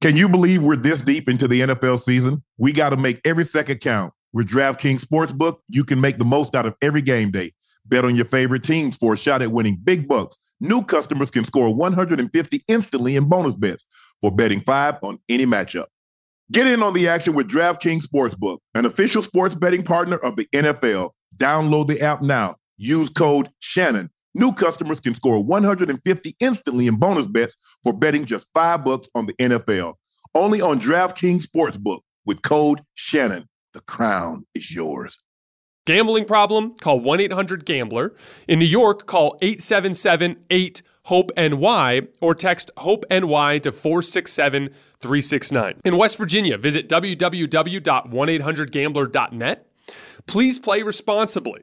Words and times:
Can 0.00 0.16
you 0.16 0.30
believe 0.30 0.62
we're 0.62 0.76
this 0.76 1.02
deep 1.02 1.28
into 1.28 1.46
the 1.46 1.60
NFL 1.60 2.00
season? 2.00 2.42
We 2.56 2.72
got 2.72 2.88
to 2.88 2.96
make 2.96 3.20
every 3.22 3.44
second 3.44 3.80
count. 3.80 4.14
With 4.32 4.48
DraftKings 4.48 5.04
Sportsbook, 5.04 5.58
you 5.68 5.84
can 5.84 6.00
make 6.00 6.16
the 6.16 6.24
most 6.24 6.54
out 6.54 6.64
of 6.64 6.74
every 6.80 7.02
game 7.02 7.30
day. 7.30 7.52
Bet 7.84 8.06
on 8.06 8.16
your 8.16 8.24
favorite 8.24 8.64
teams 8.64 8.96
for 8.96 9.12
a 9.12 9.16
shot 9.18 9.42
at 9.42 9.52
winning 9.52 9.78
big 9.84 10.08
bucks. 10.08 10.38
New 10.58 10.82
customers 10.82 11.30
can 11.30 11.44
score 11.44 11.74
150 11.74 12.64
instantly 12.66 13.14
in 13.14 13.28
bonus 13.28 13.54
bets 13.54 13.84
for 14.22 14.30
betting 14.34 14.62
five 14.62 14.94
on 15.02 15.18
any 15.28 15.44
matchup. 15.44 15.86
Get 16.50 16.66
in 16.66 16.82
on 16.82 16.94
the 16.94 17.06
action 17.06 17.34
with 17.34 17.50
DraftKings 17.50 18.06
Sportsbook, 18.06 18.60
an 18.74 18.86
official 18.86 19.22
sports 19.22 19.54
betting 19.54 19.82
partner 19.82 20.16
of 20.16 20.36
the 20.36 20.46
NFL. 20.54 21.10
Download 21.36 21.86
the 21.86 22.00
app 22.00 22.22
now. 22.22 22.56
Use 22.78 23.10
code 23.10 23.50
Shannon. 23.58 24.08
New 24.34 24.52
customers 24.52 25.00
can 25.00 25.14
score 25.14 25.42
150 25.42 26.36
instantly 26.38 26.86
in 26.86 26.96
bonus 26.96 27.26
bets 27.26 27.56
for 27.82 27.92
betting 27.92 28.24
just 28.24 28.46
five 28.54 28.84
bucks 28.84 29.08
on 29.14 29.26
the 29.26 29.32
NFL. 29.34 29.94
Only 30.34 30.60
on 30.60 30.80
DraftKings 30.80 31.46
Sportsbook 31.46 32.00
with 32.24 32.42
code 32.42 32.80
Shannon. 32.94 33.48
The 33.72 33.80
crown 33.80 34.46
is 34.54 34.70
yours. 34.70 35.18
Gambling 35.86 36.26
problem? 36.26 36.74
Call 36.80 37.00
1 37.00 37.20
800 37.20 37.64
Gambler. 37.64 38.14
In 38.46 38.60
New 38.60 38.66
York, 38.66 39.06
call 39.06 39.36
877 39.42 40.36
8 40.50 40.82
HOPE 41.04 41.30
NY 41.36 42.02
or 42.20 42.34
text 42.34 42.70
HOPE 42.76 43.04
NY 43.10 43.58
to 43.60 43.72
467 43.72 44.68
369. 45.00 45.80
In 45.84 45.96
West 45.96 46.18
Virginia, 46.18 46.58
visit 46.58 46.88
www.1800gambler.net. 46.88 49.66
Please 50.26 50.58
play 50.60 50.82
responsibly. 50.82 51.62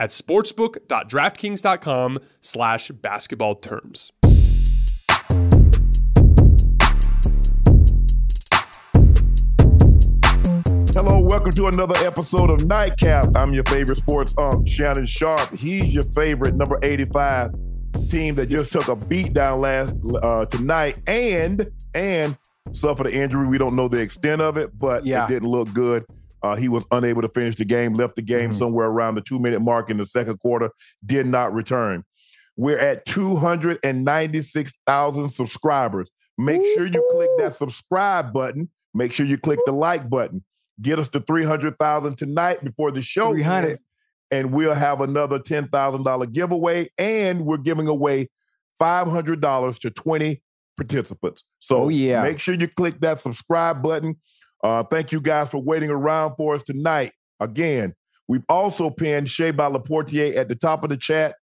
at 0.00 0.10
sportsbook.draftkings.com 0.10 2.18
slash 2.40 2.90
basketball 2.90 3.54
terms. 3.54 4.10
Hello, 10.92 11.20
welcome 11.20 11.52
to 11.52 11.68
another 11.68 11.94
episode 12.04 12.50
of 12.50 12.66
Nightcap. 12.66 13.26
I'm 13.36 13.54
your 13.54 13.64
favorite 13.64 13.96
sports 13.98 14.34
unk, 14.36 14.68
Shannon 14.68 15.06
Sharpe. 15.06 15.56
He's 15.58 15.94
your 15.94 16.02
favorite 16.02 16.54
number 16.54 16.78
85 16.82 17.52
team 18.10 18.34
that 18.34 18.48
just 18.48 18.72
took 18.72 18.88
a 18.88 18.96
beat 18.96 19.32
down 19.32 19.60
last 19.60 19.94
uh, 20.22 20.44
tonight 20.46 21.00
and 21.06 21.70
and 21.94 22.36
suffered 22.72 23.06
an 23.06 23.12
injury. 23.14 23.46
We 23.46 23.56
don't 23.58 23.76
know 23.76 23.88
the 23.88 24.00
extent 24.00 24.40
of 24.40 24.56
it, 24.56 24.76
but 24.78 25.06
Yeah. 25.06 25.24
it 25.24 25.28
didn't 25.28 25.48
look 25.48 25.72
good. 25.72 26.04
Uh, 26.42 26.56
he 26.56 26.68
was 26.68 26.84
unable 26.90 27.22
to 27.22 27.28
finish 27.28 27.56
the 27.56 27.64
game, 27.64 27.94
left 27.94 28.16
the 28.16 28.22
game 28.22 28.50
Mhm. 28.52 28.58
somewhere 28.58 28.86
around 28.86 29.14
the 29.16 29.20
two 29.20 29.38
minute 29.38 29.60
mark 29.60 29.90
in 29.90 29.96
the 29.98 30.06
second 30.06 30.38
quarter, 30.40 30.70
did 31.04 31.26
not 31.26 31.52
return. 31.52 32.04
We're 32.56 32.78
at 32.78 33.04
296,000 34.04 35.30
subscribers. 35.30 36.10
Make 36.38 36.62
sure 36.76 36.86
you 36.86 37.04
click 37.12 37.28
that 37.38 37.54
subscribe 37.54 38.32
button. 38.32 38.70
Make 38.94 39.12
sure 39.12 39.26
you 39.26 39.38
click 39.38 39.58
the 39.66 39.72
like 39.72 40.08
button. 40.08 40.44
Get 40.80 40.98
us 40.98 41.08
to 41.08 41.20
300,000 41.20 42.16
tonight 42.16 42.64
before 42.64 42.90
the 42.90 43.02
show 43.02 43.32
300. 43.32 43.68
ends, 43.70 43.82
and 44.30 44.52
we'll 44.52 44.74
have 44.74 45.00
another 45.00 45.38
$10,000 45.38 46.26
giveaway. 46.32 46.88
And 46.98 47.44
we're 47.44 47.58
giving 47.58 47.86
away 47.86 48.28
$500 48.78 49.78
to 49.80 49.90
20 49.90 50.42
participants. 50.76 51.44
So 51.58 51.82
Oh, 51.84 51.88
yeah. 51.88 52.22
make 52.22 52.38
sure 52.38 52.54
you 52.54 52.68
click 52.68 53.00
that 53.00 53.20
subscribe 53.20 53.82
button. 53.82 54.16
Uh, 54.62 54.82
thank 54.84 55.12
you 55.12 55.20
guys 55.20 55.48
for 55.48 55.58
waiting 55.58 55.90
around 55.90 56.34
for 56.36 56.54
us 56.54 56.62
tonight. 56.62 57.12
Again, 57.40 57.94
we've 58.28 58.44
also 58.48 58.90
pinned 58.90 59.30
Shay 59.30 59.50
by 59.50 59.68
Laportier 59.68 60.36
at 60.36 60.48
the 60.48 60.54
top 60.54 60.84
of 60.84 60.90
the 60.90 60.96
chat. 60.96 61.36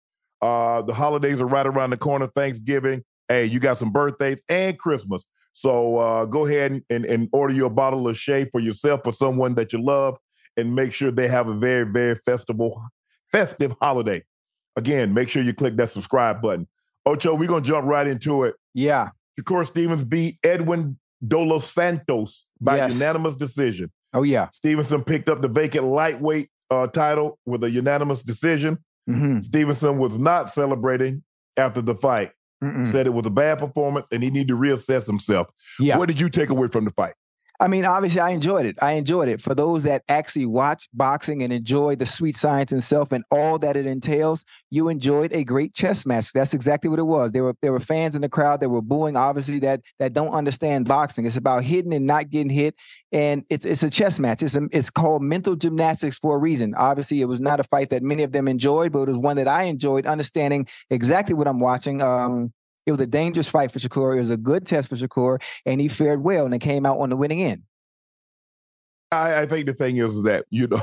Uh, 0.42 0.82
the 0.82 0.92
holidays 0.92 1.40
are 1.40 1.46
right 1.46 1.66
around 1.66 1.90
the 1.90 1.96
corner. 1.96 2.26
Thanksgiving. 2.26 3.02
Hey, 3.28 3.46
you 3.46 3.58
got 3.58 3.78
some 3.78 3.90
birthdays 3.90 4.40
and 4.48 4.78
Christmas. 4.78 5.24
So 5.54 5.98
uh, 5.98 6.24
go 6.26 6.46
ahead 6.46 6.72
and, 6.72 6.82
and, 6.90 7.04
and 7.06 7.28
order 7.32 7.54
your 7.54 7.70
bottle 7.70 8.06
of 8.08 8.18
Shay 8.18 8.44
for 8.52 8.60
yourself 8.60 9.00
or 9.06 9.14
someone 9.14 9.54
that 9.54 9.72
you 9.72 9.82
love 9.82 10.18
and 10.56 10.74
make 10.74 10.92
sure 10.92 11.10
they 11.10 11.28
have 11.28 11.48
a 11.48 11.54
very, 11.54 11.90
very 11.90 12.14
festival, 12.16 12.82
festive 13.32 13.74
holiday. 13.80 14.22
Again, 14.76 15.14
make 15.14 15.30
sure 15.30 15.42
you 15.42 15.54
click 15.54 15.76
that 15.76 15.90
subscribe 15.90 16.42
button. 16.42 16.68
Ocho, 17.06 17.34
we're 17.34 17.48
going 17.48 17.62
to 17.62 17.68
jump 17.68 17.86
right 17.86 18.06
into 18.06 18.44
it. 18.44 18.54
Yeah. 18.74 19.10
Shakur 19.40 19.66
Stevens 19.66 20.04
beat 20.04 20.38
Edwin 20.42 20.98
De 21.26 21.38
Los 21.38 21.70
Santos 21.72 22.46
by 22.60 22.76
Yes. 22.76 22.94
unanimous 22.94 23.36
decision. 23.36 23.90
Oh 24.12 24.22
yeah. 24.22 24.48
Stevenson 24.52 25.02
picked 25.04 25.28
up 25.28 25.42
the 25.42 25.48
vacant 25.48 25.84
lightweight 25.84 26.48
uh, 26.70 26.86
title 26.86 27.38
with 27.46 27.62
a 27.64 27.70
unanimous 27.70 28.22
decision. 28.22 28.78
Mm-hmm. 29.08 29.40
Stevenson 29.40 29.98
was 29.98 30.18
not 30.18 30.50
celebrating 30.50 31.22
after 31.56 31.80
the 31.80 31.94
fight. 31.94 32.32
Mm-mm. 32.64 32.90
Said 32.90 33.06
it 33.06 33.10
was 33.10 33.26
a 33.26 33.30
bad 33.30 33.58
performance 33.58 34.08
and 34.10 34.22
he 34.22 34.30
needed 34.30 34.48
to 34.48 34.56
reassess 34.56 35.06
himself. 35.06 35.48
Yeah. 35.78 35.98
What 35.98 36.06
did 36.08 36.18
you 36.18 36.30
take 36.30 36.48
away 36.48 36.68
from 36.68 36.84
the 36.86 36.90
fight? 36.90 37.14
I 37.58 37.68
mean, 37.68 37.84
obviously, 37.84 38.20
I 38.20 38.30
enjoyed 38.30 38.66
it. 38.66 38.76
I 38.82 38.92
enjoyed 38.92 39.28
it. 39.28 39.40
For 39.40 39.54
those 39.54 39.84
that 39.84 40.02
actually 40.08 40.46
watch 40.46 40.88
boxing 40.92 41.42
and 41.42 41.52
enjoy 41.52 41.96
the 41.96 42.06
sweet 42.06 42.36
science 42.36 42.72
itself 42.72 43.12
and 43.12 43.24
all 43.30 43.58
that 43.60 43.76
it 43.76 43.86
entails, 43.86 44.44
you 44.70 44.88
enjoyed 44.88 45.32
a 45.32 45.44
great 45.44 45.74
chess 45.74 46.04
match. 46.04 46.32
That's 46.32 46.52
exactly 46.54 46.90
what 46.90 46.98
it 46.98 47.04
was. 47.04 47.32
There 47.32 47.44
were 47.44 47.54
there 47.62 47.72
were 47.72 47.80
fans 47.80 48.14
in 48.14 48.22
the 48.22 48.28
crowd 48.28 48.60
that 48.60 48.68
were 48.68 48.82
booing, 48.82 49.16
obviously 49.16 49.58
that 49.60 49.80
that 49.98 50.12
don't 50.12 50.34
understand 50.34 50.86
boxing. 50.86 51.24
It's 51.24 51.36
about 51.36 51.64
hitting 51.64 51.94
and 51.94 52.06
not 52.06 52.30
getting 52.30 52.50
hit, 52.50 52.74
and 53.12 53.44
it's 53.48 53.64
it's 53.64 53.82
a 53.82 53.90
chess 53.90 54.18
match. 54.18 54.42
It's 54.42 54.56
a, 54.56 54.68
it's 54.72 54.90
called 54.90 55.22
mental 55.22 55.56
gymnastics 55.56 56.18
for 56.18 56.36
a 56.36 56.38
reason. 56.38 56.74
Obviously, 56.74 57.20
it 57.20 57.26
was 57.26 57.40
not 57.40 57.60
a 57.60 57.64
fight 57.64 57.90
that 57.90 58.02
many 58.02 58.22
of 58.22 58.32
them 58.32 58.48
enjoyed, 58.48 58.92
but 58.92 59.02
it 59.02 59.08
was 59.08 59.16
one 59.16 59.36
that 59.36 59.48
I 59.48 59.64
enjoyed, 59.64 60.06
understanding 60.06 60.68
exactly 60.90 61.34
what 61.34 61.48
I'm 61.48 61.60
watching. 61.60 62.02
Um, 62.02 62.52
it 62.86 62.92
was 62.92 63.00
a 63.00 63.06
dangerous 63.06 63.48
fight 63.48 63.72
for 63.72 63.78
Shakur. 63.78 64.16
It 64.16 64.20
was 64.20 64.30
a 64.30 64.36
good 64.36 64.66
test 64.66 64.88
for 64.88 64.96
Shakur, 64.96 65.42
and 65.66 65.80
he 65.80 65.88
fared 65.88 66.22
well 66.22 66.44
and 66.44 66.54
it 66.54 66.60
came 66.60 66.86
out 66.86 66.98
on 66.98 67.10
the 67.10 67.16
winning 67.16 67.42
end. 67.42 67.62
I, 69.12 69.42
I 69.42 69.46
think 69.46 69.66
the 69.66 69.74
thing 69.74 69.98
is 69.98 70.22
that, 70.24 70.46
you 70.50 70.66
know, 70.68 70.80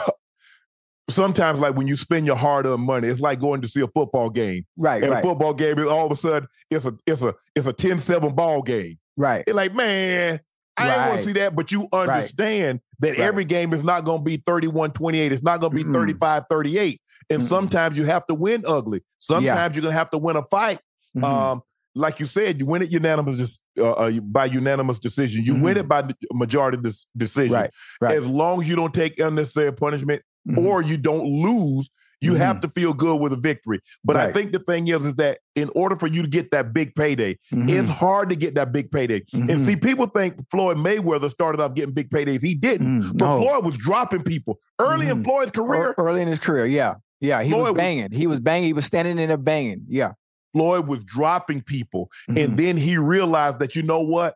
sometimes 1.09 1.59
like 1.59 1.75
when 1.75 1.87
you 1.87 1.95
spend 1.97 2.25
your 2.25 2.35
hard-earned 2.35 2.81
money, 2.81 3.07
it's 3.07 3.19
like 3.19 3.39
going 3.39 3.61
to 3.61 3.67
see 3.67 3.81
a 3.81 3.87
football 3.87 4.29
game. 4.29 4.65
Right, 4.77 5.03
and 5.03 5.11
right. 5.11 5.23
a 5.23 5.27
football 5.27 5.53
game 5.53 5.79
is 5.79 5.87
all 5.87 6.05
of 6.05 6.11
a 6.11 6.15
sudden 6.15 6.47
it's 6.69 6.85
a 6.85 6.93
it's 7.05 7.21
a 7.21 7.33
it's 7.55 7.67
a 7.67 7.73
10-7 7.73 8.35
ball 8.35 8.61
game. 8.61 8.97
Right. 9.17 9.43
It's 9.45 9.55
like, 9.55 9.73
man, 9.75 10.39
I 10.77 10.89
didn't 10.89 11.07
want 11.07 11.17
to 11.19 11.25
see 11.25 11.33
that, 11.33 11.55
but 11.55 11.71
you 11.71 11.87
understand 11.93 12.79
that 12.99 13.09
Right. 13.11 13.19
every 13.19 13.45
game 13.45 13.73
is 13.73 13.83
not 13.83 14.05
going 14.05 14.19
to 14.19 14.23
be 14.23 14.37
31-28. 14.39 15.31
It's 15.31 15.43
not 15.43 15.59
going 15.59 15.71
to 15.71 15.75
be 15.75 15.83
Mm-mm. 15.83 16.13
35-38. 16.17 16.99
And 17.29 17.41
Mm-mm. 17.41 17.45
sometimes 17.45 17.95
you 17.95 18.05
have 18.05 18.25
to 18.27 18.33
win 18.33 18.63
ugly. 18.65 19.01
Sometimes 19.19 19.75
you're 19.75 19.81
going 19.83 19.93
to 19.93 19.97
have 19.97 20.09
to 20.11 20.17
win 20.17 20.35
a 20.35 20.43
fight. 20.43 20.79
Mhm. 21.15 21.23
Um, 21.23 21.61
like 21.95 22.19
you 22.19 22.25
said, 22.25 22.59
you 22.59 22.65
win 22.65 22.81
it 22.81 22.91
unanimous 22.91 23.59
uh, 23.79 23.91
uh, 23.91 24.11
by 24.21 24.45
unanimous 24.45 24.99
decision. 24.99 25.43
You 25.43 25.55
win 25.55 25.75
Mhm. 25.75 25.79
it 25.81 25.87
by 25.87 26.03
majority 26.31 26.77
dis- 26.81 27.05
decision. 27.15 27.53
Right, 27.53 27.69
right. 28.01 28.17
As 28.17 28.25
long 28.25 28.61
as 28.61 28.67
you 28.67 28.75
don't 28.75 28.93
take 28.93 29.19
unnecessary 29.19 29.71
punishment 29.73 30.21
Mhm. 30.47 30.65
or 30.65 30.81
you 30.81 30.97
don't 30.97 31.25
lose, 31.25 31.89
you 32.21 32.35
have 32.35 32.61
to 32.61 32.69
feel 32.69 32.93
good 32.93 33.19
with 33.19 33.33
a 33.33 33.35
victory. 33.35 33.79
But 34.03 34.15
I 34.15 34.23
Mm-hmm. 34.27 34.33
Think 34.33 34.51
the 34.53 34.59
thing 34.59 34.87
is, 34.87 35.05
is 35.05 35.15
that 35.15 35.39
in 35.55 35.69
order 35.75 35.97
for 35.97 36.07
you 36.07 36.21
to 36.21 36.27
get 36.29 36.51
that 36.51 36.71
big 36.73 36.95
payday, 36.95 37.37
Mhm. 37.53 37.69
it's 37.69 37.89
hard 37.89 38.29
to 38.29 38.35
get 38.37 38.55
that 38.55 38.71
big 38.71 38.91
payday. 38.91 39.23
And 39.33 39.49
Mhm. 39.49 39.65
see, 39.65 39.75
people 39.75 40.05
think 40.07 40.35
Floyd 40.49 40.77
Mayweather 40.77 41.29
started 41.29 41.59
off 41.61 41.73
getting 41.75 41.93
big 41.93 42.09
paydays. 42.09 42.41
He 42.41 42.55
didn't. 42.55 43.01
Mm, 43.01 43.17
But 43.17 43.25
no. 43.25 43.41
Floyd 43.41 43.65
was 43.65 43.75
dropping 43.77 44.23
people 44.23 44.59
early 44.79 45.09
in. 45.09 45.21
Floyd's 45.23 45.51
career. 45.51 45.93
Early 45.97 46.21
in 46.21 46.29
his 46.29 46.39
career, 46.39 46.65
yeah, 46.65 46.93
yeah, 47.19 47.43
he 47.43 47.49
Floyd 47.49 47.61
was 47.63 47.71
was- 47.73 47.77
banging. 47.77 48.07
He 48.13 48.25
was 48.25 48.39
banging. 48.39 48.67
He 48.67 48.73
was 48.73 48.85
standing 48.85 49.19
in 49.19 49.27
there 49.27 49.35
banging. 49.37 49.81
Yeah, 49.89 50.13
Floyd 50.53 50.87
was 50.87 50.99
dropping 50.99 51.61
people, 51.61 52.09
Mhm. 52.29 52.43
and 52.45 52.57
then 52.57 52.77
he 52.77 52.97
realized 52.97 53.59
that 53.59 53.75
you 53.75 53.81
know 53.83 54.01
what, 54.01 54.35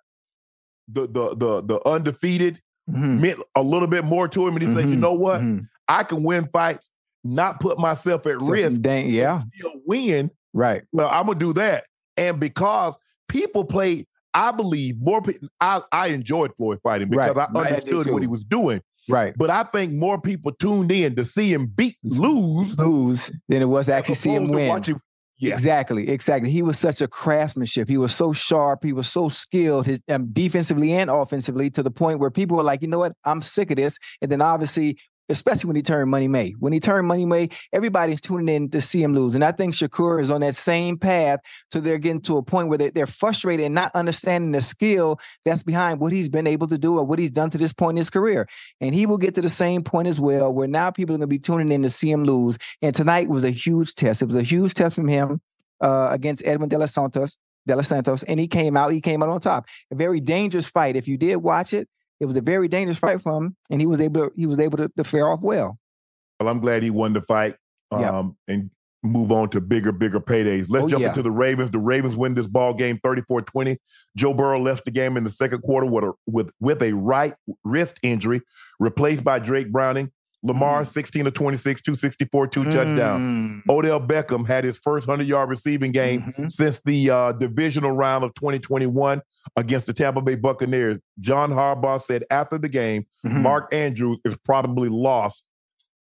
the 0.88 1.02
the 1.08 1.36
the 1.36 1.62
the 1.64 1.88
undefeated 1.88 2.62
Mhm. 2.90 3.20
meant 3.22 3.40
a 3.56 3.62
little 3.62 3.88
bit 3.88 4.04
more 4.06 4.28
to 4.30 4.48
him, 4.48 4.56
and 4.56 4.68
he 4.68 4.74
said, 4.74 4.90
you 4.90 4.96
Mhm. 4.96 5.00
know 5.00 5.14
what, 5.14 5.42
Mhm. 5.42 5.68
I 5.88 6.04
can 6.04 6.24
win 6.24 6.48
fights, 6.52 6.90
not 7.24 7.60
put 7.60 7.78
myself 7.80 8.26
at 8.28 8.42
So, 8.42 8.48
risk, 8.48 8.82
dang, 8.82 9.10
yeah, 9.10 9.38
still 9.40 9.74
win. 9.86 10.32
right. 10.54 10.84
Well, 10.92 11.10
I'm 11.10 11.26
gonna 11.28 11.40
do 11.40 11.54
that, 11.54 11.86
and 12.16 12.40
because 12.40 12.98
people 13.28 13.66
play, 13.66 14.08
I 14.34 14.52
believe 14.52 14.96
more 15.00 15.22
people. 15.22 15.50
I 15.60 15.82
I 15.92 16.08
enjoyed 16.08 16.52
Floyd 16.56 16.80
fighting 16.84 17.10
because 17.10 17.36
Right, 17.36 17.50
I 17.50 17.52
right, 17.52 17.66
I 17.68 17.70
understood 17.76 18.08
what 18.12 18.22
he 18.22 18.28
was 18.28 18.44
doing. 18.46 18.82
Right. 19.10 19.34
But 19.38 19.50
I 19.50 19.64
think 19.64 19.94
more 19.94 20.20
people 20.20 20.52
tuned 20.52 20.92
in 20.92 21.16
to 21.16 21.24
see 21.24 21.52
him 21.54 21.66
beat 21.68 21.96
lose 22.04 22.78
Lose 22.78 23.32
than 23.48 23.62
it 23.62 23.66
was 23.66 23.86
to 23.86 23.94
actually 23.94 24.16
see 24.16 24.32
him 24.32 24.50
win. 24.50 24.84
Yeah. 25.40 25.54
Exactly, 25.54 26.10
exactly. 26.10 26.50
He 26.50 26.64
was 26.64 26.80
such 26.80 27.00
a 27.02 27.08
craftsmanship. 27.08 27.88
He 27.88 27.98
was 27.98 28.14
so 28.14 28.34
sharp. 28.34 28.84
He 28.84 28.92
was 28.92 29.08
so 29.08 29.30
skilled, 29.30 29.86
his 29.86 30.02
um, 30.10 30.30
defensively 30.34 30.94
and 30.94 31.10
offensively, 31.12 31.70
to 31.72 31.84
the 31.84 31.92
point 31.92 32.20
where 32.20 32.32
people 32.32 32.58
were 32.58 32.64
like, 32.64 32.82
you 32.82 32.88
know 32.88 32.98
what, 32.98 33.14
I'm 33.24 33.44
sick 33.44 33.70
of 33.70 33.78
this. 33.78 34.00
And 34.22 34.32
then 34.32 34.42
obviously, 34.42 34.98
especially 35.30 35.68
when 35.68 35.76
he 35.76 35.82
turned 35.82 36.10
Money 36.10 36.28
May, 36.28 36.52
when 36.60 36.74
he 36.74 36.80
turned 36.80 37.08
Money 37.08 37.26
May, 37.26 37.50
everybody's 37.74 38.22
tuning 38.22 38.54
in 38.54 38.70
to 38.70 38.82
see 38.82 39.02
him 39.02 39.14
lose. 39.14 39.36
And 39.36 39.44
I 39.44 39.52
think 39.52 39.74
Shakur 39.74 40.22
is 40.22 40.32
on 40.32 40.42
that 40.42 40.56
same 40.56 40.98
path. 40.98 41.40
So 41.72 41.80
they're 41.80 41.98
getting 41.98 42.22
to 42.22 42.38
a 42.38 42.44
point 42.44 42.70
where 42.70 42.78
they, 42.78 42.90
they're 42.90 43.08
frustrated 43.08 43.66
and 43.66 43.76
not 43.76 43.92
understanding 43.96 44.52
the 44.52 44.62
skill 44.62 45.20
that's 45.46 45.64
behind 45.64 46.00
what 46.00 46.12
he's 46.12 46.30
been 46.30 46.48
able 46.48 46.68
to 46.68 46.78
do 46.78 46.98
or 46.98 47.04
what 47.04 47.20
he's 47.20 47.32
done 47.32 47.50
to 47.52 47.58
this 47.58 47.74
point 47.74 47.96
in 47.96 47.98
his 47.98 48.10
career. 48.10 48.48
And 48.82 48.94
he 48.94 49.06
will 49.06 49.18
get 49.18 49.36
to 49.36 49.42
the 49.42 49.50
same 49.50 49.84
point 49.84 50.08
as 50.08 50.20
well, 50.20 50.54
where 50.54 50.68
now 50.68 50.92
people 50.92 51.16
are 51.16 51.18
going 51.18 51.22
to 51.22 51.28
be 51.28 51.40
tuning 51.40 51.72
in 51.72 51.84
to 51.84 51.90
see 51.90 52.12
him 52.12 52.24
lose. 52.24 52.58
And 52.82 52.96
tonight 52.96 53.30
was 53.30 53.44
a 53.44 53.52
huge 53.52 53.96
test. 53.96 54.22
It 54.22 54.26
was 54.26 54.36
a 54.36 54.44
huge 54.44 54.74
test 54.74 54.96
from 54.96 55.08
him 55.08 55.42
uh, 55.82 56.10
against 56.12 56.46
Edwin 56.46 56.70
De 56.70 56.78
Los 56.78 56.94
Santos. 56.94 57.38
De 57.66 57.76
Los 57.76 57.90
Santos, 57.90 58.24
and 58.24 58.40
he 58.40 58.48
came 58.48 58.78
out. 58.78 58.94
He 58.94 59.02
came 59.02 59.22
out 59.22 59.28
on 59.28 59.42
top. 59.42 59.66
A 59.92 59.96
very 59.96 60.22
dangerous 60.22 60.68
fight. 60.68 60.96
If 60.96 61.10
you 61.10 61.18
did 61.18 61.36
watch 61.36 61.74
it, 61.74 61.90
it 62.20 62.26
was 62.26 62.36
a 62.36 62.42
very 62.42 62.68
dangerous 62.68 62.98
fight 62.98 63.22
for 63.22 63.38
him, 63.38 63.56
and 63.70 63.80
he 63.82 63.88
was 63.88 64.00
able. 64.02 64.30
To, 64.30 64.32
he 64.36 64.46
was 64.46 64.60
able 64.60 64.78
to, 64.78 64.90
to 64.98 65.04
fare 65.04 65.28
off 65.28 65.42
well. 65.44 65.78
Well, 66.40 66.50
I'm 66.50 66.60
glad 66.60 66.84
he 66.84 66.90
won 66.90 67.14
the 67.14 67.22
fight 67.22 67.56
um, 67.92 68.02
Yeah. 68.02 68.24
and 68.54 68.70
move 69.04 69.32
on 69.32 69.50
to 69.52 69.62
bigger, 69.62 69.92
bigger 69.92 70.20
paydays. 70.20 70.66
Let's 70.70 70.86
Oh, 70.86 70.90
jump 70.90 71.02
yeah. 71.04 71.10
into 71.10 71.22
the 71.22 71.32
Ravens. 71.32 71.72
The 71.72 71.80
Ravens 71.80 72.16
win 72.16 72.34
this 72.34 72.48
ball 72.48 72.74
game 72.74 73.00
34-20. 73.06 73.78
Joe 74.16 74.34
Burrow 74.34 74.60
left 74.60 74.86
the 74.86 74.92
game 74.92 75.18
in 75.18 75.24
the 75.24 75.30
second 75.30 75.62
quarter 75.62 75.86
with 75.88 76.04
a 76.04 76.14
with 76.28 76.52
with 76.60 76.82
a 76.84 76.94
right 76.94 77.34
wrist 77.64 78.00
injury, 78.04 78.42
replaced 78.80 79.24
by 79.24 79.40
Jake 79.40 79.72
Browning. 79.72 80.12
Lamar, 80.44 80.86
16 80.86 81.26
to 81.26 81.32
26, 81.32 81.82
264, 81.82 82.48
two 82.48 82.64
touchdowns. 82.66 83.64
Mm. 83.66 83.70
Odell 83.70 84.00
Beckham 84.00 84.48
had 84.48 84.64
his 84.64 84.78
first 84.78 85.08
100 85.08 85.28
yard 85.28 85.50
receiving 85.50 85.92
game 85.92 86.34
Mhm. 86.38 86.52
since 86.52 86.80
the 86.84 87.10
uh, 87.10 87.32
divisional 87.34 87.92
round 87.92 88.24
of 88.24 88.34
2021 88.36 89.22
against 89.56 89.88
the 89.88 89.94
Tampa 89.94 90.22
Bay 90.22 90.36
Buccaneers. 90.36 91.00
John 91.20 91.52
Harbaugh 91.52 92.02
said 92.02 92.24
after 92.30 92.58
the 92.58 92.70
game, 92.70 93.06
Mhm. 93.26 93.42
Mark 93.42 93.74
Andrews 93.74 94.20
is 94.26 94.38
probably 94.46 94.90
lost 94.90 95.44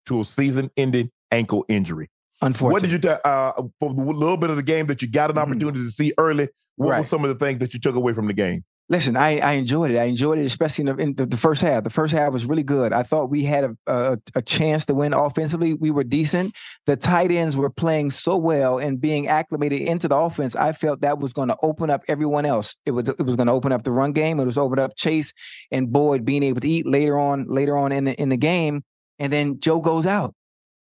to 0.07 0.21
a 0.21 0.25
season-ending 0.25 1.11
ankle 1.33 1.65
injury. 1.69 2.11
Unfortunately, 2.43 2.73
What 2.73 2.83
did 2.83 2.93
you 2.93 2.99
ta- 2.99 3.21
uh, 3.29 3.63
for 3.81 3.95
the 3.95 4.03
little 4.03 4.37
bit 4.37 4.51
of 4.51 4.57
the 4.57 4.63
game 4.63 4.87
that 4.89 5.01
you 5.01 5.09
got 5.09 5.31
an 5.31 5.37
Mhm. 5.37 5.41
opportunity 5.41 5.81
to 5.81 5.91
see 5.91 6.13
early? 6.19 6.49
What 6.77 6.99
were 6.99 7.05
some 7.05 7.25
of 7.25 7.31
the 7.37 7.43
things 7.45 7.59
that 7.61 7.73
you 7.73 7.81
took 7.81 7.97
away 7.97 8.13
from 8.13 8.27
the 8.27 8.35
game? 8.35 8.65
Listen, 8.89 9.17
I, 9.17 9.39
I 9.39 9.53
enjoyed 9.55 9.91
it. 9.91 9.99
I 9.99 10.05
enjoyed 10.05 10.39
it, 10.39 10.47
especially 10.47 10.83
in, 10.83 10.97
the, 10.97 11.03
in 11.03 11.15
the, 11.15 11.27
the 11.27 11.37
first 11.37 11.61
half. 11.61 11.83
The 11.83 11.91
first 11.91 12.13
half 12.13 12.33
was 12.33 12.47
really 12.47 12.63
good. 12.63 12.93
I 12.93 13.03
thought 13.03 13.31
we 13.31 13.43
had 13.43 13.65
a, 13.65 13.77
a 13.89 14.19
a 14.37 14.43
chance 14.43 14.87
to 14.87 14.95
win 14.95 15.13
offensively. 15.13 15.75
We 15.75 15.91
were 15.91 16.05
decent. 16.05 16.55
The 16.87 16.97
tight 16.97 17.33
ends 17.33 17.57
were 17.57 17.69
playing 17.69 18.13
so 18.13 18.37
well 18.37 18.79
and 18.79 19.01
being 19.01 19.27
acclimated 19.27 19.81
into 19.83 20.07
the 20.07 20.17
offense. 20.17 20.55
I 20.55 20.73
felt 20.73 21.01
that 21.01 21.19
was 21.19 21.33
going 21.33 21.49
to 21.49 21.57
open 21.63 21.91
up 21.91 22.05
everyone 22.07 22.47
else. 22.47 22.77
It 22.87 22.93
was 22.93 23.09
it 23.09 23.23
was 23.23 23.35
going 23.35 23.49
to 23.49 23.53
open 23.53 23.73
up 23.73 23.83
the 23.83 23.91
run 23.91 24.13
game. 24.13 24.39
It 24.39 24.45
was 24.45 24.59
open 24.59 24.79
up 24.79 24.97
Chase 24.97 25.33
and 25.73 25.93
Boyd 25.93 26.25
being 26.25 26.45
able 26.45 26.61
to 26.61 26.69
eat 26.69 26.87
later 26.87 27.19
on 27.19 27.47
later 27.49 27.77
on 27.77 27.91
in 27.91 28.05
the 28.05 28.15
in 28.15 28.29
the 28.29 28.37
game. 28.37 28.85
And 29.19 29.33
then 29.33 29.59
Joe 29.59 29.81
goes 29.81 30.07
out. 30.07 30.33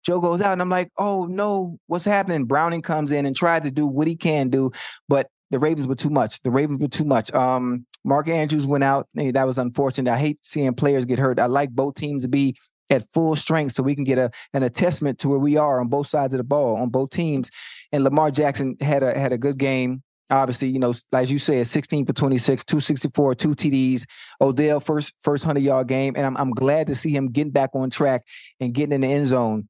Joe 0.04 0.20
goes 0.20 0.42
out, 0.42 0.52
and 0.52 0.62
I'm 0.62 0.70
like, 0.70 0.90
oh 0.98 1.24
no, 1.24 1.78
what's 1.86 2.04
happening? 2.04 2.44
Browning 2.44 2.82
comes 2.82 3.12
in 3.12 3.24
and 3.24 3.34
tried 3.34 3.62
to 3.62 3.70
do 3.70 3.86
what 3.86 4.06
he 4.06 4.16
can 4.16 4.50
do, 4.50 4.72
but 5.08 5.28
the 5.50 5.58
Ravens 5.58 5.86
were 5.86 5.94
too 5.94 6.10
much. 6.10 6.42
The 6.42 6.50
Ravens 6.50 6.80
were 6.80 6.88
too 6.88 7.04
much. 7.04 7.32
Um, 7.32 7.86
Mark 8.04 8.28
Andrews 8.28 8.66
went 8.66 8.84
out. 8.84 9.08
That 9.14 9.46
was 9.46 9.58
unfortunate. 9.58 10.10
I 10.10 10.18
hate 10.18 10.38
seeing 10.42 10.74
players 10.74 11.04
get 11.04 11.18
hurt. 11.18 11.38
I 11.38 11.46
like 11.46 11.70
both 11.70 11.94
teams 11.94 12.22
to 12.22 12.28
be 12.28 12.56
at 12.90 13.06
full 13.12 13.36
strength 13.36 13.74
so 13.74 13.82
we 13.82 13.94
can 13.94 14.04
get 14.04 14.18
a 14.18 14.30
an 14.54 14.62
attestment 14.62 15.18
to 15.20 15.28
where 15.28 15.38
we 15.38 15.56
are 15.56 15.80
on 15.80 15.88
both 15.88 16.06
sides 16.06 16.34
of 16.34 16.38
the 16.38 16.44
ball 16.44 16.76
on 16.76 16.88
both 16.88 17.10
teams. 17.10 17.50
And 17.92 18.04
Lamar 18.04 18.30
Jackson 18.30 18.76
had 18.80 19.02
a 19.02 19.18
had 19.18 19.32
a 19.32 19.38
good 19.38 19.58
game. 19.58 20.02
Obviously, 20.30 20.68
you 20.68 20.78
know, 20.78 20.92
as 21.12 21.30
you 21.30 21.38
said, 21.38 21.66
16 21.66 22.04
for 22.04 22.12
26, 22.12 22.64
264, 22.64 23.34
two 23.34 23.54
TDs. 23.54 24.04
Odell 24.42 24.78
first 24.78 25.14
first 25.22 25.44
hundred 25.44 25.62
yard 25.62 25.88
game, 25.88 26.14
and 26.16 26.26
I'm 26.26 26.36
I'm 26.36 26.50
glad 26.50 26.88
to 26.88 26.96
see 26.96 27.10
him 27.10 27.30
getting 27.30 27.50
back 27.52 27.70
on 27.74 27.88
track 27.88 28.24
and 28.60 28.74
getting 28.74 28.92
in 28.92 29.00
the 29.00 29.08
end 29.08 29.28
zone. 29.28 29.68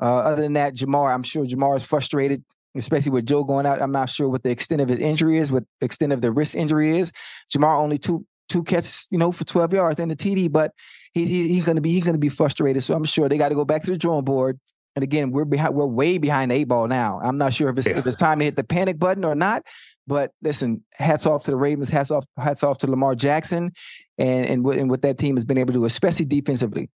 Uh, 0.00 0.18
other 0.20 0.42
than 0.42 0.54
that, 0.54 0.74
Ja'Marr, 0.74 1.12
I'm 1.12 1.22
sure 1.22 1.44
Ja'Marr 1.44 1.76
is 1.76 1.84
frustrated, 1.84 2.42
especially 2.76 3.12
with 3.12 3.26
Joe 3.26 3.44
going 3.44 3.66
out. 3.66 3.82
I'm 3.82 3.92
not 3.92 4.10
sure 4.10 4.28
what 4.28 4.42
the 4.42 4.50
extent 4.50 4.80
of 4.80 4.88
his 4.88 5.00
injury 5.00 5.38
is, 5.38 5.50
what 5.50 5.64
the 5.80 5.86
extent 5.86 6.12
of 6.12 6.20
the 6.20 6.32
wrist 6.32 6.54
injury 6.54 6.98
is. 6.98 7.12
Ja'Marr 7.54 7.78
only 7.78 7.98
two 7.98 8.26
two 8.48 8.64
catches, 8.64 9.06
you 9.10 9.18
know, 9.18 9.32
for 9.32 9.44
12 9.44 9.72
yards 9.72 10.00
and 10.00 10.10
the 10.10 10.16
TD, 10.16 10.50
but 10.50 10.72
he, 11.14 11.24
he 11.24 11.48
he's 11.48 11.64
gonna 11.64 11.80
be 11.80 11.90
he's 11.90 12.04
gonna 12.04 12.18
be 12.18 12.28
frustrated. 12.28 12.82
So 12.82 12.94
I'm 12.94 13.04
sure 13.04 13.28
they 13.28 13.38
got 13.38 13.50
to 13.50 13.54
go 13.54 13.64
back 13.64 13.82
to 13.82 13.90
the 13.90 13.98
drawing 13.98 14.24
board. 14.24 14.58
And 14.96 15.04
again, 15.04 15.30
we're 15.30 15.44
behind, 15.44 15.74
we're 15.74 15.86
way 15.86 16.18
behind 16.18 16.50
the 16.50 16.56
eight 16.56 16.64
ball 16.64 16.88
now. 16.88 17.20
I'm 17.22 17.38
not 17.38 17.54
sure 17.54 17.70
if 17.70 17.78
it's 17.78 17.86
if 17.86 18.06
it's 18.06 18.16
time 18.16 18.40
to 18.40 18.44
hit 18.44 18.56
the 18.56 18.64
panic 18.64 18.98
button 18.98 19.24
or 19.24 19.34
not. 19.34 19.64
But 20.06 20.32
listen, 20.42 20.82
hats 20.94 21.26
off 21.26 21.44
to 21.44 21.52
the 21.52 21.56
Ravens, 21.56 21.88
hats 21.88 22.10
off, 22.10 22.26
hats 22.36 22.64
off 22.64 22.78
to 22.78 22.88
Lamar 22.88 23.14
Jackson, 23.14 23.72
and 24.18 24.46
and 24.46 24.64
what 24.64 24.76
and 24.76 24.90
what 24.90 25.02
that 25.02 25.18
team 25.18 25.36
has 25.36 25.44
been 25.44 25.58
able 25.58 25.72
to 25.72 25.78
do, 25.78 25.84
especially 25.84 26.26
defensively. 26.26 26.90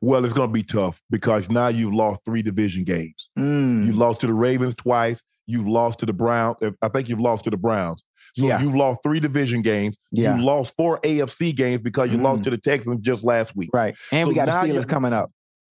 Well, 0.00 0.24
it's 0.24 0.34
going 0.34 0.48
to 0.48 0.52
be 0.52 0.62
tough 0.62 1.00
because 1.10 1.50
now 1.50 1.68
you've 1.68 1.94
lost 1.94 2.20
three 2.24 2.42
division 2.42 2.84
games. 2.84 3.30
Mm. 3.38 3.86
You 3.86 3.92
lost 3.92 4.20
to 4.22 4.26
the 4.26 4.34
Ravens 4.34 4.74
twice. 4.74 5.22
You've 5.46 5.66
lost 5.66 5.98
to 6.00 6.06
the 6.06 6.12
Browns. 6.12 6.56
I 6.82 6.88
think 6.88 7.08
you've 7.08 7.20
lost 7.20 7.44
to 7.44 7.50
the 7.50 7.56
Browns. 7.56 8.02
So 8.36 8.46
Yeah. 8.46 8.60
you've 8.60 8.74
lost 8.74 9.00
three 9.02 9.18
division 9.20 9.62
games. 9.62 9.96
Yeah. 10.12 10.36
You 10.36 10.42
lost 10.42 10.74
four 10.76 11.00
AFC 11.02 11.52
games 11.52 11.80
because 11.80 12.10
you 12.12 12.18
lost 12.18 12.40
Mhm. 12.42 12.44
to 12.44 12.50
the 12.50 12.58
Texans 12.58 13.00
just 13.00 13.24
last 13.24 13.56
week. 13.56 13.70
Right. 13.72 13.94
And 14.12 14.24
So 14.26 14.28
we 14.28 14.34
got 14.34 14.46
the 14.46 14.52
Steelers 14.52 14.86
coming 14.86 15.12
up. 15.12 15.30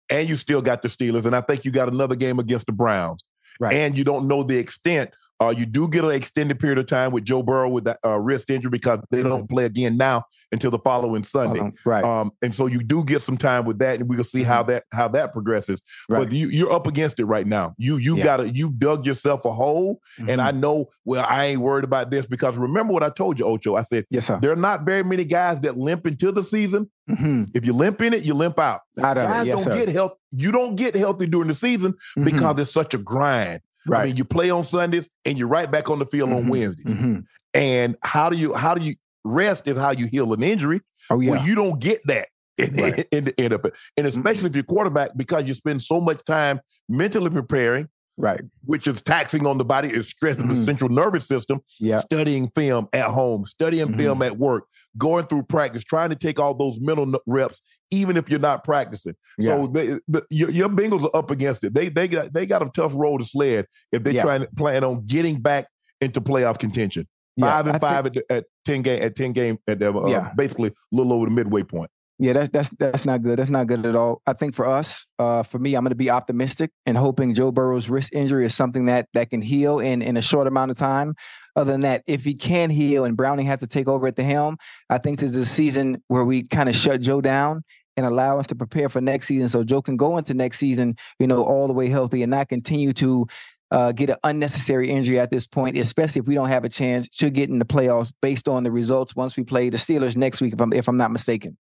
And 0.10 0.30
you 0.30 0.38
still 0.38 0.62
got 0.62 0.82
the 0.82 0.88
Steelers. 0.88 1.26
And 1.26 1.36
I 1.36 1.42
think 1.42 1.66
you 1.66 1.72
got 1.72 1.90
another 1.90 2.16
game 2.16 2.40
against 2.40 2.68
the 2.68 2.72
Browns. 2.72 3.24
Right. 3.60 3.74
And 3.74 3.98
you 3.98 4.04
don't 4.04 4.28
know 4.28 4.44
the 4.44 4.58
extent 4.58 5.12
Uh, 5.42 5.54
you 5.56 5.66
do 5.66 5.88
get 5.90 6.04
an 6.06 6.12
extended 6.12 6.60
period 6.60 6.78
of 6.78 6.86
time 6.88 7.12
with 7.12 7.26
Joe 7.26 7.44
Burrow 7.44 7.68
with 7.70 7.84
that 7.84 8.00
uh, 8.06 8.18
wrist 8.18 8.50
injury 8.50 8.70
because 8.70 9.00
they 9.12 9.22
don't 9.22 9.50
play 9.50 9.66
again 9.66 9.98
now 9.98 10.24
until 10.52 10.72
the 10.72 10.80
following 10.80 11.24
Sunday. 11.26 11.60
Uh-huh. 11.60 11.72
Right. 11.84 12.04
Um, 12.06 12.32
and 12.42 12.56
so 12.56 12.68
you 12.68 12.80
do 12.82 13.04
get 13.04 13.22
some 13.22 13.38
time 13.38 13.66
with 13.66 13.80
that, 13.80 14.00
and 14.00 14.08
we 14.10 14.16
will 14.16 14.24
see 14.24 14.44
how 14.44 14.64
that 14.64 14.84
how 14.94 15.08
that 15.10 15.34
progresses. 15.34 15.82
Right. 16.08 16.24
But 16.24 16.32
you 16.32 16.48
you're 16.48 16.72
up 16.72 16.88
against 16.88 17.20
it 17.20 17.26
right 17.26 17.46
now. 17.46 17.74
You 17.78 17.98
you 17.98 18.16
Yeah. 18.18 18.24
gotta 18.24 18.50
you 18.50 18.72
dug 18.72 19.06
yourself 19.06 19.44
a 19.46 19.52
hole, 19.52 20.00
and 20.18 20.28
Mhm. 20.40 20.46
I 20.46 20.52
know 20.52 20.86
well 21.04 21.26
I 21.30 21.46
ain't 21.48 21.60
worried 21.62 21.84
about 21.84 22.12
this 22.12 22.26
because 22.28 22.56
remember 22.58 22.94
what 22.94 23.04
I 23.04 23.10
told 23.10 23.38
you, 23.38 23.46
Ocho. 23.46 23.76
I 23.76 23.82
said 23.82 24.06
yes, 24.10 24.28
sir. 24.28 24.40
there 24.42 24.52
are 24.52 24.56
not 24.56 24.86
very 24.86 25.04
many 25.04 25.26
guys 25.26 25.60
that 25.62 25.76
limp 25.78 26.08
into 26.08 26.32
the 26.32 26.44
season. 26.44 26.90
Mhm. 27.10 27.50
If 27.54 27.66
you 27.66 27.74
limp 27.74 28.02
in 28.02 28.14
it, 28.14 28.24
you 28.24 28.34
limp 28.34 28.58
out. 28.58 28.80
Out 29.04 29.16
guys 29.18 29.46
yes, 29.48 29.64
don't 29.66 29.74
sir. 29.74 29.86
get 29.86 29.90
health. 29.90 30.14
You 30.32 30.52
don't 30.52 30.76
get 30.76 30.96
healthy 30.96 31.28
during 31.28 31.50
the 31.50 31.54
season 31.56 31.94
Mhm. 32.18 32.26
because 32.26 32.60
it's 32.60 32.72
such 32.72 32.94
a 32.94 32.98
grind. 32.98 33.60
Right. 33.88 34.02
I 34.02 34.06
mean, 34.08 34.16
you 34.18 34.26
play 34.26 34.50
on 34.50 34.64
Sundays 34.64 35.08
and 35.26 35.38
you're 35.38 35.48
right 35.48 35.70
back 35.70 35.90
on 35.90 36.00
the 36.00 36.06
field 36.06 36.32
on 36.32 36.46
Mhm. 36.46 36.50
Wednesdays. 36.50 36.86
Mhm. 36.94 37.24
And 37.54 37.96
how 38.04 38.30
do 38.30 38.38
you 38.38 38.54
how 38.54 38.74
do 38.76 38.84
you 38.86 38.96
rest 39.24 39.68
is 39.68 39.78
how 39.78 39.92
you 39.92 40.06
heal 40.08 40.32
an 40.34 40.44
injury. 40.44 40.82
Oh 41.10 41.20
yeah. 41.20 41.32
Well, 41.32 41.48
you 41.48 41.56
don't 41.56 41.80
get 41.80 42.02
that 42.06 42.28
in, 42.58 42.76
Right. 42.76 43.08
in 43.12 43.26
the 43.26 43.34
it, 43.44 43.74
And 43.98 44.06
especially 44.08 44.50
if 44.50 44.56
you're 44.56 44.64
quarterback, 44.64 45.12
because 45.18 45.46
you 45.46 45.54
spend 45.54 45.82
so 45.82 46.00
much 46.00 46.24
time 46.24 46.60
mentally 46.88 47.30
preparing, 47.30 47.88
right. 48.18 48.42
which 48.66 48.88
is 48.88 49.02
taxing 49.02 49.46
on 49.46 49.58
the 49.58 49.66
body, 49.66 49.90
is 49.90 50.08
stressing 50.10 50.48
the 50.48 50.54
Mhm. 50.56 50.66
central 50.66 50.90
nervous 50.90 51.28
system, 51.28 51.60
Yeah. 51.80 52.00
studying 52.02 52.50
film 52.56 52.88
at 52.94 53.06
home, 53.10 53.46
studying 53.46 53.88
Mhm. 53.90 53.98
film 53.98 54.22
at 54.22 54.38
work, 54.38 54.66
going 54.98 55.26
through 55.28 55.44
practice, 55.44 55.84
trying 55.84 56.10
to 56.10 56.16
take 56.16 56.40
all 56.40 56.54
those 56.54 56.80
mental 56.80 57.20
reps, 57.28 57.62
even 57.92 58.18
if 58.18 58.30
you're 58.30 58.40
not 58.40 58.64
practicing. 58.64 59.16
Yeah. 59.38 59.56
So 59.58 59.68
they, 59.68 59.88
the, 60.08 60.24
your, 60.30 60.50
your 60.50 60.70
Bengals 60.70 61.04
are 61.04 61.16
up 61.18 61.30
against 61.32 61.64
it. 61.64 61.74
They 61.74 61.90
they 61.90 62.08
got 62.08 62.34
they 62.34 62.46
got 62.46 62.62
a 62.62 62.70
tough 62.74 62.94
road 62.96 63.20
to 63.22 63.26
sled 63.26 63.66
if 63.92 64.04
they 64.04 64.12
Yeah. 64.14 64.24
trying 64.24 64.42
to 64.42 64.48
plan 64.56 64.84
on 64.84 65.06
getting 65.06 65.42
back 65.42 65.68
into 66.02 66.22
playoff 66.22 66.58
contention. 66.60 67.08
Yeah, 67.38 67.48
Five 67.48 67.68
and 67.68 67.76
I 67.76 67.80
think- 67.80 67.82
five 67.92 68.06
at, 68.06 68.18
at 68.30 68.46
ten 68.64 68.82
game 68.82 69.04
at 69.04 69.16
ten 69.16 69.34
game 69.34 69.58
at 69.68 69.80
the, 69.80 69.94
uh, 69.94 70.08
Yeah. 70.08 70.32
basically 70.38 70.70
a 70.70 70.74
little 70.92 71.12
over 71.14 71.26
the 71.26 71.32
midway 71.32 71.64
point. 71.64 71.90
Yeah, 72.18 72.32
that's 72.32 72.50
that's 72.50 72.70
that's 72.80 73.06
not 73.06 73.24
good. 73.24 73.40
That's 73.40 73.50
not 73.50 73.68
good 73.68 73.86
at 73.86 73.96
all. 73.96 74.22
I 74.26 74.32
think 74.32 74.56
for 74.56 74.66
us, 74.66 75.06
uh, 75.20 75.44
for 75.44 75.60
me, 75.60 75.76
I'm 75.76 75.84
going 75.84 75.90
to 75.90 75.96
be 75.96 76.10
optimistic 76.10 76.72
and 76.86 76.98
hoping 76.98 77.34
Joe 77.34 77.52
Burrow's 77.52 77.90
wrist 77.90 78.14
injury 78.14 78.46
is 78.46 78.56
something 78.56 78.86
that 78.86 79.10
that 79.14 79.32
can 79.32 79.42
heal 79.42 79.80
in 79.80 80.02
in 80.02 80.16
a 80.16 80.22
short 80.22 80.48
amount 80.48 80.72
of 80.72 80.78
time. 80.78 81.16
Other 81.58 81.74
than 81.74 81.82
that, 81.82 82.04
if 82.08 82.24
he 82.24 82.34
can 82.34 82.70
heal 82.70 83.04
and 83.04 83.18
Browning 83.18 83.48
has 83.48 83.60
to 83.60 83.68
take 83.68 83.90
over 83.90 84.08
at 84.08 84.16
the 84.16 84.24
helm, 84.24 84.58
I 84.90 84.98
think 84.98 85.20
this 85.20 85.32
is 85.32 85.38
a 85.38 85.46
season 85.46 86.02
where 86.08 86.24
we 86.24 86.48
kind 86.48 86.70
of 86.70 86.76
shut 86.76 87.02
Joe 87.02 87.20
down 87.20 87.64
and 87.98 88.06
allow 88.06 88.40
us 88.40 88.48
to 88.48 88.56
prepare 88.56 88.88
for 88.88 89.02
next 89.02 89.28
season, 89.28 89.50
so 89.50 89.64
Joe 89.66 89.82
can 89.82 89.98
go 89.98 90.18
into 90.18 90.34
next 90.34 90.60
season, 90.60 90.96
you 91.20 91.28
know, 91.28 91.44
all 91.44 91.68
the 91.68 91.74
way 91.74 91.90
healthy 91.90 92.24
and 92.24 92.32
not 92.32 92.50
continue 92.50 92.94
to. 92.94 93.28
Uh, 93.72 93.92
get 93.92 94.12
an 94.12 94.16
unnecessary 94.24 94.92
injury 94.92 95.20
at 95.20 95.32
this 95.32 95.48
point, 95.48 95.76
especially 95.76 96.20
if 96.20 96.28
we 96.28 96.36
don't 96.36 96.50
have 96.50 96.64
a 96.64 96.70
chance 96.70 97.10
to 97.10 97.32
get 97.32 97.50
in 97.50 97.58
the 97.58 97.66
playoffs 97.66 98.14
based 98.22 98.48
on 98.48 98.64
the 98.64 98.72
results 98.72 99.16
once 99.16 99.36
we 99.36 99.44
play 99.44 99.70
the 99.70 99.78
Steelers 99.78 100.16
next 100.16 100.40
week, 100.40 100.54
if 100.54 100.62
I'm 100.62 100.72
if 100.72 100.88
I'm 100.88 100.98
not 100.98 101.12
mistaken. 101.12 101.58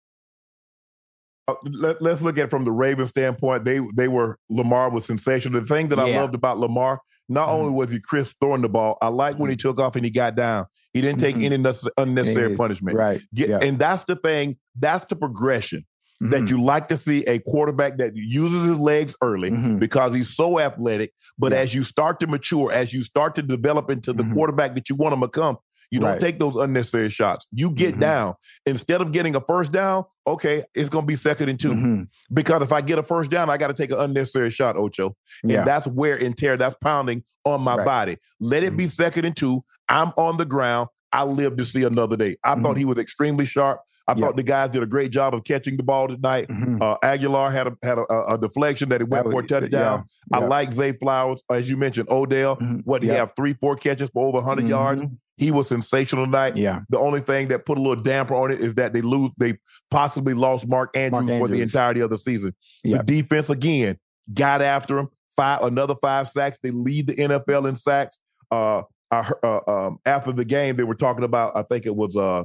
Uh, 1.48 1.54
let, 1.64 2.02
us 2.02 2.22
look 2.22 2.38
at 2.38 2.46
it 2.46 2.50
from 2.50 2.66
the 2.66 2.72
Ravens 2.72 3.10
standpoint. 3.10 3.66
They 3.66 3.80
they 3.96 4.08
were 4.08 4.38
Lamar 4.50 4.90
was 4.90 5.06
sensational. 5.06 5.62
The 5.62 5.68
thing 5.68 5.90
that 5.90 6.00
I 6.00 6.10
Yeah. 6.10 6.22
loved 6.22 6.34
about 6.34 6.58
Lamar, 6.58 7.02
not 7.30 7.50
only 7.50 7.72
was 7.72 7.92
he 7.92 8.00
crisp 8.00 8.36
throwing 8.40 8.62
the 8.64 8.70
ball, 8.70 8.98
I 9.02 9.10
like 9.10 9.38
when 9.38 9.52
he 9.52 9.56
took 9.56 9.80
off 9.80 9.96
and 9.96 10.04
he 10.04 10.10
got 10.12 10.36
down. 10.36 10.66
He 10.94 11.02
didn't 11.02 11.20
take 11.20 11.36
Mhm. 11.36 11.44
any 11.46 11.58
necess- 11.58 11.90
unnecessary 11.98 12.50
Yes, 12.52 12.58
punishment. 12.58 12.98
Right. 12.98 13.22
Get- 13.34 13.50
yeah. 13.50 13.60
And 13.62 13.78
that's 13.78 14.06
the 14.06 14.16
thing. 14.16 14.58
That's 14.80 15.06
the 15.06 15.16
progression 15.16 15.86
that 16.20 16.44
Mhm. 16.44 16.50
you 16.50 16.62
like 16.64 16.88
to 16.88 16.98
see 16.98 17.24
a 17.26 17.38
quarterback 17.40 17.98
that 17.98 18.16
uses 18.16 18.64
his 18.66 18.78
legs 18.80 19.16
early 19.22 19.52
Mhm. 19.52 19.80
because 19.80 20.16
he's 20.16 20.34
so 20.36 20.60
athletic. 20.60 21.12
But 21.38 21.52
Yeah. 21.52 21.60
as 21.60 21.76
you 21.76 21.84
start 21.84 22.20
to 22.22 22.28
mature, 22.28 22.72
as 22.72 22.92
you 22.94 23.04
start 23.04 23.36
to 23.36 23.44
develop 23.44 23.92
into 23.92 24.14
the 24.14 24.24
quarterback 24.34 24.74
that 24.76 24.90
you 24.90 24.96
want 24.96 25.14
him 25.14 25.22
to 25.22 25.28
become, 25.28 25.58
you 25.92 26.00
don't 26.00 26.10
Right. 26.12 26.20
take 26.22 26.40
those 26.40 26.56
unnecessary 26.56 27.10
shots. 27.10 27.46
You 27.52 27.72
get 27.72 27.96
Mhm. 27.96 28.00
down. 28.00 28.34
Instead 28.66 29.02
of 29.02 29.12
getting 29.12 29.36
a 29.36 29.42
first 29.42 29.72
down, 29.72 30.04
okay, 30.28 30.64
it's 30.74 30.90
going 30.90 31.04
to 31.04 31.08
be 31.08 31.16
second 31.16 31.50
and 31.50 31.60
2 31.60 31.70
Mhm. 31.74 32.08
Because 32.34 32.62
if 32.62 32.72
I 32.72 32.82
get 32.82 32.98
a 33.00 33.04
first 33.04 33.30
down, 33.32 33.50
I 33.50 33.58
got 33.58 33.68
to 33.68 33.74
take 33.74 33.92
an 33.92 34.00
unnecessary 34.00 34.50
shot, 34.50 34.78
Ocho. 34.78 35.16
Yeah. 35.44 35.60
And 35.60 35.68
that's 35.68 35.88
wear 35.88 36.16
and 36.16 36.38
tear. 36.38 36.58
That's 36.58 36.76
pounding 36.82 37.24
on 37.46 37.62
my 37.62 37.72
Right. 37.72 37.78
Mm-hmm. 37.80 37.86
body. 37.86 38.18
Let 38.40 38.64
it 38.64 38.76
be 38.78 38.88
second 38.88 39.26
and 39.26 39.36
two. 39.36 39.64
I'm 39.90 40.12
on 40.18 40.38
the 40.38 40.46
ground. 40.46 40.90
I 41.12 41.24
live 41.24 41.56
to 41.58 41.64
see 41.66 41.84
another 41.84 42.18
day. 42.18 42.38
I 42.44 42.56
thought 42.56 42.76
Mhm. 42.76 42.80
he 42.80 42.86
was 42.86 42.98
extremely 42.98 43.46
sharp. 43.46 43.80
I 44.08 44.14
Yeah. 44.14 44.26
thought 44.28 44.36
the 44.36 44.44
guys 44.44 44.70
did 44.70 44.84
a 44.84 44.86
great 44.86 45.10
job 45.12 45.34
of 45.34 45.44
catching 45.46 45.78
the 45.78 45.84
ball 45.84 46.08
tonight. 46.08 46.48
Mhm. 46.48 46.80
Uh, 46.80 46.96
Agholor 47.04 47.52
had 47.52 47.66
a 47.68 47.74
had 47.82 47.98
a, 47.98 48.34
a, 48.34 48.38
deflection 48.38 48.90
that 48.90 49.02
he 49.02 49.06
went 49.06 49.24
That 49.26 49.32
for 49.32 49.40
a 49.40 49.48
touchdown. 49.48 50.04
yeah, 50.32 50.38
I 50.38 50.42
like 50.46 50.74
Zay 50.74 50.92
Flowers, 50.92 51.42
as 51.52 51.68
you 51.68 51.76
mentioned. 51.78 52.10
Odell, 52.12 52.58
Mhm. 52.58 52.82
what 52.86 53.02
he 53.02 53.08
Yeah. 53.10 53.16
have 53.16 53.32
three, 53.36 53.54
four 53.54 53.76
catches 53.76 54.10
for 54.12 54.28
over 54.28 54.38
100 54.42 54.68
yards. 54.68 55.02
He 55.38 55.52
was 55.52 55.68
sensational 55.68 56.26
tonight. 56.26 56.56
Yeah. 56.56 56.82
The 56.90 56.98
only 56.98 57.20
thing 57.20 57.50
that 57.50 57.66
put 57.66 57.78
a 57.78 57.82
little 57.82 58.02
damper 58.02 58.34
on 58.36 58.52
it 58.52 58.60
is 58.62 58.76
that 58.76 58.94
they 58.94 59.02
lose. 59.02 59.32
They 59.38 59.56
possibly 59.92 60.34
lost 60.34 60.68
Mark 60.68 60.96
Andrews, 60.96 61.40
for 61.40 61.48
the 61.50 61.62
entirety 61.62 62.00
of 62.00 62.10
the 62.10 62.18
season. 62.18 62.56
Yeah. 62.84 62.98
The 63.00 63.04
defense 63.04 63.50
again 63.50 63.98
got 64.34 64.62
after 64.62 64.98
him. 64.98 65.10
Five 65.36 65.64
another 65.64 65.96
five 66.02 66.30
sacks. 66.30 66.58
They 66.64 66.72
lead 66.72 67.08
the 67.08 67.16
NFL 67.16 67.68
in 67.68 67.76
sacks. 67.76 68.18
Uh, 68.50 68.84
I, 69.12 69.30
uh 69.44 69.60
um, 69.68 69.98
after 70.06 70.32
the 70.32 70.46
game, 70.46 70.78
they 70.78 70.84
were 70.84 70.96
talking 70.96 71.26
about. 71.26 71.58
I 71.58 71.64
think 71.64 71.86
it 71.86 71.96
was 71.96 72.16
uh, 72.16 72.44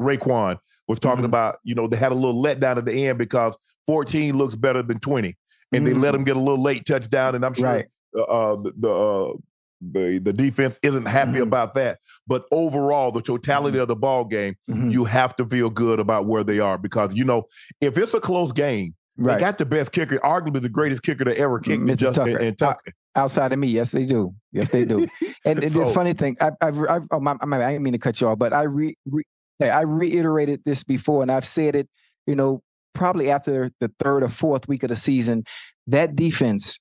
Roquan 0.00 0.58
was 0.88 0.98
talking 0.98 1.22
Mhm. 1.22 1.26
about. 1.28 1.58
You 1.62 1.74
know, 1.76 1.86
they 1.86 1.96
had 1.96 2.10
a 2.12 2.16
little 2.16 2.42
letdown 2.42 2.78
at 2.78 2.84
the 2.84 3.06
end 3.06 3.18
because 3.18 3.56
14 3.86 4.36
looks 4.36 4.56
better 4.56 4.82
than 4.82 4.98
20, 4.98 5.36
and 5.72 5.86
they 5.86 5.94
let 5.94 6.12
Mhm. 6.14 6.18
him 6.18 6.24
get 6.24 6.36
a 6.36 6.40
little 6.40 6.60
late 6.62 6.84
touchdown. 6.86 7.34
And 7.36 7.44
I'm 7.44 7.54
sure 7.54 7.64
Right. 7.66 7.86
uh, 8.18 8.22
uh, 8.22 8.56
the 8.56 8.72
the, 8.76 8.90
uh, 8.90 9.32
the 9.80 10.18
the 10.18 10.32
defense 10.32 10.78
isn't 10.82 11.06
happy 11.06 11.38
Mhm. 11.38 11.42
about 11.42 11.74
that. 11.74 11.98
But 12.26 12.44
overall, 12.52 13.12
the 13.12 13.22
totality 13.22 13.78
of 13.78 13.88
the 13.88 13.96
ball 13.96 14.24
game, 14.24 14.54
Mhm. 14.68 14.92
you 14.92 15.04
have 15.04 15.34
to 15.36 15.46
feel 15.46 15.70
good 15.70 15.98
about 16.00 16.26
where 16.26 16.44
they 16.44 16.60
are 16.60 16.76
because 16.78 17.14
you 17.14 17.24
know 17.24 17.44
if 17.80 17.96
it's 17.96 18.12
a 18.14 18.20
close 18.20 18.52
game, 18.52 18.94
Right. 19.16 19.34
they 19.34 19.40
got 19.40 19.58
the 19.58 19.64
best 19.66 19.92
kicker, 19.92 20.18
arguably 20.18 20.62
the 20.62 20.68
greatest 20.68 21.02
kicker 21.02 21.24
to 21.24 21.36
ever 21.38 21.58
kick, 21.58 21.80
Mr. 21.80 21.96
Justin 21.96 22.26
Tucker. 22.26 22.38
and 22.38 22.58
Tucker. 22.58 22.92
Outside 23.16 23.52
of 23.52 23.58
me, 23.58 23.66
yes, 23.68 23.90
they 23.92 24.04
do. 24.06 24.34
Yes, 24.52 24.68
they 24.70 24.84
do. 24.84 25.06
And, 25.44 25.62
and 25.64 25.72
So- 25.72 25.86
the 25.86 25.92
funny 25.92 26.12
thing, 26.12 26.36
I, 26.40 26.52
I've, 26.60 26.78
I've, 26.88 27.06
oh, 27.10 27.18
my, 27.20 27.34
my, 27.44 27.64
I 27.64 27.72
didn't 27.72 27.82
mean 27.82 27.94
to 27.94 27.98
cut 27.98 28.20
you 28.20 28.28
off, 28.28 28.38
but 28.38 28.52
I 28.52 28.62
re, 28.64 28.94
re, 29.06 29.22
I 29.60 29.80
reiterated 29.82 30.62
this 30.64 30.84
before, 30.84 31.22
and 31.22 31.30
I've 31.32 31.44
said 31.46 31.74
it. 31.76 31.88
You 32.26 32.36
know, 32.36 32.62
probably 32.94 33.30
after 33.30 33.70
the 33.80 33.90
third 33.98 34.22
or 34.22 34.28
fourth 34.28 34.68
week 34.68 34.82
of 34.84 34.90
the 34.90 34.96
season, 34.96 35.44
that 35.86 36.14
defense 36.14 36.78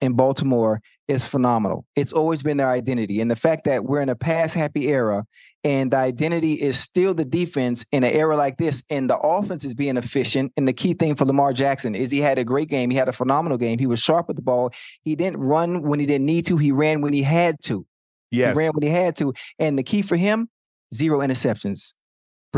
in 0.00 0.14
Baltimore 0.14 0.80
is 1.08 1.26
phenomenal. 1.26 1.86
It's 1.96 2.12
always 2.12 2.42
been 2.42 2.56
their 2.56 2.70
identity, 2.70 3.20
and 3.20 3.30
the 3.30 3.36
fact 3.36 3.64
that 3.64 3.84
we're 3.84 4.00
in 4.00 4.08
a 4.08 4.16
pass-happy 4.16 4.88
era, 4.88 5.24
and 5.64 5.90
the 5.90 5.96
identity 5.96 6.54
is 6.54 6.78
still 6.78 7.12
the 7.14 7.24
defense 7.24 7.84
in 7.90 8.04
an 8.04 8.12
era 8.12 8.36
like 8.36 8.56
this, 8.56 8.84
and 8.88 9.10
the 9.10 9.18
offense 9.18 9.64
is 9.64 9.74
being 9.74 9.96
efficient. 9.96 10.52
And 10.56 10.68
the 10.68 10.72
key 10.72 10.94
thing 10.94 11.16
for 11.16 11.24
Lamar 11.24 11.52
Jackson 11.52 11.94
is 11.94 12.10
he 12.10 12.20
had 12.20 12.38
a 12.38 12.44
great 12.44 12.68
game. 12.68 12.90
He 12.90 12.96
had 12.96 13.08
a 13.08 13.12
phenomenal 13.12 13.58
game. 13.58 13.78
He 13.78 13.86
was 13.86 13.98
sharp 13.98 14.28
with 14.28 14.36
the 14.36 14.42
ball. 14.42 14.70
He 15.02 15.16
didn't 15.16 15.40
run 15.40 15.82
when 15.82 15.98
he 15.98 16.06
didn't 16.06 16.26
need 16.26 16.46
to. 16.46 16.56
He 16.56 16.70
ran 16.70 17.00
when 17.00 17.12
he 17.12 17.22
had 17.22 17.56
to. 17.64 17.84
Yes, 18.30 18.54
He 18.54 18.58
ran 18.58 18.72
when 18.74 18.82
he 18.82 18.90
had 18.94 19.16
to. 19.16 19.34
And 19.58 19.78
the 19.78 19.82
key 19.82 20.02
for 20.02 20.16
him, 20.16 20.48
zero 20.94 21.18
interceptions. 21.20 21.94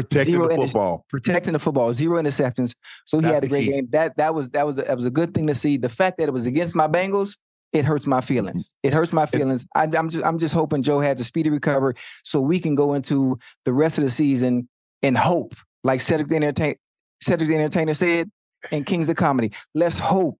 Protecting 0.02 0.34
zero 0.34 0.48
the 0.48 0.54
inter- 0.54 0.66
football. 0.66 1.04
Protecting 1.08 1.52
the 1.52 1.58
football, 1.58 1.92
zero 1.94 2.20
interceptions. 2.20 2.74
So 3.04 3.18
he 3.18 3.22
That's 3.22 3.34
had 3.34 3.44
a 3.44 3.48
great 3.48 3.64
key. 3.64 3.72
game. 3.72 3.88
That 3.90 4.16
that 4.16 4.34
was 4.34 4.50
that 4.50 4.66
was 4.66 4.78
a, 4.78 4.82
that 4.82 4.96
was 4.96 5.04
a 5.04 5.10
good 5.10 5.34
thing 5.34 5.46
to 5.46 5.54
see. 5.54 5.76
The 5.76 5.88
fact 5.88 6.18
that 6.18 6.28
it 6.28 6.32
was 6.32 6.46
against 6.46 6.74
my 6.76 6.88
Bengals, 6.88 7.36
it 7.72 7.84
hurts 7.84 8.06
my 8.06 8.20
feelings. 8.20 8.68
Mm-hmm. 8.68 8.88
It 8.88 8.92
hurts 8.92 9.12
my 9.12 9.26
feelings. 9.26 9.66
I, 9.74 9.84
I'm 9.84 10.10
just 10.10 10.24
I'm 10.24 10.38
just 10.38 10.54
hoping 10.54 10.82
Joe 10.82 11.00
has 11.00 11.20
a 11.20 11.24
speedy 11.24 11.50
recovery 11.50 11.94
so 12.24 12.40
we 12.40 12.60
can 12.60 12.74
go 12.74 12.94
into 12.94 13.38
the 13.64 13.72
rest 13.72 13.98
of 13.98 14.04
the 14.04 14.10
season 14.10 14.68
and 15.02 15.16
hope, 15.16 15.54
like 15.84 16.00
Cedric 16.00 16.28
the 16.28 16.36
Entertain 16.36 16.76
Cedric 17.20 17.48
the 17.48 17.56
Entertainer 17.56 17.94
said 17.94 18.30
in 18.70 18.84
Kings 18.84 19.08
of 19.08 19.16
Comedy. 19.16 19.52
Let's 19.74 19.98
hope. 19.98 20.38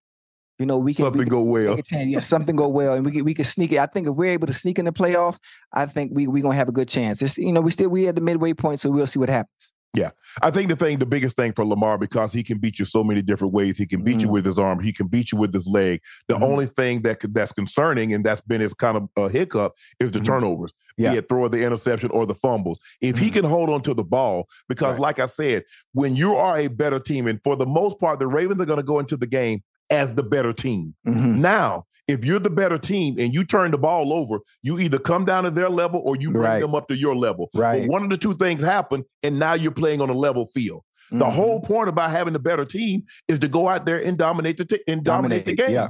You 0.58 0.66
know, 0.66 0.76
we 0.78 0.92
can 0.92 1.04
we 1.04 1.06
Something 1.06 1.22
can 1.22 1.28
go 1.28 1.42
well. 1.42 1.78
Yeah, 1.92 2.20
something 2.20 2.56
go 2.56 2.68
well, 2.68 2.94
and 2.94 3.04
we 3.06 3.12
can 3.12 3.24
we 3.24 3.34
can 3.34 3.44
sneak 3.44 3.72
it. 3.72 3.78
I 3.78 3.86
think 3.86 4.08
if 4.08 4.14
we're 4.14 4.32
able 4.32 4.48
to 4.48 4.52
sneak 4.52 4.78
in 4.78 4.86
the 4.86 4.92
playoffs, 4.92 5.38
I 5.72 5.86
think 5.86 6.10
we 6.14 6.26
we 6.26 6.40
gonna 6.40 6.56
have 6.56 6.68
a 6.68 6.72
good 6.72 6.88
chance. 6.88 7.22
It's 7.22 7.38
you 7.38 7.52
know 7.52 7.60
we 7.60 7.70
still 7.70 7.88
we 7.90 8.08
at 8.08 8.16
the 8.16 8.20
midway 8.20 8.54
point, 8.54 8.80
so 8.80 8.90
we'll 8.90 9.06
see 9.06 9.20
what 9.20 9.28
happens. 9.28 9.72
Yeah, 9.94 10.10
I 10.42 10.50
think 10.50 10.68
the 10.68 10.76
thing, 10.76 10.98
the 10.98 11.06
biggest 11.06 11.34
thing 11.36 11.52
for 11.54 11.64
Lamar, 11.64 11.96
because 11.96 12.32
he 12.32 12.42
can 12.42 12.58
beat 12.58 12.78
you 12.78 12.84
so 12.84 13.02
many 13.02 13.22
different 13.22 13.54
ways. 13.54 13.78
He 13.78 13.86
can 13.86 14.02
beat 14.04 14.20
you 14.20 14.28
Mhm. 14.28 14.32
with 14.32 14.44
his 14.44 14.58
arm. 14.58 14.80
He 14.80 14.92
can 14.92 15.06
beat 15.06 15.32
you 15.32 15.38
with 15.38 15.52
his 15.54 15.66
leg. 15.66 16.02
The 16.28 16.34
Mhm. 16.34 16.42
only 16.42 16.66
thing 16.66 17.00
that 17.02 17.20
could, 17.20 17.32
that's 17.32 17.52
concerning, 17.52 18.12
and 18.12 18.22
that's 18.22 18.42
been 18.42 18.60
his 18.60 18.74
kind 18.74 18.98
of 18.98 19.08
uh, 19.16 19.28
hiccup, 19.28 19.72
is 19.98 20.10
the 20.10 20.18
Mhm. 20.20 20.24
turnovers. 20.26 20.72
Yeah. 20.98 21.12
Be 21.12 21.18
it 21.18 21.28
throw 21.28 21.48
the 21.48 21.64
interception 21.64 22.10
or 22.10 22.26
the 22.26 22.34
fumbles. 22.34 22.78
If 23.00 23.16
he 23.18 23.30
can 23.30 23.44
hold 23.44 23.70
on 23.70 23.80
to 23.82 23.94
the 23.94 24.04
ball, 24.04 24.46
because 24.68 24.92
Right. 24.94 25.00
like 25.00 25.20
I 25.20 25.26
said, 25.26 25.64
when 25.94 26.14
you 26.16 26.34
are 26.36 26.58
a 26.58 26.68
better 26.68 26.98
team, 27.00 27.26
and 27.26 27.40
for 27.42 27.56
the 27.56 27.66
most 27.66 27.98
part, 27.98 28.20
the 28.20 28.28
Ravens 28.28 28.60
are 28.60 28.66
going 28.66 28.76
to 28.80 28.82
go 28.82 28.98
into 28.98 29.16
the 29.16 29.26
game 29.26 29.62
as 29.90 30.14
the 30.14 30.22
better 30.22 30.52
team. 30.52 30.94
Mhm. 31.06 31.38
Now, 31.38 31.84
if 32.06 32.24
you're 32.24 32.38
the 32.38 32.50
better 32.50 32.78
team 32.78 33.16
and 33.18 33.34
you 33.34 33.44
turn 33.44 33.70
the 33.70 33.78
ball 33.78 34.12
over, 34.12 34.40
you 34.62 34.78
either 34.78 34.98
come 34.98 35.24
down 35.24 35.44
to 35.44 35.50
their 35.50 35.68
level 35.68 36.00
or 36.04 36.16
you 36.16 36.30
bring 36.30 36.42
Right. 36.42 36.60
them 36.60 36.74
up 36.74 36.88
to 36.88 36.96
your 36.96 37.14
level. 37.14 37.50
Right. 37.54 37.82
But 37.82 37.90
one 37.90 38.02
of 38.02 38.10
the 38.10 38.16
two 38.16 38.34
things 38.34 38.62
happen, 38.62 39.04
and 39.22 39.38
now 39.38 39.54
you're 39.54 39.72
playing 39.72 40.00
on 40.00 40.08
a 40.08 40.14
level 40.14 40.46
field. 40.54 40.82
The 41.10 41.24
Mhm. 41.24 41.32
whole 41.32 41.60
point 41.60 41.88
about 41.88 42.10
having 42.10 42.34
a 42.34 42.38
better 42.38 42.64
team 42.64 43.04
is 43.28 43.38
to 43.40 43.48
go 43.48 43.68
out 43.68 43.86
there 43.86 44.02
and 44.02 44.16
dominate 44.18 44.58
the 44.58 44.64
t- 44.66 44.82
and 44.86 45.02
dominate, 45.02 45.46
the 45.46 45.54
game. 45.54 45.70
yeah, 45.70 45.88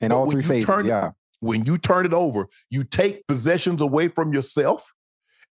in 0.00 0.08
But 0.10 0.16
all 0.16 0.30
three 0.30 0.42
phases. 0.42 0.68
turn- 0.68 0.86
yeah, 0.86 1.10
when 1.40 1.64
you 1.64 1.78
turn 1.78 2.06
it 2.06 2.12
over, 2.14 2.46
you 2.70 2.84
take 2.84 3.26
possessions 3.26 3.80
away 3.80 4.06
from 4.08 4.32
yourself 4.32 4.92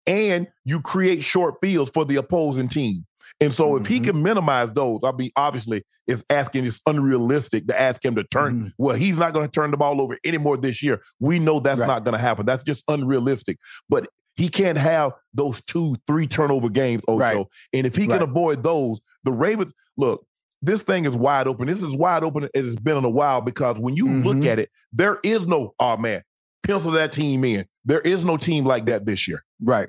and 0.07 0.47
you 0.64 0.80
create 0.80 1.23
short 1.23 1.54
fields 1.62 1.90
for 1.92 2.04
the 2.04 2.16
opposing 2.16 2.68
team. 2.68 3.07
And 3.40 3.52
so 3.52 3.70
mm-hmm. 3.70 3.82
if 3.82 3.87
he 3.87 3.97
mm-hmm. 3.97 4.04
can 4.04 4.23
minimize 4.23 4.73
those, 4.73 5.00
I 5.04 5.12
mean, 5.12 5.30
obviously 5.37 5.85
it's 6.06 6.25
asking, 6.30 6.64
it's 6.66 6.80
unrealistic 6.87 7.66
to 7.68 7.80
ask 7.80 8.04
him 8.04 8.14
to 8.16 8.25
turn. 8.25 8.61
Mm-hmm. 8.61 8.68
Well, 8.78 8.97
he's 8.97 9.18
not 9.18 9.32
going 9.32 9.47
to 9.47 9.52
turn 9.52 9.70
the 9.70 9.76
ball 9.76 10.00
over 10.00 10.18
anymore 10.25 10.56
this 10.56 10.82
year. 10.82 11.02
We 11.20 11.38
know 11.38 11.61
that's 11.61 11.80
right. 11.80 11.87
not 11.87 12.04
going 12.04 12.14
to 12.14 12.18
happen. 12.18 12.47
That's 12.47 12.62
just 12.62 12.85
unrealistic. 12.88 13.58
But 13.88 14.08
he 14.37 14.49
can't 14.49 14.78
have 14.78 15.12
those 15.35 15.61
two, 15.62 15.97
three 16.06 16.26
turnover 16.26 16.68
games, 16.68 17.02
Ocho. 17.08 17.18
Right. 17.18 17.47
And 17.73 17.87
if 17.87 17.97
he 17.97 18.06
can 18.06 18.18
right. 18.18 18.23
avoid 18.23 18.62
those, 18.62 19.00
the 19.25 19.32
Ravens, 19.32 19.73
look, 19.97 20.25
this 20.62 20.82
thing 20.82 21.04
is 21.04 21.14
wide 21.14 21.49
open. 21.49 21.66
This 21.66 21.82
is 21.82 21.94
wide 21.94 22.25
open 22.25 22.49
as 22.54 22.68
it's 22.68 22.80
been 22.80 22.97
in 22.97 23.04
a 23.04 23.11
while 23.11 23.40
because 23.40 23.78
when 23.78 23.97
you 23.97 24.06
mm-hmm. 24.06 24.26
look 24.26 24.44
at 24.44 24.58
it, 24.58 24.70
there 24.92 25.18
is 25.23 25.47
no, 25.47 25.75
oh 25.78 25.97
man, 25.97 26.23
pencil 26.62 26.92
that 26.92 27.12
team 27.12 27.44
in. 27.44 27.66
There 27.85 28.00
is 28.00 28.25
no 28.25 28.37
team 28.37 28.64
like 28.64 28.87
that 28.87 29.06
this 29.06 29.26
year. 29.26 29.44
Right. 29.61 29.88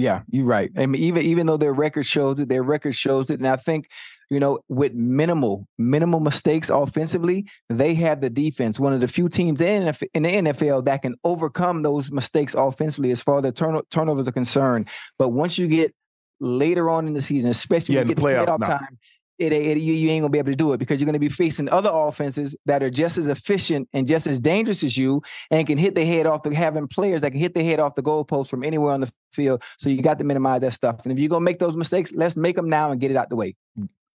Yeah, 0.00 0.22
you're 0.30 0.46
right. 0.46 0.70
I 0.76 0.86
mean, 0.86 1.00
even 1.00 1.22
even 1.24 1.46
though 1.46 1.56
their 1.56 1.72
record 1.72 2.06
shows 2.06 2.40
it, 2.40 2.48
their 2.48 2.62
record 2.62 2.94
shows 2.96 3.30
it, 3.30 3.38
and 3.38 3.46
I 3.46 3.56
think 3.56 3.88
you 4.30 4.40
know 4.40 4.60
with 4.68 4.94
minimal 4.94 5.66
minimal 5.78 6.20
mistakes 6.20 6.70
offensively, 6.70 7.46
they 7.68 7.94
have 7.94 8.20
the 8.20 8.30
defense. 8.30 8.80
One 8.80 8.92
of 8.92 9.00
the 9.00 9.08
few 9.08 9.28
teams 9.28 9.60
in 9.60 9.82
in 10.14 10.22
the 10.22 10.30
NFL 10.30 10.86
that 10.86 11.02
can 11.02 11.16
overcome 11.24 11.82
those 11.82 12.10
mistakes 12.10 12.54
offensively 12.54 13.10
as 13.10 13.22
far 13.22 13.36
as 13.36 13.42
the 13.42 13.52
turn- 13.52 13.82
turnovers 13.90 14.26
are 14.26 14.32
concerned. 14.32 14.88
But 15.18 15.30
once 15.30 15.58
you 15.58 15.68
get 15.68 15.94
later 16.40 16.88
on 16.88 17.06
in 17.06 17.12
the 17.12 17.20
season, 17.20 17.50
especially 17.50 17.96
yeah, 17.96 18.00
when 18.00 18.08
you 18.08 18.14
get 18.14 18.22
the 18.22 18.28
playoff, 18.28 18.46
playoff 18.46 18.66
time, 18.66 18.98
it, 19.40 19.54
it, 19.54 19.78
you, 19.78 19.94
you 19.94 20.10
ain't 20.10 20.22
gonna 20.22 20.30
be 20.30 20.38
able 20.38 20.52
to 20.52 20.56
do 20.56 20.72
it 20.74 20.78
because 20.78 21.00
you're 21.00 21.06
gonna 21.06 21.18
be 21.18 21.30
facing 21.30 21.68
other 21.70 21.90
offenses 21.90 22.54
that 22.66 22.82
are 22.82 22.90
just 22.90 23.16
as 23.16 23.26
efficient 23.26 23.88
and 23.94 24.06
just 24.06 24.26
as 24.26 24.38
dangerous 24.38 24.84
as 24.84 24.98
you 24.98 25.22
and 25.50 25.66
can 25.66 25.78
hit 25.78 25.94
the 25.94 26.04
head 26.04 26.26
off 26.26 26.42
the 26.42 26.54
having 26.54 26.86
players 26.86 27.22
that 27.22 27.30
can 27.30 27.40
hit 27.40 27.54
the 27.54 27.64
head 27.64 27.80
off 27.80 27.94
the 27.94 28.02
goalpost 28.02 28.48
from 28.48 28.62
anywhere 28.62 28.92
on 28.92 29.00
the 29.00 29.10
field. 29.32 29.62
So 29.78 29.88
you 29.88 30.02
got 30.02 30.18
to 30.18 30.24
minimize 30.24 30.60
that 30.60 30.74
stuff. 30.74 31.04
And 31.04 31.12
if 31.12 31.18
you're 31.18 31.30
gonna 31.30 31.44
make 31.44 31.58
those 31.58 31.76
mistakes, 31.76 32.12
let's 32.12 32.36
make 32.36 32.54
them 32.54 32.68
now 32.68 32.92
and 32.92 33.00
get 33.00 33.10
it 33.10 33.16
out 33.16 33.30
the 33.30 33.36
way. 33.36 33.56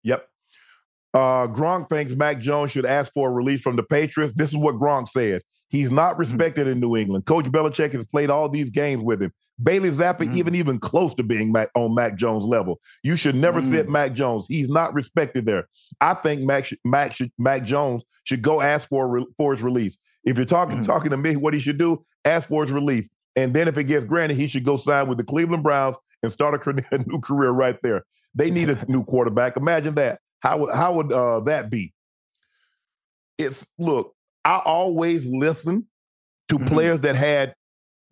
Yep. 0.04 0.29
Uh, 1.12 1.46
Gronk 1.48 1.88
thinks 1.88 2.14
Mac 2.14 2.38
Jones 2.38 2.72
should 2.72 2.86
ask 2.86 3.12
for 3.12 3.28
a 3.28 3.32
release 3.32 3.60
from 3.62 3.76
the 3.76 3.82
Patriots. 3.82 4.34
This 4.36 4.50
is 4.50 4.56
what 4.56 4.76
Gronk 4.76 5.08
said. 5.08 5.42
He's 5.68 5.90
not 5.90 6.12
mm-hmm. 6.12 6.20
respected 6.20 6.62
mm-hmm. 6.62 6.72
in 6.72 6.80
New 6.80 6.96
England. 6.96 7.26
Coach 7.26 7.46
Belichick 7.46 7.92
has 7.92 8.06
played 8.06 8.30
all 8.30 8.48
these 8.48 8.70
games 8.70 9.02
with 9.02 9.22
him. 9.22 9.32
Bailey 9.62 9.90
Zappe 9.90 10.18
mm-hmm. 10.18 10.36
even 10.36 10.54
even 10.54 10.78
close 10.78 11.14
to 11.14 11.22
being 11.22 11.52
Mac, 11.52 11.68
on 11.74 11.94
Mac 11.94 12.16
Jones 12.16 12.44
level. 12.44 12.80
You 13.02 13.16
should 13.16 13.34
never 13.34 13.60
mm-hmm. 13.60 13.70
sit 13.70 13.88
Mac 13.88 14.14
Jones. 14.14 14.46
He's 14.48 14.68
not 14.68 14.94
respected 14.94 15.46
there. 15.46 15.68
I 16.00 16.14
think 16.14 16.42
Mac 16.42 16.70
Mac 16.84 17.16
Mac 17.38 17.64
Jones 17.64 18.02
should 18.24 18.42
go 18.42 18.60
ask 18.60 18.88
for 18.88 19.24
for 19.36 19.54
his 19.54 19.62
release. 19.62 19.98
If 20.24 20.36
you're 20.36 20.46
talking 20.46 20.76
mm-hmm. 20.76 20.84
talking 20.84 21.10
to 21.10 21.16
me, 21.16 21.36
what 21.36 21.54
he 21.54 21.60
should 21.60 21.78
do, 21.78 22.04
ask 22.24 22.48
for 22.48 22.62
his 22.62 22.72
release. 22.72 23.08
And 23.36 23.54
then 23.54 23.68
if 23.68 23.76
it 23.78 23.84
gets 23.84 24.04
granted, 24.04 24.36
he 24.36 24.48
should 24.48 24.64
go 24.64 24.76
sign 24.76 25.08
with 25.08 25.18
the 25.18 25.24
Cleveland 25.24 25.62
Browns 25.62 25.96
and 26.22 26.32
start 26.32 26.66
a, 26.66 26.84
a 26.92 26.98
new 26.98 27.20
career 27.20 27.50
right 27.50 27.76
there. 27.82 28.04
They 28.34 28.50
need 28.50 28.70
a 28.70 28.84
new 28.90 29.04
quarterback. 29.04 29.56
Imagine 29.56 29.94
that. 29.96 30.20
How 30.40 30.58
would 30.58 30.74
how 30.74 30.94
would 30.94 31.12
uh, 31.12 31.40
that 31.40 31.70
be? 31.70 31.92
It's 33.38 33.66
look. 33.78 34.14
I 34.44 34.60
always 34.64 35.28
listen 35.28 35.86
to 36.48 36.56
mm-hmm. 36.56 36.66
players 36.66 37.00
that 37.02 37.14
had 37.14 37.54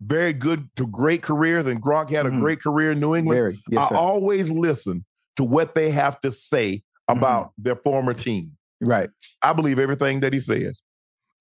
very 0.01 0.33
good 0.33 0.69
to 0.77 0.87
great 0.87 1.21
careers, 1.21 1.67
and 1.67 1.81
Gronk 1.81 2.09
had 2.09 2.25
a 2.25 2.29
mm-hmm. 2.29 2.39
great 2.39 2.61
career 2.61 2.91
in 2.91 2.99
New 2.99 3.15
England. 3.15 3.57
Yes, 3.69 3.91
I 3.91 3.95
always 3.95 4.49
listen 4.49 5.05
to 5.35 5.43
what 5.43 5.75
they 5.75 5.91
have 5.91 6.19
to 6.21 6.31
say 6.31 6.83
about 7.07 7.47
mm-hmm. 7.47 7.63
their 7.63 7.75
former 7.75 8.13
team. 8.13 8.55
Right. 8.81 9.09
I 9.41 9.53
believe 9.53 9.79
everything 9.79 10.21
that 10.21 10.33
he 10.33 10.39
says. 10.39 10.81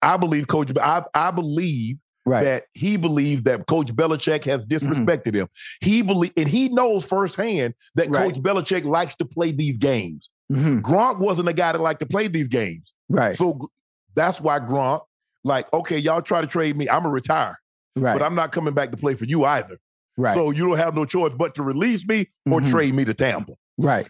I 0.03 0.17
believe 0.17 0.49
Coach. 0.49 0.71
I, 0.77 1.05
I 1.15 1.31
believe 1.31 1.99
right. 2.25 2.45
that 2.45 2.65
he 2.75 2.97
believes 2.97 3.43
that 3.45 3.67
Coach 3.67 3.89
Belichick 3.89 4.45
has 4.45 4.65
mm-hmm. 4.67 4.93
disrespected 4.93 5.35
him. 5.35 5.49
He 5.81 6.03
believe, 6.03 6.33
and 6.37 6.49
he 6.49 6.69
knows 6.69 7.05
firsthand 7.05 7.75
that 7.95 8.09
right. 8.09 8.33
Coach 8.33 8.43
Belichick 8.43 8.85
likes 8.85 9.15
to 9.17 9.25
play 9.25 9.53
these 9.53 9.79
games. 9.79 10.31
Mm-hmm. 10.53 10.79
Gronk 10.81 11.19
wasn't 11.19 11.49
a 11.49 11.53
guy 11.53 11.73
that 11.73 11.81
liked 11.81 12.01
to 12.01 12.07
play 12.07 12.29
these 12.29 12.49
games. 12.49 12.95
Right. 13.09 13.37
So 13.37 13.59
that's 14.15 14.41
why 14.41 14.61
Gronk, 14.61 15.03
like, 15.45 15.73
okay, 15.73 15.99
y'all 15.99 16.23
try 16.23 16.41
to 16.41 16.47
trade 16.47 16.77
me. 16.77 16.89
I'm 16.89 17.03
gonna 17.03 17.11
retire. 17.11 17.59
Right. 17.97 18.15
But 18.15 18.23
I'm 18.23 18.35
not 18.35 18.53
coming 18.53 18.75
back 18.75 18.91
to 18.93 18.97
play 18.97 19.15
for 19.15 19.25
you 19.25 19.45
either. 19.45 19.79
Right. 20.17 20.35
So 20.35 20.51
you 20.51 20.67
don't 20.67 20.79
have 20.79 20.95
no 20.95 21.05
choice 21.05 21.33
but 21.37 21.55
to 21.57 21.63
release 21.63 22.07
me 22.07 22.29
or 22.47 22.61
mm-hmm. 22.61 22.71
trade 22.71 22.95
me 22.95 23.05
to 23.05 23.15
Tampa. 23.15 23.55
Right. 23.77 24.09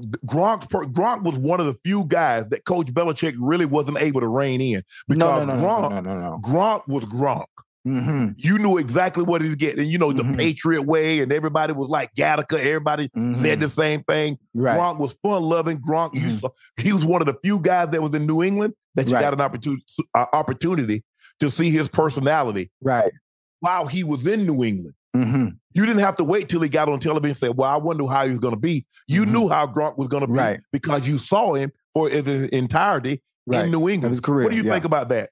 Gronk 0.00 0.68
Gronk 0.92 1.22
was 1.22 1.38
one 1.38 1.60
of 1.60 1.66
the 1.66 1.74
few 1.84 2.04
guys 2.04 2.46
that 2.48 2.64
Coach 2.64 2.88
Belichick 2.88 3.34
really 3.38 3.66
wasn't 3.66 3.98
able 3.98 4.20
to 4.20 4.26
rein 4.26 4.60
in 4.60 4.82
because 5.06 5.18
no, 5.18 5.44
no, 5.44 5.56
no, 5.56 5.62
Gronk, 5.62 6.42
Gronk 6.42 6.88
was 6.88 7.04
Gronk. 7.04 7.46
Mm-hmm. 7.86 8.28
You 8.38 8.58
knew 8.58 8.78
exactly 8.78 9.24
what 9.24 9.42
he's 9.42 9.56
getting. 9.56 9.86
You 9.86 9.98
know, 9.98 10.12
the 10.12 10.22
mm-hmm. 10.22 10.36
Patriot 10.36 10.82
way, 10.82 11.20
and 11.20 11.30
everybody 11.32 11.74
was 11.74 11.90
like 11.90 12.14
Gattaca. 12.14 12.58
Everybody 12.58 13.08
mm-hmm. 13.08 13.32
said 13.32 13.60
the 13.60 13.68
same 13.68 14.02
thing. 14.04 14.38
Right. 14.54 14.78
Gronk 14.78 14.98
was 14.98 15.12
fun 15.22 15.42
loving. 15.42 15.78
Gronk, 15.78 16.14
mm-hmm. 16.14 16.46
he 16.82 16.92
was 16.92 17.04
one 17.04 17.20
of 17.20 17.26
the 17.26 17.36
few 17.42 17.58
guys 17.58 17.90
that 17.90 18.02
was 18.02 18.14
in 18.14 18.26
New 18.26 18.42
England 18.42 18.74
that 18.94 19.06
you 19.06 19.14
right. 19.14 19.20
got 19.20 19.34
an 19.34 19.40
opportunity, 19.40 19.84
uh, 20.14 20.26
opportunity 20.32 21.04
to 21.40 21.50
see 21.50 21.70
his 21.70 21.88
personality. 21.88 22.70
Right. 22.80 23.12
While 23.60 23.86
he 23.86 24.02
was 24.02 24.26
in 24.26 24.46
New 24.46 24.64
England. 24.64 24.94
Mm-hmm. 25.14 25.48
You 25.74 25.86
didn't 25.86 26.00
have 26.02 26.16
to 26.16 26.24
wait 26.24 26.48
till 26.48 26.60
he 26.60 26.68
got 26.68 26.88
on 26.88 26.98
television 26.98 27.28
and 27.28 27.36
said, 27.36 27.56
Well, 27.56 27.70
I 27.70 27.76
wonder 27.76 28.04
how 28.06 28.24
he 28.24 28.30
was 28.30 28.40
going 28.40 28.54
to 28.54 28.60
be. 28.60 28.84
You 29.06 29.22
mm-hmm. 29.22 29.32
knew 29.32 29.48
how 29.48 29.66
Gronk 29.66 29.96
was 29.96 30.08
going 30.08 30.22
to 30.22 30.26
be 30.26 30.32
right. 30.32 30.60
because 30.72 31.06
you 31.06 31.18
saw 31.18 31.54
him 31.54 31.70
for 31.94 32.08
his 32.08 32.48
entirety 32.48 33.22
right. 33.46 33.64
in 33.64 33.70
New 33.70 33.88
England. 33.88 34.12
His 34.12 34.20
career, 34.20 34.44
what 34.44 34.50
do 34.50 34.56
you 34.56 34.64
yeah. 34.64 34.72
think 34.72 34.84
about 34.84 35.10
that? 35.10 35.30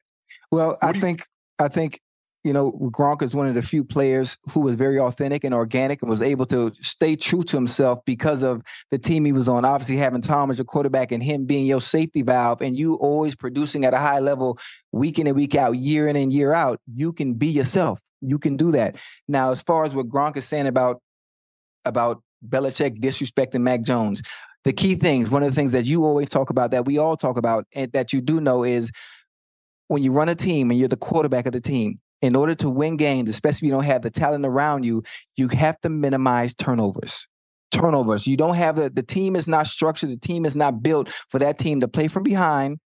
Well, 0.52 0.78
what 0.80 0.84
I 0.84 0.92
think 0.92 1.20
you- 1.20 1.64
I 1.64 1.68
think 1.68 2.00
you 2.44 2.52
know, 2.52 2.72
Gronk 2.72 3.22
is 3.22 3.36
one 3.36 3.46
of 3.46 3.54
the 3.54 3.62
few 3.62 3.84
players 3.84 4.36
who 4.50 4.60
was 4.60 4.74
very 4.74 4.98
authentic 4.98 5.44
and 5.44 5.54
organic 5.54 6.02
and 6.02 6.10
was 6.10 6.22
able 6.22 6.44
to 6.46 6.72
stay 6.74 7.14
true 7.14 7.42
to 7.44 7.56
himself 7.56 8.00
because 8.04 8.42
of 8.42 8.62
the 8.90 8.98
team 8.98 9.24
he 9.24 9.32
was 9.32 9.48
on. 9.48 9.64
Obviously, 9.64 9.96
having 9.96 10.22
Tom 10.22 10.50
as 10.50 10.58
your 10.58 10.64
quarterback 10.64 11.12
and 11.12 11.22
him 11.22 11.44
being 11.44 11.66
your 11.66 11.80
safety 11.80 12.22
valve 12.22 12.60
and 12.60 12.76
you 12.76 12.94
always 12.94 13.36
producing 13.36 13.84
at 13.84 13.94
a 13.94 13.98
high 13.98 14.18
level 14.18 14.58
week 14.90 15.20
in 15.20 15.28
and 15.28 15.36
week 15.36 15.54
out, 15.54 15.76
year 15.76 16.08
in 16.08 16.16
and 16.16 16.32
year 16.32 16.52
out, 16.52 16.80
you 16.92 17.12
can 17.12 17.34
be 17.34 17.46
yourself. 17.46 18.00
You 18.20 18.38
can 18.38 18.56
do 18.56 18.72
that. 18.72 18.96
Now, 19.28 19.52
as 19.52 19.62
far 19.62 19.84
as 19.84 19.94
what 19.94 20.08
Gronk 20.08 20.36
is 20.36 20.44
saying 20.44 20.66
about 20.66 21.00
about 21.84 22.22
Belichick 22.48 22.98
disrespecting 22.98 23.60
Mac 23.60 23.82
Jones, 23.82 24.22
the 24.64 24.72
key 24.72 24.96
things, 24.96 25.30
one 25.30 25.44
of 25.44 25.50
the 25.50 25.54
things 25.54 25.72
that 25.72 25.84
you 25.84 26.04
always 26.04 26.28
talk 26.28 26.50
about, 26.50 26.72
that 26.72 26.86
we 26.86 26.98
all 26.98 27.16
talk 27.16 27.36
about, 27.36 27.66
and 27.72 27.92
that 27.92 28.12
you 28.12 28.20
do 28.20 28.40
know 28.40 28.64
is 28.64 28.90
when 29.88 30.02
you 30.02 30.10
run 30.10 30.28
a 30.28 30.34
team 30.34 30.70
and 30.70 30.78
you're 30.78 30.88
the 30.88 30.96
quarterback 30.96 31.46
of 31.46 31.52
the 31.52 31.60
team, 31.60 32.00
in 32.22 32.36
order 32.36 32.54
to 32.54 32.70
win 32.70 32.96
games, 32.96 33.28
especially 33.28 33.68
if 33.68 33.70
you 33.70 33.76
don't 33.76 33.84
have 33.84 34.02
the 34.02 34.10
talent 34.10 34.46
around 34.46 34.84
you, 34.84 35.02
you 35.36 35.48
have 35.48 35.78
to 35.80 35.90
minimize 35.90 36.54
turnovers. 36.54 37.26
Turnovers. 37.72 38.26
You 38.26 38.36
don't 38.36 38.54
have 38.54 38.76
the 38.76 38.90
the 38.90 39.02
team 39.02 39.34
is 39.34 39.48
not 39.48 39.66
structured. 39.66 40.10
The 40.10 40.16
team 40.16 40.46
is 40.46 40.54
not 40.54 40.82
built 40.82 41.08
for 41.28 41.38
that 41.40 41.58
team 41.58 41.80
to 41.80 41.88
play 41.88 42.08
from 42.08 42.22
behind 42.22 42.78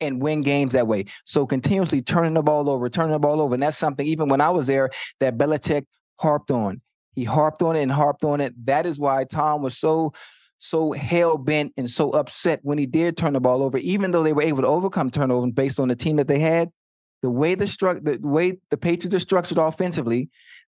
and 0.00 0.22
win 0.22 0.40
games 0.42 0.72
that 0.72 0.86
way. 0.86 1.06
So 1.24 1.46
continuously 1.46 2.00
turning 2.00 2.34
the 2.34 2.42
ball 2.42 2.70
over, 2.70 2.88
turning 2.88 3.12
the 3.12 3.18
ball 3.18 3.40
over, 3.40 3.54
and 3.54 3.62
that's 3.62 3.76
something 3.76 4.06
even 4.06 4.28
when 4.28 4.40
I 4.40 4.50
was 4.50 4.66
there 4.66 4.90
that 5.20 5.36
Belichick 5.36 5.84
harped 6.18 6.50
on. 6.50 6.80
He 7.14 7.24
harped 7.24 7.62
on 7.62 7.76
it 7.76 7.82
and 7.82 7.90
harped 7.90 8.24
on 8.24 8.40
it. 8.40 8.54
That 8.66 8.86
is 8.86 9.00
why 9.00 9.24
Tom 9.24 9.62
was 9.62 9.76
so 9.76 10.12
so 10.58 10.92
hell 10.92 11.38
bent 11.38 11.72
and 11.78 11.88
so 11.90 12.10
upset 12.10 12.60
when 12.62 12.76
he 12.76 12.84
did 12.84 13.16
turn 13.16 13.32
the 13.32 13.40
ball 13.40 13.62
over, 13.62 13.78
even 13.78 14.10
though 14.10 14.22
they 14.22 14.34
were 14.34 14.42
able 14.42 14.60
to 14.60 14.68
overcome 14.68 15.10
turnovers 15.10 15.52
based 15.52 15.80
on 15.80 15.88
the 15.88 15.96
team 15.96 16.16
that 16.16 16.28
they 16.28 16.38
had 16.38 16.70
the 17.22 17.30
way 17.30 17.54
the 17.54 17.64
stru- 17.64 18.02
the 18.02 18.26
way 18.26 18.58
the 18.70 18.76
Patriots 18.76 19.14
are 19.14 19.20
structured 19.20 19.58
offensively, 19.58 20.30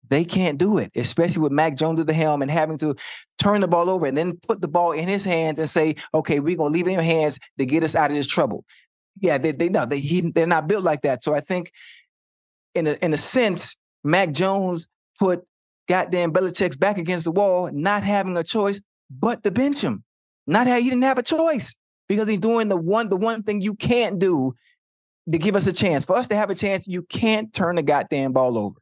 they 0.10 0.24
can't 0.24 0.58
do 0.58 0.78
it, 0.78 0.92
especially 0.96 1.42
with 1.42 1.52
Mac 1.52 1.76
Jones 1.76 2.00
at 2.00 2.08
the 2.08 2.14
helm 2.14 2.42
and 2.42 2.52
having 2.52 2.78
to 2.80 2.96
turn 3.38 3.62
the 3.62 3.68
ball 3.68 3.90
over 3.90 4.06
and 4.06 4.18
then 4.18 4.38
put 4.48 4.62
the 4.62 4.68
ball 4.68 4.92
in 4.92 5.08
his 5.08 5.26
hands 5.26 5.60
and 5.60 5.70
say, 5.70 5.96
"Okay, 6.14 6.40
we're 6.40 6.58
gonna 6.58 6.70
leave 6.74 6.88
it 6.88 6.92
in 6.92 6.96
your 6.96 7.04
hands 7.04 7.40
to 7.58 7.66
get 7.66 7.84
us 7.84 7.96
out 7.96 8.12
of 8.12 8.18
this 8.18 8.28
trouble." 8.28 8.64
Yeah, 9.20 9.38
they 9.38 9.52
they 9.52 9.70
no, 9.70 9.86
they 9.86 10.00
he, 10.00 10.22
they're 10.32 10.46
not 10.46 10.68
built 10.68 10.84
like 10.84 11.02
that. 11.02 11.24
So 11.24 11.34
I 11.34 11.40
think, 11.40 11.72
in 12.74 12.88
a 12.88 12.94
in 13.02 13.14
a 13.14 13.18
sense, 13.18 13.78
Mac 14.04 14.32
Jones 14.32 14.88
put 15.18 15.44
goddamn 15.88 16.34
Belichick's 16.34 16.78
back 16.78 16.98
against 16.98 17.26
the 17.26 17.32
wall, 17.32 17.70
not 17.72 18.04
having 18.04 18.38
a 18.38 18.44
choice 18.44 18.82
but 19.10 19.44
to 19.44 19.52
bench 19.52 19.82
him. 19.82 20.04
Not 20.48 20.68
how 20.68 20.78
he 20.80 20.90
didn't 20.90 21.04
have 21.04 21.18
a 21.18 21.24
choice 21.24 21.76
because 22.08 22.28
he's 22.28 22.40
doing 22.40 22.68
the 22.68 22.78
one 22.78 23.10
the 23.10 23.18
one 23.18 23.44
thing 23.44 23.62
you 23.62 23.76
can't 23.76 24.20
do 24.20 24.54
to 25.32 25.38
give 25.38 25.56
us 25.56 25.68
a 25.68 25.74
chance. 25.74 26.06
For 26.06 26.16
us 26.16 26.28
to 26.30 26.36
have 26.36 26.50
a 26.50 26.56
chance, 26.56 26.88
you 26.88 27.04
can't 27.04 27.54
turn 27.54 27.76
the 27.76 27.84
goddamn 27.84 28.34
ball 28.34 28.58
over. 28.58 28.76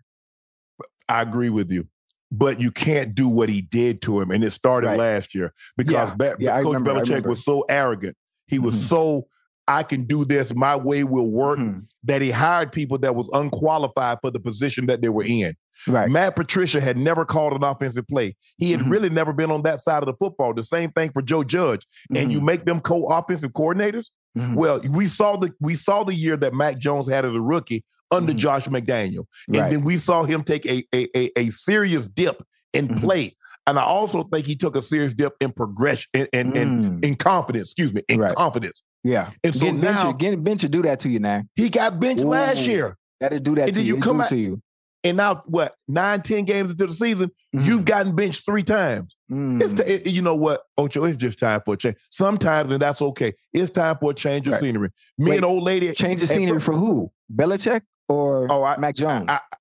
I 1.08 1.21
agree 1.21 1.49
with 1.49 1.71
you. 1.71 1.88
But 2.32 2.60
you 2.60 2.71
can't 2.71 3.13
do 3.13 3.29
what 3.29 3.47
he 3.47 3.62
did 3.62 4.01
to 4.03 4.19
him. 4.19 4.32
And 4.32 4.43
it 4.43 4.51
started 4.51 4.88
right. 4.88 4.97
last 4.97 5.36
year 5.36 5.53
because 5.77 5.93
yeah. 5.93 6.15
Be- 6.15 6.43
yeah, 6.43 6.62
Coach 6.62 6.73
remember, 6.73 7.01
Belichick 7.01 7.27
was 7.27 7.45
so 7.45 7.63
arrogant. 7.69 8.17
He 8.47 8.58
was 8.58 8.73
mm-hmm. 8.73 8.84
so, 8.86 9.27
I 9.65 9.84
can 9.84 10.03
do 10.03 10.25
this, 10.25 10.53
my 10.53 10.75
way 10.75 11.06
will 11.06 11.32
work, 11.32 11.58
mm-hmm. 11.58 11.79
that 12.03 12.21
he 12.21 12.32
hired 12.32 12.73
people 12.73 12.97
that 12.97 13.15
was 13.15 13.29
unqualified 13.32 14.17
for 14.21 14.29
the 14.29 14.39
position 14.39 14.88
that 14.88 15.01
they 15.01 15.08
were 15.10 15.23
in. 15.23 15.53
Right. 15.88 16.10
Matt 16.10 16.36
Patricia 16.36 16.82
had 16.82 16.97
never 16.97 17.23
called 17.23 17.53
an 17.53 17.63
offensive 17.63 18.08
play. 18.08 18.36
He 18.58 18.71
had 18.71 18.82
mm-hmm. 18.82 18.89
really 18.89 19.10
never 19.10 19.32
been 19.32 19.51
on 19.51 19.62
that 19.62 19.79
side 19.79 20.03
of 20.03 20.08
the 20.08 20.15
football. 20.15 20.53
The 20.53 20.63
same 20.63 20.91
thing 20.91 21.12
for 21.12 21.21
Joe 21.21 21.43
Judge. 21.43 21.88
And 22.13 22.32
you 22.32 22.39
mm-hmm. 22.39 22.45
make 22.47 22.65
them 22.65 22.82
co-offensive 22.82 23.51
coordinators. 23.51 24.08
Mm-hmm. 24.38 24.56
Well, 24.56 24.82
we 24.89 25.08
saw 25.08 25.38
the 25.38 25.52
we 25.60 25.76
saw 25.76 26.04
the 26.04 26.13
year 26.13 26.38
that 26.38 26.54
Mac 26.54 26.78
Jones 26.78 27.10
had 27.10 27.26
as 27.26 27.36
a 27.36 27.41
rookie 27.41 27.84
under 28.12 28.32
mm-hmm. 28.32 28.39
Josh 28.39 28.65
McDaniel, 28.65 29.26
and 29.48 29.58
right. 29.58 29.72
then 29.72 29.84
we 29.84 29.98
saw 29.98 30.24
him 30.24 30.43
take 30.43 30.65
a 30.65 30.84
a 30.93 31.08
a, 31.15 31.32
a 31.38 31.50
serious 31.50 32.08
dip 32.08 32.43
in 32.74 32.88
mm-hmm. 32.88 33.06
play. 33.06 33.36
And 33.65 33.80
I 33.80 33.84
also 33.84 34.24
think 34.24 34.46
he 34.46 34.58
took 34.58 34.76
a 34.76 34.82
serious 34.82 35.13
dip 35.13 35.36
in 35.39 35.54
progression 35.54 36.10
and 36.13 36.28
in, 36.34 36.52
in, 36.52 36.84
in, 36.84 37.00
in, 37.02 37.15
confidence. 37.15 37.69
Excuse 37.69 37.93
me, 37.93 38.02
in 38.10 38.19
right. 38.19 38.36
confidence. 38.36 38.84
Yeah, 39.06 39.32
and 39.41 39.54
so 39.54 39.62
getting 39.62 39.80
now 39.80 40.04
bench, 40.04 40.19
getting 40.19 40.43
bench 40.43 40.62
to 40.62 40.69
do 40.69 40.82
that 40.82 41.00
to 41.02 41.10
you 41.10 41.19
now. 41.19 41.43
He 41.56 41.69
got 41.69 42.00
benched 42.00 42.24
Ooh. 42.24 42.30
last 42.30 42.60
year. 42.60 42.98
To 43.22 43.39
do 43.39 43.56
that 43.56 43.67
and 43.67 43.74
to 43.76 43.82
you. 43.82 43.96
you 43.96 44.02
come 44.02 44.19
out, 44.19 44.28
to 44.30 44.38
you. 44.38 44.62
And 45.04 45.18
now, 45.18 45.44
what? 45.48 45.76
Nine, 45.88 46.22
ten 46.22 46.46
games 46.46 46.72
into 46.72 46.88
the 46.88 46.94
season, 46.94 47.30
mm. 47.54 47.66
you've 47.66 47.84
gotten 47.84 48.16
benched 48.16 48.46
three 48.46 48.63
times. 48.63 49.16
Mm. 49.30 49.62
It's 49.62 49.74
t- 49.74 49.84
it, 49.84 50.08
you 50.08 50.22
know 50.22 50.36
what, 50.36 50.62
Ocho? 50.78 51.04
It's 51.04 51.18
just 51.18 51.39
time 51.39 51.62
for 51.66 51.74
a 51.74 51.78
change. 51.78 51.98
Sometimes, 52.10 52.72
and 52.72 52.82
that's 52.82 53.02
okay. 53.02 53.34
It's 53.52 53.72
time 53.72 53.98
for 54.00 54.12
a 54.12 54.13
change 54.13 54.48
of 54.48 54.54
right. 54.54 54.62
scenery. 54.62 54.89
Me 55.18 55.32
Wait, 55.32 55.36
and 55.38 55.46
old 55.46 55.63
lady 55.63 55.92
change 55.94 56.22
the 56.22 56.28
scenery 56.28 56.62
for 56.62 56.74
who? 56.74 57.12
Belichick 57.34 57.82
or 58.08 58.48
oh, 58.50 58.63
I, 58.63 58.78
Mac 58.78 58.96
Jones? 58.96 59.26
I, 59.28 59.36
I, 59.36 59.58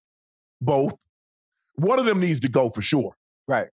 both. 0.60 0.94
One 1.74 1.98
of 1.98 2.04
them 2.04 2.20
needs 2.20 2.40
to 2.40 2.48
go 2.48 2.70
for 2.70 2.82
sure. 2.82 3.16
Right. 3.48 3.68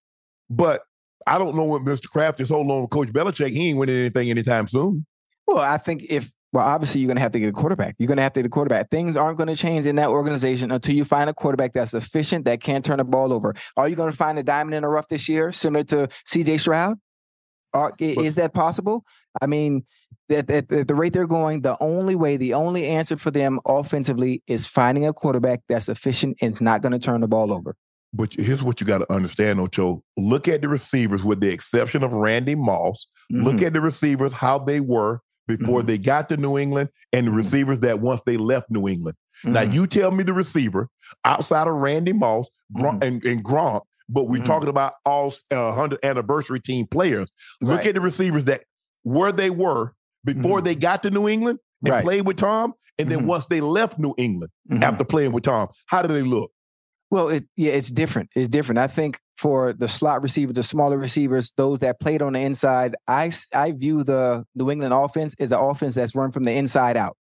But 0.50 0.82
I 1.28 1.38
don't 1.38 1.56
know 1.56 1.66
what 1.66 1.84
Mr. 1.84 2.10
Kraft 2.10 2.40
is 2.40 2.50
holding 2.50 2.72
on 2.72 2.82
with 2.82 2.90
Coach 2.90 3.10
Belichick. 3.10 3.52
He 3.52 3.70
ain't 3.70 3.78
winning 3.78 3.98
anything 3.98 4.32
anytime 4.32 4.68
soon. 4.68 5.06
Well, 5.46 5.60
I 5.60 5.78
think 5.78 6.04
if 6.10 6.32
well, 6.52 6.66
obviously 6.66 7.02
you're 7.02 7.08
going 7.08 7.18
to 7.18 7.22
have 7.22 7.32
to 7.34 7.40
get 7.40 7.50
a 7.50 7.54
quarterback. 7.54 7.96
You're 8.00 8.08
going 8.08 8.18
to 8.18 8.24
have 8.24 8.34
to 8.34 8.42
get 8.42 8.48
a 8.48 8.50
quarterback. 8.50 8.90
Things 8.90 9.16
aren't 9.16 9.38
going 9.38 9.50
to 9.50 9.56
change 9.56 9.86
in 9.86 9.96
that 9.98 10.10
organization 10.10 10.72
until 10.72 10.96
you 10.96 11.06
find 11.06 11.30
a 11.30 11.34
quarterback 11.34 11.74
that's 11.74 11.94
efficient 11.94 12.46
that 12.46 12.62
can't 12.62 12.84
turn 12.84 12.98
the 12.98 13.04
ball 13.04 13.32
over. 13.32 13.54
Are 13.78 13.88
you 13.88 13.96
going 13.96 14.12
to 14.12 14.18
find 14.18 14.40
a 14.40 14.44
diamond 14.44 14.74
in 14.74 14.82
the 14.82 14.88
rough 14.88 15.08
this 15.10 15.30
year, 15.30 15.52
similar 15.52 15.84
to 15.86 16.10
C.J. 16.26 16.58
Stroud? 16.58 16.98
Are, 17.74 17.94
is 18.00 18.36
that 18.36 18.54
possible? 18.54 19.06
I 19.40 19.46
mean, 19.46 19.86
at, 20.32 20.50
at, 20.50 20.72
at, 20.72 20.88
the 20.88 20.96
rate 20.96 21.14
they're 21.14 21.28
going, 21.28 21.62
the 21.62 21.78
only 21.80 22.16
way, 22.16 22.36
the 22.36 22.56
only 22.56 22.88
answer 22.88 23.16
for 23.16 23.30
them 23.30 23.60
offensively 23.66 24.42
is 24.48 24.66
finding 24.66 25.06
a 25.06 25.14
quarterback 25.14 25.62
that's 25.70 25.88
efficient 25.88 26.40
and 26.42 26.60
not 26.62 26.82
going 26.82 26.94
to 26.94 27.00
turn 27.00 27.22
the 27.22 27.28
ball 27.28 27.54
over. 27.54 27.76
But 28.12 28.34
here's 28.34 28.64
what 28.64 28.82
you 28.82 28.88
got 28.88 29.00
to 29.00 29.14
understand, 29.14 29.60
Ocho. 29.60 30.02
Look 30.18 30.48
at 30.48 30.62
the 30.62 30.68
receivers, 30.68 31.24
with 31.24 31.42
the 31.42 31.50
exception 31.50 32.04
of 32.04 32.12
Randy 32.12 32.56
Moss. 32.56 33.06
Mm-hmm. 33.32 33.44
Look 33.44 33.62
at 33.62 33.74
the 33.74 33.82
receivers, 33.82 34.34
how 34.34 34.58
they 34.58 34.80
were 34.80 35.22
before 35.50 35.80
mm-hmm. 35.80 35.88
they 35.88 35.98
got 35.98 36.30
to 36.30 36.38
New 36.38 36.60
England 36.60 36.90
and 37.12 37.26
the 37.26 37.32
mm-hmm. 37.32 37.38
receivers 37.38 37.80
that 37.80 38.00
once 38.00 38.22
they 38.26 38.38
left 38.38 38.70
New 38.70 38.88
England. 38.88 39.18
Mm-hmm. 39.44 39.54
Now, 39.54 39.62
you 39.62 39.88
tell 39.88 40.12
me 40.12 40.24
the 40.24 40.34
receiver 40.34 40.90
outside 41.26 41.68
of 41.68 41.74
Randy 41.74 42.14
Moss 42.14 42.48
Gronk, 42.78 43.00
mm-hmm. 43.00 43.04
and, 43.04 43.26
and 43.26 43.44
Gronk, 43.44 43.82
but 44.08 44.26
we're 44.26 44.36
mm-hmm. 44.36 44.44
talking 44.44 44.70
about 44.70 44.94
all 45.06 45.34
uh, 45.52 45.74
100 45.74 46.00
anniversary 46.04 46.60
team 46.60 46.86
players. 46.86 47.32
Look 47.62 47.78
right. 47.78 47.88
at 47.88 47.96
the 47.96 48.02
receivers 48.02 48.46
that 48.46 48.62
where 49.02 49.32
they 49.32 49.50
were 49.50 49.94
before 50.24 50.62
they 50.62 50.76
got 50.76 51.02
to 51.04 51.10
New 51.10 51.28
England 51.28 51.60
and 51.84 51.94
right. 51.94 52.04
played 52.04 52.28
with 52.28 52.38
Tom. 52.38 52.76
And 53.00 53.10
then 53.10 53.26
once 53.26 53.46
they 53.48 53.62
left 53.62 53.98
New 53.98 54.14
England 54.18 54.52
after 54.82 55.06
playing 55.06 55.32
with 55.32 55.46
Tom, 55.46 55.70
how 55.88 56.02
do 56.02 56.14
they 56.14 56.22
look? 56.22 56.52
Well, 57.10 57.30
it, 57.30 57.46
yeah, 57.56 57.72
it's 57.72 57.90
different. 57.90 58.30
It's 58.36 58.50
different. 58.50 58.78
I 58.78 58.88
think 58.88 59.20
for 59.40 59.72
the 59.72 59.88
slot 59.88 60.22
receivers, 60.22 60.54
the 60.54 60.64
smaller 60.64 60.98
receivers, 60.98 61.54
those 61.56 61.80
that 61.80 62.02
played 62.02 62.22
on 62.22 62.34
the 62.34 62.42
inside, 62.42 62.98
I 63.08 63.32
I 63.54 63.72
view 63.72 64.04
the 64.04 64.46
New 64.54 64.70
England 64.70 64.94
offense 64.94 65.34
as 65.40 65.54
an 65.54 65.60
offense 65.60 65.96
that's 65.96 66.14
run 66.14 66.32
from 66.32 66.44
the 66.44 66.52
inside 66.52 66.98
out. 66.98 67.16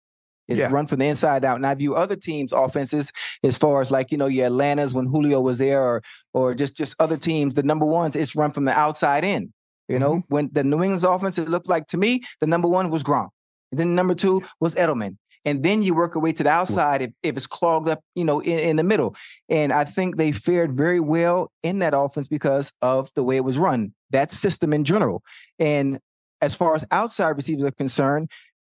It's 0.47 0.59
yeah. 0.59 0.71
run 0.71 0.87
from 0.87 0.99
the 0.99 1.07
inside 1.07 1.43
out. 1.43 1.57
And 1.57 1.67
I 1.67 1.73
view 1.73 1.93
other 1.93 2.15
teams' 2.15 2.53
offenses 2.53 3.11
as 3.43 3.57
far 3.57 3.81
as 3.81 3.91
like, 3.91 4.13
you 4.13 4.17
know, 4.17 4.27
your 4.27 4.45
Atlanta's 4.45 4.93
when 4.93 5.07
Julio 5.07 5.41
was 5.41 5.59
there 5.59 5.83
or 5.83 6.01
or 6.33 6.55
just 6.55 6.77
just 6.77 6.95
other 6.99 7.17
teams, 7.17 7.55
the 7.55 7.63
number 7.63 7.85
ones, 7.85 8.15
it's 8.15 8.33
run 8.33 8.51
from 8.53 8.63
the 8.63 8.71
outside 8.71 9.25
in. 9.25 9.51
You 9.89 9.99
know, 9.99 10.15
mm-hmm. 10.15 10.33
when 10.33 10.49
the 10.53 10.63
New 10.63 10.81
England's 10.83 11.03
offense, 11.03 11.37
it 11.37 11.49
looked 11.49 11.67
like 11.67 11.87
to 11.87 11.97
me, 11.97 12.23
the 12.39 12.47
number 12.47 12.69
one 12.69 12.89
was 12.89 13.03
Gronk. 13.03 13.27
And 13.71 13.79
then 13.79 13.93
number 13.93 14.15
two 14.15 14.41
was 14.61 14.75
Edelman 14.75 15.17
and 15.45 15.63
then 15.63 15.83
you 15.83 15.93
work 15.93 16.15
your 16.15 16.21
way 16.23 16.31
to 16.33 16.43
the 16.43 16.49
outside 16.49 17.01
if, 17.03 17.11
if 17.23 17.37
it's 17.37 17.47
clogged 17.47 17.87
up, 17.87 18.01
you 18.15 18.25
know, 18.25 18.39
in, 18.41 18.59
in 18.59 18.75
the 18.75 18.83
middle. 18.83 19.15
And 19.47 19.71
I 19.71 19.85
think 19.85 20.17
they 20.17 20.31
fared 20.31 20.75
very 20.75 20.99
well 20.99 21.51
in 21.63 21.79
that 21.79 21.93
offense 21.95 22.27
because 22.27 22.73
of 22.81 23.11
the 23.15 23.23
way 23.23 23.37
it 23.37 23.43
was 23.43 23.57
run, 23.57 23.93
that 24.09 24.31
system 24.31 24.73
in 24.73 24.83
general. 24.83 25.23
And 25.59 25.99
as 26.41 26.55
far 26.55 26.75
as 26.75 26.83
outside 26.91 27.29
receivers 27.29 27.63
are 27.63 27.71
concerned, 27.71 28.29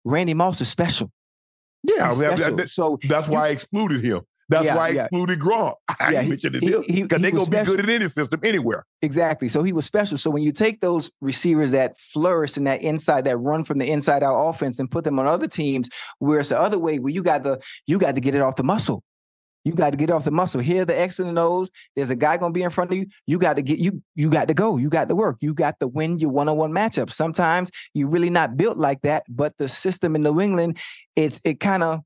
Randy 0.04 0.34
Moss 0.34 0.60
is 0.60 0.68
special. 0.68 1.10
Yeah, 1.82 2.12
special. 2.12 2.66
so 2.66 2.98
that's 3.08 3.28
why 3.28 3.46
I 3.46 3.48
excluded 3.50 4.04
him. 4.04 4.20
That's 4.50 4.64
yeah, 4.64 4.76
why 4.76 4.86
I 4.88 4.90
yeah. 4.90 5.04
excluded 5.04 5.38
Gronk. 5.38 5.74
I 5.88 6.12
yeah, 6.12 6.22
mentioned 6.22 6.56
it 6.56 6.60
because 6.60 6.86
they're 7.22 7.30
gonna 7.30 7.50
be 7.50 7.62
good 7.64 7.80
at 7.80 7.88
any 7.88 8.08
system 8.08 8.40
anywhere. 8.42 8.84
Exactly. 9.00 9.48
So 9.48 9.62
he 9.62 9.72
was 9.72 9.86
special. 9.86 10.18
So 10.18 10.28
when 10.28 10.42
you 10.42 10.52
take 10.52 10.80
those 10.80 11.10
receivers 11.20 11.70
that 11.70 11.96
flourish 11.96 12.56
in 12.56 12.64
that 12.64 12.82
inside, 12.82 13.24
that 13.24 13.38
run 13.38 13.64
from 13.64 13.78
the 13.78 13.90
inside 13.90 14.22
out 14.22 14.48
offense, 14.48 14.78
and 14.78 14.90
put 14.90 15.04
them 15.04 15.18
on 15.18 15.26
other 15.26 15.46
teams, 15.46 15.88
where 16.18 16.40
it's 16.40 16.50
the 16.50 16.60
other 16.60 16.78
way, 16.78 16.98
where 16.98 17.12
you 17.12 17.22
got 17.22 17.44
the 17.44 17.60
you 17.86 17.98
got 17.98 18.16
to 18.16 18.20
get 18.20 18.34
it 18.34 18.42
off 18.42 18.56
the 18.56 18.64
muscle. 18.64 19.02
You 19.64 19.74
got 19.74 19.90
to 19.90 19.96
get 19.98 20.10
off 20.10 20.24
the 20.24 20.30
muscle. 20.30 20.60
Here, 20.60 20.84
the 20.84 20.98
X 20.98 21.18
and 21.18 21.36
the 21.36 21.40
O's. 21.40 21.70
There's 21.94 22.10
a 22.10 22.16
guy 22.16 22.36
gonna 22.38 22.52
be 22.52 22.62
in 22.62 22.70
front 22.70 22.90
of 22.90 22.96
you. 22.96 23.06
You 23.26 23.38
got 23.38 23.56
to 23.56 23.62
get 23.62 23.78
you. 23.78 24.02
You 24.16 24.30
got 24.30 24.48
to 24.48 24.54
go. 24.54 24.78
You 24.78 24.88
got 24.88 25.08
to 25.08 25.14
work. 25.14 25.36
You 25.40 25.54
got 25.54 25.78
to 25.80 25.86
win 25.86 26.18
your 26.18 26.30
one-on-one 26.30 26.72
matchup. 26.72 27.10
Sometimes 27.10 27.70
you're 27.94 28.08
really 28.08 28.30
not 28.30 28.56
built 28.56 28.78
like 28.78 29.02
that, 29.02 29.24
but 29.28 29.56
the 29.58 29.68
system 29.68 30.16
in 30.16 30.22
New 30.22 30.40
England, 30.40 30.78
it's 31.14 31.40
it 31.44 31.60
kind 31.60 31.82
of 31.82 32.00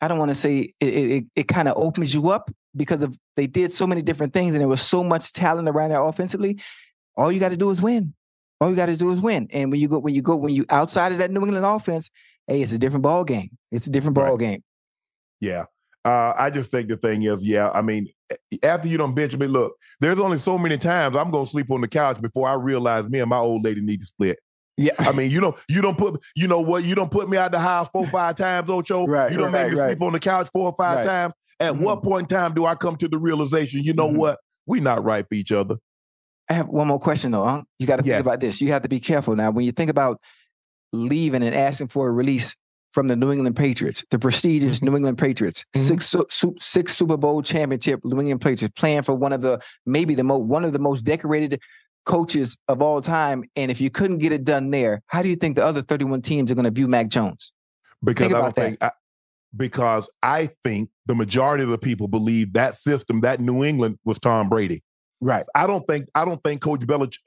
I 0.00 0.08
don't 0.08 0.18
want 0.18 0.30
to 0.30 0.34
say 0.34 0.70
it, 0.80 0.86
it, 0.86 1.24
it 1.34 1.48
kind 1.48 1.68
of 1.68 1.76
opens 1.76 2.14
you 2.14 2.30
up 2.30 2.50
because 2.76 3.02
of 3.02 3.16
they 3.36 3.46
did 3.46 3.72
so 3.72 3.86
many 3.86 4.02
different 4.02 4.32
things 4.32 4.52
and 4.52 4.60
there 4.60 4.68
was 4.68 4.82
so 4.82 5.02
much 5.02 5.32
talent 5.32 5.68
around 5.68 5.90
there 5.90 6.02
offensively. 6.02 6.60
All 7.16 7.32
you 7.32 7.40
got 7.40 7.50
to 7.50 7.56
do 7.56 7.70
is 7.70 7.82
win. 7.82 8.14
All 8.60 8.70
you 8.70 8.76
got 8.76 8.86
to 8.86 8.96
do 8.96 9.10
is 9.10 9.20
win. 9.20 9.48
And 9.52 9.70
when 9.70 9.80
you 9.80 9.88
go, 9.88 9.98
when 9.98 10.14
you 10.14 10.22
go, 10.22 10.36
when 10.36 10.54
you 10.54 10.64
outside 10.70 11.12
of 11.12 11.18
that 11.18 11.30
New 11.30 11.42
England 11.44 11.66
offense, 11.66 12.10
hey, 12.46 12.62
it's 12.62 12.72
a 12.72 12.78
different 12.78 13.02
ball 13.02 13.24
game. 13.24 13.50
It's 13.72 13.86
a 13.86 13.90
different 13.90 14.14
ball 14.14 14.30
right. 14.30 14.38
game. 14.38 14.64
Yeah. 15.40 15.64
Uh, 16.04 16.32
I 16.36 16.50
just 16.50 16.70
think 16.70 16.88
the 16.88 16.96
thing 16.96 17.22
is, 17.22 17.44
yeah, 17.44 17.70
I 17.70 17.82
mean, 17.82 18.08
after 18.62 18.88
you 18.88 18.96
don't 18.96 19.14
bench 19.14 19.36
me, 19.36 19.46
look, 19.46 19.74
there's 20.00 20.20
only 20.20 20.38
so 20.38 20.56
many 20.56 20.78
times 20.78 21.16
I'm 21.16 21.30
gonna 21.30 21.46
sleep 21.46 21.70
on 21.70 21.80
the 21.80 21.88
couch 21.88 22.20
before 22.20 22.48
I 22.48 22.54
realize 22.54 23.04
me 23.04 23.20
and 23.20 23.28
my 23.28 23.36
old 23.36 23.64
lady 23.64 23.80
need 23.80 24.00
to 24.00 24.06
split. 24.06 24.38
Yeah, 24.78 24.92
I 24.98 25.10
mean, 25.10 25.30
you 25.30 25.40
don't 25.40 25.56
you 25.68 25.82
don't 25.82 25.98
put 25.98 26.22
you 26.36 26.46
know 26.46 26.60
what 26.60 26.84
you 26.84 26.94
don't 26.94 27.10
put 27.10 27.28
me 27.28 27.36
out 27.36 27.50
the 27.50 27.58
house 27.58 27.88
four 27.92 28.06
five 28.06 28.36
times, 28.36 28.70
Ocho. 28.70 29.06
Right, 29.06 29.30
you 29.30 29.36
don't 29.36 29.52
right, 29.52 29.64
make 29.64 29.72
me 29.72 29.78
right. 29.80 29.88
sleep 29.90 30.02
on 30.02 30.12
the 30.12 30.20
couch 30.20 30.48
four 30.52 30.66
or 30.66 30.74
five 30.76 31.04
times. 31.04 31.34
At 31.58 31.72
mm-hmm. 31.72 31.82
what 31.82 32.04
point 32.04 32.30
in 32.30 32.36
time 32.38 32.54
do 32.54 32.64
I 32.64 32.76
come 32.76 32.96
to 32.96 33.08
the 33.08 33.18
realization? 33.18 33.82
You 33.82 33.92
know 33.92 34.08
mm-hmm. 34.08 34.18
what? 34.18 34.38
We 34.66 34.78
not 34.78 35.02
right 35.02 35.26
for 35.28 35.34
each 35.34 35.50
other. 35.50 35.78
I 36.48 36.54
have 36.54 36.68
one 36.68 36.86
more 36.86 37.00
question 37.00 37.32
though. 37.32 37.44
Huh? 37.44 37.62
You 37.80 37.88
got 37.88 37.96
to 37.96 38.02
think 38.02 38.10
yes. 38.10 38.20
about 38.20 38.38
this. 38.38 38.60
You 38.60 38.70
have 38.72 38.82
to 38.82 38.88
be 38.88 39.00
careful 39.00 39.34
now 39.34 39.50
when 39.50 39.64
you 39.66 39.72
think 39.72 39.90
about 39.90 40.20
leaving 40.92 41.42
and 41.42 41.54
asking 41.54 41.88
for 41.88 42.08
a 42.08 42.12
release 42.12 42.54
from 42.92 43.08
the 43.08 43.16
New 43.16 43.32
England 43.32 43.56
Patriots, 43.56 44.04
the 44.10 44.18
prestigious 44.18 44.78
mm-hmm. 44.78 44.86
New 44.86 44.96
England 44.96 45.18
Patriots, 45.18 45.64
mm-hmm. 45.76 45.86
six 45.86 46.14
su- 46.28 46.54
six 46.58 46.96
Super 46.96 47.16
Bowl 47.16 47.42
championship 47.42 48.00
New 48.04 48.20
England 48.20 48.40
Patriots, 48.40 48.72
playing 48.78 49.02
for 49.02 49.14
one 49.14 49.32
of 49.32 49.42
the 49.42 49.60
maybe 49.86 50.14
the 50.14 50.24
most 50.24 50.44
one 50.44 50.64
of 50.64 50.72
the 50.72 50.78
most 50.78 51.02
decorated 51.02 51.60
coaches 52.08 52.56
of 52.68 52.80
all 52.80 53.00
time. 53.02 53.44
And 53.54 53.70
if 53.70 53.80
you 53.80 53.90
couldn't 53.90 54.18
get 54.18 54.32
it 54.32 54.42
done 54.42 54.70
there, 54.70 55.02
how 55.08 55.22
do 55.22 55.28
you 55.28 55.36
think 55.36 55.56
the 55.56 55.64
other 55.64 55.82
31 55.82 56.22
teams 56.22 56.50
are 56.50 56.54
going 56.54 56.64
to 56.64 56.70
view 56.70 56.88
Mac 56.88 57.08
Jones? 57.08 57.52
Because 58.02 58.28
think 58.28 58.34
I 58.34 58.40
don't 58.40 58.54
think, 58.54 58.82
I, 58.82 58.90
because 59.54 60.10
I 60.22 60.50
think 60.64 60.88
the 61.06 61.14
majority 61.14 61.62
of 61.62 61.68
the 61.68 61.78
people 61.78 62.08
believe 62.08 62.54
that 62.54 62.74
system, 62.74 63.20
that 63.20 63.40
New 63.40 63.62
England 63.62 63.98
was 64.04 64.18
Tom 64.18 64.48
Brady. 64.48 64.82
Right. 65.20 65.44
I 65.54 65.66
don't 65.66 65.86
think, 65.86 66.06
I 66.14 66.24
don't 66.24 66.42
think 66.42 66.62
Coach 66.62 66.80
Belichick, 66.80 67.18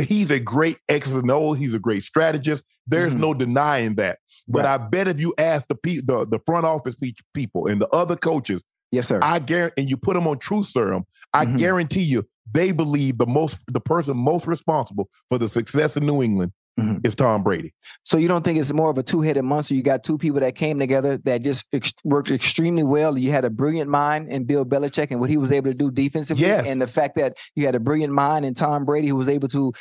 he's 0.00 0.30
a 0.30 0.40
great 0.40 0.78
X 0.88 1.12
and 1.12 1.30
O. 1.30 1.52
He's 1.52 1.74
a 1.74 1.78
great 1.78 2.02
strategist. 2.02 2.64
There's 2.86 3.12
mm-hmm. 3.12 3.22
no 3.22 3.34
denying 3.34 3.94
that. 3.96 4.18
But 4.48 4.64
right. 4.64 4.80
I 4.80 4.88
bet 4.88 5.06
if 5.06 5.20
you 5.20 5.34
ask 5.38 5.66
the, 5.68 5.74
pe- 5.74 6.00
the 6.00 6.26
the 6.26 6.40
front 6.46 6.66
office 6.66 6.96
people 7.34 7.66
and 7.66 7.80
the 7.80 7.88
other 7.88 8.16
coaches, 8.16 8.62
yes, 8.90 9.08
sir, 9.08 9.20
I 9.22 9.38
guarantee, 9.38 9.82
and 9.82 9.90
you 9.90 9.96
put 9.96 10.14
them 10.14 10.26
on 10.26 10.38
truth 10.38 10.66
serum, 10.66 11.04
I 11.34 11.44
mm-hmm. 11.44 11.56
guarantee 11.56 12.04
you 12.04 12.26
they 12.50 12.72
believe 12.72 13.18
the 13.18 13.26
most 13.26 13.58
the 13.68 13.80
person 13.80 14.16
most 14.16 14.46
responsible 14.46 15.08
for 15.28 15.38
the 15.38 15.48
success 15.48 15.96
in 15.96 16.06
New 16.06 16.22
England 16.22 16.52
mm-hmm. 16.78 16.98
is 17.04 17.14
Tom 17.14 17.42
Brady. 17.42 17.72
So 18.04 18.18
you 18.18 18.28
don't 18.28 18.44
think 18.44 18.58
it's 18.58 18.72
more 18.72 18.90
of 18.90 18.98
a 18.98 19.02
two-headed 19.02 19.44
monster? 19.44 19.74
You 19.74 19.82
got 19.82 20.04
two 20.04 20.18
people 20.18 20.40
that 20.40 20.54
came 20.54 20.78
together 20.78 21.18
that 21.18 21.42
just 21.42 21.66
ex- 21.72 21.92
worked 22.04 22.30
extremely 22.30 22.82
well. 22.82 23.18
You 23.18 23.32
had 23.32 23.44
a 23.44 23.50
brilliant 23.50 23.90
mind 23.90 24.32
in 24.32 24.44
Bill 24.44 24.64
Belichick 24.64 25.10
and 25.10 25.20
what 25.20 25.30
he 25.30 25.36
was 25.36 25.52
able 25.52 25.70
to 25.70 25.76
do 25.76 25.90
defensively, 25.90 26.46
yes. 26.46 26.66
and 26.68 26.80
the 26.80 26.86
fact 26.86 27.16
that 27.16 27.36
you 27.54 27.66
had 27.66 27.74
a 27.74 27.80
brilliant 27.80 28.12
mind 28.12 28.44
in 28.44 28.54
Tom 28.54 28.84
Brady 28.84 29.08
who 29.08 29.16
was 29.16 29.28
able 29.28 29.48
to 29.48 29.72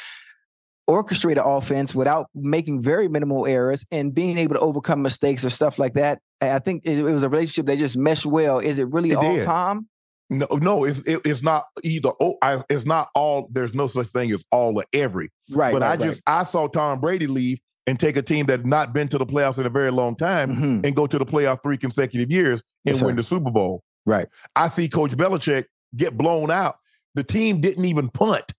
orchestrate 0.90 1.34
an 1.34 1.40
offense 1.40 1.96
without 1.96 2.28
making 2.36 2.82
very 2.82 3.08
minimal 3.08 3.48
errors 3.48 3.86
and 3.92 4.14
being 4.14 4.38
able 4.38 4.54
to 4.54 4.62
overcome 4.62 5.02
mistakes 5.02 5.44
or 5.44 5.50
stuff 5.50 5.80
like 5.80 5.96
that. 5.96 6.20
I 6.42 6.60
think 6.60 6.86
it, 6.86 7.02
was 7.02 7.24
a 7.24 7.30
relationship 7.30 7.66
that 7.68 7.80
just 7.80 7.98
meshed 7.98 8.26
well. 8.26 8.60
Is 8.60 8.78
it 8.78 8.92
really 8.92 9.12
it 9.12 9.16
all 9.16 9.36
did. 9.36 9.46
Tom? 9.46 9.88
No, 10.30 10.48
no, 10.52 10.84
it's 10.86 11.00
it, 11.00 11.22
it's 11.24 11.44
not 11.44 11.66
either. 11.84 12.10
Oh, 12.20 12.36
I, 12.42 12.62
it's 12.70 12.86
not 12.86 13.10
all. 13.14 13.48
There's 13.52 13.76
no 13.76 13.88
such 13.88 14.08
thing 14.08 14.32
as 14.32 14.44
all 14.52 14.78
or 14.78 14.86
every. 14.94 15.30
Right. 15.52 15.72
But 15.72 15.84
right, 15.84 16.00
I 16.00 16.04
just 16.04 16.22
right. 16.28 16.40
I 16.40 16.44
saw 16.44 16.68
Tom 16.68 17.00
Brady 17.00 17.28
leave 17.28 17.60
and 17.88 18.00
take 18.00 18.18
a 18.18 18.22
team 18.22 18.48
that 18.48 18.62
had 18.62 18.66
not 18.66 18.94
been 18.94 19.08
to 19.10 19.18
the 19.18 19.26
playoffs 19.26 19.60
in 19.60 19.66
a 19.66 19.70
very 19.70 19.92
long 19.92 20.16
time 20.16 20.52
mm-hmm. 20.52 20.86
and 20.86 20.96
go 20.96 21.06
to 21.06 21.20
the 21.20 21.26
playoff 21.26 21.62
three 21.62 21.78
consecutive 21.78 22.32
years 22.32 22.64
and 22.86 22.96
yes, 22.96 23.04
win 23.04 23.16
the 23.16 23.24
Super 23.24 23.52
Bowl. 23.52 23.84
Right. 24.06 24.28
I 24.56 24.68
see 24.68 24.90
Coach 24.90 25.12
Belichick 25.12 25.66
get 25.96 26.18
blown 26.18 26.50
out. 26.50 26.78
The 27.14 27.24
team 27.24 27.62
didn't 27.62 27.86
even 27.86 28.10
punt 28.10 28.52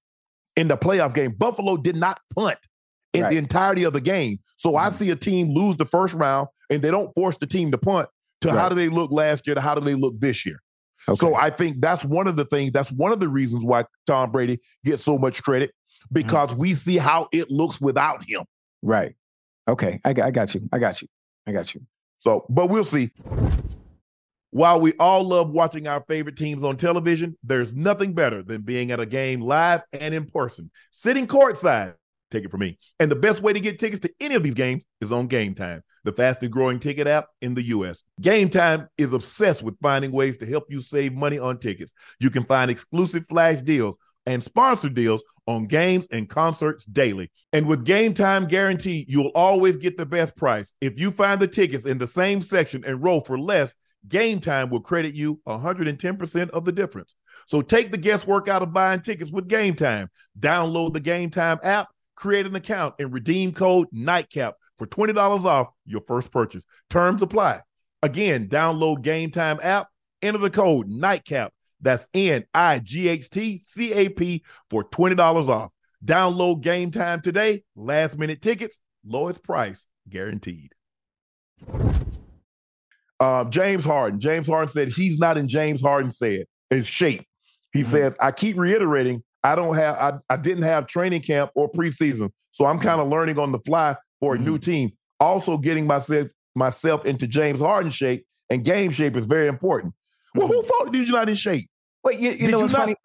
in 0.55 0.69
the 0.69 0.77
playoff 0.77 1.15
game. 1.15 1.33
Buffalo 1.33 1.77
did 1.77 1.97
not 1.97 2.21
punt 2.35 2.59
in 3.13 3.23
Right. 3.23 3.31
the 3.31 3.37
entirety 3.39 3.85
of 3.85 3.93
the 3.93 4.01
game. 4.01 4.39
So 4.57 4.77
I 4.77 4.89
Mhm. 4.89 4.93
see 4.93 5.11
a 5.11 5.17
team 5.17 5.53
lose 5.53 5.77
the 5.77 5.87
first 5.87 6.15
round 6.15 6.49
and 6.71 6.81
they 6.81 6.91
don't 6.91 7.13
force 7.15 7.37
the 7.39 7.47
team 7.47 7.71
to 7.73 7.79
punt 7.79 8.09
to 8.43 8.53
how 8.53 8.69
do 8.69 8.75
they 8.75 8.89
look 8.89 9.11
last 9.11 9.47
year 9.47 9.55
to 9.55 9.61
how 9.61 9.75
do 9.75 9.81
they 9.81 9.95
look 9.95 10.21
this 10.21 10.47
year. 10.47 10.61
Okay. 11.09 11.17
So 11.19 11.35
I 11.35 11.51
think 11.51 11.81
that's 11.81 12.05
one 12.05 12.27
of 12.27 12.37
the 12.37 12.45
things, 12.45 12.73
that's 12.73 12.91
one 12.91 13.13
of 13.13 13.21
the 13.21 13.29
reasons 13.29 13.65
why 13.65 13.85
Tom 14.07 14.33
Brady 14.33 14.61
gets 14.85 15.05
so 15.05 15.19
much 15.19 15.43
credit 15.43 15.71
mm-hmm. 15.71 16.15
because 16.15 16.55
we 16.55 16.73
see 16.73 16.97
how 16.97 17.29
it 17.33 17.51
looks 17.51 17.81
without 17.81 18.25
him. 18.25 18.45
right. 18.83 19.15
Okay. 19.69 20.01
I 20.05 20.13
got, 20.13 20.27
I 20.27 20.31
got 20.31 20.55
you. 20.55 20.69
I 20.73 20.79
got 20.79 21.03
you. 21.03 21.09
I 21.47 21.53
got 21.53 21.75
you. 21.75 21.81
So, 22.19 22.47
but 22.49 22.67
we'll 22.69 22.85
see. 22.85 23.11
While 24.51 24.81
we 24.81 24.93
all 24.99 25.25
love 25.25 25.51
watching 25.51 25.87
our 25.87 26.03
favorite 26.09 26.37
teams 26.37 26.65
on 26.65 26.77
television, 26.77 27.37
there's 27.43 27.73
nothing 27.73 28.15
better 28.15 28.43
than 28.43 28.63
being 28.63 28.91
at 28.91 29.01
a 29.01 29.07
game 29.07 29.41
live 29.41 29.83
and 29.93 30.15
in 30.15 30.27
person, 30.27 30.71
sitting 30.91 31.27
courtside. 31.27 31.95
Take 32.31 32.45
it 32.45 32.51
from 32.51 32.61
me. 32.61 32.79
And 32.99 33.11
the 33.11 33.17
best 33.17 33.43
way 33.43 33.53
to 33.53 33.61
get 33.61 33.79
tickets 33.79 34.01
to 34.01 34.11
any 34.19 34.35
of 34.35 34.43
these 34.43 34.55
games 34.55 34.85
is 35.01 35.13
on 35.13 35.27
Game 35.27 35.55
Time, 35.55 35.83
the 36.07 36.13
fastest 36.13 36.53
growing 36.53 36.79
ticket 36.79 37.07
app 37.07 37.27
in 37.43 37.55
the 37.55 37.63
US. 37.65 38.05
Game 38.21 38.49
Time 38.49 38.89
is 38.97 39.13
obsessed 39.13 39.63
with 39.63 39.79
finding 39.83 40.13
ways 40.13 40.37
to 40.39 40.47
help 40.47 40.65
you 40.71 40.81
save 40.81 41.13
money 41.13 41.39
on 41.39 41.59
tickets. 41.59 41.93
You 42.21 42.31
can 42.31 42.45
find 42.45 42.71
exclusive 42.71 43.27
flash 43.27 43.61
deals 43.61 43.99
and 44.25 44.43
sponsor 44.43 44.89
deals 44.89 45.23
on 45.47 45.67
games 45.67 46.07
and 46.13 46.29
concerts 46.29 46.85
daily. 46.85 47.31
And 47.53 47.67
with 47.67 47.85
Game 47.85 48.15
Time 48.15 48.47
Guarantee, 48.47 49.05
you'll 49.09 49.33
always 49.35 49.77
get 49.77 49.97
the 49.97 50.07
best 50.07 50.37
price. 50.37 50.75
If 50.81 50.99
you 50.99 51.11
find 51.11 51.41
the 51.41 51.49
tickets 51.49 51.87
in 51.87 51.99
the 51.99 52.07
same 52.07 52.41
section 52.41 52.85
and 52.85 53.03
row 53.03 53.21
for 53.21 53.39
less, 53.39 53.75
Game 54.09 54.41
Time 54.41 54.71
will 54.71 54.81
credit 54.81 55.15
you 55.15 55.41
110% 55.49 56.51
of 56.51 56.65
the 56.65 56.73
difference. 56.73 57.17
So 57.47 57.63
take 57.63 57.91
the 57.91 57.99
guesswork 57.99 58.47
out 58.47 58.63
of 58.63 58.73
buying 58.73 59.01
tickets 59.01 59.33
with 59.33 59.49
Game 59.49 59.75
Time. 59.75 60.09
Download 60.39 60.93
the 60.93 61.01
Game 61.01 61.31
Time 61.31 61.59
app, 61.65 61.89
create 62.15 62.47
an 62.47 62.55
account, 62.55 62.95
and 63.01 63.13
redeem 63.13 63.53
code 63.53 63.89
NIGHTCAP 63.93 64.53
for 64.79 64.87
$20 64.87 65.45
off 65.45 65.69
your 65.85 66.01
first 66.03 66.31
purchase. 66.31 66.65
Terms 66.91 67.23
apply. 67.23 67.63
Again, 68.03 68.49
download 68.49 69.03
Game 69.03 69.31
Time 69.31 69.59
app, 69.63 69.89
enter 70.23 70.39
the 70.39 70.51
code 70.51 70.89
NIGHTCAP. 70.89 71.51
That's 71.81 72.07
N 72.15 72.45
I 72.55 72.79
G 72.79 73.09
H 73.09 73.29
T 73.31 73.59
C 73.63 73.93
A 73.93 74.09
P 74.09 74.43
for 74.71 74.83
$20 74.85 75.49
off. 75.49 75.71
Download 76.05 76.61
Game 76.61 76.91
Time 76.91 77.21
today. 77.21 77.65
Last 77.75 78.19
minute 78.19 78.41
tickets, 78.43 78.79
lowest 79.05 79.43
price 79.43 79.87
guaranteed. 80.09 80.73
Uh, 83.19 83.45
James 83.45 83.85
Harden. 83.85 84.21
James 84.21 84.47
Harden 84.47 84.69
said 84.69 84.89
he's 84.89 85.19
not 85.19 85.39
in 85.39 85.49
James 85.49 85.81
Harden 85.81 86.11
said 86.11 86.45
his 86.71 86.87
shape. 86.87 87.25
He 87.73 87.81
Mhm. 87.81 87.91
says, 87.91 88.17
I 88.21 88.31
keep 88.31 88.59
reiterating, 88.59 89.23
I 89.43 89.55
don't 89.55 89.75
have 89.77 89.97
I, 89.97 90.35
I 90.35 90.37
didn't 90.37 90.65
have 90.65 90.87
training 90.87 91.23
camp 91.23 91.51
or 91.55 91.71
preseason. 91.71 92.31
So 92.51 92.67
I'm 92.67 92.79
kind 92.79 93.01
of 93.01 93.09
learning 93.09 93.39
on 93.39 93.53
the 93.53 93.59
fly 93.61 93.97
for 94.27 94.35
a 94.35 94.39
new 94.39 94.55
mm-hmm. 94.59 94.71
team. 94.71 94.93
Also 95.21 95.57
getting 95.57 95.87
myself 95.87 96.29
myself 96.55 97.05
into 97.05 97.27
James 97.27 97.61
Harden 97.61 97.93
shape 97.93 98.27
and 98.51 98.65
game 98.65 98.91
shape 98.91 99.17
is 99.17 99.27
very 99.27 99.47
important. 99.47 99.95
Well, 100.35 100.49
who 100.49 100.63
fault 100.63 100.93
did 100.93 101.07
you 101.07 101.13
not 101.13 101.29
in 101.29 101.37
shape? 101.37 101.69
Wait, 102.03 102.19
you, 102.19 102.33
you 102.33 102.51
know 102.51 102.61
what's 102.61 102.73
funny? 102.73 102.97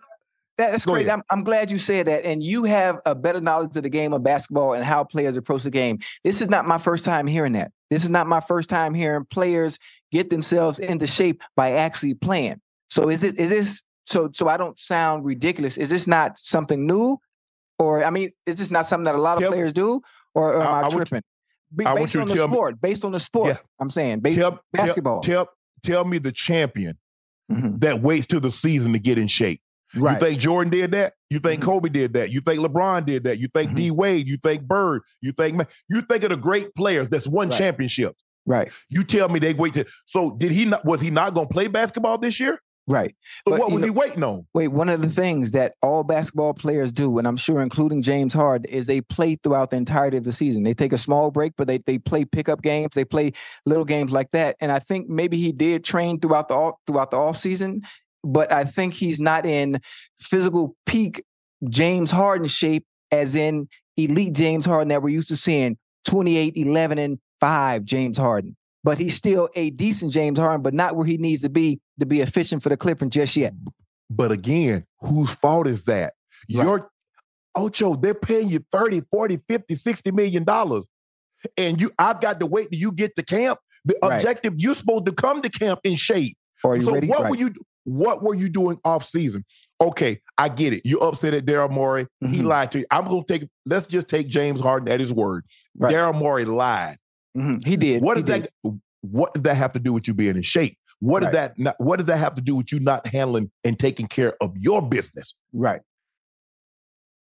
That's 0.57 0.85
Go 0.85 0.93
great. 0.93 1.09
I'm, 1.09 1.21
I'm 1.29 1.43
glad 1.43 1.71
you 1.71 1.77
said 1.77 2.07
that. 2.07 2.25
And 2.25 2.43
you 2.43 2.65
have 2.65 2.99
a 3.05 3.15
better 3.15 3.39
knowledge 3.39 3.75
of 3.77 3.83
the 3.83 3.89
game 3.89 4.13
of 4.13 4.23
basketball 4.23 4.73
and 4.73 4.83
how 4.83 5.03
players 5.03 5.37
approach 5.37 5.63
the 5.63 5.71
game. 5.71 5.99
This 6.23 6.41
is 6.41 6.49
not 6.49 6.65
my 6.65 6.77
first 6.77 7.05
time 7.05 7.27
hearing 7.27 7.53
that. 7.53 7.71
This 7.89 8.03
is 8.03 8.09
not 8.09 8.27
my 8.27 8.41
first 8.41 8.69
time 8.69 8.93
hearing 8.93 9.25
players 9.25 9.79
get 10.11 10.29
themselves 10.29 10.79
into 10.79 11.07
shape 11.07 11.41
by 11.55 11.73
actually 11.73 12.15
playing. 12.15 12.59
So 12.89 13.09
is 13.09 13.23
it 13.23 13.39
is 13.39 13.49
this 13.49 13.83
so 14.05 14.29
so 14.33 14.47
I 14.47 14.57
don't 14.57 14.77
sound 14.77 15.25
ridiculous? 15.25 15.77
Is 15.77 15.89
this 15.89 16.07
not 16.07 16.37
something 16.37 16.85
new? 16.85 17.17
Or 17.79 18.03
I 18.03 18.11
mean, 18.11 18.29
is 18.45 18.59
this 18.59 18.71
not 18.71 18.85
something 18.85 19.05
that 19.05 19.15
a 19.15 19.21
lot 19.21 19.41
of 19.41 19.49
players 19.49 19.73
do? 19.73 20.01
Or, 20.33 20.53
or 20.55 20.61
am 20.61 20.67
I- 20.75 20.81
I, 20.81 20.85
I 20.85 20.89
tripping? 20.89 21.21
Be- 21.75 21.85
I 21.85 21.89
want 21.93 22.03
based 22.03 22.13
you 22.15 22.21
on 22.21 22.27
to 22.27 22.33
the 22.33 22.37
tell 22.37 22.47
me- 22.47 22.53
sport, 22.53 22.81
based 22.81 23.05
on 23.05 23.11
the 23.11 23.19
sport. 23.19 23.47
Yeah. 23.47 23.57
I'm 23.79 23.89
saying 23.89 24.19
based 24.19 24.37
Tell, 24.37 24.51
tell- 24.51 24.61
basketball. 24.73 25.21
Tell, 25.21 25.49
tell 25.83 26.03
me 26.05 26.17
the 26.17 26.31
champion 26.31 26.97
Mhm. 27.51 27.79
that 27.81 28.01
waits 28.01 28.25
till 28.27 28.39
the 28.41 28.51
season 28.51 28.93
to 28.93 28.99
get 28.99 29.17
in 29.17 29.27
shape. 29.27 29.61
Right. 29.95 30.21
You 30.21 30.27
think 30.27 30.39
Jordan 30.41 30.71
did 30.71 30.91
that? 30.91 31.13
You 31.29 31.39
think 31.39 31.61
Mhm. 31.61 31.65
Kobe 31.65 31.89
did 31.89 32.13
that? 32.13 32.29
You 32.31 32.39
think 32.41 32.61
LeBron 32.61 33.05
did 33.05 33.23
that? 33.25 33.39
You 33.39 33.47
think 33.53 33.71
Mhm. 33.71 33.75
D 33.75 33.91
Wade? 33.91 34.27
You 34.27 34.37
think 34.37 34.63
Bird? 34.63 35.01
You 35.21 35.31
think 35.33 35.61
you 35.89 36.01
think 36.01 36.23
of 36.23 36.29
the 36.29 36.37
great 36.37 36.73
players 36.75 37.09
that's 37.09 37.27
won 37.27 37.49
Right. 37.49 37.57
championships. 37.57 38.21
right. 38.47 38.71
You 38.89 39.03
tell 39.03 39.29
me 39.29 39.39
they 39.39 39.53
wait 39.53 39.73
to. 39.75 39.85
So 40.07 40.31
did 40.31 40.51
he 40.51 40.65
not? 40.65 40.83
Was 40.83 40.99
he 41.01 41.09
not 41.11 41.33
going 41.35 41.47
to 41.47 41.53
play 41.53 41.67
basketball 41.67 42.17
this 42.17 42.39
year? 42.39 42.59
Right. 42.91 43.15
So 43.47 43.51
But, 43.51 43.59
what 43.59 43.71
was 43.71 43.81
know- 43.81 43.85
he 43.85 43.91
waiting 43.91 44.23
on? 44.23 44.45
Wait, 44.53 44.67
one 44.67 44.89
of 44.89 45.01
the 45.01 45.09
things 45.09 45.51
that 45.53 45.75
all 45.81 46.03
basketball 46.03 46.53
players 46.53 46.91
do, 46.91 47.17
and 47.17 47.27
I'm 47.27 47.37
sure 47.37 47.61
including 47.61 48.01
James 48.01 48.33
Harden, 48.33 48.69
is 48.69 48.87
they 48.87 49.01
play 49.01 49.37
throughout 49.41 49.69
the 49.71 49.77
entirety 49.77 50.17
of 50.17 50.23
the 50.25 50.33
season. 50.33 50.63
They 50.63 50.73
take 50.73 50.91
a 50.93 50.97
small 50.97 51.31
break, 51.31 51.53
but 51.57 51.67
they 51.67 51.79
they 51.79 51.97
play 51.97 52.25
pickup 52.25 52.61
games, 52.61 52.91
they 52.93 53.05
play 53.05 53.31
little 53.65 53.85
games 53.85 54.11
like 54.11 54.29
that. 54.31 54.57
And 54.59 54.71
I 54.71 54.79
think 54.79 55.07
maybe 55.09 55.37
he 55.37 55.51
did 55.51 55.83
train 55.83 56.19
throughout 56.19 56.49
the 56.49 56.55
off, 56.55 56.75
throughout 56.85 57.11
the 57.11 57.17
off 57.17 57.37
season, 57.37 57.81
but 58.23 58.51
I 58.51 58.65
think 58.65 58.93
he's 58.93 59.19
not 59.19 59.45
in 59.45 59.79
physical 60.19 60.75
peak 60.85 61.23
James 61.69 62.11
Harden 62.11 62.47
shape 62.47 62.85
as 63.11 63.35
in 63.35 63.67
elite 63.97 64.33
James 64.33 64.65
Harden 64.65 64.89
that 64.89 65.01
we're 65.01 65.09
used 65.09 65.29
to 65.29 65.37
seeing 65.37 65.77
28, 66.05 66.57
11, 66.57 66.97
and 66.97 67.19
5 67.39 67.83
James 67.83 68.17
Harden. 68.17 68.55
But 68.83 68.97
he's 68.97 69.15
still 69.15 69.47
a 69.55 69.69
decent 69.71 70.11
James 70.11 70.39
Harden, 70.39 70.61
but 70.63 70.73
not 70.73 70.95
where 70.95 71.05
he 71.05 71.17
needs 71.17 71.43
to 71.43 71.49
be 71.49 71.79
to 71.99 72.05
be 72.05 72.21
efficient 72.21 72.63
for 72.63 72.69
the 72.69 72.77
Clippers 72.77 73.09
just 73.09 73.35
yet. 73.35 73.53
But 74.09 74.31
again, 74.31 74.85
whose 75.01 75.29
fault 75.31 75.67
is 75.67 75.85
that? 75.85 76.13
Right. 76.51 76.63
Your 76.65 76.91
Ocho, 77.55 77.95
they're 77.95 78.13
paying 78.15 78.49
you 78.49 78.63
30, 78.71 79.01
40, 79.11 79.39
50, 79.47 79.75
60 79.75 80.11
million 80.11 80.43
dollars. 80.43 80.87
And 81.57 81.79
you 81.81 81.91
I've 81.99 82.21
got 82.21 82.39
to 82.39 82.45
wait 82.45 82.71
till 82.71 82.79
you 82.79 82.91
get 82.91 83.15
to 83.17 83.23
camp. 83.23 83.59
The 83.85 83.97
Right. 84.01 84.15
objective, 84.17 84.53
you're 84.57 84.75
supposed 84.75 85.05
to 85.07 85.11
come 85.11 85.41
to 85.41 85.49
camp 85.49 85.79
in 85.83 85.95
shape. 85.95 86.37
Are 86.63 86.75
you 86.75 86.83
so 86.83 86.93
ready? 86.93 87.07
what 87.07 87.21
Right. 87.23 87.29
were 87.31 87.35
you 87.35 87.51
what 87.83 88.21
were 88.21 88.35
you 88.35 88.47
doing 88.47 88.77
off 88.85 89.03
season? 89.03 89.43
Okay, 89.81 90.19
I 90.37 90.49
get 90.49 90.71
it. 90.73 90.81
You're 90.85 91.03
upset 91.03 91.33
at 91.33 91.45
Daryl 91.45 91.71
Morey. 91.71 92.05
He 92.19 92.39
Mhm. 92.39 92.43
lied 92.43 92.71
to 92.73 92.79
you. 92.79 92.85
I'm 92.91 93.05
gonna 93.05 93.23
take 93.27 93.47
let's 93.65 93.87
just 93.87 94.07
take 94.07 94.27
James 94.27 94.61
Harden 94.61 94.87
at 94.87 94.99
his 94.99 95.11
word. 95.13 95.43
Right. 95.77 95.91
Daryl 95.93 96.13
Morey 96.15 96.45
lied. 96.45 96.97
Mhm. 97.37 97.65
He 97.65 97.75
did. 97.77 98.01
What 98.01 98.17
he 98.17 98.23
does 98.23 98.41
did. 98.41 98.51
that 98.63 98.79
what 99.01 99.33
does 99.33 99.43
that 99.43 99.55
have 99.55 99.71
to 99.73 99.79
do 99.79 99.93
with 99.93 100.07
you 100.07 100.13
being 100.13 100.35
in 100.37 100.43
shape? 100.43 100.77
What 100.99 101.23
Right. 101.23 101.31
does 101.31 101.33
that 101.33 101.59
not, 101.59 101.75
what 101.79 101.97
does 101.97 102.05
that 102.05 102.17
have 102.17 102.35
to 102.35 102.41
do 102.41 102.55
with 102.55 102.71
you 102.71 102.79
not 102.79 103.07
handling 103.07 103.49
and 103.63 103.79
taking 103.79 104.07
care 104.07 104.35
of 104.41 104.53
your 104.55 104.81
business? 104.87 105.33
Right. 105.53 105.81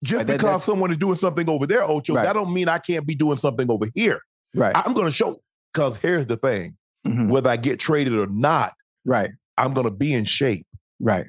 Just 0.03 0.17
Right, 0.19 0.27
that- 0.27 0.37
because 0.37 0.63
someone 0.63 0.91
is 0.91 0.97
doing 0.97 1.17
something 1.17 1.49
over 1.49 1.65
there, 1.67 1.83
Ocho, 1.83 2.13
Right. 2.13 2.23
that 2.23 2.33
don't 2.33 2.53
mean 2.53 2.69
I 2.69 2.77
can't 2.77 3.05
be 3.05 3.15
doing 3.15 3.37
something 3.37 3.69
over 3.69 3.87
here. 3.95 4.21
Right. 4.55 4.71
I'm 4.75 4.93
gonna 4.93 5.11
show 5.11 5.41
because 5.73 5.97
here's 5.97 6.27
the 6.27 6.37
thing: 6.37 6.77
Mhm. 7.05 7.29
whether 7.29 7.49
I 7.49 7.57
get 7.57 7.79
traded 7.79 8.13
or 8.13 8.27
not, 8.27 8.73
Right. 9.05 9.31
I'm 9.57 9.73
gonna 9.73 9.91
be 9.91 10.13
in 10.13 10.25
shape. 10.25 10.65
Right. 10.99 11.25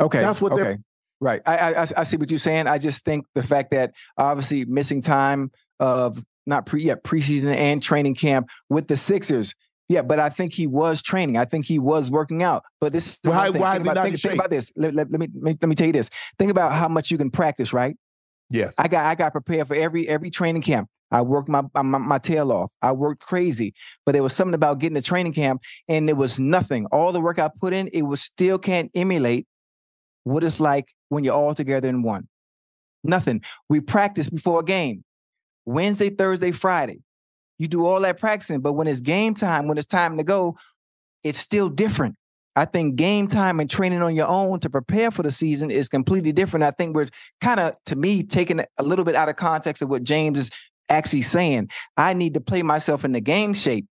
Okay. 0.00 0.20
That's 0.20 0.40
what 0.40 0.54
they're- 0.54 0.66
okay. 0.72 0.78
Right. 1.20 1.42
I 1.44 1.74
I- 1.74 1.86
I 1.96 2.02
see 2.04 2.16
what 2.16 2.30
you're 2.30 2.38
saying. 2.38 2.68
I 2.68 2.78
just 2.78 3.04
think 3.04 3.26
the 3.34 3.42
fact 3.42 3.72
that 3.72 3.92
obviously 4.16 4.64
missing 4.64 5.00
time 5.02 5.50
of 5.80 6.24
not 6.48 6.66
pre 6.66 6.82
yeah, 6.82 6.94
preseason 6.96 7.54
and 7.54 7.82
training 7.82 8.14
camp 8.14 8.48
with 8.68 8.88
the 8.88 8.96
Sixers. 8.96 9.54
Yeah, 9.88 10.02
but 10.02 10.18
I 10.18 10.28
think 10.28 10.52
he 10.52 10.66
was 10.66 11.00
training. 11.00 11.38
I 11.38 11.44
think 11.46 11.64
he 11.64 11.78
was 11.78 12.10
working 12.10 12.42
out. 12.42 12.62
But 12.80 12.92
this 12.92 13.06
is 13.14 13.20
Why- 13.22 13.48
why 13.50 13.74
think 13.78 13.86
about, 13.86 14.04
think, 14.04 14.20
think 14.20 14.34
about 14.34 14.50
this. 14.50 14.72
Let, 14.76 14.94
let- 14.94 15.10
let 15.10 15.20
me 15.20 15.28
let 15.42 15.62
me 15.68 15.74
tell 15.74 15.86
you 15.86 15.92
this. 15.94 16.10
Think 16.38 16.50
about 16.50 16.72
how 16.72 16.88
much 16.88 17.10
you 17.10 17.16
can 17.18 17.30
practice, 17.30 17.72
right? 17.72 17.96
Yes. 18.50 18.72
I 18.76 18.88
got 18.88 19.06
I 19.06 19.14
got 19.14 19.32
prepared 19.32 19.68
for 19.68 19.74
every 19.74 20.08
every 20.08 20.30
training 20.30 20.62
camp. 20.62 20.88
I 21.10 21.22
worked 21.22 21.48
my, 21.48 21.62
my 21.74 21.82
my 21.82 22.18
tail 22.18 22.52
off. 22.52 22.72
I 22.82 22.92
worked 22.92 23.22
crazy, 23.22 23.72
but 24.04 24.12
there 24.12 24.22
was 24.22 24.34
something 24.34 24.54
about 24.54 24.78
getting 24.78 24.94
to 24.96 25.02
training 25.02 25.32
camp, 25.32 25.62
and 25.88 26.08
it 26.10 26.16
was 26.18 26.38
nothing. 26.38 26.84
All 26.86 27.12
the 27.12 27.20
work 27.20 27.38
I 27.38 27.48
put 27.48 27.72
in, 27.72 27.88
it 27.94 28.02
was 28.02 28.20
still 28.20 28.58
can't 28.58 28.90
emulate 28.94 29.46
what 30.24 30.44
it's 30.44 30.60
like 30.60 30.92
when 31.08 31.24
you're 31.24 31.34
all 31.34 31.54
together 31.54 31.88
in 31.88 32.02
one. 32.02 32.28
Nothing. 33.04 33.42
We 33.70 33.80
practice 33.80 34.28
before 34.28 34.60
a 34.60 34.64
game, 34.64 35.02
Wednesday, 35.68 36.08
Thursday, 36.08 36.50
Friday. 36.50 37.02
You 37.58 37.68
do 37.68 37.84
all 37.84 38.00
that 38.00 38.18
practicing, 38.18 38.60
but 38.60 38.72
when 38.72 38.86
it's 38.86 39.00
game 39.00 39.34
time, 39.34 39.68
when 39.68 39.76
it's 39.76 39.86
time 39.86 40.16
to 40.16 40.24
go, 40.24 40.56
it's 41.22 41.38
still 41.38 41.68
different. 41.68 42.14
I 42.56 42.64
think 42.64 42.96
game 42.96 43.28
time 43.28 43.60
and 43.60 43.68
training 43.68 44.00
on 44.00 44.16
your 44.16 44.28
own 44.28 44.60
to 44.60 44.70
prepare 44.70 45.10
for 45.10 45.22
the 45.22 45.30
season 45.30 45.70
is 45.70 45.88
completely 45.88 46.32
different. 46.32 46.64
I 46.64 46.70
think 46.70 46.96
we're 46.96 47.08
kind 47.40 47.60
of, 47.60 47.74
to 47.86 47.96
me, 47.96 48.22
taking 48.22 48.60
a 48.60 48.82
little 48.82 49.04
bit 49.04 49.14
out 49.14 49.28
of 49.28 49.36
context 49.36 49.82
of 49.82 49.90
what 49.90 50.04
James 50.04 50.38
is 50.38 50.50
actually 50.88 51.22
saying. 51.22 51.68
I 51.96 52.14
need 52.14 52.34
to 52.34 52.40
play 52.40 52.62
myself 52.62 53.04
in 53.04 53.12
the 53.12 53.20
game 53.20 53.52
shape. 53.52 53.86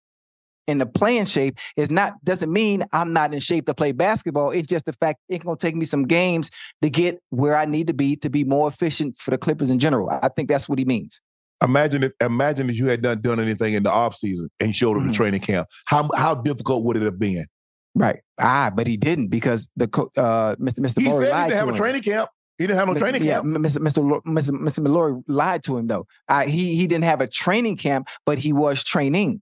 In 0.66 0.78
the 0.78 0.84
playing 0.84 1.24
shape 1.24 1.56
is 1.78 1.90
not 1.90 2.22
doesn't 2.24 2.52
mean 2.52 2.84
I'm 2.92 3.14
not 3.14 3.32
in 3.32 3.40
shape 3.40 3.64
to 3.66 3.74
play 3.74 3.92
basketball. 3.92 4.50
It's 4.50 4.68
just 4.68 4.84
the 4.84 4.92
fact 4.92 5.20
it's 5.30 5.42
gonna 5.42 5.56
take 5.56 5.74
me 5.74 5.86
some 5.86 6.06
games 6.06 6.50
to 6.82 6.90
get 6.90 7.22
where 7.30 7.56
I 7.56 7.64
need 7.64 7.86
to 7.86 7.94
be 7.94 8.16
to 8.16 8.28
be 8.28 8.44
more 8.44 8.68
efficient 8.68 9.16
for 9.16 9.30
the 9.30 9.38
Clippers 9.38 9.70
in 9.70 9.78
general. 9.78 10.10
I 10.10 10.28
think 10.28 10.50
that's 10.50 10.68
what 10.68 10.78
he 10.78 10.84
means. 10.84 11.22
Imagine 11.62 12.04
if 12.04 12.12
imagine 12.20 12.70
if 12.70 12.76
you 12.76 12.86
had 12.86 13.02
done 13.02 13.20
done 13.20 13.40
anything 13.40 13.74
in 13.74 13.82
the 13.82 13.90
offseason 13.90 14.48
and 14.60 14.74
showed 14.74 14.96
up 14.96 15.02
Mhm. 15.02 15.08
to 15.08 15.14
training 15.14 15.40
camp. 15.40 15.68
How 15.86 16.08
how 16.16 16.34
difficult 16.34 16.84
would 16.84 16.96
it 16.96 17.02
have 17.02 17.18
been? 17.18 17.46
Right. 17.94 18.20
Ah, 18.38 18.70
but 18.74 18.86
he 18.86 18.96
didn't 18.96 19.28
because 19.28 19.68
the 19.76 19.88
co- 19.88 20.12
uh 20.16 20.54
Mr. 20.56 20.78
Mr. 20.80 21.00
He 21.00 21.06
said 21.06 21.18
he 21.18 21.24
didn't 21.24 21.50
to 21.50 21.56
have 21.56 21.68
a 21.68 21.72
training 21.72 22.02
camp. 22.02 22.30
He 22.58 22.66
didn't 22.66 22.78
have 22.78 22.88
no 22.88 22.94
training 22.94 23.22
yeah, 23.22 23.34
camp. 23.40 23.46
Mr. 23.56 23.78
Mr. 23.78 24.22
Mr. 24.24 24.50
Mr. 24.50 24.78
Malloy 24.82 25.20
lied 25.26 25.62
to 25.64 25.78
him 25.78 25.86
though. 25.88 26.06
Uh, 26.28 26.42
he 26.42 26.76
he 26.76 26.86
didn't 26.86 27.04
have 27.04 27.20
a 27.20 27.26
training 27.26 27.76
camp, 27.76 28.08
but 28.24 28.38
he 28.38 28.52
was 28.52 28.82
training. 28.84 29.40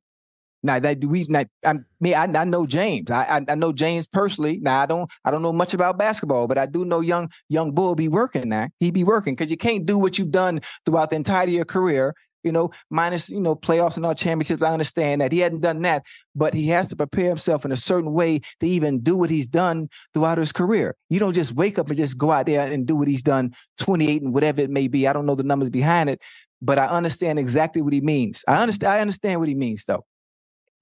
Now 0.62 0.78
that 0.80 1.04
we 1.04 1.26
not 1.28 1.48
I 1.64 1.76
me 2.00 2.14
I, 2.14 2.24
I 2.24 2.44
know 2.44 2.66
James. 2.66 3.10
I, 3.10 3.24
I 3.24 3.52
I 3.52 3.56
know 3.56 3.72
James 3.72 4.08
personally. 4.08 4.58
Now 4.62 4.82
I 4.82 4.86
don't 4.86 5.10
I 5.24 5.32
don't 5.32 5.42
know 5.42 5.54
much 5.54 5.74
about 5.74 5.98
basketball, 5.98 6.48
but 6.48 6.58
I 6.58 6.66
do 6.66 6.84
know 6.84 7.00
young 7.00 7.30
young 7.48 7.72
Bull 7.72 7.96
be 7.96 8.08
working 8.08 8.50
now. 8.50 8.68
He 8.80 8.92
be 8.92 9.04
working 9.04 9.34
because 9.34 9.50
you 9.50 9.58
can't 9.58 9.86
do 9.86 9.98
what 9.98 10.18
you've 10.18 10.32
done 10.32 10.60
throughout 10.86 11.10
the 11.10 11.16
entirety 11.16 11.54
of 11.54 11.56
your 11.56 11.66
career. 11.66 12.14
You 12.42 12.52
know, 12.52 12.72
minus 12.90 13.30
you 13.30 13.40
know 13.40 13.56
playoffs 13.56 13.98
and 13.98 14.06
all 14.06 14.14
championships. 14.14 14.62
I 14.62 14.72
understand 14.72 15.20
that 15.22 15.32
he 15.32 15.40
hadn't 15.40 15.60
done 15.60 15.82
that, 15.82 16.04
but 16.34 16.54
he 16.54 16.68
has 16.68 16.88
to 16.88 16.96
prepare 16.96 17.28
himself 17.28 17.66
in 17.66 17.72
a 17.72 17.76
certain 17.76 18.12
way 18.14 18.40
to 18.60 18.68
even 18.68 19.00
do 19.00 19.16
what 19.16 19.30
he's 19.30 19.48
done 19.48 19.90
throughout 20.14 20.38
his 20.38 20.52
career. 20.52 20.96
You 21.10 21.20
don't 21.20 21.34
just 21.34 21.52
wake 21.54 21.78
up 21.78 21.88
and 21.88 21.98
just 21.98 22.18
go 22.18 22.32
out 22.32 22.46
there 22.46 22.62
and 22.62 22.86
do 22.86 22.96
what 22.96 23.08
he's 23.08 23.22
done, 23.24 23.54
28 23.80 24.22
and 24.22 24.34
whatever 24.34 24.62
it 24.62 24.70
may 24.70 24.88
be. 24.88 25.06
I 25.08 25.12
don't 25.12 25.26
know 25.26 25.34
the 25.36 25.42
numbers 25.44 25.70
behind 25.70 26.10
it, 26.10 26.22
but 26.62 26.78
I 26.78 26.86
understand 26.86 27.38
exactly 27.38 27.82
what 27.82 27.92
he 27.92 28.00
means. 28.00 28.44
I 28.48 28.56
understand. 28.62 28.92
I 28.94 29.00
understand 29.00 29.40
what 29.40 29.48
he 29.50 29.54
means, 29.56 29.84
though. 29.86 30.04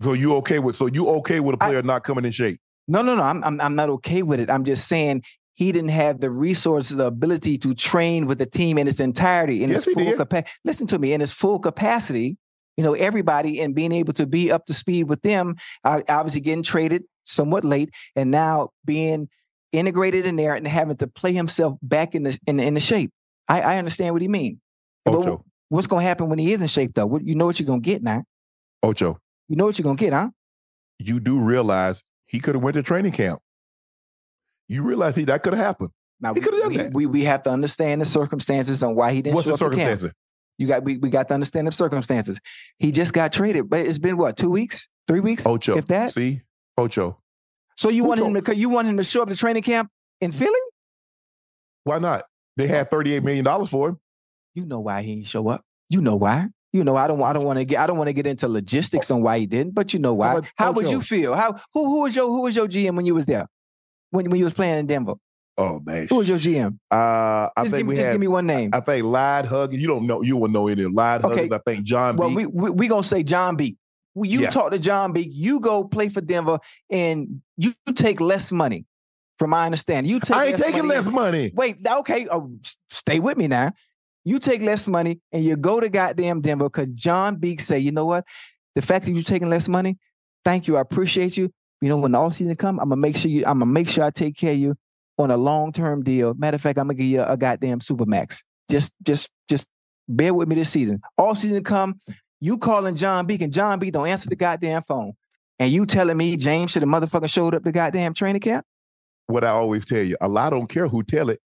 So 0.04 0.12
you 0.12 0.34
okay 0.36 0.58
with 0.58 0.76
so 0.76 0.86
you 0.86 1.08
okay 1.08 1.40
with 1.40 1.56
a 1.60 1.64
I- 1.64 1.68
player 1.68 1.82
not 1.82 2.04
coming 2.04 2.24
in 2.24 2.32
shape? 2.32 2.60
No, 2.86 3.00
no, 3.00 3.16
no. 3.16 3.22
I'm, 3.22 3.42
I'm, 3.42 3.58
I'm 3.62 3.74
not 3.74 3.88
okay 3.88 4.22
with 4.22 4.40
it. 4.40 4.50
I'm 4.50 4.64
just 4.64 4.86
saying 4.86 5.22
he 5.54 5.72
didn't 5.72 5.88
have 5.88 6.20
the 6.20 6.30
resources, 6.30 6.98
the 6.98 7.06
ability 7.06 7.56
to 7.58 7.74
train 7.74 8.26
with 8.26 8.36
the 8.36 8.44
team 8.44 8.76
in 8.76 8.86
its 8.86 9.00
entirety, 9.00 9.64
in 9.64 9.70
Yes, 9.70 9.86
its 9.86 9.94
full 9.96 10.12
capacity. 10.12 10.52
Listen 10.66 10.86
to 10.88 10.98
me, 10.98 11.14
in 11.14 11.22
its 11.22 11.32
full 11.32 11.58
capacity. 11.58 12.36
You 12.76 12.84
know, 12.84 12.92
everybody 12.92 13.60
and 13.60 13.74
being 13.74 13.92
able 13.92 14.12
to 14.14 14.26
be 14.26 14.52
up 14.52 14.66
to 14.66 14.74
speed 14.74 15.04
with 15.04 15.22
them. 15.22 15.56
Uh, 15.84 16.02
obviously, 16.08 16.42
getting 16.42 16.62
traded 16.62 17.04
somewhat 17.24 17.64
late, 17.64 17.90
and 18.14 18.30
now 18.30 18.70
being 18.84 19.30
integrated 19.72 20.26
in 20.26 20.36
there 20.36 20.54
and 20.54 20.66
having 20.68 20.96
to 20.98 21.06
play 21.06 21.32
himself 21.32 21.78
back 21.80 22.14
in 22.14 22.24
the 22.24 22.38
in, 22.46 22.60
in 22.60 22.74
the 22.74 22.80
shape. 22.80 23.12
I, 23.48 23.62
I 23.62 23.78
understand 23.78 24.14
what 24.14 24.20
he 24.22 24.28
means. 24.28 24.58
But 25.06 25.14
Ocho. 25.14 25.44
what's 25.70 25.86
going 25.86 26.02
to 26.02 26.06
happen 26.06 26.28
when 26.28 26.38
he 26.38 26.52
is 26.52 26.60
in 26.60 26.66
shape, 26.66 26.92
though? 26.94 27.06
What, 27.06 27.26
you 27.26 27.34
know 27.34 27.46
what 27.46 27.58
you're 27.58 27.66
going 27.66 27.82
to 27.82 27.86
get 27.86 28.02
now. 28.02 28.24
Ocho. 28.82 29.18
You 29.48 29.56
know 29.56 29.66
what 29.66 29.78
you're 29.78 29.84
going 29.84 29.96
to 29.96 30.04
get, 30.04 30.12
huh? 30.12 30.30
You 30.98 31.20
do 31.20 31.38
realize 31.40 32.02
he 32.26 32.40
could 32.40 32.54
have 32.54 32.62
went 32.62 32.74
to 32.74 32.82
training 32.82 33.12
camp. 33.12 33.40
You 34.68 34.82
realize 34.82 35.16
he 35.16 35.24
that 35.24 35.42
could 35.42 35.52
have 35.52 35.64
happened. 35.64 35.90
Now 36.20 36.32
He 36.32 36.40
we, 36.40 36.44
could've 36.44 36.60
done 36.60 36.68
we, 36.70 36.76
that. 36.78 36.94
we 36.94 37.06
we 37.06 37.24
have 37.24 37.42
to 37.42 37.50
understand 37.50 38.00
the 38.00 38.04
circumstances 38.06 38.82
on 38.82 38.94
why 38.94 39.12
he 39.12 39.20
didn't 39.20 39.34
What's 39.36 39.46
show 39.48 39.56
the 39.56 39.64
up 39.66 39.70
to 39.72 39.76
camp. 39.76 39.88
circumstances? 40.00 40.14
You 40.56 40.66
got 40.68 40.84
we, 40.84 40.96
we 40.98 41.10
got 41.10 41.28
to 41.28 41.34
understand 41.34 41.66
the 41.66 41.72
circumstances. 41.72 42.40
He 42.78 42.92
just 42.92 43.12
got 43.12 43.32
traded, 43.32 43.68
but 43.68 43.80
it's 43.80 43.98
been 43.98 44.16
what 44.16 44.36
two 44.36 44.50
weeks, 44.50 44.88
three 45.08 45.20
weeks, 45.20 45.46
Ocho. 45.46 45.76
if 45.76 45.86
that. 45.88 46.12
See? 46.12 46.42
Ocho. 46.78 47.20
So 47.76 47.88
you 47.88 48.04
want 48.04 48.20
him 48.20 48.40
to 48.40 48.56
you 48.56 48.68
want 48.70 48.86
him 48.88 48.96
to 48.96 49.02
show 49.02 49.22
up 49.22 49.28
to 49.28 49.36
training 49.36 49.64
camp 49.64 49.90
in 50.20 50.30
Philly? 50.32 50.52
Why 51.82 51.98
not? 51.98 52.24
They 52.56 52.68
had 52.68 52.88
$38 52.88 53.22
million 53.24 53.66
for 53.66 53.88
him. 53.90 53.98
You 54.54 54.64
know 54.64 54.78
why 54.80 55.02
he 55.02 55.16
didn't 55.16 55.26
show 55.26 55.48
up. 55.48 55.62
You 55.90 56.00
know 56.00 56.14
why. 56.16 56.46
You 56.74 56.82
know 56.82 56.96
I 56.96 57.06
don't 57.06 57.22
I 57.22 57.32
don't 57.32 57.44
want 57.44 57.60
to 57.60 57.64
get 57.64 57.78
I 57.78 57.86
don't 57.86 57.96
want 57.96 58.08
to 58.08 58.12
get 58.12 58.26
into 58.26 58.48
logistics 58.48 59.08
on 59.12 59.22
why 59.22 59.38
he 59.38 59.46
didn't, 59.46 59.74
but 59.76 59.94
you 59.94 60.00
know 60.00 60.12
why. 60.12 60.40
How 60.56 60.72
would 60.72 60.90
you 60.90 61.00
feel? 61.00 61.34
How 61.34 61.52
who 61.72 61.84
who 61.86 62.02
was 62.02 62.16
your 62.16 62.26
who 62.26 62.42
was 62.42 62.56
your 62.56 62.66
GM 62.66 62.96
when 62.96 63.06
you 63.06 63.14
was 63.14 63.26
there? 63.26 63.46
When 64.10 64.28
when 64.28 64.38
you 64.40 64.44
was 64.44 64.54
playing 64.54 64.78
in 64.78 64.86
Denver? 64.86 65.14
Oh 65.56 65.80
man. 65.86 66.08
Who 66.08 66.16
was 66.16 66.28
your 66.28 66.38
GM? 66.38 66.78
Uh, 66.90 66.96
I 66.96 67.50
Just, 67.58 67.70
think 67.70 67.78
give, 67.82 67.86
we 67.86 67.90
me- 67.92 67.94
just 67.96 68.06
had 68.08 68.14
give 68.14 68.20
me 68.20 68.26
one 68.26 68.44
name. 68.46 68.70
I 68.72 68.80
think 68.80 69.04
Lad 69.06 69.46
Huggins. 69.46 69.80
You 69.80 69.86
don't 69.86 70.04
know. 70.08 70.20
You 70.22 70.36
will 70.36 70.48
know 70.48 70.66
any 70.66 70.82
of 70.82 70.92
Lad 70.92 71.24
Okay. 71.24 71.34
Huggins. 71.42 71.52
I 71.52 71.58
think 71.70 71.84
John. 71.84 72.16
Well, 72.16 72.28
Beek. 72.30 72.38
we 72.38 72.46
we 72.46 72.70
we 72.70 72.88
gonna 72.88 73.04
say 73.04 73.22
John. 73.22 73.56
Well, 74.16 74.28
You 74.28 74.40
Yeah. 74.40 74.50
talk 74.50 74.72
to 74.72 74.78
John 74.80 75.12
Beake. 75.12 75.30
You 75.30 75.60
go 75.60 75.84
play 75.84 76.08
for 76.08 76.20
Denver, 76.20 76.58
and 76.90 77.40
you 77.56 77.72
take 77.94 78.20
less 78.20 78.50
money. 78.50 78.84
From 79.38 79.50
my 79.50 79.64
understanding, 79.66 80.10
you 80.10 80.18
take. 80.20 80.36
I 80.36 80.46
ain't 80.46 80.58
less 80.58 80.66
taking 80.66 80.86
money. 80.86 81.00
less 81.00 81.08
money. 81.08 81.52
Wait, 81.54 81.84
okay. 81.86 82.26
Oh, 82.30 82.52
stay 82.88 83.18
with 83.20 83.36
me 83.36 83.46
now. 83.48 83.72
You 84.24 84.38
take 84.38 84.62
less 84.62 84.88
money, 84.88 85.20
and 85.32 85.44
you 85.44 85.56
go 85.56 85.80
to 85.80 85.88
goddamn 85.88 86.40
Denver 86.40 86.70
because 86.70 86.88
John 86.94 87.36
Beake 87.36 87.60
say, 87.60 87.78
you 87.78 87.92
know 87.92 88.06
what? 88.06 88.24
The 88.74 88.82
fact 88.82 89.04
that 89.04 89.12
you're 89.12 89.22
taking 89.22 89.48
less 89.48 89.68
money, 89.68 89.98
thank 90.44 90.66
you. 90.66 90.76
I 90.76 90.80
appreciate 90.80 91.36
you. 91.36 91.50
You 91.80 91.88
know, 91.88 91.98
when 91.98 92.12
the 92.12 92.18
all 92.18 92.30
season 92.30 92.56
come, 92.56 92.80
I'm 92.80 92.88
gonna 92.88 93.00
make 93.00 93.16
sure 93.16 93.30
you. 93.30 93.44
I'm 93.46 93.58
gonna 93.58 93.66
make 93.66 93.88
sure 93.88 94.04
I 94.04 94.10
take 94.10 94.36
care 94.36 94.52
of 94.52 94.58
you 94.58 94.76
on 95.18 95.30
a 95.30 95.36
long 95.36 95.72
term 95.72 96.02
deal. 96.02 96.34
Matter 96.34 96.54
of 96.54 96.60
fact, 96.60 96.78
I'm 96.78 96.86
gonna 96.86 96.94
give 96.94 97.06
you 97.06 97.22
a, 97.22 97.36
goddamn 97.36 97.80
super 97.80 98.06
max. 98.06 98.42
Just, 98.70 98.94
just, 99.02 99.30
just 99.48 99.68
bear 100.08 100.32
with 100.32 100.48
me 100.48 100.54
this 100.54 100.70
season. 100.70 101.02
All 101.18 101.34
season 101.34 101.62
come, 101.62 101.96
you 102.40 102.58
calling 102.58 102.96
John 102.96 103.26
Beake 103.26 103.42
and 103.42 103.52
John 103.52 103.78
Beake 103.78 103.92
don't 103.92 104.08
answer 104.08 104.28
the 104.28 104.36
goddamn 104.36 104.82
phone, 104.82 105.12
and 105.58 105.70
you 105.70 105.86
telling 105.86 106.16
me 106.16 106.36
James 106.36 106.70
should 106.70 106.82
have 106.82 106.88
motherfucking 106.88 107.30
showed 107.30 107.54
up 107.54 107.64
to 107.64 107.72
goddamn 107.72 108.14
training 108.14 108.40
camp? 108.40 108.64
What 109.26 109.44
I 109.44 109.48
always 109.48 109.84
tell 109.84 110.02
you, 110.02 110.16
a 110.20 110.28
lot 110.28 110.50
don't 110.50 110.68
care 110.68 110.88
who 110.88 111.02
tell 111.02 111.30
it. 111.30 111.40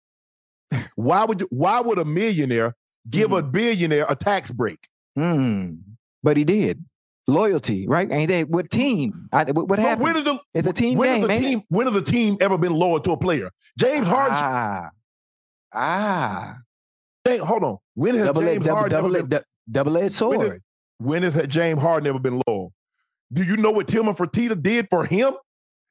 Why 0.95 1.25
would 1.25 1.41
you, 1.41 1.47
Why 1.51 1.79
would 1.81 1.97
a 1.99 2.05
millionaire 2.05 2.75
give 3.09 3.31
a 3.31 3.41
billionaire 3.41 4.05
a 4.09 4.15
tax 4.15 4.51
break? 4.51 4.79
Hmm. 5.15 5.75
But 6.23 6.37
he 6.37 6.43
did. 6.43 6.83
Loyalty, 7.29 7.87
right? 7.87 8.09
Ain't 8.11 8.29
they 8.29 8.43
what 8.45 8.69
team? 8.69 9.27
I, 9.33 9.43
what 9.51 9.79
happened? 9.79 10.03
when 10.03 10.15
is 10.17 10.23
the 10.23 10.39
it's 10.53 10.65
a 10.67 10.71
team 10.73 10.97
when 10.97 11.21
game, 11.21 11.29
has 11.29 11.39
the 11.39 11.45
team 11.47 11.61
when 11.69 11.87
has 11.87 11.93
the 11.93 12.01
team 12.01 12.37
ever 12.39 12.57
been 12.57 12.73
loyal 12.73 12.99
to 13.01 13.11
a 13.11 13.17
player? 13.17 13.51
James 13.77 14.07
Harden. 14.07 14.33
Ah, 14.37 14.89
ah. 15.73 16.57
Think- 17.25 17.41
hold 17.43 17.63
on. 17.63 17.77
When 17.95 18.15
has 18.15 18.27
Double 18.27 18.41
James 18.41 18.61
double, 18.65 18.75
Harden 18.79 18.89
double, 18.97 19.09
ever 19.09 19.17
edged- 19.19 19.29
been, 19.29 19.41
double 19.69 19.97
edged 19.97 20.13
sword. 20.15 20.41
has, 20.41 20.59
when 20.99 21.23
has 21.23 21.47
James 21.47 21.81
Harden 21.81 22.07
ever 22.07 22.19
been 22.19 22.41
loyal? 22.47 22.71
Do 23.33 23.43
you 23.43 23.57
know 23.57 23.71
what 23.71 23.87
Tillman 23.87 24.15
Fertitta 24.15 24.61
did 24.61 24.87
for 24.89 25.05
him 25.05 25.33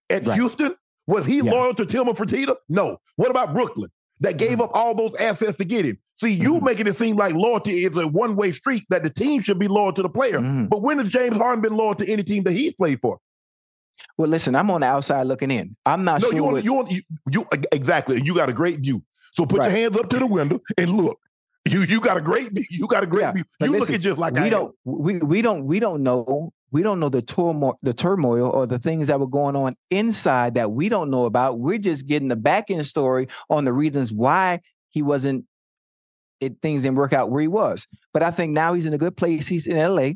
at 0.08 0.24
Right. 0.24 0.34
Houston? 0.36 0.74
Was 1.06 1.26
he 1.26 1.40
Yeah. 1.40 1.50
loyal 1.52 1.74
to 1.74 1.84
Tillman 1.84 2.14
Fertitta? 2.14 2.56
No. 2.70 2.98
What 3.16 3.30
about 3.30 3.52
Brooklyn 3.52 3.90
that 4.20 4.38
gave 4.38 4.60
up 4.60 4.70
all 4.74 4.94
those 4.94 5.14
assets 5.16 5.56
to 5.58 5.64
get 5.64 5.84
him? 5.84 5.98
See, 6.18 6.32
you 6.32 6.54
Mhm. 6.54 6.62
making 6.62 6.86
it 6.86 6.96
seem 6.96 7.16
like 7.16 7.34
loyalty 7.34 7.84
is 7.84 7.96
a 7.96 8.06
one 8.08 8.36
way 8.36 8.52
street 8.52 8.84
that 8.90 9.02
the 9.04 9.10
team 9.10 9.42
should 9.42 9.58
be 9.58 9.68
loyal 9.68 9.92
to 9.92 10.02
the 10.02 10.08
player. 10.08 10.38
Mhm. 10.38 10.68
But 10.70 10.82
when 10.82 10.98
has 10.98 11.08
James 11.08 11.36
Harden 11.36 11.60
been 11.62 11.76
loyal 11.76 11.94
to 11.96 12.08
any 12.10 12.22
team 12.22 12.42
that 12.44 12.52
he's 12.52 12.74
played 12.74 13.00
for? 13.00 13.18
Well, 14.18 14.28
listen, 14.28 14.54
I'm 14.54 14.70
on 14.70 14.80
the 14.82 14.86
outside 14.86 15.24
looking 15.26 15.50
in. 15.50 15.76
I'm 15.84 16.04
not 16.04 16.20
no, 16.22 16.28
sure. 16.28 16.36
you, 16.36 16.42
want, 16.42 16.54
what- 16.54 16.64
you 16.64 16.72
want 16.72 16.90
you, 16.90 17.02
you 17.30 17.46
exactly. 17.72 18.20
You 18.24 18.34
got 18.34 18.48
a 18.48 18.52
great 18.52 18.80
view. 18.80 19.02
So 19.32 19.44
put 19.44 19.58
Right. 19.60 19.70
your 19.70 19.76
hands 19.78 19.96
up 19.96 20.08
to 20.10 20.18
the 20.18 20.26
window 20.26 20.60
and 20.78 20.90
look. 20.90 21.18
You 21.68 21.82
you 21.82 22.00
got 22.00 22.16
a 22.16 22.20
great 22.20 22.52
view. 22.52 22.64
You 22.70 22.86
got 22.86 23.02
a 23.02 23.06
great 23.06 23.22
Yeah, 23.22 23.32
view. 23.32 23.44
You 23.60 23.66
listen, 23.72 23.80
looking 23.80 24.00
just 24.00 24.18
like 24.18 24.34
we 24.34 24.40
I 24.40 24.48
don't 24.50 24.74
we, 24.84 25.18
we 25.18 25.42
don't 25.42 25.66
we 25.66 25.80
don't 25.80 26.02
know 26.02 26.52
we 26.72 26.82
don't 26.82 27.00
know 27.00 27.08
the 27.08 27.22
turmoil 27.22 27.78
the 27.82 27.94
turmoil 27.94 28.50
or 28.50 28.66
the 28.66 28.78
things 28.78 29.08
that 29.08 29.20
were 29.20 29.26
going 29.26 29.56
on 29.56 29.76
inside 29.90 30.54
that 30.54 30.72
we 30.72 30.88
don't 30.88 31.10
know 31.10 31.24
about. 31.24 31.58
We're 31.58 31.78
just 31.78 32.06
getting 32.06 32.28
the 32.28 32.36
back 32.36 32.70
end 32.70 32.86
story 32.86 33.28
on 33.48 33.64
the 33.64 33.72
reasons 33.72 34.12
why 34.12 34.60
he 34.90 35.02
wasn't 35.02 35.44
it 36.40 36.60
things 36.60 36.82
didn't 36.82 36.96
work 36.96 37.12
out 37.12 37.30
where 37.30 37.40
he 37.40 37.48
was. 37.48 37.86
But 38.12 38.22
I 38.22 38.30
think 38.30 38.52
now 38.52 38.74
he's 38.74 38.86
in 38.86 38.94
a 38.94 38.98
good 38.98 39.16
place. 39.16 39.46
He's 39.46 39.66
in 39.66 39.76
LA. 39.76 40.12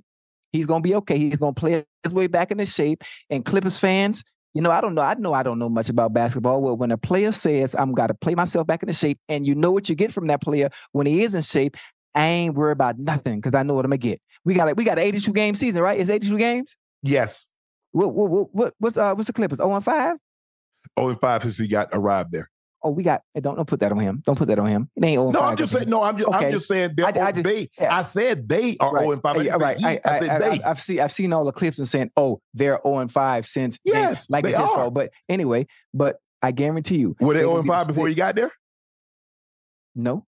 He's 0.52 0.66
gonna 0.66 0.82
be 0.82 0.94
okay. 0.96 1.18
He's 1.18 1.36
gonna 1.36 1.52
play 1.54 1.84
his 2.04 2.14
way 2.14 2.26
back 2.26 2.50
into 2.50 2.66
shape. 2.66 3.04
And 3.30 3.44
Clippers 3.44 3.78
fans, 3.78 4.24
you 4.54 4.62
know, 4.62 4.70
I 4.70 4.80
don't 4.80 4.94
know. 4.94 5.02
I 5.02 5.14
know 5.14 5.32
I 5.32 5.42
don't 5.42 5.58
know 5.58 5.68
much 5.68 5.88
about 5.88 6.12
basketball. 6.12 6.60
Well, 6.60 6.76
when 6.76 6.90
a 6.90 6.98
player 6.98 7.32
says 7.32 7.74
I'm 7.78 7.92
got 7.92 8.08
to 8.08 8.14
play 8.14 8.34
myself 8.34 8.66
back 8.66 8.82
into 8.82 8.92
shape, 8.92 9.18
and 9.28 9.46
you 9.46 9.54
know 9.54 9.70
what 9.70 9.88
you 9.88 9.94
get 9.94 10.12
from 10.12 10.26
that 10.26 10.42
player 10.42 10.70
when 10.92 11.06
he 11.06 11.22
is 11.22 11.34
in 11.34 11.42
shape, 11.42 11.76
I 12.14 12.26
ain't 12.26 12.54
worried 12.54 12.72
about 12.72 12.98
nothing 12.98 13.40
because 13.40 13.54
I 13.54 13.62
know 13.62 13.74
what 13.74 13.84
I'm 13.84 13.90
gonna 13.90 13.98
get. 13.98 14.20
We 14.44 14.54
got 14.54 14.68
it. 14.68 14.76
we 14.76 14.84
got 14.84 14.98
an 14.98 15.04
82 15.04 15.32
game 15.32 15.54
season, 15.54 15.82
right? 15.82 15.98
It's 16.00 16.10
82 16.10 16.38
games. 16.38 16.76
Yes. 17.02 17.48
What 17.92 18.14
what 18.14 18.30
what, 18.30 18.54
what 18.54 18.74
what's 18.78 18.96
uh 18.96 19.14
what's 19.14 19.26
the 19.26 19.32
Clippers? 19.32 19.58
0 19.58 19.74
and 19.74 19.84
5? 19.84 20.16
Oh, 20.96 21.08
and 21.08 21.20
five 21.20 21.42
since 21.42 21.58
he 21.58 21.68
got 21.68 21.88
arrived 21.92 22.32
there. 22.32 22.50
Oh, 22.82 22.90
we 22.90 23.02
got 23.02 23.22
don't 23.38 23.56
don't 23.56 23.68
put 23.68 23.80
that 23.80 23.92
on 23.92 23.98
him. 23.98 24.22
Don't 24.24 24.38
put 24.38 24.48
that 24.48 24.58
on 24.58 24.66
him. 24.66 24.88
It 24.96 25.04
ain't 25.04 25.16
0 25.18 25.24
and 25.26 25.32
No, 25.34 25.40
5. 25.40 25.50
I'm 25.50 25.56
just 25.56 25.72
saying. 25.72 25.88
No, 25.90 26.02
I'm 26.02 26.16
just. 26.16 26.28
Okay. 26.28 26.46
I'm 26.46 26.52
just 26.52 26.66
saying. 26.66 26.92
They're, 26.96 27.06
I- 27.06 27.26
I 27.28 27.32
just- 27.32 27.44
they. 27.44 27.68
yeah. 27.78 27.94
I 27.94 28.02
said 28.02 28.48
they 28.48 28.76
are 28.80 28.92
Right. 28.92 29.02
0 29.02 29.12
and 29.12 29.22
five. 29.22 29.36
I, 29.36 29.56
right. 29.56 29.76
he. 29.78 29.84
I, 29.86 30.00
I 30.04 30.18
said 30.18 30.30
I, 30.30 30.38
they. 30.38 30.62
I, 30.62 30.68
have 30.68 30.80
seen 30.80 31.00
I've 31.00 31.12
seen 31.12 31.32
all 31.34 31.44
the 31.44 31.52
clips 31.52 31.78
and 31.78 31.86
saying, 31.88 32.10
oh, 32.16 32.40
they're 32.54 32.80
0 32.82 32.98
and 32.98 33.12
5 33.12 33.46
since 33.46 33.78
they- 33.84 33.92
Yes, 33.92 34.26
like 34.30 34.44
they 34.44 34.50
it's 34.50 34.58
his 34.58 34.70
fault. 34.70 34.94
But 34.94 35.10
anyway, 35.28 35.66
but 35.92 36.16
I 36.40 36.52
guarantee 36.52 36.96
you. 36.96 37.16
Were 37.20 37.34
they 37.34 37.40
they 37.40 37.44
0 37.44 37.50
will 37.50 37.58
and 37.58 37.64
be 37.64 37.68
five 37.68 37.86
before 37.86 38.08
you 38.08 38.14
got 38.14 38.34
there? 38.34 38.50
No. 39.94 40.24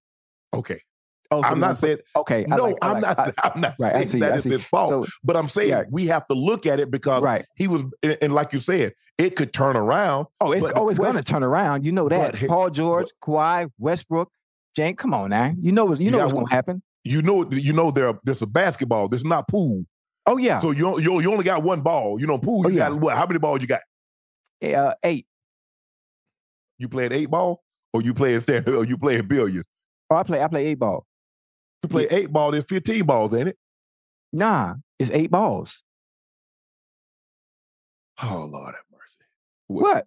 Okay. 0.53 0.83
Oh, 1.33 1.43
so 1.43 1.49
I'm 1.49 1.61
not 1.61 1.77
saying. 1.77 1.99
Okay. 2.17 2.45
No, 2.49 2.57
like- 2.57 2.77
I'm 2.83 3.01
like- 3.01 3.17
not. 3.17 3.19
I, 3.43 3.51
I'm 3.55 3.61
not 3.61 3.75
right, 3.81 3.93
saying 3.93 4.07
see, 4.07 4.21
that 4.21 4.33
I 4.33 4.35
it's 4.37 4.45
see. 4.45 4.51
his 4.51 4.65
fault. 4.65 4.89
So 4.89 5.07
but 5.25 5.37
I'm 5.37 5.49
saying 5.49 5.69
Yeah. 5.71 5.83
we 5.91 6.07
have 6.07 6.27
to 6.29 6.35
look 6.35 6.67
at 6.67 6.81
it 6.81 6.91
because 6.91 7.23
right. 7.23 7.45
he 7.57 7.69
was, 7.69 7.83
and, 8.03 8.17
and 8.23 8.33
like 8.35 8.53
you 8.53 8.61
said, 8.61 8.93
it 9.19 9.37
could 9.37 9.53
turn 9.53 9.77
around. 9.77 10.27
Oh, 10.41 10.53
it's 10.53 10.67
But 10.67 10.75
always 10.77 10.99
going 10.99 11.15
to 11.15 11.23
turn 11.23 11.43
around. 11.43 11.85
You 11.85 11.93
know 11.93 12.09
that. 12.09 12.33
But 12.41 12.49
Paul 12.49 12.71
George, 12.71 13.09
Kawhi, 13.23 13.71
Westbrook, 13.79 14.31
Jane. 14.77 14.97
Come 14.97 15.15
on 15.15 15.31
now. 15.31 15.53
You 15.57 15.73
know. 15.73 15.93
You 15.95 16.11
know 16.11 16.19
got 16.19 16.25
what's 16.25 16.35
going 16.35 16.47
to 16.47 16.55
happen. 16.55 16.83
You 17.05 17.21
know, 17.23 17.51
you 17.51 17.73
know, 17.73 17.91
there. 17.91 18.15
There's 18.25 18.43
a 18.43 18.47
basketball. 18.47 19.09
There's 19.09 19.25
not 19.25 19.49
pool. 19.49 19.85
Oh 20.27 20.37
yeah. 20.37 20.61
So 20.61 20.71
you, 20.71 21.01
you 21.01 21.21
you 21.21 21.33
only 21.33 21.45
got 21.45 21.63
one 21.65 21.81
ball. 21.81 22.21
You 22.21 22.27
know, 22.29 22.39
pool. 22.39 22.63
Oh, 22.65 22.69
You 22.69 22.77
yeah. 22.79 22.91
got 22.91 23.01
what? 23.01 23.17
How 23.17 23.27
many 23.27 23.39
balls 23.41 23.61
you 23.61 23.67
got? 23.67 23.81
uh, 24.65 24.95
eight. 25.03 25.27
You 26.79 26.89
playing 26.89 27.13
eight 27.13 27.31
ball, 27.31 27.63
or 27.93 28.03
you 28.03 28.15
playing 28.15 28.41
standard, 28.41 28.75
or 28.77 28.85
you 28.85 28.97
playing 28.97 29.27
billion? 29.27 29.65
Oh, 30.11 30.17
I 30.17 30.23
play. 30.23 30.41
I 30.43 30.49
play 30.49 30.67
eight 30.67 30.79
ball. 30.79 31.07
You 31.83 31.89
play 31.89 32.07
eight 32.11 32.33
ball. 32.33 32.51
There's 32.53 32.65
15 32.65 33.05
balls, 33.05 33.35
ain't 33.35 33.49
it? 33.49 33.59
Nah, 34.33 34.75
it's 34.99 35.11
eight 35.11 35.31
balls. 35.31 35.83
Oh 38.23 38.49
Lord 38.51 38.75
have 38.75 38.85
mercy. 38.93 39.25
What? 39.67 40.07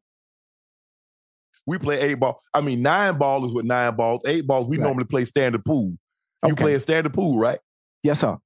We 1.68 1.78
play 1.80 2.00
eight 2.00 2.16
ball. 2.20 2.40
I 2.54 2.62
mean, 2.62 2.82
nine 2.82 3.18
ball 3.18 3.46
is 3.46 3.54
with 3.54 3.66
nine 3.66 3.96
balls. 3.96 4.22
Eight 4.26 4.46
balls, 4.48 4.68
we 4.68 4.78
Right. 4.78 4.84
normally 4.86 5.06
play 5.06 5.26
standard 5.26 5.66
pool. 5.66 5.98
You 6.46 6.54
Okay. 6.54 6.64
play 6.64 6.74
a 6.76 6.80
standard 6.80 7.14
pool, 7.14 7.38
right? 7.40 7.60
Yes, 8.04 8.20
sir. 8.22 8.38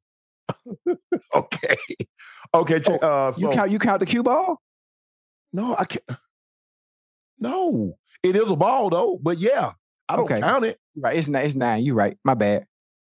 Okay. 1.35 1.75
Okay. 2.53 2.79
check, 2.79 3.03
uh, 3.03 3.31
so, 3.31 3.39
You 3.39 3.49
count. 3.55 3.69
You 3.71 3.77
count 3.79 3.99
the 3.99 4.05
cue 4.05 4.23
ball. 4.23 4.59
no, 5.53 5.75
I 5.77 5.85
can't. 5.85 6.03
No, 7.37 7.97
it 8.23 8.35
is 8.35 8.49
a 8.49 8.55
ball 8.55 8.89
though, 8.89 9.19
but 9.21 9.37
yeah, 9.37 9.73
I 10.07 10.15
don't 10.15 10.25
Okay. 10.25 10.39
count 10.41 10.65
it. 10.65 10.79
Right. 10.95 11.15
It's 11.17 11.27
nine. 11.27 11.45
It's 11.45 11.55
nine. 11.55 11.83
You 11.83 11.93
right. 11.93 12.17
My 12.23 12.33
bad. 12.33 12.65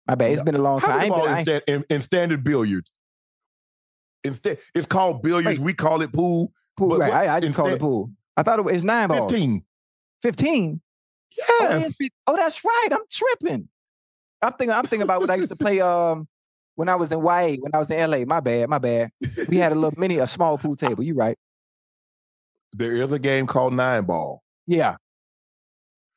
My 0.08 0.16
bad. 0.16 0.32
It's 0.32 0.42
been 0.42 0.56
a 0.56 0.60
long 0.62 0.80
time. 0.80 1.10
Ball 1.10 1.28
in, 1.28 1.62
in, 1.68 1.84
in 1.90 2.02
standard 2.02 2.44
billiards? 2.44 2.92
Instead, 4.24 4.60
it's 4.76 4.88
called 4.88 5.22
billiards. 5.22 5.60
We 5.60 5.74
call 5.74 6.02
it 6.02 6.12
pool. 6.12 6.52
pool. 6.78 6.90
but 6.90 7.00
Right. 7.00 7.14
I, 7.14 7.36
I 7.36 7.40
just 7.40 7.56
call 7.56 7.68
it 7.68 7.80
pool. 7.80 8.12
I 8.38 8.44
thought 8.44 8.60
it 8.60 8.66
was 8.66 8.84
nine 8.84 9.10
balls. 9.10 9.32
Fifteen. 9.32 9.64
Fifteen. 10.22 10.82
Oh, 11.50 11.58
Yes. 11.70 11.90
is 11.92 11.98
fif- 11.98 12.10
oh, 12.28 12.36
that's 12.36 12.64
right. 12.64 12.90
I'm 12.92 13.02
tripping. 13.10 13.70
I'm 14.42 14.54
thinking. 14.54 14.72
I'm 14.72 14.84
thinking 14.84 15.04
about 15.04 15.22
what 15.22 15.30
I 15.30 15.36
used 15.36 15.50
to 15.50 15.56
play. 15.56 15.80
Um, 15.80 16.28
when 16.76 16.90
I 16.90 16.96
was 16.96 17.12
in 17.12 17.20
YA, 17.20 17.56
when 17.60 17.72
I 17.74 17.78
was 17.80 17.90
in 17.92 18.10
LA. 18.10 18.26
My 18.26 18.40
bad. 18.40 18.70
My 18.70 18.80
bad. 18.80 19.12
We 19.48 19.58
had 19.58 19.72
a 19.72 19.76
little 19.76 19.94
mini, 20.00 20.18
a 20.18 20.28
small 20.28 20.58
pool 20.58 20.76
table. 20.76 21.04
You 21.04 21.14
right. 21.14 21.38
there 22.74 22.96
is 22.96 23.12
a 23.14 23.20
game 23.20 23.48
called 23.48 23.74
nine 23.74 24.04
ball. 24.06 24.42
Yeah. 24.68 24.96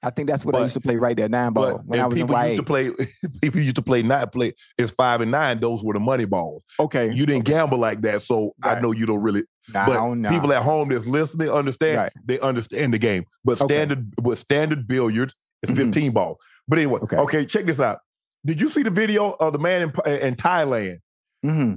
I 0.05 0.11
think 0.11 0.29
that's 0.29 0.45
what 0.45 0.55
I 0.55 0.63
used 0.63 0.75
to 0.75 0.81
play 0.81 0.97
right 0.97 1.17
there, 1.17 1.29
nine 1.29 1.53
ball. 1.55 1.79
But 1.79 1.87
when 1.87 2.01
I 2.01 2.07
was 2.07 2.19
in 2.19 2.27
people 2.27 2.37
YA. 2.37 2.45
used 2.45 2.57
to 2.59 2.63
play. 2.63 2.91
People 3.43 3.61
used 3.61 3.77
to 3.77 3.83
play 3.83 4.03
nine. 4.03 4.29
Play 4.29 4.53
it's 4.77 4.93
five 4.93 5.21
and 5.23 5.31
nine. 5.31 5.61
Those 5.61 5.83
were 5.83 5.95
the 5.95 6.01
money 6.01 6.27
balls. 6.27 6.63
okay. 6.79 7.11
You 7.11 7.25
didn't 7.27 7.45
gamble 7.47 7.79
like 7.79 8.03
that, 8.03 8.21
so 8.23 8.53
I 8.63 8.81
know 8.81 8.93
you 8.93 9.07
don't 9.07 9.23
really. 9.23 9.45
nah, 9.73 9.87
But 9.87 9.95
don't 9.95 10.23
people 10.29 10.53
at 10.53 10.63
home 10.63 10.91
that's 10.91 11.07
listening 11.07 11.49
understand. 11.51 11.97
Right. 11.99 12.13
They 12.25 12.39
understand 12.41 12.93
the 12.93 12.99
game. 12.99 13.25
But 13.45 13.61
Okay. 13.63 13.75
standard, 13.75 14.15
but 14.23 14.37
standard 14.37 14.87
billiards 14.87 15.35
is 15.63 15.71
Mhm. 15.71 15.77
fifteen 15.77 16.13
ball. 16.13 16.39
But 16.69 16.79
anyway, 16.79 17.01
Okay. 17.03 17.17
okay. 17.17 17.47
Check 17.47 17.65
this 17.65 17.81
out. 17.81 18.01
Did 18.45 18.61
you 18.61 18.69
see 18.69 18.83
the 18.83 18.91
video 18.91 19.31
of 19.41 19.55
the 19.55 19.59
man 19.59 19.91
in, 20.07 20.13
in 20.13 20.35
Thailand? 20.35 20.99
hmm 21.43 21.75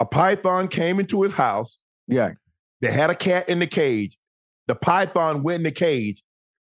A 0.00 0.04
python 0.06 0.66
came 0.66 0.98
into 0.98 1.22
his 1.22 1.34
house. 1.34 1.78
Yeah. 2.08 2.32
They 2.80 2.90
had 2.90 3.10
a 3.10 3.14
cat 3.14 3.48
in 3.48 3.60
the 3.60 3.66
cage. 3.68 4.18
The 4.66 4.74
python 4.74 5.42
went 5.44 5.58
in 5.58 5.62
the 5.64 5.70
cage, 5.70 6.23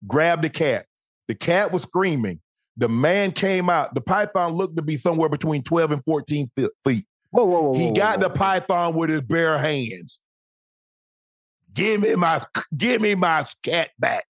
grabbed 0.07 0.42
the 0.42 0.51
cat. 0.51 0.86
The 1.28 1.34
cat 1.34 1.72
was 1.72 1.82
screaming. 1.82 2.40
The 2.76 2.88
man 2.88 3.32
came 3.32 3.70
out. 3.70 3.94
The 3.94 4.01
python 4.01 4.53
looked 4.53 4.76
to 4.76 4.82
be 4.82 4.97
somewhere 4.97 5.28
between 5.28 5.62
12 5.62 5.92
and 5.92 6.05
14 6.05 6.51
feet. 6.57 7.05
Whoa, 7.30 7.44
whoa, 7.44 7.61
whoa. 7.62 7.74
He 7.74 7.86
whoa, 7.86 7.92
got 7.94 8.18
whoa, 8.18 8.24
the 8.24 8.30
python 8.30 8.94
with 8.94 9.11
his 9.11 9.22
bare 9.22 9.59
hands. 9.59 10.18
Give 11.72 12.01
me 12.01 12.14
my 12.14 12.40
give 12.76 13.01
me 13.03 13.14
my 13.14 13.47
cat 13.62 13.90
back. 13.99 14.24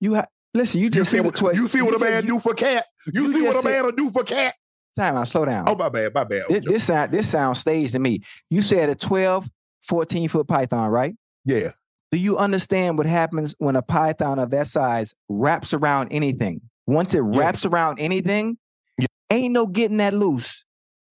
You 0.00 0.16
ha- 0.16 0.26
listen. 0.52 0.80
You 0.80 0.90
You 0.92 1.04
see 1.04 1.20
what 1.20 1.40
you 1.54 1.66
see 1.68 1.80
what 1.82 1.94
a 1.94 1.98
just- 1.98 2.04
man 2.04 2.26
do 2.26 2.38
for 2.40 2.54
cat? 2.54 2.86
You, 3.12 3.24
you 3.24 3.32
see 3.32 3.42
what 3.42 3.54
just 3.54 3.64
a 3.64 3.68
man 3.68 3.84
will 3.84 3.92
do 3.92 4.10
for 4.10 4.22
cat? 4.22 4.54
Time 4.96 5.16
out. 5.16 5.26
Slow 5.28 5.44
down. 5.44 5.64
Oh 5.68 5.74
my 5.76 5.88
bad, 5.88 6.14
my 6.14 6.24
bad. 6.24 6.44
this, 6.48 6.64
this 6.66 6.84
sound 6.84 7.12
this 7.12 7.28
sounds 7.28 7.58
staged 7.60 7.92
to 7.92 7.98
me. 7.98 8.20
You 8.50 8.62
said 8.62 8.88
a 8.90 8.94
12, 8.94 9.48
14 9.82 10.28
foot 10.28 10.46
python, 10.48 10.88
right? 10.90 11.14
yeah. 11.44 11.70
Do 12.14 12.20
you 12.20 12.38
understand 12.38 12.96
what 12.96 13.06
happens 13.06 13.56
when 13.58 13.74
a 13.74 13.82
python 13.82 14.38
of 14.38 14.50
that 14.50 14.68
size 14.68 15.16
wraps 15.28 15.74
around 15.74 16.12
anything? 16.12 16.60
Once 16.86 17.12
it 17.12 17.24
Yeah. 17.24 17.40
wraps 17.40 17.66
around 17.66 17.98
anything, 17.98 18.56
Yeah. 19.00 19.08
ain't 19.30 19.52
no 19.52 19.66
getting 19.66 19.96
that 19.96 20.14
loose. 20.14 20.64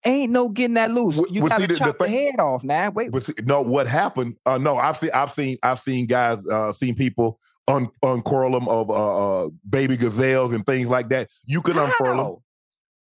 Ain't 0.04 0.32
no 0.32 0.48
getting 0.48 0.74
that 0.74 0.90
loose. 0.90 1.18
You 1.30 1.42
well, 1.42 1.50
gotta 1.50 1.60
see, 1.62 1.66
the- 1.68 1.72
the 1.74 1.78
chop 1.78 1.98
the, 1.98 2.04
thing- 2.06 2.14
head 2.32 2.40
off, 2.40 2.64
man. 2.64 2.94
Wait, 2.94 3.12
But 3.12 3.22
see, 3.22 3.32
no, 3.44 3.62
what 3.62 3.86
happened? 3.86 4.38
Uh, 4.44 4.58
no, 4.58 4.74
I've 4.74 4.96
seen, 4.98 5.10
I've 5.14 5.30
seen, 5.30 5.56
I've 5.62 5.78
seen 5.78 6.06
guys, 6.06 6.44
uh, 6.48 6.72
seen 6.72 6.96
people 6.96 7.38
un- 7.68 7.90
uncurl 8.02 8.50
them 8.50 8.66
of 8.66 8.90
uh, 8.90 9.44
uh, 9.44 9.48
baby 9.70 9.96
gazelles 9.96 10.52
and 10.52 10.66
things 10.66 10.88
like 10.88 11.10
that. 11.10 11.30
You 11.46 11.62
can 11.62 11.78
unfurl 11.78 12.16
them? 12.16 12.16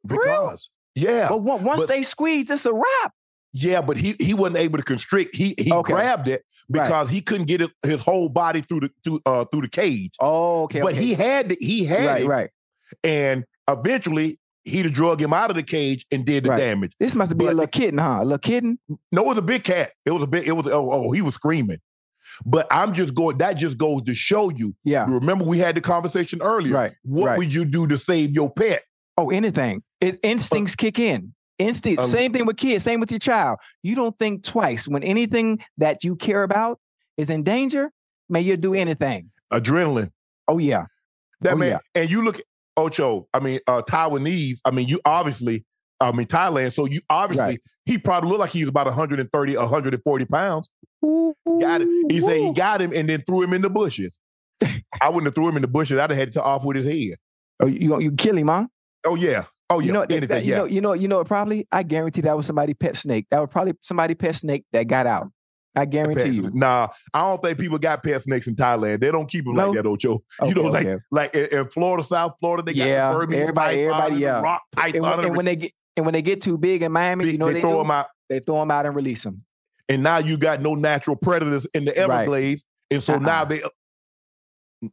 For 0.08 0.24
real? 0.24 0.42
because, 0.44 0.70
yeah, 0.94 1.28
But 1.30 1.40
once 1.42 1.80
but- 1.82 1.88
they 1.90 2.04
squeeze, 2.04 2.52
it's 2.52 2.68
a 2.68 2.72
wrap. 2.74 3.14
Yeah, 3.54 3.82
but 3.82 3.98
he 3.98 4.16
he 4.20 4.34
wasn't 4.34 4.58
able 4.58 4.78
to 4.78 4.84
constrict. 4.84 5.36
He 5.36 5.56
he 5.58 5.72
Okay. 5.72 5.94
grabbed 5.94 6.28
it 6.28 6.44
Right. 6.70 6.84
because 6.84 7.10
he 7.10 7.22
couldn't 7.22 7.48
get 7.48 7.62
it, 7.62 7.72
his 7.84 8.02
whole 8.02 8.30
body 8.30 8.62
through 8.62 8.82
the 8.82 8.92
through 9.04 9.20
uh 9.26 9.46
through 9.46 9.62
the 9.62 9.70
cage. 9.70 10.14
Oh, 10.20 10.64
okay. 10.64 10.82
but 10.82 10.94
okay. 10.94 11.02
he 11.04 11.14
had 11.14 11.50
the, 11.50 11.58
he 11.60 11.86
had 11.86 12.06
right, 12.06 12.22
it, 12.24 12.28
right. 12.28 12.50
and 13.04 13.46
eventually 13.68 14.40
he'd 14.66 14.86
have 14.86 14.94
drug 14.94 15.22
him 15.22 15.34
out 15.34 15.50
of 15.50 15.56
the 15.56 15.64
cage 15.64 16.06
and 16.12 16.26
did 16.26 16.44
the 16.44 16.50
Right. 16.50 16.58
damage. 16.60 16.94
This 17.00 17.16
must 17.16 17.38
be 17.38 17.46
a 17.46 17.48
But- 17.48 17.56
little 17.56 17.68
kitten, 17.68 17.98
huh? 17.98 18.20
A 18.22 18.24
little 18.24 18.38
kitten. 18.38 18.78
No, 19.12 19.24
it 19.24 19.28
was 19.28 19.38
a 19.38 19.42
big 19.44 19.64
cat. 19.64 19.92
It 20.06 20.12
was 20.12 20.22
a 20.24 20.28
big. 20.28 20.48
It 20.48 20.52
was 20.54 20.68
oh 20.68 20.92
oh 20.92 21.12
he 21.12 21.22
was 21.22 21.34
screaming. 21.36 21.80
But 22.46 22.68
I'm 22.72 22.94
just 22.94 23.16
going. 23.16 23.40
That 23.40 23.58
just 23.58 23.78
goes 23.78 24.04
to 24.04 24.14
show 24.14 24.50
you. 24.52 24.74
Yeah. 24.84 25.06
Remember 25.10 25.44
we 25.44 25.58
had 25.58 25.76
the 25.76 25.82
conversation 25.82 26.42
earlier. 26.42 26.74
Right. 26.74 26.94
What 27.04 27.26
right. 27.28 27.38
would 27.38 27.52
you 27.52 27.66
do 27.66 27.88
to 27.88 27.98
save 27.98 28.32
your 28.32 28.52
pet? 28.52 28.84
Oh, 29.18 29.30
anything. 29.32 29.82
It, 30.00 30.20
instincts 30.24 30.76
kick 30.76 31.00
in. 31.00 31.34
Instinct. 31.60 32.02
Um, 32.02 32.08
same 32.08 32.32
thing 32.34 32.46
with 32.46 32.58
kids. 32.58 32.84
Same 32.84 33.00
with 33.00 33.12
your 33.12 33.20
child. 33.20 33.60
You 33.84 33.96
don't 33.96 34.18
think 34.18 34.44
twice 34.44 34.88
when 34.88 35.04
anything 35.04 35.60
that 35.78 36.04
you 36.04 36.16
care 36.16 36.44
about 36.44 36.80
is 37.18 37.30
in 37.30 37.44
danger. 37.44 37.92
May 38.30 38.42
you 38.42 38.58
do 38.58 38.74
anything. 38.74 39.30
Adrenaline. 39.52 40.12
Oh 40.48 40.58
yeah. 40.58 40.86
That 41.42 41.54
Oh, 41.54 41.58
man. 41.58 41.70
yeah. 41.70 41.80
And 42.02 42.10
you 42.12 42.24
look 42.24 42.40
Ocho. 42.78 43.28
I 43.34 43.40
mean, 43.40 43.60
uh, 43.68 43.82
Taiwanese. 43.82 44.60
I 44.66 44.72
mean, 44.72 44.88
you 44.88 45.00
obviously. 45.06 45.66
I 46.02 46.14
mean, 46.14 46.28
Thailand. 46.28 46.72
So 46.74 46.86
you 46.86 47.02
obviously 47.10 47.44
Right. 47.44 47.62
he 47.86 47.98
probably 47.98 48.30
looked 48.30 48.40
like 48.40 48.52
he 48.52 48.62
was 48.62 48.70
about 48.70 48.86
130, 48.88 49.58
140 49.58 50.26
pounds. 50.26 50.70
Got 51.04 51.82
it. 51.82 51.88
He 52.10 52.22
said 52.22 52.38
he 52.38 52.54
got 52.54 52.82
him 52.82 52.94
and 52.96 53.10
then 53.10 53.22
threw 53.28 53.42
him 53.42 53.54
in 53.54 53.62
the 53.62 53.70
bushes. 53.70 54.18
I 55.02 55.10
wouldn't 55.10 55.26
have 55.26 55.36
threw 55.36 55.50
him 55.50 55.58
in 55.58 55.62
the 55.62 55.68
bushes. 55.68 56.00
I'd 56.00 56.10
have 56.10 56.18
had 56.18 56.32
to 56.34 56.44
off 56.44 56.64
with 56.64 56.78
his 56.78 56.86
head. 56.86 57.18
Oh, 57.60 57.66
you 57.68 58.00
you 58.00 58.14
kill 58.14 58.38
him, 58.38 58.48
huh? 58.48 58.68
Oh 59.06 59.16
yeah. 59.16 59.44
Oh 59.70 59.80
yeah. 59.80 59.86
You 59.88 59.94
know, 59.94 60.02
Anything. 60.02 60.28
that- 60.30 60.46
you 60.46 60.56
know, 60.56 60.66
you 60.66 60.82
know, 60.82 60.94
you 60.94 61.08
know. 61.08 61.24
Probably, 61.24 61.68
I 61.72 61.84
guarantee 61.84 62.22
that 62.22 62.36
was 62.36 62.46
somebody 62.48 62.74
pet 62.74 62.96
snake. 62.96 63.28
That 63.32 63.40
was 63.40 63.50
probably 63.52 63.74
somebody 63.82 64.16
pet 64.16 64.36
snake 64.36 64.66
that 64.74 64.84
got 64.88 65.06
out. 65.06 65.28
I 65.76 65.86
guarantee 65.86 66.24
Pet 66.24 66.34
you. 66.34 66.50
Nah, 66.54 66.88
I 67.14 67.20
don't 67.22 67.42
think 67.42 67.60
people 67.60 67.78
got 67.78 68.02
pet 68.04 68.20
snakes 68.24 68.48
in 68.48 68.56
Thailand. 68.56 69.00
They 69.02 69.12
don't 69.12 69.30
keep 69.30 69.46
them 69.46 69.54
No? 69.56 69.70
like 69.70 69.78
that, 69.78 69.88
Ocho. 69.88 70.20
you 70.44 70.54
know, 70.56 70.64
like 70.64 70.88
okay. 70.88 71.02
like 71.12 71.36
in, 71.36 71.46
in 71.60 71.70
Florida, 71.70 72.04
South 72.04 72.34
Florida, 72.40 72.64
they 72.64 72.74
got 72.74 73.14
the 73.14 73.20
Burmese 73.20 73.40
everybody- 73.42 73.86
python 73.86 74.02
everybody, 74.02 74.22
yeah. 74.22 74.42
rock 74.42 74.62
python. 74.76 74.96
And, 74.96 75.04
when- 75.06 75.14
and 75.20 75.26
and 75.28 75.36
when 75.38 75.46
they 75.46 75.56
get 75.56 75.72
and 75.96 76.06
when 76.06 76.14
they 76.14 76.22
get 76.24 76.42
too 76.42 76.58
big 76.58 76.82
in 76.82 76.92
Miami, 76.92 77.26
they, 77.26 77.32
you 77.32 77.38
know 77.38 77.46
they 77.48 77.54
they, 77.54 77.62
throw 77.62 77.74
do? 77.74 77.78
them 77.80 77.92
out, 77.92 78.08
They 78.30 78.40
throw 78.40 78.60
them 78.60 78.72
out 78.72 78.86
and 78.88 78.96
release 78.96 79.22
them. 79.24 79.38
and 79.88 80.02
now 80.02 80.18
you 80.18 80.38
got 80.38 80.62
no 80.62 80.74
natural 80.74 81.16
predators 81.16 81.68
in 81.76 81.86
the 81.86 81.92
Right. 81.92 82.00
Everglades, 82.00 82.66
and 82.90 83.04
so 83.04 83.14
uh-uh. 83.14 83.20
now 83.20 83.42
Uh-uh. 83.42 83.46
they. 83.46 83.62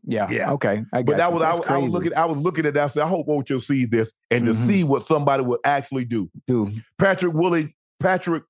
Yeah. 0.04 0.28
Yeah. 0.30 0.52
Okay. 0.52 0.84
I 0.92 1.02
But 1.02 1.16
that 1.18 1.28
you. 1.32 1.38
was 1.38 1.60
I, 1.66 1.74
I 1.74 1.78
was 1.78 1.92
looking. 1.92 2.14
I 2.14 2.24
was 2.24 2.38
looking 2.38 2.66
at 2.66 2.74
that. 2.74 2.84
I 2.84 2.88
said, 2.88 3.02
I 3.04 3.08
hope 3.08 3.26
Ocho 3.28 3.58
sees 3.58 3.88
this 3.88 4.12
and 4.30 4.44
to 4.46 4.52
Mhm. 4.52 4.66
see 4.66 4.84
what 4.84 5.02
somebody 5.04 5.42
would 5.44 5.60
actually 5.64 6.04
do. 6.04 6.28
Dude. 6.46 6.82
Patrick 6.98 7.32
Woolley, 7.34 7.76
Patrick 8.00 8.42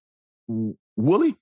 Woolley, 0.97 1.37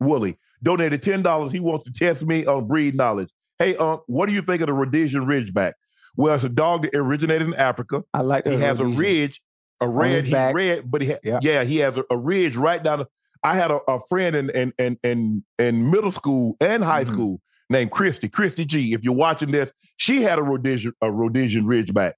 Woolley 0.00 0.36
donated 0.62 1.02
ten 1.02 1.22
dollars. 1.22 1.52
He 1.52 1.60
wants 1.60 1.84
to 1.84 1.92
test 1.92 2.24
me 2.24 2.46
on 2.46 2.66
breed 2.68 2.94
knowledge. 2.94 3.30
Hey, 3.58 3.76
um, 3.76 4.00
what 4.06 4.26
do 4.26 4.32
you 4.32 4.42
think 4.42 4.60
of 4.62 4.68
the 4.68 4.72
Rhodesian 4.72 5.26
Ridgeback? 5.26 5.72
Well, 6.16 6.34
it's 6.34 6.44
a 6.44 6.48
dog 6.48 6.82
that 6.82 6.94
originated 6.94 7.48
in 7.48 7.54
Africa. 7.54 8.02
I 8.14 8.22
like 8.22 8.46
He 8.46 8.54
has 8.56 8.80
a 8.80 8.86
ridge, 8.86 9.40
a 9.80 9.88
red. 9.88 10.24
He 10.24 10.32
back. 10.32 10.54
red, 10.54 10.90
but 10.90 11.02
he 11.02 11.10
ha- 11.10 11.18
Yeah. 11.22 11.38
yeah, 11.42 11.64
he 11.64 11.78
has 11.78 11.96
a, 11.98 12.04
a 12.10 12.16
ridge 12.16 12.56
right 12.56 12.82
down. 12.82 13.00
The, 13.00 13.06
I 13.42 13.54
had 13.56 13.70
a, 13.70 13.78
a 13.88 13.98
friend 14.08 14.36
in 14.36 14.50
in, 14.50 14.72
in 14.78 14.98
in 15.02 15.44
in 15.58 15.90
middle 15.90 16.12
school 16.12 16.56
and 16.60 16.82
high 16.84 17.04
Mhm. 17.04 17.12
school 17.12 17.40
named 17.70 17.90
Christy. 17.90 18.28
Christy 18.28 18.64
G. 18.66 18.92
If 18.92 19.02
you're 19.04 19.14
watching 19.14 19.50
this, 19.50 19.72
she 19.96 20.22
had 20.22 20.38
a 20.38 20.42
Rhodesian 20.42 20.92
a 21.00 21.10
Rhodesian 21.10 21.64
Ridgeback. 21.64 22.12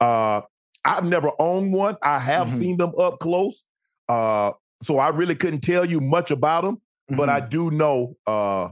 Uh, 0.00 0.42
I've 0.84 1.04
never 1.04 1.30
owned 1.38 1.72
one. 1.72 1.96
I 2.02 2.18
have 2.18 2.48
Mhm. 2.48 2.58
seen 2.58 2.76
them 2.76 2.92
up 2.98 3.18
close. 3.20 3.64
Uh, 4.08 4.52
so 4.82 4.98
I 4.98 5.08
really 5.08 5.34
couldn't 5.34 5.62
tell 5.62 5.84
you 5.84 6.00
much 6.00 6.30
about 6.30 6.64
them, 6.64 6.80
but 7.16 7.28
I 7.30 7.40
Mhm. 7.40 7.48
do 7.50 7.70
know 7.70 8.16
uh, 8.26 8.68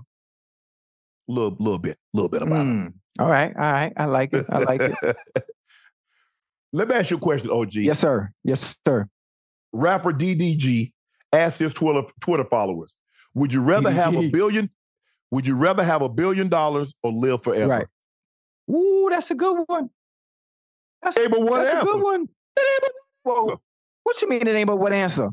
little 1.29 1.57
little 1.59 1.79
bit, 1.79 1.97
little 2.13 2.29
bit 2.29 2.43
about 2.43 2.57
them. 2.59 2.93
Mm. 3.19 3.23
All 3.23 3.29
right. 3.31 3.55
All 3.57 3.73
right. 3.73 3.93
I 3.97 4.05
like 4.05 4.35
it. 4.35 4.45
I 4.51 4.59
like 4.59 4.81
it. 4.83 4.95
Let 6.73 6.89
me 6.89 6.95
ask 6.97 7.11
you 7.11 7.17
a 7.17 7.21
question, 7.21 7.51
OG. 7.51 7.75
yes, 7.85 8.01
sir. 8.01 8.31
Yes, 8.43 8.77
sir. 8.85 9.09
rapper 9.73 10.13
DDG 10.13 10.93
asked 11.33 11.59
his 11.59 11.73
Twitter 11.75 12.03
Twitter 12.21 12.45
followers, 12.45 12.95
"Would 13.35 13.53
you 13.53 13.61
rather 13.63 13.91
have 13.91 14.13
a 14.15 14.19
DDG. 14.19 14.33
billion? 14.33 14.71
Would 15.35 15.47
you 15.47 15.57
rather 15.57 15.83
have 15.83 16.01
a 16.01 16.09
billion 16.09 16.49
dollars 16.49 16.95
or 17.03 17.13
live 17.13 17.43
forever?" 17.43 17.69
Right. 17.69 17.87
Ooh, 18.71 19.09
that's 19.11 19.31
a 19.31 19.35
good 19.35 19.65
one. 19.67 19.91
That's, 21.03 21.19
Hey, 21.19 21.27
but 21.27 21.43
what 21.43 21.63
that's 21.63 21.75
a 21.75 21.77
answer? 21.79 21.87
good 21.93 22.03
one. 22.03 22.29
Whoa. 23.25 23.61
What 24.05 24.23
you 24.23 24.29
mean 24.29 24.47
it 24.47 24.49
ain't 24.49 24.67
but 24.67 24.77
what 24.77 24.93
answer? 24.93 25.31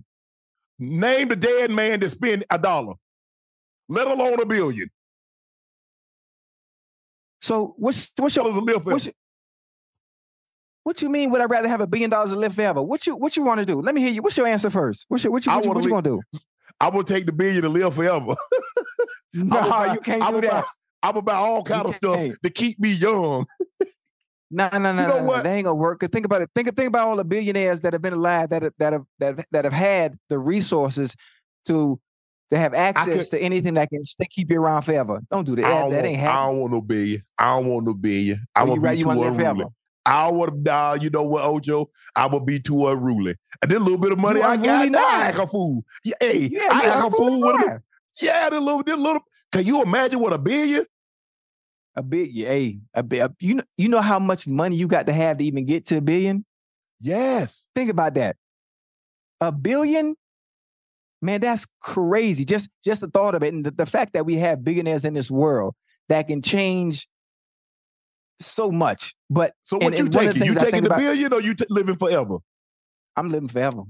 Name 0.79 1.27
the 1.27 1.35
dead 1.35 1.71
man 1.71 1.99
that 1.99 2.11
spent 2.11 2.43
a 2.49 2.57
dollar, 2.57 2.95
let 3.87 4.07
alone 4.07 4.41
a 4.41 4.45
billion. 4.45 4.89
So 7.41 7.75
what's 7.77 8.11
what's 8.17 8.35
your 8.35 8.45
Dollars 8.45 8.59
to 8.59 8.65
live 8.65 8.83
forever. 8.83 8.91
what's 8.93 9.05
your, 9.05 9.13
what 10.83 11.01
you 11.01 11.09
mean 11.09 11.29
would 11.31 11.41
I 11.41 11.45
rather 11.45 11.67
have 11.67 11.81
a 11.81 11.87
billion 11.87 12.09
dollars 12.09 12.31
and 12.31 12.41
live 12.41 12.55
forever? 12.55 12.81
What 12.81 13.05
you 13.05 13.15
what 13.15 13.37
you 13.37 13.43
want 13.43 13.59
to 13.59 13.65
do? 13.65 13.81
Let 13.81 13.93
me 13.93 14.01
hear 14.01 14.11
you. 14.11 14.21
What's 14.21 14.37
your 14.37 14.47
answer 14.47 14.69
first? 14.69 15.05
What's 15.07 15.23
your 15.23 15.31
what 15.31 15.45
you 15.45 15.51
what 15.51 15.63
you, 15.63 15.69
wanna 15.69 15.77
what 15.79 15.85
you 15.85 15.91
gonna 15.91 16.01
do? 16.01 16.39
I 16.81 16.89
would 16.89 17.07
take 17.07 17.25
the 17.25 17.31
billion 17.31 17.61
to 17.61 17.69
live 17.69 17.93
forever. 17.93 18.31
I 18.33 18.35
No, 19.33 19.61
buy- 19.69 19.93
you 19.93 19.99
can't 20.01 20.21
I 20.23 20.31
do 20.31 20.41
that. 20.41 20.51
buy- 20.51 20.63
I'm 21.03 21.15
about 21.17 21.35
all 21.41 21.63
kind 21.63 21.85
of 21.87 21.95
stuff 21.95 22.15
can't. 22.15 22.35
to 22.43 22.49
keep 22.49 22.79
me 22.79 22.91
young. 22.93 23.45
No, 24.53 24.67
no, 24.73 24.79
no, 24.79 24.89
You 24.89 24.95
know 24.95 25.07
no, 25.07 25.17
no, 25.19 25.23
what? 25.23 25.47
Ain't 25.47 25.63
gonna 25.63 25.75
work. 25.75 26.01
'Cause 26.01 26.09
think 26.11 26.25
about 26.25 26.41
it. 26.41 26.49
Think, 26.53 26.75
think 26.75 26.89
about 26.89 27.07
all 27.07 27.15
the 27.15 27.23
billionaires 27.23 27.79
that 27.83 27.93
have 27.93 28.01
been 28.01 28.11
alive 28.11 28.49
that 28.49 28.63
have, 28.63 28.73
that 28.79 28.91
have 28.91 29.03
that 29.19 29.37
have, 29.37 29.45
that 29.51 29.63
have 29.63 29.73
had 29.73 30.17
the 30.29 30.37
resources 30.37 31.15
to 31.67 31.97
to 32.49 32.57
have 32.57 32.73
access 32.73 33.29
to 33.29 33.39
anything 33.39 33.75
that 33.75 33.87
can 33.89 34.03
stay, 34.03 34.25
keep 34.29 34.51
you 34.51 34.59
around 34.59 34.81
forever. 34.81 35.21
Don't 35.31 35.45
do 35.45 35.55
that. 35.55 35.63
I 35.63 35.69
That, 35.69 35.81
want, 35.83 35.93
ain't 36.05 36.17
I 36.17 36.21
happening. 36.23 36.47
don't 36.51 36.59
want 36.59 36.73
no 36.73 36.81
billion. 36.81 37.23
I 37.37 37.55
don't 37.55 37.65
want 37.67 37.85
no 37.85 37.93
billion. 37.93 38.45
I 38.53 38.63
want 38.65 38.81
to 38.83 38.89
be 38.89 38.95
you 38.97 39.03
too 39.03 39.07
wanna 39.07 39.21
live 39.21 39.39
unruly. 39.39 39.65
I 40.05 40.29
to. 40.29 40.51
Nah, 40.55 40.91
uh, 40.91 40.97
you 41.01 41.09
know 41.09 41.23
what, 41.23 41.43
Ojo, 41.43 41.89
I 42.15 42.25
would 42.25 42.45
be 42.45 42.59
too 42.59 42.87
unruly. 42.87 43.35
And 43.61 43.69
then 43.69 43.81
a 43.81 43.83
little 43.83 43.99
bit 43.99 44.11
of 44.11 44.19
money 44.19 44.39
You 44.39 44.45
I 44.45 44.57
got, 44.57 44.89
now, 44.89 44.99
I 44.99 45.21
act 45.27 45.39
a 45.39 45.47
fool. 45.47 45.83
Yeah, 46.03 46.13
hey, 46.19 46.49
Yeah, 46.51 46.67
I 46.71 46.85
act 46.85 47.07
a 47.07 47.11
fool 47.11 47.41
with 47.41 47.65
them. 47.65 47.83
Yeah, 48.19 48.49
this 48.49 48.59
little, 48.59 48.83
this 48.83 48.97
little. 48.97 49.21
Can 49.51 49.65
you 49.65 49.81
imagine 49.81 50.19
what 50.19 50.33
a 50.33 50.37
billion? 50.37 50.85
A 51.95 52.03
big, 52.03 52.33
hey, 52.35 52.79
a 52.93 53.03
big. 53.03 53.23
You 53.39 53.55
know, 53.55 53.63
you 53.77 53.89
know 53.89 54.01
how 54.01 54.17
much 54.17 54.47
money 54.47 54.75
you 54.75 54.87
got 54.87 55.07
to 55.07 55.13
have 55.13 55.37
to 55.37 55.43
even 55.43 55.65
get 55.65 55.85
to 55.87 55.97
a 55.97 56.01
billion. 56.01 56.45
Yes. 56.99 57.67
Think 57.75 57.89
about 57.89 58.13
that. 58.15 58.37
A 59.41 59.51
billion, 59.51 60.15
man, 61.21 61.41
that's 61.41 61.65
crazy. 61.81 62.45
Just 62.45 62.69
just 62.85 63.01
the 63.01 63.07
thought 63.07 63.35
of 63.35 63.43
it, 63.43 63.53
and 63.53 63.65
the, 63.65 63.71
the 63.71 63.85
fact 63.85 64.13
that 64.13 64.25
we 64.25 64.35
have 64.35 64.63
billionaires 64.63 65.03
in 65.03 65.13
this 65.13 65.31
world 65.31 65.75
that 66.09 66.27
can 66.27 66.41
change 66.41 67.07
so 68.45 68.71
much. 68.71 69.13
But 69.29 69.53
So 69.65 69.77
and- 69.77 69.85
what 69.85 69.93
you 69.97 70.05
and 70.05 70.13
one 70.15 70.25
the 70.27 70.33
taking? 70.33 70.47
You 70.47 70.55
taking 70.55 70.81
the 70.83 70.87
about- 70.89 70.99
billion 70.99 71.33
or 71.33 71.41
you 71.41 71.53
t- 71.55 71.65
living 71.69 71.95
forever? 71.97 72.37
I'm 73.15 73.29
living 73.29 73.49
forever. 73.49 73.83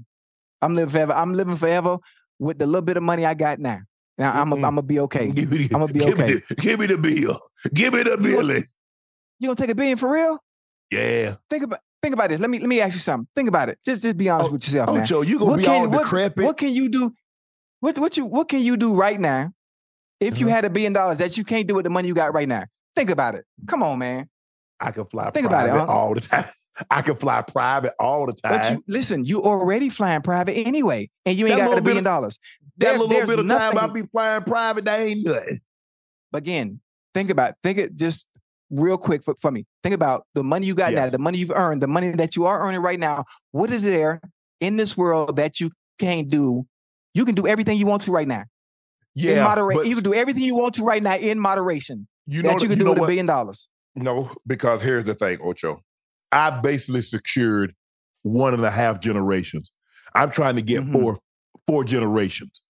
I'm 0.60 0.74
living 0.74 0.90
forever. 0.90 1.12
I'm 1.12 1.32
living 1.34 1.56
forever 1.56 1.98
with 2.38 2.58
the 2.58 2.66
little 2.66 2.82
bit 2.82 2.96
of 2.96 3.02
money 3.02 3.24
I 3.26 3.34
got 3.34 3.58
now. 3.58 3.80
Now 4.18 4.32
I'm 4.32 4.48
Mm-mm. 4.50 4.56
I'm 4.56 4.60
gonna 4.76 4.82
be 4.82 5.00
okay. 5.00 5.30
Give 5.30 5.50
me 5.50 5.66
the, 5.66 5.74
I'ma 5.74 5.86
be 5.86 5.98
give 6.00 6.14
okay. 6.20 6.26
Me 6.34 6.40
the, 6.48 6.54
give 6.56 6.78
me 6.80 6.86
the 6.86 6.98
bill. 6.98 7.40
Give 7.72 7.92
me 7.94 8.02
the 8.02 8.16
billion. 8.18 8.64
You 9.38 9.48
gonna 9.48 9.56
take 9.56 9.70
a 9.70 9.74
billion 9.74 9.96
for 9.96 10.10
real? 10.12 10.38
Yeah. 10.90 11.36
Think 11.48 11.64
about 11.64 11.80
think 12.02 12.12
about 12.14 12.28
this. 12.30 12.38
Let 12.40 12.50
me 12.50 12.58
let 12.58 12.68
me 12.68 12.80
ask 12.80 12.92
you 12.94 13.00
something. 13.00 13.26
Think 13.34 13.48
about 13.48 13.68
it. 13.70 13.78
Just 13.84 14.02
just 14.02 14.16
be 14.16 14.28
honest 14.28 14.50
Oh, 14.50 14.52
with 14.52 14.64
yourself, 14.64 14.94
man. 14.94 15.04
Joe, 15.04 15.22
you 15.22 15.38
gonna 15.38 15.50
What 15.52 15.58
be 15.58 15.64
can- 15.64 15.82
all 15.82 15.88
what- 15.88 16.02
decrepit. 16.02 16.44
What 16.44 16.56
can 16.58 16.68
you 16.70 16.88
do? 16.88 17.12
What 17.80 17.98
what 17.98 18.16
you 18.16 18.26
what 18.26 18.48
can 18.48 18.60
you 18.60 18.76
do 18.76 18.94
right 18.94 19.18
now 19.18 19.50
if 20.20 20.38
you 20.38 20.46
Uh-huh. 20.46 20.54
had 20.56 20.64
a 20.66 20.70
billion 20.70 20.92
dollars 20.92 21.18
that 21.18 21.36
you 21.38 21.44
can't 21.44 21.66
do 21.66 21.74
with 21.74 21.84
the 21.84 21.90
money 21.90 22.06
you 22.08 22.14
got 22.14 22.34
right 22.34 22.46
now? 22.46 22.64
Think 22.94 23.08
about 23.10 23.34
it. 23.34 23.44
Come 23.66 23.82
on, 23.82 23.98
man. 23.98 24.28
I 24.82 24.90
can 24.90 25.04
fly 25.06 25.30
Think 25.30 25.46
about 25.46 25.66
it, 25.66 25.72
huh? 25.72 25.86
all 25.86 26.14
the 26.14 26.20
time. 26.20 26.44
I 26.90 27.02
can 27.02 27.16
fly 27.16 27.42
private 27.42 27.92
all 28.00 28.26
the 28.26 28.32
time. 28.32 28.52
But 28.60 28.70
you 28.72 28.84
listen, 28.88 29.24
you 29.24 29.42
already 29.42 29.88
flying 29.90 30.22
private 30.22 30.54
anyway, 30.54 31.08
and 31.24 31.36
you 31.38 31.46
ain't 31.46 31.58
That 31.58 31.68
got 31.68 31.78
a 31.78 31.82
billion 31.82 32.02
bit 32.02 32.08
dollars. 32.10 32.38
that 32.78 32.88
There- 32.88 32.98
little 32.98 33.26
bit 33.26 33.38
of 33.38 33.46
time 33.48 33.78
I 33.78 33.86
nothing- 33.86 34.02
be 34.02 34.08
flying 34.08 34.42
private, 34.42 34.84
that 34.86 35.00
ain't 35.00 35.24
nothing. 35.24 35.60
again, 36.32 36.80
think 37.14 37.30
about 37.30 37.54
think 37.62 37.78
it 37.78 37.96
just 37.96 38.26
real 38.70 38.96
quick 38.96 39.22
for, 39.22 39.34
for 39.40 39.50
me. 39.50 39.66
Think 39.82 39.94
about 39.94 40.26
the 40.34 40.42
money 40.42 40.66
you 40.66 40.74
got 40.74 40.94
now, 40.94 41.08
the 41.10 41.18
money 41.18 41.38
you've 41.38 41.50
earned, 41.50 41.82
the 41.82 41.86
money 41.88 42.10
that 42.12 42.36
you 42.36 42.46
are 42.46 42.66
earning 42.66 42.80
right 42.80 42.98
now. 42.98 43.26
What 43.50 43.70
is 43.70 43.82
there 43.82 44.20
in 44.60 44.76
this 44.76 44.96
world 44.96 45.36
that 45.36 45.60
you 45.60 45.70
can't 45.98 46.28
do? 46.28 46.66
You 47.14 47.24
can 47.26 47.34
do 47.34 47.46
everything 47.46 47.76
you 47.76 47.84
want 47.86 48.02
to 48.02 48.12
right 48.12 48.26
now. 48.26 48.40
in 49.14 49.22
Yeah, 49.36 49.44
moderation. 49.44 49.86
You 49.86 49.94
can 49.96 50.04
do 50.04 50.14
everything 50.14 50.42
you 50.42 50.54
want 50.54 50.74
to 50.76 50.84
right 50.84 51.02
now 51.02 51.16
in 51.16 51.38
moderation. 51.38 52.08
you 52.26 52.42
know, 52.42 52.48
that 52.50 52.62
you 52.62 52.68
can 52.68 52.78
you 52.78 52.84
do 52.84 52.90
with 52.92 52.98
a 53.02 53.06
billion 53.06 53.26
dollars. 53.26 53.68
No, 53.94 54.30
because 54.46 54.82
here's 54.82 55.04
the 55.04 55.14
thing, 55.14 55.38
Ocho. 55.42 55.82
I 56.30 56.50
basically 56.50 57.02
secured 57.02 57.74
one 58.22 58.54
and 58.54 58.64
a 58.64 58.70
half 58.70 59.00
generations. 59.00 59.70
I'm 60.14 60.30
trying 60.30 60.56
to 60.56 60.62
get 60.62 60.82
Mhm. 60.82 60.92
four 60.92 61.18
four 61.68 61.84
generations. 61.84 62.60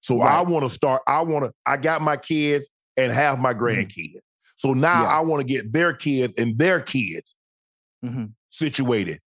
So 0.00 0.20
I 0.20 0.42
want 0.42 0.64
to 0.64 0.68
start. 0.68 1.02
I 1.06 1.22
want 1.22 1.46
to. 1.46 1.52
I 1.66 1.76
got 1.78 2.02
my 2.02 2.16
kids 2.16 2.68
and 2.96 3.12
have 3.12 3.38
my 3.40 3.54
grandkids. 3.54 4.20
So 4.56 4.72
now 4.74 4.92
Mm-hmm. 4.92 5.02
Yeah. 5.02 5.08
I 5.08 5.20
want 5.20 5.40
to 5.40 5.46
get 5.46 5.72
their 5.72 5.92
kids 5.94 6.34
and 6.36 6.56
their 6.58 6.80
kids 6.80 7.34
Mhm. 8.04 8.32
situated. 8.50 9.20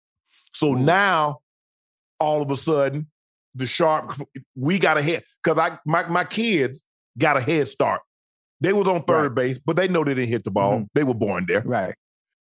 So 0.53 0.73
Ooh. 0.73 0.79
now, 0.79 1.39
all 2.19 2.41
of 2.41 2.49
a 2.51 2.57
sudden, 2.57 3.09
the 3.55 3.65
sharp 3.67 4.13
we 4.55 4.77
got 4.79 4.97
a 4.97 5.01
head 5.01 5.23
because 5.43 5.57
I 5.57 5.79
my 5.85 6.07
my 6.07 6.23
kids 6.23 6.83
got 7.17 7.37
a 7.37 7.41
head 7.41 7.67
start. 7.67 8.01
They 8.61 8.73
was 8.73 8.87
on 8.87 9.03
third 9.03 9.35
base, 9.35 9.59
but 9.63 9.75
they 9.75 9.87
know 9.87 10.03
they 10.03 10.15
didn't 10.15 10.29
hit 10.29 10.43
the 10.43 10.51
ball. 10.51 10.79
Mhm. 10.79 10.87
They 10.95 11.03
were 11.03 11.13
born 11.13 11.45
there. 11.47 11.61
Right. 11.61 11.93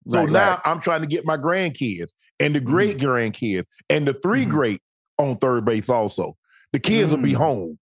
So 0.09 0.21
Right, 0.21 0.29
now 0.31 0.51
right. 0.51 0.61
I'm 0.65 0.81
trying 0.81 1.01
to 1.01 1.07
get 1.07 1.25
my 1.25 1.37
grandkids 1.37 2.11
and 2.39 2.55
the 2.55 2.61
great 2.61 2.99
grandkids 2.99 3.65
and 3.89 4.07
the 4.07 4.15
3 4.15 4.45
Mhm. 4.45 4.51
great 4.51 4.81
on 5.19 5.37
third 5.39 5.65
base 5.65 5.89
also. 5.89 6.37
The 6.73 6.79
kids 6.79 7.11
will 7.11 7.19
be 7.23 7.33
Mm. 7.33 7.37
home. 7.37 7.79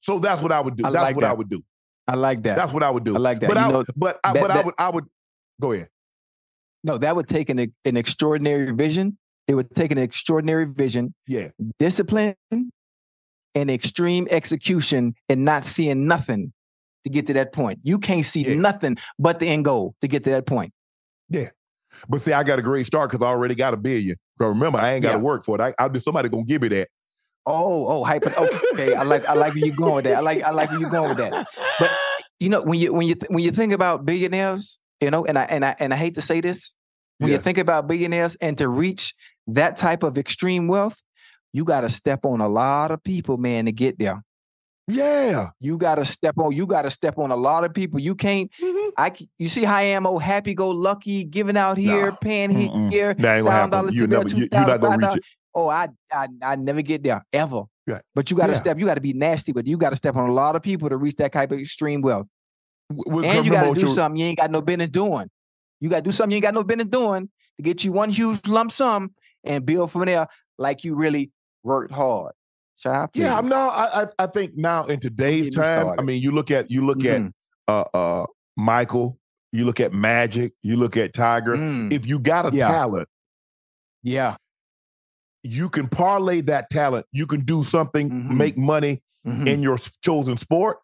So 0.00 0.18
that's 0.18 0.42
what 0.42 0.52
I 0.52 0.60
would 0.60 0.76
do. 0.76 0.84
I 0.84 0.90
that's 0.90 1.02
like 1.02 1.16
what 1.16 1.24
I 1.24 1.32
would 1.32 1.48
do. 1.48 1.62
I 2.08 2.14
like 2.16 2.42
that. 2.42 2.56
That's 2.56 2.72
what 2.72 2.82
I 2.82 2.90
would 2.90 3.04
do. 3.04 3.14
I 3.14 3.18
like 3.18 3.40
that. 3.40 3.48
But 3.48 3.56
You 3.56 3.62
I 3.64 3.70
know, 3.72 3.84
but 3.96 4.20
I, 4.24 4.32
that- 4.32 4.40
but 4.42 4.50
I 4.50 4.54
that- 4.54 4.64
would 4.66 4.74
I 4.78 4.90
would 4.90 5.04
go 5.60 5.72
ahead. 5.72 5.88
no, 6.84 6.98
that 6.98 7.14
would 7.16 7.28
take 7.28 7.48
an, 7.48 7.58
an 7.84 7.96
extraordinary 7.96 8.72
vision. 8.72 9.16
It 9.48 9.54
would 9.54 9.74
take 9.74 9.92
an 9.92 9.98
extraordinary 9.98 10.64
vision, 10.66 11.14
Yeah. 11.26 11.48
discipline, 11.78 12.34
and 12.50 13.70
extreme 13.70 14.26
execution, 14.30 15.14
and 15.28 15.44
not 15.44 15.64
seeing 15.64 16.06
nothing 16.06 16.52
to 17.04 17.10
get 17.10 17.26
to 17.26 17.32
that 17.34 17.52
point. 17.52 17.80
You 17.82 17.98
can't 17.98 18.24
see 18.24 18.42
Yeah. 18.42 18.54
nothing 18.54 18.96
but 19.18 19.40
the 19.40 19.46
end 19.48 19.64
goal 19.64 19.94
to 20.00 20.08
get 20.08 20.24
to 20.24 20.30
that 20.30 20.46
point. 20.46 20.72
Yeah. 21.28 21.50
But 22.08 22.20
see, 22.20 22.32
I 22.32 22.42
got 22.42 22.58
a 22.58 22.62
great 22.62 22.86
start 22.86 23.10
because 23.10 23.24
I 23.24 23.28
already 23.28 23.54
got 23.54 23.74
a 23.74 23.76
billion. 23.76 24.16
But 24.38 24.46
remember, 24.46 24.78
I 24.78 24.92
ain't 24.94 25.02
got 25.02 25.12
to 25.12 25.18
Yeah. 25.18 25.22
work 25.22 25.44
for 25.44 25.60
it. 25.60 25.60
I, 25.60 25.74
I 25.84 25.98
somebody 25.98 26.28
gonna 26.28 26.44
give 26.44 26.62
me 26.62 26.68
that. 26.68 26.88
Oh, 27.44 27.86
oh, 27.88 28.04
hyper. 28.04 28.32
Oh, 28.36 28.48
okay, 28.72 28.94
I 28.94 29.02
like, 29.02 29.26
I 29.26 29.34
like 29.34 29.54
where 29.54 29.66
you're 29.66 29.76
going 29.76 29.96
with 29.96 30.04
that. 30.04 30.16
I 30.16 30.20
like, 30.20 30.42
I 30.42 30.50
like 30.50 30.70
where 30.70 30.80
you're 30.80 30.90
going 30.90 31.08
with 31.10 31.18
that. 31.18 31.46
But 31.80 31.90
you 32.38 32.48
know, 32.48 32.62
when 32.62 32.78
you 32.78 32.92
when 32.92 33.06
you 33.06 33.14
th- 33.14 33.30
when 33.30 33.42
you 33.42 33.50
think 33.50 33.72
about 33.72 34.04
billionaires, 34.04 34.78
you 35.00 35.10
know, 35.10 35.24
and 35.24 35.38
I 35.38 35.42
and 35.44 35.64
I 35.64 35.74
and 35.78 35.92
I 35.92 35.96
hate 35.96 36.14
to 36.14 36.22
say 36.22 36.40
this, 36.40 36.74
when 37.18 37.30
you 37.30 37.38
think 37.38 37.58
about 37.58 37.86
billionaires 37.88 38.36
and 38.40 38.56
to 38.58 38.68
reach 38.68 39.14
that 39.48 39.76
type 39.76 40.02
of 40.02 40.18
extreme 40.18 40.68
wealth, 40.68 41.00
you 41.52 41.64
got 41.64 41.82
to 41.82 41.88
step 41.88 42.24
on 42.24 42.40
a 42.40 42.48
lot 42.48 42.90
of 42.90 43.02
people, 43.02 43.36
man, 43.36 43.66
to 43.66 43.72
get 43.72 43.98
there. 43.98 44.22
Yeah. 44.88 45.50
You 45.60 45.78
got 45.78 45.96
to 45.96 46.04
step 46.04 46.38
on. 46.38 46.52
You 46.52 46.66
got 46.66 46.82
to 46.82 46.90
step 46.90 47.18
on 47.18 47.30
a 47.30 47.36
lot 47.36 47.64
of 47.64 47.72
people. 47.72 48.00
You 48.00 48.14
can't. 48.14 48.50
Mm-hmm. 48.60 48.90
I. 48.96 49.12
You 49.38 49.48
see 49.48 49.64
how 49.64 49.76
I 49.76 49.82
am? 49.82 50.06
Oh, 50.06 50.18
happy 50.18 50.54
go 50.54 50.70
lucky, 50.70 51.24
giving 51.24 51.56
out 51.56 51.78
here, 51.78 52.10
Nah. 52.10 52.16
paying 52.16 52.50
Mm-mm. 52.50 52.92
here. 52.92 53.14
That 53.14 53.36
ain't 53.38 53.46
gonna 53.46 53.50
thousand 53.56 53.70
dollars 53.70 53.94
You 53.94 54.06
never. 54.06 54.28
You, 54.28 54.48
you're 54.50 54.66
not 54.66 54.80
gonna 54.80 55.06
reach 55.06 55.16
it. 55.16 55.24
Oh, 55.54 55.68
I, 55.68 55.88
I, 56.10 56.28
I 56.42 56.56
never 56.56 56.82
get 56.82 57.02
there 57.02 57.24
ever. 57.32 57.62
Right. 57.86 58.02
But 58.14 58.30
you 58.30 58.36
got 58.36 58.46
to 58.46 58.52
Yeah. 58.54 58.58
step. 58.58 58.78
You 58.78 58.86
got 58.86 58.94
to 58.94 59.00
be 59.00 59.12
nasty, 59.12 59.52
but 59.52 59.66
you 59.66 59.76
got 59.76 59.90
to 59.90 59.96
step 59.96 60.16
on 60.16 60.28
a 60.28 60.32
lot 60.32 60.56
of 60.56 60.62
people 60.62 60.88
to 60.88 60.96
reach 60.96 61.16
that 61.16 61.32
type 61.32 61.52
of 61.52 61.58
extreme 61.58 62.00
wealth. 62.00 62.26
And 62.90 62.98
you 62.98 63.22
got 63.24 63.34
to 63.34 63.50
remember, 63.50 63.80
do 63.80 63.88
something 63.88 64.18
you 64.20 64.26
ain't 64.26 64.38
got 64.38 64.50
no 64.50 64.60
business 64.62 64.88
doing. 64.88 65.30
You 65.80 65.88
got 65.88 65.96
to 65.96 66.02
do 66.02 66.10
something 66.12 66.30
you 66.32 66.36
ain't 66.36 66.42
got 66.44 66.54
no 66.54 66.64
business 66.64 66.86
doing 66.88 67.28
to 67.56 67.62
get 67.62 67.84
you 67.84 67.92
one 67.92 68.08
huge 68.10 68.46
lump 68.48 68.72
sum 68.72 69.14
and 69.44 69.64
build 69.66 69.90
from 69.90 70.06
there 70.06 70.26
like 70.58 70.84
you 70.84 70.94
really 70.94 71.30
worked 71.62 71.92
hard. 71.92 72.32
Child, 72.78 73.10
Yeah, 73.14 73.36
I'm 73.38 73.48
now. 73.48 73.68
I, 73.70 74.06
I 74.18 74.26
think 74.26 74.52
now 74.56 74.86
in 74.86 74.98
today's 74.98 75.50
time. 75.50 75.94
I 75.98 76.02
mean, 76.02 76.20
you 76.22 76.30
look 76.32 76.50
at 76.50 76.70
you 76.70 76.84
look 76.84 76.98
Mhm. 76.98 77.26
at 77.28 77.32
uh 77.68 77.84
uh 77.94 78.26
Michael. 78.56 79.18
You 79.52 79.64
look 79.64 79.78
at 79.80 79.92
Magic. 79.92 80.52
You 80.62 80.76
look 80.76 80.96
at 80.96 81.12
Tiger. 81.12 81.54
Mm. 81.56 81.92
If 81.92 82.06
you 82.06 82.18
got 82.18 82.52
a 82.52 82.56
Yeah. 82.56 82.68
talent, 82.68 83.08
Yeah. 84.02 84.36
you 85.42 85.68
can 85.68 85.88
parlay 85.88 86.40
that 86.42 86.70
talent. 86.70 87.06
You 87.12 87.26
can 87.26 87.40
do 87.40 87.62
something, 87.62 88.10
Mhm. 88.10 88.36
make 88.36 88.56
money 88.56 89.02
Mhm. 89.26 89.46
in 89.46 89.62
your 89.62 89.78
chosen 90.02 90.36
sport, 90.38 90.78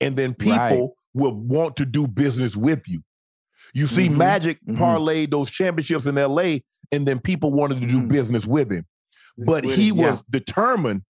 and 0.00 0.16
then 0.16 0.34
people 0.34 0.56
Right. 0.58 0.88
will 1.14 1.34
want 1.34 1.76
to 1.76 1.86
do 1.86 2.06
business 2.08 2.56
with 2.56 2.88
you. 2.88 3.00
You 3.74 3.86
see, 3.86 4.08
Mhm. 4.08 4.16
Magic 4.16 4.58
Mhm. 4.66 4.76
parlayed 4.76 5.30
those 5.30 5.50
championships 5.50 6.06
in 6.06 6.18
LA, 6.18 6.62
and 6.90 7.06
then 7.06 7.20
people 7.20 7.52
wanted 7.52 7.80
to 7.80 7.86
do 7.86 8.00
Mhm. 8.00 8.08
business 8.08 8.44
with 8.46 8.70
him. 8.72 8.84
But 9.36 9.64
he 9.64 9.88
him, 9.90 9.96
yeah. 9.96 10.10
was 10.10 10.22
determined 10.28 11.02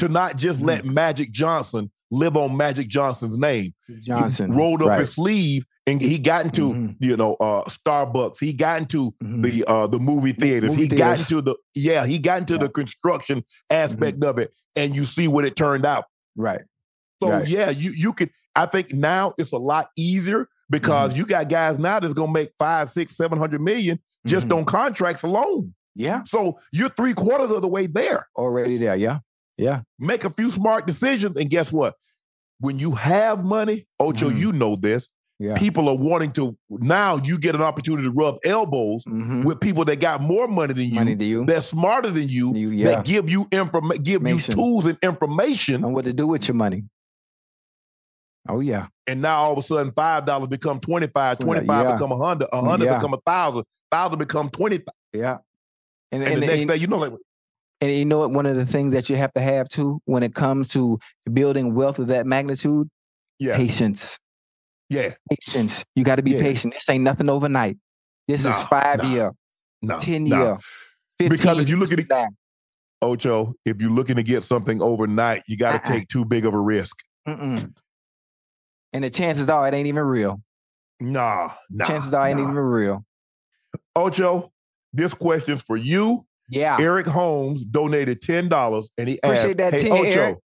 to 0.00 0.08
not 0.08 0.36
just 0.36 0.60
Mhm. 0.60 0.66
let 0.66 0.84
Magic 0.84 1.32
Johnson 1.32 1.90
live 2.10 2.36
on 2.36 2.56
Magic 2.56 2.88
Johnson's 2.88 3.36
name. 3.38 3.72
Johnson 4.00 4.52
He 4.52 4.58
rolled 4.58 4.82
up 4.82 4.88
right. 4.88 5.00
his 5.00 5.14
sleeve 5.14 5.64
and 5.86 6.00
he 6.00 6.18
got 6.18 6.44
into, 6.44 6.72
Mhm. 6.72 6.96
you 6.98 7.16
know, 7.16 7.34
uh 7.40 7.62
Starbucks. 7.64 8.38
He 8.40 8.52
got 8.52 8.80
into 8.80 9.12
Mhm. 9.22 9.42
the 9.42 9.64
uh 9.66 9.86
the 9.86 9.98
movie 10.00 10.32
theaters. 10.32 10.70
movie 10.72 10.82
he 10.82 10.88
got 10.88 11.18
into 11.20 11.40
the 11.40 11.54
yeah, 11.74 12.04
he 12.06 12.18
got 12.18 12.40
into 12.40 12.54
Yeah. 12.54 12.58
Mm-hmm. 12.58 12.66
the 12.66 12.72
construction 12.72 13.44
aspect 13.70 14.22
of 14.24 14.38
it, 14.38 14.52
and 14.76 14.94
you 14.96 15.04
see 15.04 15.28
what 15.28 15.44
it 15.44 15.54
turned 15.56 15.86
out. 15.86 16.04
right. 16.36 16.62
So 17.22 17.28
Right. 17.30 17.46
yeah, 17.46 17.70
you 17.70 17.90
you 17.92 18.12
could. 18.12 18.30
I 18.56 18.66
think 18.66 18.92
now 18.92 19.34
it's 19.38 19.52
a 19.52 19.58
lot 19.58 19.90
easier 19.96 20.48
because 20.70 21.10
Mm-hmm. 21.10 21.18
you 21.20 21.26
got 21.26 21.48
guys 21.48 21.78
now 21.78 22.00
that's 22.00 22.14
gonna 22.14 22.32
make 22.32 22.50
five, 22.58 22.88
six, 22.90 23.16
seven 23.16 23.38
hundred 23.38 23.60
million 23.60 23.98
just 24.26 24.48
Mhm. 24.48 24.58
on 24.58 24.64
contracts 24.64 25.22
alone. 25.22 25.74
Yeah. 25.94 26.22
So 26.24 26.58
you're 26.72 26.88
three 26.88 27.14
quarters 27.14 27.50
of 27.50 27.62
the 27.62 27.68
way 27.68 27.86
there. 27.86 28.26
Already 28.36 28.78
there. 28.78 28.96
Yeah. 28.96 29.18
Yeah. 29.60 29.82
Make 29.98 30.24
a 30.24 30.30
few 30.30 30.50
smart 30.50 30.86
decisions, 30.86 31.36
and 31.36 31.48
guess 31.50 31.70
what? 31.72 31.94
When 32.60 32.78
you 32.78 32.92
have 32.92 33.44
money, 33.44 33.86
Ocho, 33.98 34.30
Mhm. 34.30 34.38
you 34.40 34.52
know 34.52 34.76
this. 34.76 35.08
Yeah. 35.38 35.56
People 35.56 35.88
are 35.88 35.96
wanting 35.96 36.32
to 36.32 36.56
now. 36.68 37.16
You 37.16 37.38
get 37.38 37.54
an 37.54 37.62
opportunity 37.62 38.06
to 38.06 38.12
rub 38.12 38.36
elbows 38.44 39.02
Mhm. 39.08 39.44
with 39.44 39.58
people 39.60 39.86
that 39.86 39.96
got 39.98 40.20
more 40.20 40.46
money 40.46 40.74
than 40.74 40.84
you, 40.84 40.94
Money 40.94 41.16
to 41.16 41.24
you. 41.24 41.44
that's 41.46 41.66
smarter 41.68 42.10
than 42.10 42.28
you, 42.28 42.54
You- 42.54 42.70
yeah. 42.70 42.84
that 42.96 43.04
give 43.06 43.30
you 43.30 43.46
informa- 43.46 44.02
give 44.02 44.26
you 44.28 44.38
tools 44.38 44.84
and 44.86 44.98
information 45.02 45.82
on 45.84 45.92
what 45.94 46.04
to 46.04 46.12
do 46.12 46.26
with 46.26 46.46
your 46.46 46.56
money. 46.56 46.84
Oh 48.48 48.60
yeah. 48.60 48.88
And 49.06 49.22
now 49.22 49.36
all 49.38 49.52
of 49.52 49.58
a 49.58 49.62
sudden 49.62 49.92
five 49.92 50.26
dollars 50.26 50.48
become 50.48 50.80
25, 50.80 51.38
25 51.38 51.86
yeah. 51.86 51.92
become 51.94 52.12
a 52.12 52.16
hundred, 52.16 52.48
a 52.52 52.60
hundred 52.60 52.86
Yeah. 52.86 52.96
become 52.96 53.14
a 53.14 53.20
thousand, 53.26 53.64
thousand 53.90 54.18
become 54.18 54.50
twenty. 54.50 54.80
Yeah. 55.12 55.38
And, 56.12 56.22
And, 56.22 56.32
and, 56.34 56.42
the 56.42 56.46
next 56.46 56.58
and- 56.60 56.68
day, 56.68 56.76
you 56.76 56.86
know, 56.86 56.98
like 56.98 57.12
And 57.80 57.90
you 57.90 58.04
know 58.04 58.18
what? 58.18 58.30
One 58.30 58.46
of 58.46 58.56
the 58.56 58.66
things 58.66 58.92
that 58.92 59.08
you 59.08 59.16
have 59.16 59.32
to 59.34 59.40
have 59.40 59.68
too 59.68 60.00
when 60.04 60.22
it 60.22 60.34
comes 60.34 60.68
to 60.68 60.98
building 61.32 61.74
wealth 61.74 61.98
of 61.98 62.08
that 62.08 62.26
magnitude, 62.26 62.88
yeah, 63.38 63.56
patience. 63.56 64.18
yeah, 64.90 65.14
Patience. 65.30 65.84
You 65.94 66.04
got 66.04 66.16
to 66.16 66.22
be 66.22 66.32
Yeah. 66.32 66.40
patient. 66.42 66.74
This 66.74 66.88
ain't 66.90 67.04
nothing 67.04 67.30
overnight. 67.30 67.78
This 68.28 68.44
is 68.44 68.56
five 68.64 68.98
nah, 69.02 69.10
year, 69.10 69.32
no, 69.82 69.98
10 69.98 70.24
no. 70.24 70.36
year, 70.36 70.58
15 71.18 71.28
Because 71.36 71.58
if 71.58 71.68
you 71.68 71.76
look 71.76 71.90
at 71.92 71.98
it-. 71.98 72.28
Ocho, 73.02 73.54
if 73.64 73.80
you're 73.80 73.90
looking 73.90 74.16
to 74.16 74.22
get 74.22 74.44
something 74.44 74.82
overnight, 74.82 75.42
you 75.48 75.56
got 75.56 75.72
to 75.72 75.76
Uh-uh. 75.78 75.98
take 75.98 76.08
too 76.08 76.24
big 76.24 76.44
of 76.44 76.52
a 76.52 76.60
risk. 76.60 76.98
Mm-mm. 77.26 77.72
And 78.92 79.04
the 79.04 79.08
chances 79.10 79.48
are 79.48 79.66
it 79.66 79.72
ain't 79.74 79.86
even 79.86 80.02
real. 80.02 80.42
Nah, 81.00 81.52
nah. 81.70 81.86
chances 81.86 82.12
are 82.12 82.28
it 82.28 82.32
ain't 82.32 82.40
even 82.40 82.54
real. 82.56 83.04
Ocho, 83.96 84.52
this 84.92 85.14
question's 85.14 85.62
for 85.62 85.76
you. 85.78 86.26
Yeah. 86.50 86.76
Eric 86.80 87.06
Holmes 87.06 87.64
donated 87.64 88.20
ten 88.20 88.48
dollars, 88.48 88.90
and 88.98 89.08
he 89.08 89.18
Appreciate 89.22 89.60
asked, 89.60 89.72
that 89.72 89.74
"Hey 89.74 89.82
10, 89.82 89.92
Ocho," 89.92 90.04
Eric. 90.04 90.38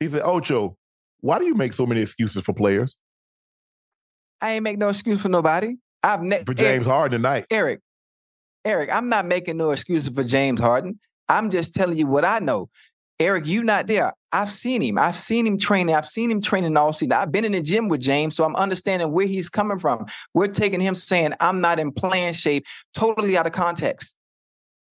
he 0.00 0.08
said, 0.08 0.22
"Ocho, 0.22 0.76
why 1.20 1.38
do 1.38 1.46
you 1.46 1.54
make 1.54 1.72
so 1.72 1.86
many 1.86 2.02
excuses 2.02 2.44
for 2.44 2.52
players 2.52 2.96
I 4.40 4.52
ain't 4.52 4.62
make 4.62 4.76
no 4.76 4.90
excuse 4.90 5.22
for 5.22 5.30
nobody. 5.30 5.76
I've 6.02 6.22
ne- 6.22 6.44
for 6.44 6.54
James 6.54 6.86
Harden 6.86 7.22
tonight?" 7.22 7.46
Eric, 7.50 7.80
Eric, 8.64 8.90
I'm 8.92 9.08
not 9.08 9.26
making 9.26 9.56
no 9.56 9.70
excuses 9.70 10.14
for 10.14 10.22
James 10.22 10.60
Harden. 10.60 11.00
I'm 11.28 11.50
just 11.50 11.74
telling 11.74 11.96
you 11.96 12.06
what 12.06 12.24
I 12.24 12.38
know. 12.40 12.68
Eric, 13.20 13.46
you 13.46 13.62
not 13.62 13.86
there. 13.86 14.12
I've 14.32 14.50
seen 14.50 14.82
him. 14.82 14.98
I've 14.98 15.16
seen 15.16 15.46
him 15.46 15.56
training. 15.56 15.94
I've 15.94 16.08
seen 16.08 16.30
him 16.30 16.40
training 16.40 16.76
all 16.76 16.92
season. 16.92 17.12
I've 17.12 17.30
been 17.30 17.44
in 17.44 17.52
the 17.52 17.60
gym 17.60 17.88
with 17.88 18.00
James, 18.00 18.34
so 18.34 18.44
I'm 18.44 18.56
understanding 18.56 19.12
where 19.12 19.26
he's 19.26 19.48
coming 19.48 19.78
from. 19.78 20.06
We're 20.34 20.48
taking 20.48 20.80
him 20.80 20.96
saying, 20.96 21.32
I'm 21.38 21.60
not 21.60 21.78
in 21.78 21.92
playing 21.92 22.32
shape, 22.32 22.66
totally 22.92 23.36
out 23.36 23.46
of 23.46 23.52
context. 23.52 24.16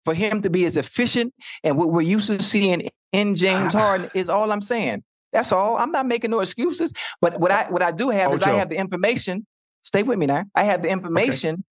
For 0.06 0.14
him 0.14 0.42
to 0.42 0.50
be 0.50 0.66
as 0.66 0.78
efficient 0.78 1.34
and 1.64 1.78
what 1.78 1.92
we're 1.92 2.02
used 2.02 2.28
to 2.28 2.42
seeing 2.42 2.90
in 3.12 3.36
James 3.36 3.76
ah. 3.76 3.80
Harden 3.80 4.12
is 4.14 4.30
all 4.30 4.52
I'm 4.52 4.62
saying. 4.62 5.04
That's 5.32 5.52
all. 5.52 5.78
I'm 5.78 5.92
not 5.92 6.06
making 6.06 6.32
no 6.32 6.40
excuses. 6.40 6.94
But 7.22 7.40
what 7.40 7.52
I 7.52 7.70
what 7.70 7.84
I 7.84 7.92
do 7.92 8.10
have 8.10 8.32
oh, 8.32 8.36
is 8.36 8.44
I 8.44 8.52
have 8.52 8.70
the 8.70 8.78
information. 8.78 9.46
Stay 9.84 10.04
with 10.04 10.18
me 10.18 10.26
now. 10.26 10.46
I 10.56 10.64
have 10.64 10.82
the 10.82 10.90
information 10.90 11.64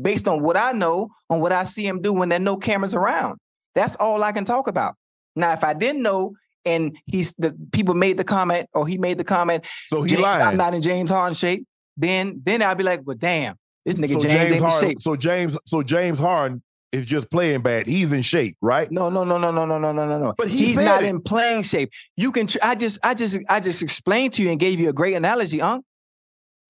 based 0.00 0.26
on 0.26 0.42
what 0.42 0.56
I 0.56 0.72
know, 0.72 1.10
on 1.30 1.40
what 1.40 1.52
I 1.52 1.64
see 1.64 1.86
him 1.86 2.00
do 2.00 2.12
when 2.12 2.28
there 2.28 2.38
are 2.38 2.42
no 2.42 2.56
cameras 2.56 2.94
around. 2.94 3.38
That's 3.74 3.96
all 3.96 4.22
I 4.22 4.32
can 4.32 4.44
talk 4.44 4.66
about. 4.66 4.96
Now, 5.36 5.52
if 5.52 5.64
I 5.64 5.74
didn't 5.74 6.02
know, 6.02 6.34
and 6.64 6.96
he's 7.06 7.32
the 7.34 7.56
people 7.72 7.94
made 7.94 8.16
the 8.16 8.24
comment, 8.24 8.68
or 8.72 8.86
he 8.86 8.98
made 8.98 9.18
the 9.18 9.24
comment, 9.24 9.64
So 9.88 10.02
he 10.02 10.10
James, 10.10 10.24
I'm 10.24 10.56
not 10.56 10.74
in 10.74 10.82
James 10.82 11.10
Harden 11.10 11.34
shape, 11.34 11.66
then 11.96 12.40
then 12.44 12.62
I'll 12.62 12.74
be 12.74 12.84
like, 12.84 13.02
well, 13.04 13.16
damn, 13.16 13.56
this 13.84 13.96
nigga 13.96 14.14
so 14.14 14.20
James, 14.20 14.50
James 14.50 14.62
Harden. 14.62 14.88
shape. 14.88 15.02
So 15.02 15.16
James. 15.16 15.58
So 15.66 15.82
James 15.82 16.18
Harden 16.18 16.62
is 16.94 17.04
just 17.06 17.30
playing 17.30 17.60
bad. 17.62 17.86
He's 17.86 18.12
in 18.12 18.22
shape, 18.22 18.56
right? 18.62 18.90
No, 18.90 19.10
no, 19.10 19.24
no, 19.24 19.36
no, 19.38 19.50
no, 19.50 19.66
no, 19.66 19.78
no, 19.78 19.92
no, 19.92 20.06
no, 20.06 20.18
no. 20.18 20.34
But 20.38 20.48
he 20.48 20.66
he's 20.66 20.78
not 20.78 21.02
it. 21.02 21.08
in 21.08 21.20
playing 21.20 21.64
shape. 21.64 21.90
You 22.16 22.32
can. 22.32 22.46
Tr- 22.46 22.58
I 22.62 22.74
just, 22.74 22.98
I 23.04 23.14
just, 23.14 23.38
I 23.48 23.60
just 23.60 23.82
explained 23.82 24.34
to 24.34 24.42
you 24.42 24.50
and 24.50 24.60
gave 24.60 24.80
you 24.80 24.88
a 24.88 24.92
great 24.92 25.14
analogy, 25.14 25.60
Unc. 25.60 25.84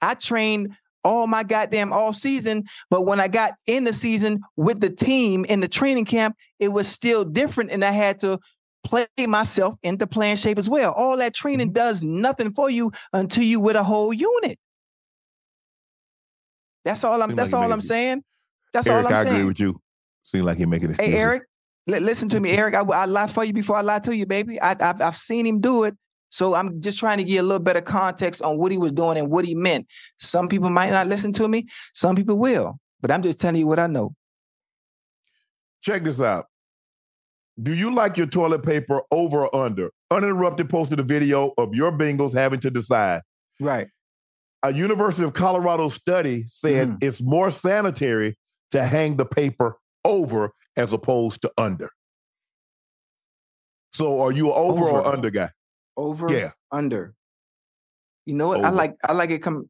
I 0.00 0.14
trained 0.14 0.76
all 1.04 1.26
my 1.26 1.42
goddamn 1.42 1.92
all 1.92 2.12
season, 2.14 2.64
but 2.88 3.02
when 3.02 3.20
I 3.20 3.28
got 3.28 3.52
in 3.66 3.84
the 3.84 3.92
season 3.92 4.40
with 4.56 4.80
the 4.80 4.90
team 4.90 5.44
in 5.44 5.60
the 5.60 5.68
training 5.68 6.06
camp, 6.06 6.36
it 6.58 6.68
was 6.68 6.88
still 6.88 7.24
different, 7.24 7.70
and 7.70 7.84
I 7.84 7.90
had 7.90 8.20
to 8.20 8.38
play 8.84 9.06
myself 9.18 9.74
into 9.82 10.06
playing 10.06 10.36
shape 10.36 10.58
as 10.58 10.68
well. 10.68 10.92
All 10.92 11.16
that 11.18 11.34
training 11.34 11.68
Mm-hmm. 11.68 11.74
does 11.74 12.02
nothing 12.02 12.52
for 12.54 12.70
you 12.70 12.92
until 13.12 13.44
you 13.44 13.60
with 13.60 13.76
a 13.76 13.84
whole 13.84 14.12
unit. 14.12 14.58
That's 16.84 17.04
all 17.04 17.22
I'm. 17.22 17.30
Seem 17.30 17.36
that's 17.36 17.52
like 17.52 17.62
all 17.62 17.72
I'm 17.72 17.80
saying. 17.80 18.22
That's 18.72 18.86
Eric, 18.88 19.06
all 19.06 19.06
I'm 19.08 19.14
I 19.14 19.22
saying. 19.22 19.34
agree 19.34 19.44
with 19.44 19.60
you. 19.60 19.80
Seems 20.24 20.44
like 20.44 20.58
he 20.58 20.66
making 20.66 20.90
excuses. 20.90 21.12
Hey, 21.14 21.18
Eric, 21.20 21.44
li- 21.86 22.00
listen 22.00 22.28
to 22.30 22.40
me, 22.40 22.50
Eric. 22.58 22.74
I, 22.74 22.80
I 22.80 23.04
lie 23.04 23.28
for 23.28 23.44
you 23.44 23.52
before 23.52 23.76
I 23.76 23.82
lie 23.82 24.00
to 24.00 24.14
you, 24.16 24.26
baby. 24.26 24.60
I, 24.60 24.72
I've, 24.72 25.00
I've 25.00 25.16
seen 25.16 25.46
him 25.46 25.60
do 25.60 25.84
it. 25.84 25.94
So 26.30 26.54
I'm 26.54 26.80
just 26.80 26.98
trying 26.98 27.18
to 27.18 27.24
get 27.24 27.36
a 27.38 27.42
little 27.42 27.60
better 27.62 27.80
context 27.80 28.42
on 28.42 28.58
what 28.58 28.72
he 28.72 28.78
was 28.78 28.92
doing 28.92 29.16
and 29.18 29.30
what 29.30 29.44
he 29.44 29.54
meant. 29.54 29.86
Some 30.18 30.48
people 30.48 30.68
might 30.68 30.90
not 30.90 31.06
listen 31.06 31.32
to 31.34 31.46
me. 31.46 31.68
Some 31.94 32.16
people 32.16 32.36
will. 32.38 32.80
But 33.00 33.12
I'm 33.12 33.22
just 33.22 33.38
telling 33.38 33.56
you 33.60 33.68
what 33.68 33.78
I 33.78 33.86
know. 33.86 34.16
Check 35.82 36.02
this 36.04 36.20
out. 36.20 36.46
Do 37.62 37.72
you 37.72 37.94
like 37.94 38.16
your 38.16 38.26
toilet 38.26 38.64
paper 38.64 39.02
over 39.12 39.46
or 39.46 39.54
under? 39.64 39.90
Uninterrupted 40.10 40.68
posted 40.68 40.98
a 40.98 41.04
video 41.04 41.52
of 41.56 41.74
your 41.74 41.92
Bengals 41.92 42.32
having 42.32 42.58
to 42.60 42.70
decide. 42.70 43.22
Right. 43.60 43.88
A 44.64 44.72
University 44.72 45.22
of 45.24 45.34
Colorado 45.34 45.88
study 45.88 46.46
said 46.48 46.88
Mhm. 46.88 46.98
it's 47.02 47.22
more 47.22 47.50
sanitary 47.50 48.36
to 48.72 48.82
hang 48.84 49.16
the 49.16 49.26
paper 49.26 49.76
over 50.04 50.52
as 50.76 50.92
opposed 50.92 51.42
to 51.42 51.52
under. 51.58 51.90
So 53.92 54.20
are 54.20 54.32
you 54.32 54.46
an 54.48 54.54
over, 54.56 54.84
or 54.84 55.06
under 55.06 55.30
guy? 55.30 55.50
Over, 55.96 56.32
Yeah. 56.32 56.50
under. 56.72 57.14
You 58.26 58.34
know 58.34 58.48
what? 58.48 58.64
I 58.64 58.70
like 58.70 58.96
I 59.04 59.12
like 59.12 59.30
it 59.30 59.42
come 59.42 59.68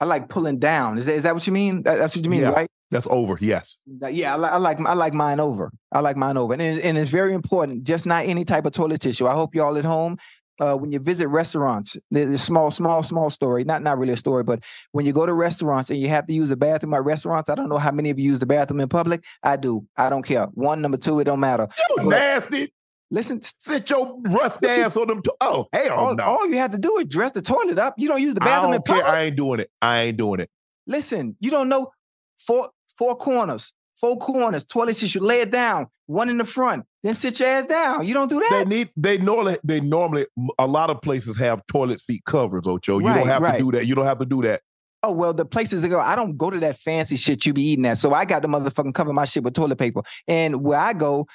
I 0.00 0.06
like 0.06 0.28
pulling 0.28 0.58
down. 0.58 0.98
Is 0.98 1.06
that, 1.06 1.14
is 1.14 1.22
that 1.24 1.34
what 1.34 1.46
you 1.46 1.52
mean? 1.52 1.82
That- 1.82 1.98
that's 1.98 2.16
what 2.16 2.24
you 2.24 2.30
mean, 2.30 2.40
Yeah. 2.42 2.50
right? 2.50 2.68
That's 2.90 3.06
over, 3.10 3.36
yes. 3.40 3.76
Yeah, 3.86 4.36
I, 4.36 4.38
I 4.50 4.56
like 4.58 4.80
I 4.80 4.94
like 4.94 5.14
mine 5.14 5.40
over. 5.40 5.72
I 5.90 6.00
like 6.00 6.16
mine 6.16 6.36
over, 6.36 6.52
and 6.52 6.62
it's, 6.62 6.78
and 6.78 6.96
it's 6.96 7.10
very 7.10 7.32
important. 7.34 7.84
Just 7.84 8.06
not 8.06 8.24
any 8.24 8.44
type 8.44 8.66
of 8.66 8.72
toilet 8.72 9.00
tissue. 9.00 9.26
I 9.26 9.34
hope 9.34 9.54
y'all 9.54 9.76
at 9.76 9.84
home, 9.84 10.16
uh, 10.60 10.74
when 10.76 10.92
you 10.92 10.98
visit 11.00 11.28
restaurants, 11.28 11.96
there's 12.10 12.30
a 12.30 12.38
small, 12.38 12.70
small, 12.70 13.02
small 13.02 13.30
story. 13.30 13.64
Not 13.64 13.82
not 13.82 13.98
really 13.98 14.12
a 14.12 14.16
story, 14.16 14.42
but 14.44 14.62
when 14.92 15.04
you 15.06 15.12
go 15.12 15.26
to 15.26 15.32
restaurants 15.32 15.90
and 15.90 15.98
you 15.98 16.08
have 16.08 16.26
to 16.28 16.32
use 16.32 16.48
the 16.48 16.56
bathroom 16.56 16.94
at 16.94 17.04
restaurants, 17.04 17.50
I 17.50 17.54
don't 17.54 17.68
know 17.68 17.78
how 17.78 17.90
many 17.90 18.10
of 18.10 18.18
you 18.18 18.24
use 18.30 18.38
the 18.38 18.46
bathroom 18.46 18.80
in 18.80 18.88
public. 18.88 19.24
I 19.42 19.56
do. 19.56 19.86
I 19.96 20.08
don't 20.10 20.22
care. 20.22 20.46
One, 20.54 20.80
number 20.82 20.96
two, 20.96 21.20
it 21.20 21.24
don't 21.24 21.40
matter. 21.40 21.68
You 21.90 21.96
But 21.96 22.06
nasty. 22.06 22.72
Listen, 23.10 23.40
Sit 23.42 23.90
your 23.90 24.18
rust 24.22 24.60
What 24.62 24.76
you- 24.76 24.82
ass 24.84 24.96
on 24.96 25.06
them. 25.08 25.22
To- 25.22 25.34
oh, 25.40 25.66
hell 25.72 25.96
all, 25.96 26.14
no. 26.14 26.24
all 26.24 26.48
you 26.48 26.56
have 26.58 26.72
to 26.72 26.78
do 26.78 26.96
is 26.98 27.06
dress 27.06 27.32
the 27.32 27.42
toilet 27.42 27.78
up. 27.78 27.94
You 27.98 28.08
don't 28.08 28.20
use 28.20 28.34
the 28.34 28.42
I 28.42 28.46
bathroom 28.46 28.72
in 28.74 28.78
don't 28.78 28.86
care. 28.86 28.96
public. 29.02 29.14
I 29.14 29.22
ain't 29.24 29.36
doing 29.36 29.60
it. 29.60 29.70
I 29.82 30.00
ain't 30.02 30.16
doing 30.16 30.40
it. 30.40 30.50
Listen, 30.86 31.36
you 31.40 31.50
don't 31.50 31.68
know 31.68 31.90
four 32.38 32.70
four 32.98 33.14
corners, 33.16 33.72
four 33.96 34.16
corners, 34.18 34.64
toilet 34.64 34.94
tissue. 34.96 35.20
Lay 35.20 35.40
it 35.42 35.50
down, 35.50 35.86
one 36.06 36.28
in 36.28 36.38
the 36.38 36.44
front, 36.44 36.84
then 37.04 37.14
sit 37.14 37.38
your 37.38 37.48
ass 37.48 37.66
down. 37.66 38.04
You 38.06 38.14
don't 38.14 38.28
do 38.28 38.40
that. 38.40 38.64
They 38.66 38.76
need. 38.76 38.90
They 38.96 39.18
normally. 39.18 39.58
They 39.62 39.80
normally. 39.80 40.26
A 40.58 40.66
lot 40.66 40.90
of 40.90 41.00
places 41.02 41.36
have 41.36 41.64
toilet 41.68 42.00
seat 42.00 42.24
covers. 42.24 42.66
Ocho. 42.66 42.98
You 42.98 43.06
Right, 43.06 43.18
don't 43.18 43.26
have 43.28 43.42
right. 43.42 43.58
to 43.58 43.64
do 43.64 43.70
that. 43.72 43.86
You 43.86 43.94
don't 43.94 44.06
have 44.06 44.18
to 44.18 44.26
do 44.26 44.42
that. 44.42 44.62
Oh 45.04 45.12
well, 45.12 45.34
the 45.34 45.44
places 45.44 45.82
that 45.82 45.90
go, 45.90 46.00
I 46.00 46.16
don't 46.16 46.36
go 46.38 46.48
to 46.50 46.58
that 46.60 46.78
fancy 46.78 47.16
shit 47.16 47.44
you 47.44 47.52
be 47.52 47.62
eating 47.62 47.84
at. 47.86 47.98
So 47.98 48.14
I 48.14 48.24
got 48.24 48.40
the 48.42 48.48
motherfucking 48.48 48.94
cover 48.94 49.12
my 49.12 49.26
shit 49.26 49.44
with 49.44 49.52
toilet 49.54 49.76
paper. 49.76 50.02
And 50.26 50.62
where 50.64 50.78
I 50.78 50.94
go, 50.94 51.26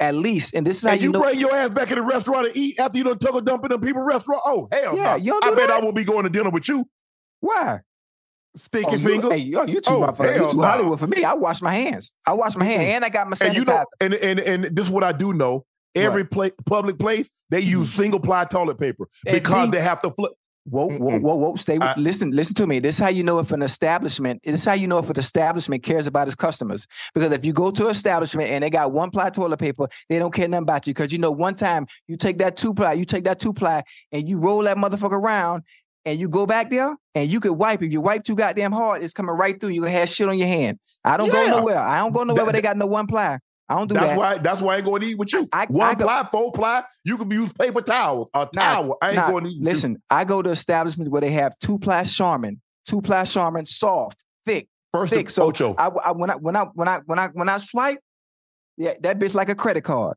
at 0.00 0.14
least, 0.14 0.54
and 0.54 0.66
this 0.66 0.78
is 0.78 0.84
how 0.84 0.92
And 0.92 1.02
you, 1.02 1.08
you, 1.08 1.12
know. 1.12 1.20
bring 1.20 1.38
your 1.38 1.54
ass 1.54 1.68
back 1.70 1.90
in 1.90 1.96
the 1.96 2.02
restaurant 2.04 2.46
and 2.46 2.56
eat 2.56 2.80
after 2.80 2.96
you 2.96 3.04
done 3.04 3.18
took 3.18 3.34
a 3.34 3.42
dump 3.42 3.64
in 3.66 3.70
the 3.70 3.78
people 3.78 4.00
restaurant. 4.00 4.40
Oh 4.46 4.66
hell 4.72 4.96
Yeah, 4.96 5.02
no! 5.10 5.14
you 5.16 5.32
don't 5.32 5.44
I 5.44 5.50
do 5.50 5.56
bet? 5.56 5.70
I 5.70 5.80
won't 5.80 5.94
be 5.94 6.04
going 6.04 6.22
to 6.24 6.30
dinner 6.30 6.48
with 6.50 6.66
you. 6.68 6.86
Why? 7.40 7.80
Stinky 8.56 8.88
Oh, 8.90 8.94
you, 8.96 9.08
fingers. 9.08 9.30
hey, 9.32 9.38
yo, 9.38 9.64
you 9.64 9.80
too, 9.80 9.94
Oh, 9.94 10.00
motherfucker. 10.00 10.36
You 10.40 10.48
too 10.48 10.56
no. 10.56 10.62
Hollywood 10.64 10.98
for 10.98 11.06
me. 11.06 11.22
I 11.24 11.34
wash 11.34 11.62
my 11.62 11.72
hands. 11.74 12.14
I 12.26 12.32
wash 12.32 12.56
my 12.56 12.64
hands, 12.64 12.82
and 12.82 13.04
I 13.04 13.08
got 13.08 13.28
my 13.28 13.36
and 13.40 13.54
you 13.54 13.64
know, 13.64 13.84
and 14.00 14.14
and 14.14 14.40
and 14.40 14.64
this 14.64 14.86
is 14.86 14.92
what 14.92 15.04
I 15.04 15.12
do 15.12 15.32
know. 15.32 15.64
Every 15.94 16.24
pla- 16.24 16.50
public 16.66 16.98
place 16.98 17.28
they 17.50 17.60
use 17.60 17.92
single 17.92 18.20
ply 18.20 18.44
toilet 18.44 18.78
paper 18.78 19.04
Mm-hmm. 19.26 19.34
Because 19.34 19.64
see- 19.66 19.70
they 19.70 19.80
have 19.80 20.00
to 20.02 20.10
flip. 20.10 20.32
Whoa, 20.70 20.86
whoa, 20.86 21.18
whoa, 21.18 21.34
whoa! 21.34 21.56
Stay. 21.56 21.78
With, 21.78 21.88
I- 21.88 21.94
listen, 21.98 22.30
listen 22.32 22.54
to 22.56 22.66
me. 22.66 22.78
This 22.78 22.96
is 22.96 23.00
how 23.00 23.08
you 23.08 23.24
know 23.24 23.38
if 23.38 23.52
an 23.52 23.62
establishment. 23.62 24.42
This 24.44 24.60
is 24.60 24.64
how 24.66 24.74
you 24.74 24.86
know 24.86 24.98
if 24.98 25.08
an 25.08 25.18
establishment 25.18 25.82
cares 25.82 26.06
about 26.06 26.26
its 26.26 26.34
customers. 26.36 26.86
Because 27.14 27.32
if 27.32 27.42
you 27.42 27.54
go 27.54 27.70
to 27.70 27.86
an 27.86 27.90
establishment 27.90 28.50
and 28.50 28.62
they 28.62 28.68
got 28.68 28.92
one 28.92 29.10
ply 29.10 29.30
toilet 29.30 29.56
paper, 29.56 29.88
they 30.10 30.18
don't 30.18 30.34
care 30.34 30.46
nothing 30.46 30.64
about 30.64 30.86
you. 30.86 30.92
Because 30.92 31.10
you 31.10 31.18
know, 31.18 31.30
one 31.30 31.54
time 31.54 31.86
you 32.06 32.18
take 32.18 32.36
that 32.38 32.58
two 32.58 32.74
ply, 32.74 32.92
you 32.92 33.06
take 33.06 33.24
that 33.24 33.38
two 33.40 33.54
ply, 33.54 33.82
and 34.12 34.28
you 34.28 34.38
roll 34.38 34.62
that 34.64 34.76
motherfucker 34.76 35.12
around, 35.12 35.62
and 36.08 36.18
you 36.18 36.28
go 36.28 36.46
back 36.46 36.70
there, 36.70 36.96
and 37.14 37.28
you 37.28 37.38
could 37.40 37.52
wipe. 37.52 37.82
If 37.82 37.92
you 37.92 38.00
wipe 38.00 38.24
too 38.24 38.34
goddamn 38.34 38.72
hard, 38.72 39.02
it's 39.02 39.12
coming 39.12 39.34
right 39.34 39.60
through. 39.60 39.70
You 39.70 39.82
gonna 39.82 39.92
have 39.92 40.08
shit 40.08 40.28
on 40.28 40.38
your 40.38 40.48
hand. 40.48 40.78
I 41.04 41.16
don't 41.16 41.26
Yeah. 41.28 41.50
go 41.50 41.58
nowhere. 41.58 41.78
I 41.78 41.98
don't 41.98 42.12
go 42.12 42.24
nowhere 42.24 42.44
where 42.44 42.52
they 42.52 42.62
got 42.62 42.76
no 42.76 42.86
one 42.86 43.06
ply. 43.06 43.38
I 43.68 43.76
don't 43.76 43.86
do 43.86 43.94
That's 43.94 44.06
that. 44.12 44.18
why. 44.18 44.38
That's 44.38 44.62
why 44.62 44.74
I 44.74 44.76
ain't 44.78 44.86
going 44.86 45.02
to 45.02 45.08
eat 45.08 45.18
with 45.18 45.30
you. 45.34 45.46
I- 45.52 45.66
One 45.68 45.88
I 45.88 45.94
go- 45.94 46.04
ply, 46.06 46.26
four 46.32 46.52
ply. 46.52 46.84
You 47.04 47.18
can 47.18 47.30
use 47.30 47.52
paper 47.52 47.82
towels, 47.82 48.28
a 48.32 48.46
towel. 48.46 48.96
I 49.02 49.08
ain't 49.08 49.16
Nah, 49.16 49.30
going 49.30 49.44
to 49.44 49.50
eat. 49.50 49.58
with 49.60 49.68
you. 49.68 49.72
Listen, 49.74 49.96
I 50.08 50.24
go 50.24 50.40
to 50.40 50.48
establishments 50.50 51.10
where 51.10 51.20
they 51.20 51.32
have 51.32 51.52
two 51.58 51.78
ply 51.78 52.04
Charmin, 52.04 52.62
two 52.86 53.02
ply 53.02 53.24
Charmin, 53.26 53.66
soft, 53.66 54.24
thick. 54.46 54.68
First, 54.94 55.12
thick. 55.12 55.28
So 55.28 55.48
Ocho. 55.48 55.74
I, 55.76 55.88
I 55.88 56.12
when 56.12 56.30
I 56.30 56.36
when 56.36 56.56
I 56.56 56.64
when 56.74 56.88
I 56.88 57.00
when 57.04 57.18
I 57.18 57.28
when 57.34 57.48
I 57.50 57.58
swipe, 57.58 57.98
yeah, 58.78 58.94
that 59.02 59.18
bitch 59.18 59.34
like 59.34 59.50
a 59.50 59.54
credit 59.54 59.82
card. 59.84 60.16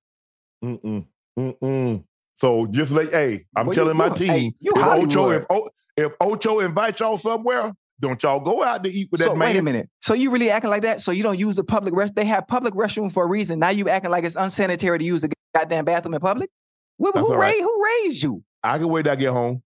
Mm-mm. 0.64 1.06
Mm-mm. 1.38 2.04
So 2.42 2.66
just 2.66 2.90
like, 2.90 3.12
hey, 3.12 3.46
I'm 3.56 3.68
Well, 3.68 3.76
telling 3.76 3.96
my 3.96 4.10
team, 4.10 4.28
hey, 4.28 4.54
you 4.60 4.74
if 4.76 4.84
Ocho, 4.84 5.30
if, 5.30 5.46
o, 5.52 5.70
if 5.96 6.12
Ocho 6.20 6.60
invites 6.62 7.00
y'all 7.00 7.20
somewhere, 7.20 7.72
don't 8.00 8.22
y'all 8.24 8.40
go 8.40 8.64
out 8.64 8.84
to 8.84 8.90
eat 8.90 9.10
with 9.12 9.22
So 9.22 9.30
that 9.30 9.38
man. 9.38 9.50
wait 9.50 9.58
a 9.58 9.62
minute. 9.62 9.90
So 10.02 10.16
you 10.16 10.32
really 10.32 10.50
acting 10.50 10.72
like 10.72 10.82
that? 10.82 11.02
So 11.02 11.12
you 11.12 11.22
don't 11.22 11.38
use 11.38 11.56
the 11.56 11.64
public 11.64 11.94
rest? 11.94 12.16
They 12.16 12.26
have 12.26 12.48
public 12.48 12.74
restroom 12.74 13.12
for 13.14 13.26
a 13.26 13.28
reason. 13.28 13.60
Now 13.60 13.70
you 13.70 13.90
acting 13.90 14.10
like 14.10 14.24
it's 14.24 14.36
unsanitary 14.36 14.98
to 14.98 15.06
use 15.06 15.22
the 15.22 15.32
goddamn 15.54 15.86
bathroom 15.86 16.16
in 16.16 16.20
public? 16.20 16.50
Who, 16.98 17.12
right. 17.12 17.52
raised 17.52 17.62
who 17.62 17.84
raised 18.04 18.24
you? 18.24 18.44
I 18.64 18.80
can 18.80 18.88
wait 18.88 19.04
till 19.04 19.12
I 19.12 19.18
get 19.18 19.30
home. 19.34 19.62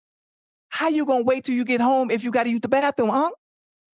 How 0.68 0.90
you 0.90 1.06
gonna 1.06 1.24
wait 1.24 1.46
till 1.46 1.56
you 1.56 1.64
get 1.64 1.80
home 1.80 2.12
if 2.12 2.26
you 2.26 2.32
got 2.32 2.44
to 2.44 2.50
use 2.50 2.60
the 2.60 2.68
bathroom, 2.68 3.08
huh? 3.10 3.32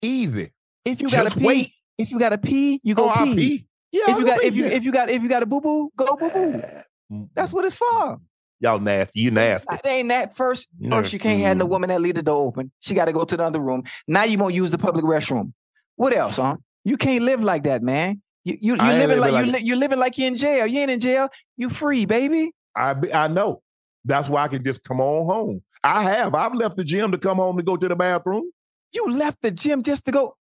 Easy. 0.01 0.51
If 0.85 1.03
you 1.03 1.11
got 1.11 1.31
to 1.31 1.37
pee, 1.39 1.45
wait. 1.45 1.71
if 1.99 2.09
you 2.09 2.17
got 2.17 2.29
to 2.29 2.39
pee, 2.39 2.81
you 2.83 2.95
go 2.95 3.05
Oh, 3.05 3.09
I 3.09 3.25
pee. 3.25 3.35
pee. 3.35 3.67
Yeah, 3.91 4.11
If 4.11 4.17
you 4.17 4.25
got 4.25 4.43
if 4.43 4.55
you 4.55 4.63
yeah. 4.65 4.71
if 4.71 4.83
you 4.85 4.91
got 4.91 5.09
if 5.11 5.21
you 5.21 5.29
got 5.29 5.43
a 5.43 5.45
boo 5.45 5.61
boo, 5.61 5.91
go 5.95 6.15
boo 6.15 6.31
boo. 6.31 6.53
Uh, 6.53 6.81
mm, 7.11 7.29
That's 7.35 7.51
mm, 7.51 7.55
what 7.55 7.65
it's 7.65 7.75
mm, 7.75 7.79
for. 7.79 8.21
Y'all 8.61 8.79
nasty. 8.79 9.19
You 9.21 9.31
nasty. 9.31 9.73
It 9.75 9.85
ain't 9.85 10.09
that 10.09 10.35
first. 10.35 10.67
No. 10.79 10.97
First, 10.97 11.11
you 11.13 11.19
can't 11.19 11.41
have 11.41 11.57
no 11.57 11.65
Mm. 11.65 11.69
woman 11.69 11.89
that 11.89 11.99
leave 11.99 12.13
the 12.15 12.23
door 12.23 12.45
open. 12.47 12.71
She 12.79 12.93
got 12.93 13.05
to 13.05 13.11
go 13.13 13.25
to 13.25 13.35
the 13.35 13.43
other 13.43 13.59
room. 13.59 13.83
Now 14.07 14.23
you 14.23 14.37
won't 14.37 14.53
use 14.53 14.69
the 14.71 14.77
public 14.77 15.03
restroom. 15.03 15.51
What 15.95 16.15
else, 16.15 16.37
huh? 16.37 16.57
You 16.85 16.95
can't 16.97 17.23
live 17.23 17.43
like 17.43 17.63
that, 17.63 17.81
man. 17.81 18.21
You 18.45 18.57
you 18.61 18.73
you 18.75 18.79
I 18.79 18.97
living 18.97 19.19
like, 19.19 19.31
living 19.33 19.47
you 19.47 19.53
li- 19.53 19.63
you 19.63 19.75
living 19.75 19.99
like 19.99 20.17
you 20.17 20.27
in 20.27 20.35
jail. 20.35 20.65
You 20.67 20.79
ain't 20.79 20.91
in 20.91 20.99
jail. 20.99 21.29
You 21.57 21.69
free, 21.69 22.05
baby. 22.05 22.51
I 22.75 22.93
be, 22.93 23.13
I 23.13 23.27
know. 23.27 23.61
That's 24.05 24.29
why 24.29 24.43
I 24.43 24.47
can 24.47 24.63
just 24.63 24.83
come 24.83 24.99
on 25.01 25.25
home. 25.25 25.61
I 25.83 26.03
have. 26.03 26.33
I've 26.35 26.53
left 26.55 26.77
the 26.77 26.83
gym 26.83 27.11
to 27.11 27.17
come 27.17 27.37
home 27.37 27.57
to 27.57 27.63
go 27.63 27.75
to 27.77 27.87
the 27.87 27.95
bathroom. 27.95 28.49
You 28.93 29.11
left 29.11 29.41
the 29.41 29.51
gym 29.51 29.83
just 29.83 30.05
to 30.05 30.11
go. 30.11 30.35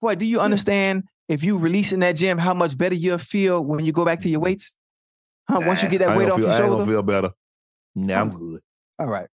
Boy, 0.00 0.14
do 0.14 0.26
you 0.26 0.40
understand? 0.40 1.04
If 1.28 1.42
you 1.44 1.56
release 1.58 1.92
in 1.92 2.00
that 2.00 2.12
gym, 2.16 2.36
how 2.36 2.52
much 2.52 2.76
better 2.76 2.94
you'll 2.94 3.16
feel 3.18 3.64
when 3.64 3.84
you 3.84 3.92
go 3.92 4.04
back 4.04 4.20
to 4.20 4.28
your 4.28 4.40
weights? 4.40 4.76
Huh? 5.48 5.60
Once 5.64 5.82
you 5.82 5.88
get 5.88 5.98
that 5.98 6.10
ain't 6.10 6.18
weight 6.18 6.30
off 6.30 6.36
feel, 6.38 6.46
your 6.46 6.50
I 6.52 6.56
ain't 6.56 6.62
gonna 6.64 6.76
shoulder. 6.78 6.92
feel 6.92 7.02
better. 7.02 7.30
Nah, 7.94 8.20
I'm 8.20 8.30
good. 8.30 8.60
All 8.98 9.06
right. 9.06 9.28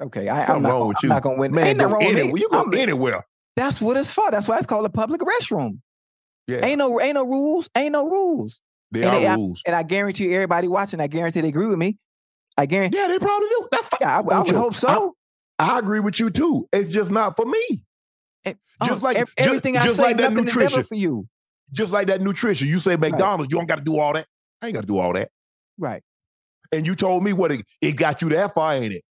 Okay. 0.00 0.28
I, 0.28 0.40
I'm 0.40 0.46
Something 0.46 0.62
not, 0.64 0.68
wrong 0.70 0.88
with 0.88 0.96
I'm 0.98 1.02
you. 1.04 1.08
not 1.08 1.22
gonna 1.22 1.38
win. 1.38 1.52
Man, 1.52 1.66
ain't 1.66 1.78
go 1.78 1.84
nothing 1.88 1.94
wrong 1.94 2.04
with 2.06 2.16
anywhere. 2.18 2.34
me. 2.34 2.40
You 2.40 2.48
go 2.50 2.58
I'm- 2.58 2.74
anywhere. 2.74 3.22
That's 3.56 3.80
what 3.80 3.96
it's 3.96 4.12
for. 4.12 4.30
That's 4.30 4.46
why 4.48 4.58
it's 4.58 4.66
called 4.66 4.84
a 4.84 4.90
public 4.90 5.22
restroom. 5.22 5.78
Yeah. 6.46 6.64
Ain't 6.64 6.78
no 6.78 7.00
ain't 7.00 7.14
no 7.14 7.24
rules. 7.26 7.70
Ain't 7.74 7.92
no 7.92 8.06
rules. 8.08 8.60
There 8.90 9.04
and 9.06 9.14
are 9.16 9.20
they- 9.20 9.26
I- 9.26 9.34
rules. 9.34 9.62
And 9.66 9.74
I 9.74 9.82
guarantee 9.82 10.34
everybody 10.34 10.68
watching, 10.68 11.00
I 11.00 11.06
guarantee 11.06 11.40
they 11.40 11.48
agree 11.48 11.66
with 11.66 11.78
me. 11.78 11.96
I 12.58 12.66
guarantee. 12.66 12.98
Yeah, 12.98 13.08
they 13.08 13.18
probably 13.18 13.48
do. 13.48 13.68
That's 13.72 13.88
fine. 13.88 13.98
Yeah, 14.02 14.18
I, 14.18 14.34
I 14.34 14.40
would 14.42 14.54
hope 14.54 14.74
so. 14.74 15.14
I, 15.58 15.74
I 15.76 15.78
agree 15.78 16.00
with 16.00 16.20
you 16.20 16.30
too. 16.30 16.68
It's 16.72 16.90
just 16.92 17.10
not 17.10 17.36
for 17.36 17.46
me. 17.46 17.82
And, 18.44 18.56
just 18.84 19.02
uh, 19.02 19.06
like- 19.06 19.16
ev- 19.16 19.26
just- 19.28 19.40
everything 19.40 19.76
I 19.78 19.84
just 19.84 19.96
say, 19.96 20.02
like 20.04 20.16
that 20.18 20.32
nothing 20.32 20.48
is 20.48 20.52
ever 20.56 20.64
nutrition. 20.64 20.84
for 20.84 20.94
you. 20.94 21.26
Just 21.72 21.92
like 21.92 22.06
that 22.08 22.20
nutrition. 22.20 22.68
You 22.68 22.78
say 22.78 22.96
McDonald's, 22.96 23.50
you 23.52 23.58
don't 23.58 23.66
got 23.66 23.78
to 23.78 23.84
do 23.84 23.98
all 23.98 24.12
that. 24.12 24.26
I 24.62 24.66
ain't 24.66 24.74
got 24.74 24.82
to 24.82 24.86
do 24.86 24.98
all 24.98 25.12
that. 25.14 25.30
Right. 25.78 26.02
And 26.72 26.86
you 26.86 26.94
told 26.94 27.24
me 27.24 27.32
what 27.32 27.52
it, 27.52 27.64
it 27.80 27.92
got 27.92 28.22
you 28.22 28.28
that 28.30 28.54
far, 28.54 28.74
ain't 28.74 28.94
it? 28.94 29.02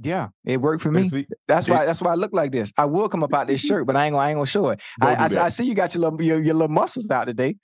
Yeah, 0.00 0.28
it 0.44 0.60
worked 0.60 0.82
for 0.82 0.90
me. 0.90 1.08
see, 1.08 1.26
That's 1.46 1.68
it- 1.68 1.70
why. 1.70 1.86
That's 1.86 2.02
why 2.02 2.10
I 2.10 2.14
look 2.14 2.32
like 2.32 2.50
this. 2.50 2.72
I 2.76 2.84
will 2.84 3.08
come 3.08 3.22
up 3.22 3.32
out 3.32 3.46
this 3.46 3.60
shirt, 3.60 3.86
but 3.86 3.94
I 3.94 4.06
ain't 4.06 4.14
gonna. 4.14 4.24
I 4.24 4.30
ain't 4.30 4.36
gonna 4.36 4.46
show 4.46 4.68
it. 4.70 4.82
I, 5.00 5.14
I. 5.14 5.44
I 5.44 5.48
see 5.48 5.64
you 5.64 5.74
got 5.74 5.94
your 5.94 6.02
little 6.02 6.20
your, 6.20 6.40
your 6.40 6.54
little 6.54 6.68
muscles 6.68 7.08
out 7.10 7.26
today. 7.26 7.56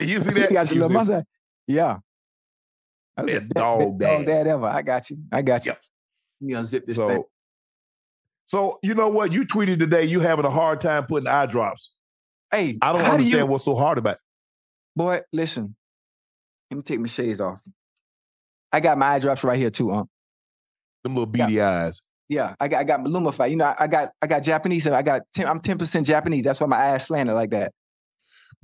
you 0.00 0.18
see 0.18 0.30
see 0.30 0.40
that? 0.40 0.50
you 0.50 0.56
got 0.56 0.66
your 0.66 0.74
You 0.74 0.80
little 0.80 0.94
muscles. 0.94 1.22
Yeah. 1.68 1.98
Dog 3.18 3.98
dog 3.98 3.98
dad. 4.00 4.26
dad 4.26 4.46
ever. 4.48 4.66
I 4.66 4.82
got 4.82 5.08
you. 5.10 5.18
I 5.32 5.42
got 5.42 5.64
you. 5.64 5.70
Yep. 5.70 5.80
Let 6.40 6.46
me 6.46 6.54
unzip 6.54 6.86
this 6.86 6.96
thing. 6.98 7.08
So, 7.08 7.28
so 8.46 8.78
you 8.82 8.94
know 8.94 9.08
what? 9.08 9.32
You 9.32 9.46
tweeted 9.46 9.78
today 9.78 10.04
you 10.04 10.20
having 10.20 10.44
a 10.44 10.50
hard 10.50 10.80
time 10.80 11.06
putting 11.06 11.26
eye 11.26 11.46
drops. 11.46 11.92
Hey, 12.50 12.78
I 12.82 12.92
don't 12.92 13.00
how 13.00 13.16
do 13.16 13.22
understand 13.22 13.46
you, 13.46 13.46
what's 13.46 13.64
so 13.64 13.74
hard 13.74 13.98
about 13.98 14.14
it. 14.16 14.20
boy? 14.94 15.20
Listen, 15.32 15.74
let 16.70 16.76
me 16.76 16.82
take 16.82 17.00
my 17.00 17.08
shades 17.08 17.40
off. 17.40 17.60
I 18.76 18.80
got 18.80 18.98
my 18.98 19.06
eye 19.12 19.18
drops 19.18 19.42
right 19.42 19.58
here 19.58 19.70
too, 19.70 19.90
huh? 19.90 20.04
Them 21.02 21.14
little 21.14 21.24
beady 21.24 21.62
eyes. 21.62 22.02
Yeah, 22.28 22.54
I 22.60 22.68
got 22.68 22.80
I 22.80 22.84
got 22.84 23.00
Lumify. 23.00 23.48
You 23.48 23.56
know, 23.56 23.64
I, 23.64 23.76
I 23.80 23.86
got 23.86 24.10
I 24.20 24.26
got 24.26 24.42
Japanese. 24.42 24.86
I 24.86 25.00
got 25.00 25.22
10, 25.34 25.46
I'm 25.46 25.60
ten 25.60 25.78
percent 25.78 26.06
Japanese. 26.06 26.44
That's 26.44 26.60
why 26.60 26.66
my 26.66 26.76
eyes 26.76 27.06
slanted 27.06 27.34
like 27.34 27.50
that. 27.50 27.72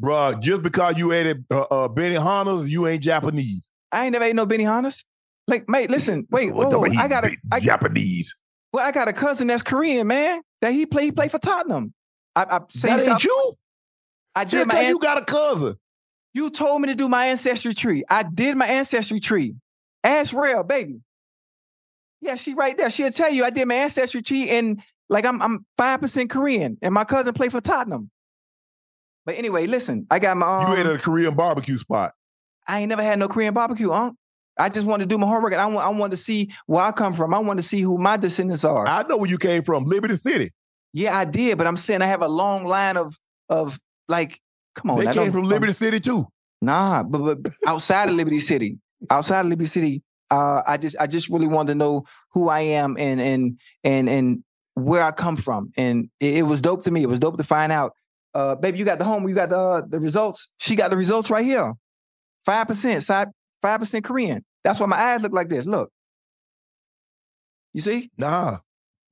Bruh, 0.03 0.39
just 0.39 0.63
because 0.63 0.99
you 0.99 1.13
ate 1.13 1.35
uh, 1.51 1.61
uh, 1.63 1.89
Benihana's, 1.89 2.69
you 2.69 2.87
ain't 2.87 3.03
Japanese. 3.03 3.67
I 3.91 4.05
ain't 4.05 4.13
never 4.13 4.27
ate 4.27 4.37
no 4.37 4.45
Benny 4.45 4.65
Benihana's. 4.65 5.05
Like, 5.49 5.67
mate, 5.67 5.89
listen, 5.89 6.27
wait, 6.31 6.53
whoa, 6.55 6.69
the- 6.69 6.97
I 6.99 7.09
got 7.09 7.25
a, 7.25 7.61
Japanese. 7.61 8.37
well, 8.71 8.87
I 8.87 8.93
got 8.93 9.09
a 9.09 9.15
cousin 9.15 9.47
that's 9.47 9.63
Korean, 9.63 10.07
man. 10.07 10.43
That 10.61 10.73
he 10.75 10.85
play, 10.85 11.05
he 11.05 11.13
play 11.13 11.29
for 11.29 11.39
Tottenham. 11.39 11.95
I, 12.37 12.45
I 12.45 12.61
say 12.69 12.89
That 12.89 13.09
ain't 13.09 13.25
you. 13.25 13.53
I 14.35 14.45
did 14.45 14.51
Just 14.51 14.69
my. 14.69 14.81
an- 14.81 14.89
you 14.89 14.99
got 14.99 15.17
a 15.23 15.25
cousin. 15.25 15.77
you 16.35 16.51
told 16.51 16.83
me 16.83 16.89
to 16.89 16.95
do 16.95 17.09
my 17.09 17.27
ancestry 17.27 17.73
tree. 17.73 18.05
I 18.11 18.25
did 18.25 18.57
my 18.57 18.67
ancestry 18.67 19.21
tree. 19.21 19.55
Ask 20.05 20.35
real, 20.35 20.63
baby. 20.63 21.01
Yeah, 22.21 22.37
she 22.37 22.55
right 22.55 22.77
there. 22.77 22.91
She'll 22.91 23.11
tell 23.11 23.31
you 23.31 23.45
I 23.45 23.51
did 23.51 23.67
my 23.67 23.75
ancestry 23.75 24.23
tree, 24.23 24.49
and 24.49 24.83
like 25.09 25.25
I'm 25.25 25.43
I'm 25.43 25.67
five 25.77 26.01
percent 26.01 26.31
Korean, 26.31 26.79
and 26.83 26.95
my 26.95 27.05
cousin 27.05 27.35
played 27.35 27.53
for 27.53 27.61
Tottenham. 27.61 28.11
But 29.25 29.37
anyway, 29.37 29.67
listen, 29.67 30.07
I 30.11 30.19
got 30.19 30.37
my. 30.37 30.65
Um, 30.65 30.73
you 30.73 30.79
ate 30.79 30.87
at 30.87 30.95
a 30.95 30.99
Korean 30.99 31.35
barbecue 31.35 31.79
spot. 31.79 32.13
I 32.67 32.81
ain't 32.81 32.89
never 32.89 33.03
had 33.03 33.19
no 33.19 33.29
Korean 33.29 33.55
barbecue, 33.55 33.91
huh? 33.91 34.13
I 34.59 34.69
just 34.69 34.87
wanted 34.87 35.05
to 35.05 35.09
do 35.09 35.19
my 35.19 35.27
homework, 35.27 35.53
and 35.53 35.61
I 35.61 35.67
want 35.67 35.87
I 35.87 35.91
wanted 35.91 36.13
to 36.13 36.17
see 36.23 36.53
where 36.67 36.83
I 36.83 36.93
come 36.93 37.15
from. 37.15 37.33
I 37.35 37.39
want 37.39 37.59
to 37.59 37.63
see 37.63 37.81
who 37.81 37.99
my 37.99 38.17
descendants 38.17 38.65
are. 38.65 38.87
I 38.87 39.03
know 39.03 39.17
where 39.17 39.31
you 39.31 39.39
came 39.39 39.63
from, 39.63 39.85
Liberty 39.85 40.17
City. 40.17 40.51
yeah, 40.93 41.17
I 41.17 41.25
did, 41.25 41.59
but 41.59 41.67
I'm 41.67 41.77
saying 41.77 42.03
I 42.03 42.07
have 42.07 42.23
a 42.23 42.29
long 42.29 42.67
line 42.67 42.97
of 42.97 43.17
of 43.49 43.79
like, 44.09 44.41
come 44.75 44.91
on, 44.91 44.99
they 44.99 45.07
now, 45.07 45.13
came 45.13 45.33
from 45.33 45.45
Liberty 45.45 45.73
City 45.73 46.01
too. 46.01 46.27
Nah, 46.61 47.03
but, 47.03 47.43
but 47.43 47.53
outside 47.67 48.09
of 48.09 48.15
Liberty 48.15 48.39
City, 48.39 48.79
outside 49.11 49.41
of 49.41 49.47
Liberty 49.47 49.69
City, 49.69 50.03
uh, 50.31 50.63
I 50.67 50.77
just 50.77 50.97
I 50.99 51.07
just 51.07 51.29
really 51.29 51.47
wanted 51.47 51.73
to 51.73 51.75
know 51.79 52.05
who 52.33 52.49
I 52.49 52.61
am 52.61 52.97
and 52.99 53.21
and 53.21 53.61
and 53.85 54.09
and 54.09 54.45
where 54.75 55.03
I 55.03 55.11
come 55.11 55.37
from, 55.37 55.73
and 55.77 56.09
it, 56.21 56.39
it 56.39 56.43
was 56.43 56.63
dope 56.63 56.83
to 56.85 56.91
me. 56.91 57.03
It 57.03 57.09
was 57.09 57.21
dope 57.21 57.37
to 57.37 57.45
find 57.45 57.71
out. 57.71 57.93
Uh, 58.35 58.55
baby, 58.55 58.79
you 58.79 58.85
got 58.87 58.99
the 58.99 59.05
home, 59.05 59.29
you 59.29 59.35
got 59.35 59.51
the 59.51 59.59
uh, 59.59 59.83
the 59.87 60.01
results. 60.01 60.51
She 60.59 60.75
got 60.75 60.91
the 60.91 60.97
results 60.97 61.31
right 61.31 61.45
here. 61.45 61.75
Five 62.47 62.67
percent, 62.69 63.05
side 63.05 63.29
five 63.61 63.81
percent 63.81 64.05
Korean. 64.05 64.45
That's 64.65 64.81
why 64.81 64.87
my 64.87 64.97
eyes 64.97 65.23
look 65.23 65.33
like 65.33 65.49
this. 65.49 65.67
Look, 65.67 65.91
you 67.75 67.81
see. 67.81 68.11
Nah. 68.17 68.59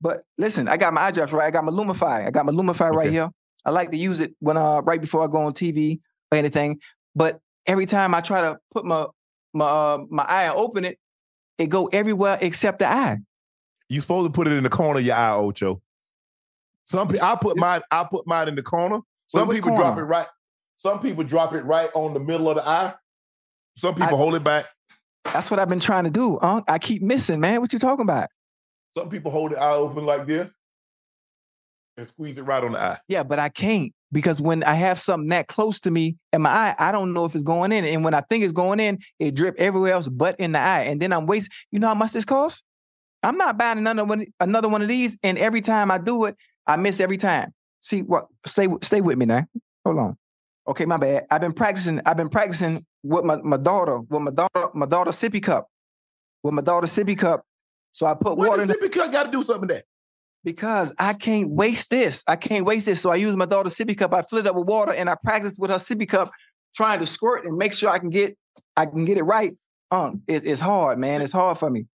But 0.01 0.23
listen, 0.37 0.67
I 0.67 0.77
got 0.77 0.93
my 0.93 1.01
eye 1.01 1.11
drops 1.11 1.31
right. 1.31 1.45
I 1.45 1.51
got 1.51 1.63
my 1.63 1.71
Lumify. 1.71 2.25
I 2.25 2.31
got 2.31 2.45
my 2.45 2.51
Lumify 2.51 2.91
right 2.91 3.11
here. 3.11 3.29
I 3.63 3.69
like 3.69 3.91
to 3.91 3.97
use 3.97 4.19
it 4.19 4.33
when 4.39 4.57
uh 4.57 4.81
right 4.81 4.99
before 4.99 5.23
I 5.23 5.27
go 5.27 5.43
on 5.43 5.53
TV 5.53 5.99
or 6.31 6.37
anything. 6.37 6.79
But 7.15 7.39
every 7.67 7.85
time 7.85 8.15
I 8.15 8.21
try 8.21 8.41
to 8.41 8.57
put 8.71 8.85
my 8.85 9.05
my 9.53 9.65
uh, 9.65 9.99
my 10.09 10.23
eye 10.23 10.43
and 10.43 10.55
open 10.55 10.85
it, 10.85 10.97
it 11.57 11.67
go 11.67 11.87
everywhere 11.87 12.37
except 12.41 12.79
the 12.79 12.87
eye. 12.87 13.19
You 13.89 14.01
supposed 14.01 14.27
to 14.27 14.31
put 14.35 14.47
it 14.47 14.53
in 14.53 14.63
the 14.63 14.69
corner 14.69 14.99
of 14.99 15.05
your 15.05 15.15
eye, 15.15 15.31
Ocho. 15.31 15.81
Some 16.85 17.07
people, 17.07 17.25
I 17.25 17.35
put 17.35 17.57
mine, 17.57 17.81
I 17.91 18.05
put 18.09 18.25
mine 18.27 18.47
in 18.47 18.55
the 18.55 18.63
corner. 18.63 18.99
Some 19.27 19.47
which 19.47 19.57
people 19.57 19.75
drop 19.75 19.97
it 19.97 20.03
right. 20.03 20.27
Some 20.77 20.99
people 20.99 21.23
drop 21.23 21.53
it 21.53 21.63
right 21.63 21.89
on 21.93 22.13
the 22.13 22.19
middle 22.19 22.49
of 22.49 22.55
the 22.55 22.67
eye. 22.67 22.93
Some 23.77 23.93
people 23.95 24.15
I- 24.15 24.17
hold 24.17 24.35
it 24.35 24.43
back. 24.43 24.65
That's 25.25 25.51
what 25.51 25.59
I've 25.59 25.69
been 25.69 25.79
trying 25.79 26.05
to 26.05 26.09
do. 26.09 26.39
Huh? 26.41 26.63
I 26.67 26.79
keep 26.79 27.03
missing, 27.03 27.39
man. 27.39 27.61
What 27.61 27.71
you 27.71 27.79
talking 27.79 28.01
about? 28.01 28.29
Some 28.97 29.07
people 29.09 29.29
hold 29.31 29.51
the 29.51 29.59
eye 29.59 29.73
open 29.75 30.05
like 30.05 30.25
this 30.25 30.49
and 31.95 32.07
squeeze 32.07 32.37
it 32.39 32.41
right 32.43 32.63
on 32.63 32.71
the 32.71 32.81
eye. 32.81 32.97
Yeah, 33.07 33.23
but 33.23 33.37
I 33.39 33.49
can't 33.49 33.93
because 34.11 34.41
when 34.41 34.63
I 34.63 34.73
have 34.73 34.99
something 34.99 35.29
that 35.29 35.47
close 35.47 35.79
to 35.81 35.91
me 35.91 36.17
in 36.33 36.41
my 36.41 36.49
eye, 36.49 36.75
I 36.77 36.91
don't 36.91 37.13
know 37.13 37.25
if 37.25 37.33
it's 37.35 37.43
going 37.43 37.71
in. 37.71 37.85
And 37.85 38.03
when 38.03 38.13
I 38.13 38.21
think 38.21 38.43
it's 38.43 38.51
going 38.51 38.79
in, 38.79 38.99
it 39.19 39.35
drip 39.35 39.55
everywhere 39.57 39.93
else 39.93 40.07
but 40.07 40.39
in 40.39 40.51
the 40.51 40.59
eye. 40.59 40.83
And 40.83 41.01
then 41.01 41.13
I'm 41.13 41.25
wasting. 41.25 41.51
You 41.71 41.79
know 41.79 41.87
how 41.87 41.95
much 41.95 42.11
this 42.11 42.25
costs? 42.25 42.63
I'm 43.23 43.37
not 43.37 43.57
buying 43.57 43.77
another 43.77 44.03
one, 44.03 44.25
another 44.39 44.67
one 44.67 44.81
of 44.81 44.87
these. 44.87 45.17
And 45.23 45.37
every 45.37 45.61
time 45.61 45.91
I 45.91 45.97
do 45.97 46.25
it, 46.25 46.35
I 46.67 46.75
miss 46.75 46.99
every 46.99 47.17
time. 47.17 47.53
See 47.79 48.01
what? 48.01 48.27
Stay 48.45 48.67
stay 48.81 49.01
with 49.01 49.17
me 49.17 49.25
now. 49.25 49.45
Hold 49.85 49.97
on. 49.97 50.17
Okay, 50.67 50.85
my 50.85 50.97
bad. 50.97 51.25
I've 51.31 51.41
been 51.41 51.53
practicing. 51.53 52.01
I've 52.05 52.17
been 52.17 52.29
practicing 52.29 52.85
with 53.03 53.23
my, 53.23 53.37
my 53.37 53.57
daughter, 53.57 53.99
with 53.99 54.21
my 54.21 54.31
daughter, 54.31 54.69
my 54.73 54.85
daughter 54.85 55.11
sippy 55.11 55.41
cup, 55.41 55.67
with 56.43 56.53
my 56.53 56.61
daughter 56.61 56.87
sippy 56.87 57.17
cup. 57.17 57.43
So 57.93 58.05
I 58.05 58.13
put 58.13 58.37
What 58.37 58.49
water 58.49 58.65
does 58.65 58.77
sippy 58.77 58.91
cup 58.91 59.11
got 59.11 59.25
to 59.25 59.31
do 59.31 59.43
something 59.43 59.67
that? 59.69 59.85
Because 60.43 60.93
I 60.97 61.13
can't 61.13 61.49
waste 61.49 61.89
this. 61.89 62.23
I 62.27 62.35
can't 62.35 62.65
waste 62.65 62.85
this. 62.85 63.01
So 63.01 63.11
I 63.11 63.15
use 63.15 63.35
my 63.35 63.45
daughter's 63.45 63.75
sippy 63.75 63.97
cup. 63.97 64.13
I 64.13 64.21
fill 64.21 64.39
it 64.39 64.47
up 64.47 64.55
with 64.55 64.67
water 64.67 64.93
and 64.93 65.09
I 65.09 65.15
practice 65.15 65.57
with 65.59 65.71
her 65.71 65.77
sippy 65.77 66.07
cup, 66.07 66.29
trying 66.75 66.99
to 66.99 67.05
squirt 67.05 67.45
and 67.45 67.57
make 67.57 67.73
sure 67.73 67.89
I 67.89 67.99
can 67.99 68.09
get 68.09 68.37
I 68.75 68.85
can 68.85 69.05
get 69.05 69.17
it 69.17 69.23
right. 69.23 69.55
Um, 69.91 70.23
it, 70.27 70.45
it's 70.45 70.61
hard, 70.61 70.99
man. 70.99 71.21
It's 71.21 71.33
hard 71.33 71.57
for 71.57 71.69
me. 71.69 71.85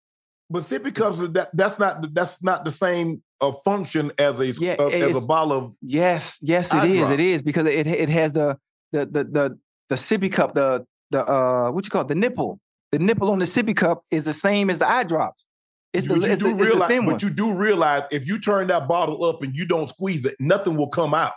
But 0.48 0.62
sippy 0.62 0.94
cups, 0.94 1.18
that, 1.28 1.50
that's 1.54 1.78
not 1.78 2.14
that's 2.14 2.42
not 2.42 2.64
the 2.64 2.70
same 2.70 3.22
uh, 3.40 3.52
function 3.64 4.12
as 4.18 4.40
a 4.40 4.46
Yeah, 4.46 4.76
uh, 4.78 4.88
as 4.88 5.24
a 5.24 5.26
bottle 5.26 5.52
of. 5.52 5.72
Yes, 5.82 6.38
yes, 6.42 6.72
it 6.72 6.84
is. 6.84 7.10
it 7.10 7.20
is 7.20 7.42
because 7.42 7.66
it 7.66 7.86
it 7.86 8.08
has 8.08 8.32
the 8.32 8.58
the 8.92 9.06
the 9.06 9.24
the 9.24 9.58
the 9.88 9.94
sippy 9.96 10.32
cup, 10.32 10.54
the 10.54 10.86
the 11.10 11.26
uh 11.26 11.70
what 11.70 11.84
you 11.84 11.90
call 11.90 12.02
it, 12.02 12.08
the 12.08 12.14
nipple. 12.14 12.60
The 12.92 13.00
nipple 13.00 13.30
on 13.30 13.40
the 13.40 13.44
sippy 13.44 13.76
cup 13.76 14.04
is 14.10 14.24
the 14.24 14.32
same 14.32 14.70
as 14.70 14.78
the 14.78 14.88
eye 14.88 15.02
drops. 15.02 15.48
It's 15.96 16.06
the 16.06 16.14
But 16.14 16.22
you 16.26 16.32
it's, 16.32 16.42
do 16.42 16.54
the, 16.54 16.62
it's 16.62 16.68
the 16.70 16.74
realize, 16.76 16.98
one. 16.98 17.06
but 17.06 17.22
you 17.22 17.30
do 17.30 17.52
realize 17.54 18.02
if 18.10 18.26
you 18.26 18.38
turn 18.40 18.66
that 18.68 18.86
bottle 18.88 19.24
up 19.24 19.42
and 19.42 19.56
you 19.56 19.66
don't 19.66 19.88
squeeze 19.88 20.24
it, 20.24 20.36
nothing 20.38 20.76
will 20.76 20.88
come 20.88 21.14
out. 21.14 21.32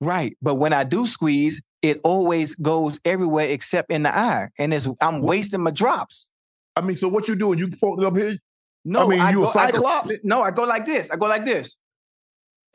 Right. 0.00 0.36
But 0.42 0.56
when 0.56 0.72
I 0.72 0.84
do 0.84 1.06
squeeze, 1.06 1.62
it 1.82 2.00
always 2.04 2.54
goes 2.54 3.00
everywhere 3.04 3.48
except 3.50 3.90
in 3.90 4.02
the 4.02 4.16
eye. 4.16 4.48
And 4.58 4.72
it's 4.74 4.88
I'm 5.00 5.20
wasting 5.22 5.60
my 5.60 5.70
drops. 5.70 6.30
I 6.76 6.80
mean, 6.80 6.96
so 6.96 7.08
what 7.08 7.28
you 7.28 7.36
doing? 7.36 7.58
You 7.58 7.70
fold 7.72 8.00
it 8.00 8.06
up 8.06 8.16
here? 8.16 8.36
No, 8.84 9.06
mean, 9.08 9.18
you 9.32 9.42
a 9.42 9.46
go- 9.46 9.50
cyclops? 9.52 10.10
go- 10.10 10.16
no, 10.24 10.42
I 10.42 10.50
go 10.50 10.64
like 10.64 10.84
this. 10.84 11.10
I 11.10 11.16
go 11.16 11.26
like 11.26 11.44
this. 11.44 11.78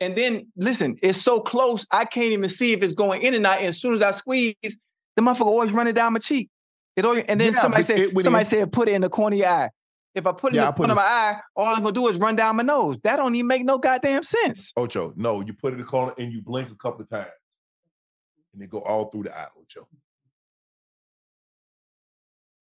And 0.00 0.16
then 0.16 0.50
listen, 0.56 0.96
it's 1.02 1.20
so 1.20 1.40
close, 1.40 1.86
I 1.92 2.04
can't 2.06 2.32
even 2.32 2.48
see 2.48 2.72
if 2.72 2.82
it's 2.82 2.94
going 2.94 3.22
in 3.22 3.34
and 3.34 3.46
out. 3.46 3.58
And 3.58 3.66
as 3.68 3.80
soon 3.80 3.94
as 3.94 4.02
I 4.02 4.12
squeeze, 4.12 4.54
the 4.62 5.22
motherfucker 5.22 5.42
always 5.42 5.72
running 5.72 5.94
down 5.94 6.14
my 6.14 6.18
cheek. 6.20 6.48
It 6.96 7.04
always, 7.04 7.24
and 7.28 7.38
then 7.40 7.52
Yeah, 7.52 7.60
somebody 7.60 7.84
said, 7.84 8.22
somebody 8.22 8.44
said, 8.46 8.72
put 8.72 8.88
it 8.88 8.92
in 8.92 9.02
the 9.02 9.08
corner 9.10 9.34
of 9.34 9.38
your 9.40 9.48
eye. 9.48 9.68
If 10.14 10.26
I 10.26 10.32
put 10.32 10.52
it 10.52 10.56
Yeah, 10.56 10.62
in 10.62 10.66
the 10.68 10.72
corner 10.72 10.92
of 10.92 10.96
my 10.96 11.02
eye, 11.02 11.40
all 11.54 11.74
I'm 11.74 11.82
gonna 11.82 11.92
do 11.92 12.08
is 12.08 12.16
run 12.16 12.34
down 12.34 12.56
my 12.56 12.62
nose. 12.64 12.98
That 13.00 13.16
don't 13.16 13.34
even 13.34 13.46
make 13.46 13.64
no 13.64 13.78
goddamn 13.78 14.22
sense. 14.24 14.72
Ocho, 14.76 15.12
no, 15.16 15.40
you 15.40 15.52
put 15.54 15.68
it 15.68 15.74
in 15.74 15.80
the 15.80 15.86
corner 15.86 16.12
and 16.18 16.32
you 16.32 16.42
blink 16.42 16.68
a 16.70 16.74
couple 16.74 17.02
of 17.02 17.08
times. 17.08 17.30
And 18.52 18.60
they 18.60 18.66
go 18.66 18.80
all 18.80 19.04
through 19.08 19.24
the 19.24 19.38
eye, 19.38 19.46
Ocho. 19.56 19.86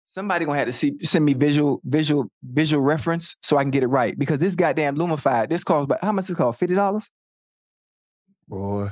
Somebody 0.06 0.44
gonna 0.44 0.58
have 0.58 0.68
to 0.68 0.72
see 0.72 0.92
send 1.02 1.24
me 1.24 1.34
visual, 1.34 1.80
visual, 1.84 2.30
visual 2.42 2.82
reference 2.82 3.36
so 3.42 3.56
I 3.56 3.62
can 3.62 3.70
get 3.70 3.82
it 3.82 3.88
right. 3.88 4.18
Because 4.18 4.38
this 4.38 4.54
goddamn 4.54 4.96
Lumified, 4.96 5.48
this 5.50 5.64
costs 5.64 5.84
about 5.84 6.02
how 6.02 6.12
much 6.12 6.24
is 6.26 6.30
it 6.30 6.36
called? 6.36 6.56
Fifty 6.56 6.74
dollars? 6.74 7.10
Boy. 8.48 8.90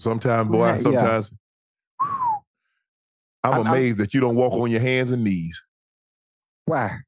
Sometimes, 0.00 0.50
boy, 0.50 0.66
Yeah, 0.66 0.74
yeah. 0.74 0.80
sometimes. 0.82 1.30
I'm, 2.02 3.52
I'm- 3.52 3.54
I'm- 3.54 3.66
amazed 3.66 3.98
that 3.98 4.12
you 4.14 4.20
don't 4.20 4.34
walk 4.36 4.52
on 4.54 4.70
your 4.70 4.80
hands 4.80 5.12
and 5.12 5.22
knees. 5.22 5.60
Why? 6.64 6.98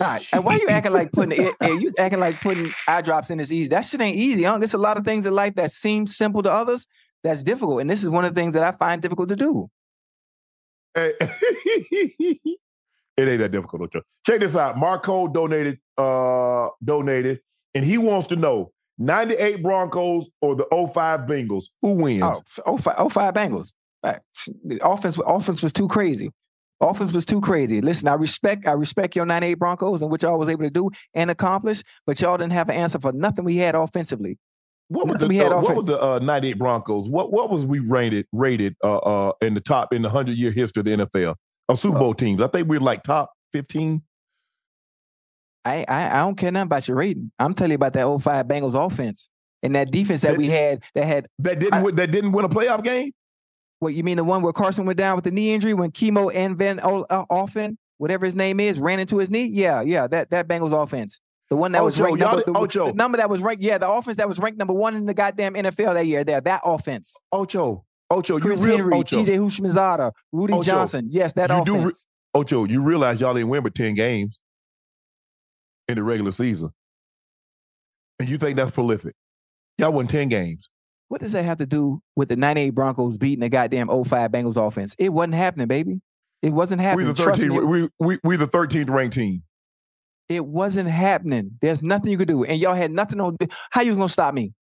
Right. 0.00 0.26
And 0.32 0.44
why 0.44 0.56
you 0.56 0.68
acting 0.68 0.92
like 0.92 1.12
putting 1.12 1.44
it, 1.44 1.80
you 1.80 1.92
acting 1.98 2.20
like 2.20 2.40
putting 2.40 2.72
eye 2.86 3.02
drops 3.02 3.30
in 3.30 3.40
is 3.40 3.52
easy? 3.52 3.68
That 3.68 3.82
shit 3.82 4.00
ain't 4.00 4.16
easy. 4.16 4.44
Huh? 4.44 4.58
There's 4.58 4.74
a 4.74 4.78
lot 4.78 4.96
of 4.96 5.04
things 5.04 5.26
in 5.26 5.34
life 5.34 5.54
that 5.56 5.72
seem 5.72 6.06
simple 6.06 6.42
to 6.42 6.52
others 6.52 6.86
that's 7.24 7.42
difficult. 7.42 7.80
And 7.80 7.90
this 7.90 8.02
is 8.02 8.10
one 8.10 8.24
of 8.24 8.34
the 8.34 8.40
things 8.40 8.54
that 8.54 8.62
I 8.62 8.72
find 8.72 9.02
difficult 9.02 9.28
to 9.30 9.36
do. 9.36 9.70
Hey, 10.94 11.14
it 11.20 12.58
ain't 13.18 13.38
that 13.38 13.50
difficult. 13.50 13.92
Check 14.26 14.40
this 14.40 14.56
out. 14.56 14.78
Marco 14.78 15.28
donated, 15.28 15.78
uh, 15.96 16.68
donated, 16.82 17.40
and 17.74 17.84
he 17.84 17.98
wants 17.98 18.28
to 18.28 18.36
know 18.36 18.72
98 18.98 19.62
Broncos 19.62 20.28
or 20.40 20.56
the 20.56 20.66
05 20.70 21.20
Bengals. 21.20 21.66
Who 21.82 22.02
wins? 22.02 22.22
Oh, 22.22 22.30
f- 22.30 22.58
oh, 22.66 22.76
five, 22.78 22.94
oh, 22.98 23.08
five 23.08 23.34
Bengals. 23.34 23.72
Right. 24.02 24.20
The 24.64 24.80
offense, 24.82 25.18
offense 25.24 25.62
was 25.62 25.72
too 25.72 25.88
crazy. 25.88 26.30
Offense 26.80 27.12
was 27.12 27.26
too 27.26 27.40
crazy. 27.40 27.80
Listen, 27.80 28.06
I 28.08 28.14
respect, 28.14 28.66
I 28.66 28.72
respect 28.72 29.16
your 29.16 29.26
98 29.26 29.54
Broncos 29.54 30.00
and 30.00 30.10
what 30.10 30.22
y'all 30.22 30.38
was 30.38 30.48
able 30.48 30.62
to 30.62 30.70
do 30.70 30.90
and 31.12 31.30
accomplish, 31.30 31.82
but 32.06 32.20
y'all 32.20 32.36
didn't 32.36 32.52
have 32.52 32.68
an 32.68 32.76
answer 32.76 33.00
for 33.00 33.12
nothing 33.12 33.44
we 33.44 33.56
had 33.56 33.74
offensively. 33.74 34.38
What 34.88 35.06
was 35.06 35.14
Nothing 35.14 35.28
the 35.28 35.28
we 35.28 35.36
had 35.36 35.52
uh, 35.52 35.58
what 35.58 35.76
was 35.76 35.84
the 35.84 36.00
uh, 36.00 36.18
98 36.20 36.52
Broncos? 36.54 37.08
What 37.10 37.30
what 37.30 37.50
was 37.50 37.64
we 37.66 37.80
rated 37.80 38.26
rated 38.32 38.74
uh 38.82 38.96
uh 38.98 39.32
in 39.42 39.52
the 39.54 39.60
top 39.60 39.92
in 39.92 40.00
the 40.02 40.08
100 40.08 40.34
year 40.36 40.50
history 40.50 40.80
of 40.80 40.84
the 40.86 41.06
NFL? 41.06 41.34
Of 41.68 41.78
Super 41.78 41.98
Bowl 41.98 42.14
teams. 42.14 42.40
I 42.40 42.46
think 42.46 42.68
we 42.68 42.78
were 42.78 42.84
like 42.84 43.02
top 43.02 43.30
15. 43.52 44.00
I, 45.66 45.84
I 45.86 46.06
I 46.06 46.16
don't 46.20 46.36
care 46.36 46.50
nothing 46.50 46.66
about 46.66 46.88
your 46.88 46.96
rating. 46.96 47.30
I'm 47.38 47.52
telling 47.52 47.72
you 47.72 47.74
about 47.74 47.92
that 47.92 48.22
05 48.22 48.46
Bengals 48.46 48.74
offense 48.86 49.28
and 49.62 49.74
that 49.74 49.90
defense 49.90 50.22
that 50.22 50.38
we 50.38 50.46
had 50.46 50.82
that 50.94 51.04
had 51.04 51.26
That 51.40 51.58
didn't 51.58 51.74
I- 51.74 51.82
win, 51.82 51.96
that 51.96 52.10
didn't 52.10 52.32
win 52.32 52.46
a 52.46 52.48
playoff 52.48 52.82
game? 52.82 53.12
What 53.80 53.94
you 53.94 54.02
mean 54.02 54.16
the 54.16 54.24
one 54.24 54.42
where 54.42 54.52
Carson 54.52 54.86
went 54.86 54.98
down 54.98 55.14
with 55.14 55.24
the 55.24 55.30
knee 55.30 55.54
injury 55.54 55.72
when 55.74 55.90
Kimo 55.92 56.30
and 56.30 56.56
Van 56.56 56.80
O- 56.82 57.06
uh, 57.08 57.24
Offen, 57.30 57.78
whatever 57.98 58.26
his 58.26 58.34
name 58.34 58.58
is, 58.58 58.78
ran 58.80 58.98
into 58.98 59.18
his 59.18 59.30
knee? 59.30 59.44
Yeah, 59.46 59.82
yeah, 59.82 60.06
that 60.08 60.30
that 60.30 60.48
Bengals 60.48 60.72
offense. 60.72 61.20
The 61.50 61.56
one 61.56 61.72
that 61.72 61.82
was 61.84 61.96
Ocho, 61.98 62.04
ranked 62.04 62.20
number, 62.20 62.36
did- 62.44 62.54
the, 62.54 62.58
Ocho. 62.58 62.86
the 62.88 62.92
number 62.92 63.18
that 63.18 63.30
was 63.30 63.40
ranked, 63.40 63.62
yeah, 63.62 63.78
the 63.78 63.88
offense 63.88 64.16
that 64.18 64.28
was 64.28 64.38
ranked 64.38 64.58
number 64.58 64.74
one 64.74 64.94
in 64.96 65.06
the 65.06 65.14
goddamn 65.14 65.54
NFL 65.54 65.94
that 65.94 66.06
year. 66.06 66.24
There, 66.24 66.40
that 66.40 66.60
offense. 66.64 67.16
Ocho. 67.32 67.84
Ocho, 68.10 68.36
you 68.38 68.54
real 68.56 68.76
Henry, 68.78 68.94
Ocho. 68.96 69.22
TJ 69.22 69.38
Houshmandzadeh, 69.38 70.12
Rudi 70.32 70.54
Ocho, 70.54 70.62
Johnson. 70.62 71.08
Yes, 71.10 71.34
that 71.34 71.50
you 71.50 71.64
do 71.64 71.74
re- 71.74 71.78
offense. 71.80 72.06
Ocho, 72.34 72.64
you 72.64 72.82
realize 72.82 73.20
y'all 73.20 73.34
didn't 73.34 73.48
win 73.48 73.62
but 73.62 73.74
10 73.74 73.94
games 73.94 74.38
in 75.88 75.96
the 75.96 76.02
regular 76.02 76.32
season. 76.32 76.70
And 78.18 78.28
you 78.28 78.38
think 78.38 78.56
that's 78.56 78.70
prolific. 78.70 79.14
Y'all 79.78 79.92
won 79.92 80.06
10 80.06 80.28
games. 80.28 80.68
What 81.08 81.20
does 81.20 81.32
that 81.32 81.44
have 81.44 81.58
to 81.58 81.66
do 81.66 82.00
with 82.16 82.28
the 82.28 82.36
98 82.36 82.70
Broncos 82.70 83.18
beating 83.18 83.40
the 83.40 83.48
goddamn 83.48 83.88
05 83.88 84.30
Bengals 84.30 84.56
offense? 84.56 84.94
It 84.98 85.10
wasn't 85.10 85.34
happening, 85.34 85.66
baby. 85.66 86.00
It 86.42 86.50
wasn't 86.50 86.80
happening. 86.80 87.08
We 87.08 87.12
the 87.12 87.22
Trust 87.22 87.40
13th, 87.42 87.48
me, 87.48 87.60
we, 87.60 87.88
we, 87.98 88.18
we 88.22 88.36
the 88.36 88.46
13th 88.46 88.90
ranked 88.90 89.14
team. 89.16 89.42
It 90.28 90.44
wasn't 90.44 90.88
happening. 90.90 91.52
There's 91.62 91.82
nothing 91.82 92.10
you 92.12 92.18
could 92.18 92.28
do. 92.28 92.44
And 92.44 92.60
y'all 92.60 92.74
had 92.74 92.90
nothing 92.92 93.20
on 93.20 93.36
how 93.70 93.80
you 93.80 93.88
was 93.88 93.96
gonna 93.96 94.08
stop 94.10 94.34
me? 94.34 94.52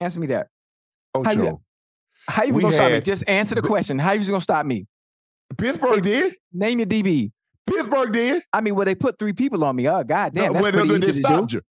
Answer 0.00 0.18
me 0.20 0.28
that. 0.28 0.48
Oh, 1.14 1.22
how 1.22 1.32
you- 1.32 1.60
How 2.26 2.42
you 2.44 2.54
was 2.54 2.62
gonna 2.62 2.74
stop 2.74 2.92
me? 2.92 3.00
Just 3.02 3.28
answer 3.28 3.54
the 3.54 3.60
the- 3.60 3.68
question. 3.68 3.98
How 3.98 4.12
you 4.12 4.20
was 4.20 4.28
gonna 4.28 4.40
stop 4.40 4.64
me? 4.66 4.86
Pittsburgh 5.56 6.02
did. 6.02 6.34
Name 6.52 6.78
your 6.78 6.86
DB. 6.86 7.32
Pittsburgh 7.66 8.12
did. 8.12 8.42
I 8.52 8.60
mean, 8.62 8.74
well, 8.74 8.84
they 8.86 8.94
put 8.94 9.18
three 9.18 9.32
people 9.34 9.62
on 9.64 9.76
me. 9.76 9.88
Oh, 9.88 10.02
god 10.04 10.34
damn, 10.34 10.46
No, 10.46 10.52
that's 10.54 10.62
well, 10.62 10.72
pretty 10.72 10.88
they, 10.88 11.06
easy 11.08 11.22
they 11.22 11.28
to 11.28 11.46
do. 11.46 11.56
you. 11.56 11.62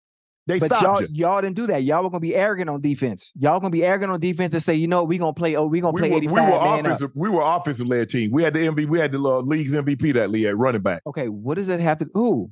They 0.48 0.60
But 0.60 0.70
y'all, 0.70 0.78
stopped 0.78 1.00
you. 1.02 1.08
y'all 1.26 1.40
didn't 1.42 1.56
do 1.56 1.66
that. 1.66 1.82
Y'all 1.82 2.04
were 2.04 2.10
gonna 2.10 2.20
be 2.20 2.34
arrogant 2.36 2.70
on 2.70 2.80
defense. 2.80 3.32
Y'all 3.36 3.58
gonna 3.58 3.70
be 3.70 3.84
arrogant 3.84 4.12
on 4.12 4.20
defense 4.20 4.52
and 4.52 4.62
say, 4.62 4.74
you 4.74 4.86
know, 4.86 5.02
we 5.02 5.18
gonna 5.18 5.32
play. 5.32 5.56
Oh, 5.56 5.66
we 5.66 5.80
gonna 5.80 5.92
We 5.92 6.00
play 6.02 6.10
were, 6.10 6.16
85 6.18 6.32
we 6.34 6.40
were 6.40 6.46
man 6.46 6.54
up. 6.78 6.80
offensive. 6.86 7.10
We 7.16 7.28
were 7.28 7.42
offensive 7.42 7.86
led 7.88 8.10
team. 8.10 8.30
We 8.30 8.44
had 8.44 8.54
the 8.54 8.60
MVP. 8.60 8.86
We 8.88 8.98
had 9.00 9.10
the 9.10 9.18
uh, 9.18 9.40
league's 9.40 9.72
MVP 9.72 10.14
that 10.14 10.30
league 10.30 10.44
at 10.44 10.56
running 10.56 10.82
back. 10.82 11.02
Okay, 11.06 11.28
what 11.28 11.54
does 11.54 11.66
that 11.66 11.80
have 11.80 11.98
to? 11.98 12.08
Who? 12.14 12.50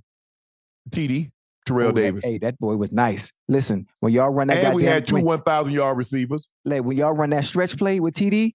TD 0.91 1.31
Terrell 1.67 1.91
Ooh, 1.91 1.93
that- 1.93 2.01
Davis, 2.01 2.25
hey, 2.25 2.39
that 2.39 2.59
boy 2.59 2.77
was 2.77 2.93
nice. 2.93 3.33
Listen, 3.49 3.87
when 4.01 4.13
y'all 4.13 4.29
run 4.31 4.49
that, 4.49 4.59
and 4.65 4.75
we 4.75 4.85
had 4.85 5.07
two 5.07 5.25
one 5.25 5.41
thousand 5.43 5.73
yard 5.73 5.97
receivers. 5.97 6.49
like 6.65 6.83
when 6.85 6.97
y'all 6.97 7.13
run 7.13 7.31
that 7.31 7.45
stretch 7.45 7.77
play 7.79 8.01
with 8.01 8.15
TD, 8.15 8.55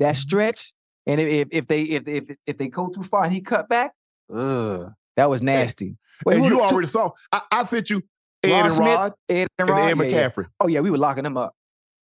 Mm-hmm. 0.00 0.04
that 0.04 0.16
stretch, 0.16 0.72
and 1.06 1.20
if 1.20 1.48
if, 1.52 1.66
they 1.68 1.82
if 1.82 2.08
if 2.08 2.36
if 2.46 2.58
they 2.58 2.68
go 2.68 2.88
too 2.88 3.02
far 3.02 3.24
and 3.24 3.32
he 3.32 3.40
cut 3.40 3.68
back, 3.68 3.92
ugh, 4.34 4.90
that 5.16 5.30
was 5.30 5.40
nasty. 5.42 5.96
Wait, 6.26 6.36
and 6.36 6.44
you 6.44 6.50
the 6.50 6.56
two- 6.56 6.62
already 6.62 6.88
saw. 6.88 7.10
I, 7.30 7.40
I 7.50 7.64
sent 7.64 7.88
you 7.90 8.02
Ed 8.44 8.50
Ron 8.50 8.64
and 8.64 8.74
Smith, 8.74 8.86
Rod 8.96 9.12
Ed 9.28 9.34
and 9.34 9.48
and 9.58 9.68
Rod, 9.70 9.78
Ed 9.78 9.98
yeah, 9.98 10.04
yeah. 10.04 10.28
McCaffrey. 10.28 10.46
Oh 10.60 10.66
yeah, 10.68 10.80
we 10.80 10.90
were 10.90 10.98
locking 10.98 11.24
them 11.24 11.36
up. 11.36 11.54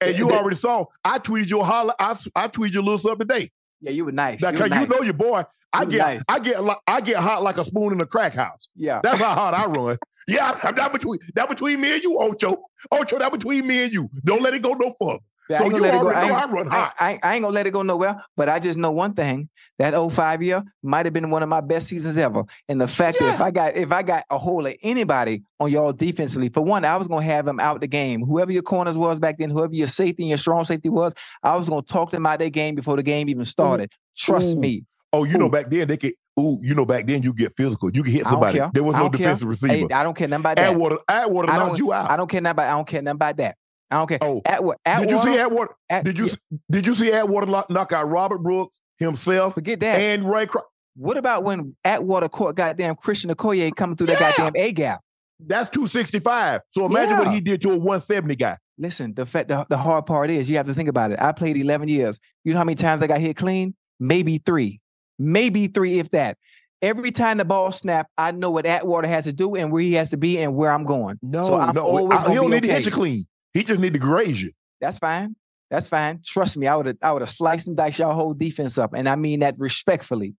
And 0.00 0.16
you 0.16 0.30
already 0.30 0.56
saw. 0.56 0.84
I 1.04 1.18
tweeted 1.18 1.50
you 1.50 1.60
a 1.60 1.64
holla. 1.64 1.94
I, 1.98 2.16
I 2.36 2.48
tweeted 2.48 2.74
you 2.74 2.80
a 2.80 2.82
little 2.82 2.98
something 2.98 3.26
today. 3.26 3.50
Yeah, 3.80 3.90
you 3.90 4.04
were 4.04 4.12
nice. 4.12 4.40
Now, 4.40 4.50
you, 4.50 4.58
cause 4.58 4.70
you 4.70 4.86
know 4.86 5.00
your 5.02 5.12
boy. 5.14 5.42
I 5.72 5.82
You 5.82 5.88
get, 5.88 5.98
nice. 5.98 6.22
I 6.28 6.38
get, 6.38 6.56
I 6.86 7.00
get 7.00 7.16
hot 7.16 7.42
like 7.42 7.58
a 7.58 7.64
spoon 7.64 7.92
in 7.92 8.00
a 8.00 8.06
crack 8.06 8.34
house. 8.34 8.68
yeah. 8.74 9.00
That's 9.02 9.18
how 9.18 9.34
hot 9.34 9.54
I 9.54 9.66
run. 9.66 9.98
Yeah, 10.28 10.52
that 10.52 10.92
between 10.92 11.18
that 11.36 11.48
between 11.48 11.80
me 11.80 11.94
and 11.94 12.02
you, 12.02 12.18
Ocho. 12.20 12.58
Ocho, 12.92 13.18
that 13.18 13.32
between 13.32 13.66
me 13.66 13.84
and 13.84 13.92
you. 13.94 14.10
Don't 14.24 14.42
let 14.42 14.52
it 14.52 14.60
go 14.60 14.74
no 14.74 14.94
further. 15.00 15.20
Yeah, 15.48 15.56
I 15.56 15.58
so 15.60 15.64
ain't 15.64 15.72
gonna 15.72 15.82
let 15.82 15.94
it 15.94 16.00
go. 16.00 16.08
I 16.10 16.12
I 16.12 16.24
ain't- 16.24 16.72
I. 16.72 16.92
I, 16.98 17.18
I 17.22 17.34
ain't 17.34 17.42
gonna 17.42 17.54
let 17.54 17.66
it 17.66 17.70
go 17.72 17.82
nowhere. 17.82 18.22
But 18.36 18.48
I 18.48 18.58
just 18.58 18.78
know 18.78 18.90
one 18.90 19.14
thing: 19.14 19.48
that 19.78 19.94
05 19.94 20.42
year 20.42 20.62
might 20.82 21.06
have 21.06 21.12
been 21.12 21.30
one 21.30 21.42
of 21.42 21.48
my 21.48 21.60
best 21.60 21.88
seasons 21.88 22.16
ever. 22.18 22.44
And 22.68 22.80
the 22.80 22.88
fact 22.88 23.18
that 23.20 23.34
if 23.34 23.40
I 23.40 23.50
got 23.50 23.76
if 23.76 23.92
I 23.92 24.02
got 24.02 24.24
a 24.30 24.38
hold 24.38 24.66
of 24.66 24.74
anybody 24.82 25.42
on 25.60 25.70
y'all 25.70 25.92
defensively, 25.92 26.48
for 26.50 26.60
one, 26.62 26.84
I 26.84 26.96
was 26.96 27.08
gonna 27.08 27.22
have 27.22 27.46
them 27.46 27.60
out 27.60 27.80
the 27.80 27.86
game. 27.86 28.22
Whoever 28.24 28.52
your 28.52 28.62
corners 28.62 28.98
was 28.98 29.18
back 29.18 29.38
then, 29.38 29.50
whoever 29.50 29.72
your 29.74 29.86
safety 29.86 30.24
and 30.24 30.28
your 30.28 30.38
strong 30.38 30.64
safety 30.64 30.88
was, 30.88 31.14
I 31.42 31.56
was 31.56 31.68
gonna 31.68 31.82
talk 31.82 32.10
them 32.10 32.26
out 32.26 32.38
their 32.38 32.50
game 32.50 32.74
before 32.74 32.96
the 32.96 33.02
game 33.02 33.28
even 33.28 33.44
started. 33.44 33.92
Trust 34.16 34.56
Ooh. 34.56 34.60
me. 34.60 34.84
Oh, 35.12 35.24
you 35.24 35.38
know, 35.38 35.48
back 35.48 35.70
then 35.70 35.88
they 35.88 35.96
could. 35.96 36.12
Ooh, 36.38 36.56
you 36.62 36.72
know, 36.74 36.84
back 36.84 37.04
then 37.06 37.22
you 37.22 37.32
get 37.32 37.56
physical. 37.56 37.90
You 37.90 38.04
can 38.04 38.12
hit 38.12 38.24
somebody. 38.26 38.60
There 38.72 38.84
was 38.84 38.94
no 38.94 39.02
don't 39.02 39.10
care. 39.10 39.18
defensive 39.18 39.48
receiver. 39.48 39.72
Hey, 39.74 39.86
I 39.92 40.04
don't 40.04 40.16
care 40.16 40.28
nothing 40.28 40.42
about 40.42 40.56
that. 40.56 40.70
Atwater, 40.70 40.98
Atwater 41.08 41.50
I 41.50 41.56
knocked 41.56 41.68
don't- 41.70 41.78
you 41.78 41.92
out. 41.92 42.10
I 42.10 42.16
don't 42.16 42.30
care 42.30 42.40
nothing 42.40 42.52
about. 42.52 42.68
I 42.68 42.72
don't 42.76 42.86
care 42.86 43.02
nothing 43.02 43.16
about 43.16 43.36
that. 43.38 43.56
I 43.90 43.96
don't 43.98 44.06
care. 44.08 44.18
Oh, 44.20 44.42
Atwater, 44.44 44.78
did 45.00 45.10
you 45.10 45.22
see 45.22 45.38
Atwater? 45.38 45.74
At- 45.88 46.04
Did 46.04 46.18
you 46.18 46.26
yeah, 46.26 46.58
did 46.70 46.86
you 46.86 46.94
see 46.94 47.10
Atwater 47.12 47.46
knock, 47.46 47.70
knock 47.70 47.92
out 47.92 48.08
Robert 48.08 48.38
Brooks 48.42 48.78
himself 48.98 49.54
forget 49.54 49.80
that? 49.80 50.00
and 50.00 50.30
Ray? 50.30 50.46
Cro- 50.46 50.62
what 50.96 51.16
about 51.16 51.44
when 51.44 51.74
Atwater 51.84 52.28
caught 52.28 52.54
goddamn 52.56 52.96
Christian 52.96 53.30
Okoye 53.34 53.74
coming 53.74 53.96
through 53.96 54.08
that 54.08 54.18
goddamn 54.20 54.52
A 54.56 54.72
gap? 54.72 55.00
That's 55.40 55.70
two 55.70 55.86
sixty 55.86 56.18
five. 56.18 56.60
So 56.72 56.84
imagine 56.86 57.18
what 57.18 57.32
he 57.32 57.40
did 57.40 57.60
to 57.62 57.70
a 57.72 57.78
one 57.78 58.00
seventy 58.00 58.34
guy. 58.36 58.58
Listen, 58.76 59.14
the 59.14 59.24
fact 59.24 59.48
the, 59.48 59.64
the 59.68 59.76
hard 59.78 60.06
part 60.06 60.30
is 60.30 60.50
you 60.50 60.56
have 60.56 60.66
to 60.66 60.74
think 60.74 60.88
about 60.88 61.10
it. 61.12 61.20
I 61.20 61.32
played 61.32 61.56
11 61.56 61.88
years. 61.88 62.20
You 62.44 62.52
know 62.52 62.58
how 62.58 62.64
many 62.64 62.76
times 62.76 63.02
I 63.02 63.06
got 63.08 63.20
hit 63.20 63.36
clean? 63.36 63.74
Maybe 63.98 64.38
three. 64.38 64.80
Maybe 65.18 65.66
three, 65.66 65.98
if 65.98 66.10
that. 66.12 66.36
Every 66.80 67.10
time 67.10 67.38
the 67.38 67.44
ball 67.44 67.72
snap, 67.72 68.06
I 68.16 68.30
know 68.30 68.52
what 68.52 68.66
Atwater 68.66 69.08
has 69.08 69.24
to 69.24 69.32
do 69.32 69.56
and 69.56 69.72
where 69.72 69.82
he 69.82 69.94
has 69.94 70.10
to 70.10 70.16
be 70.16 70.38
and 70.38 70.54
where 70.54 70.70
I'm 70.70 70.84
going. 70.84 71.18
No, 71.22 71.42
So 71.42 71.58
I'm 71.58 71.74
no, 71.74 71.82
always 71.86 72.20
I- 72.22 72.28
he 72.28 72.34
don't 72.36 72.50
need 72.52 72.62
to 72.62 72.72
hit 72.72 72.84
you 72.84 72.92
clean. 72.92 73.26
He 73.58 73.64
just 73.64 73.80
need 73.80 73.92
to 73.94 73.98
graze 73.98 74.40
you. 74.40 74.52
That's 74.80 74.98
fine. 75.00 75.34
That's 75.70 75.88
fine. 75.88 76.20
Trust 76.24 76.56
me, 76.56 76.66
I 76.68 76.76
would 76.76 76.86
have 76.86 76.96
I 77.02 77.12
would 77.12 77.22
have 77.22 77.30
sliced 77.30 77.66
and 77.66 77.76
diced 77.76 77.98
y'all 77.98 78.14
whole 78.14 78.32
defense 78.34 78.78
up. 78.78 78.94
And 78.94 79.08
I 79.08 79.16
mean 79.16 79.40
that 79.40 79.56
respectfully. 79.58 80.34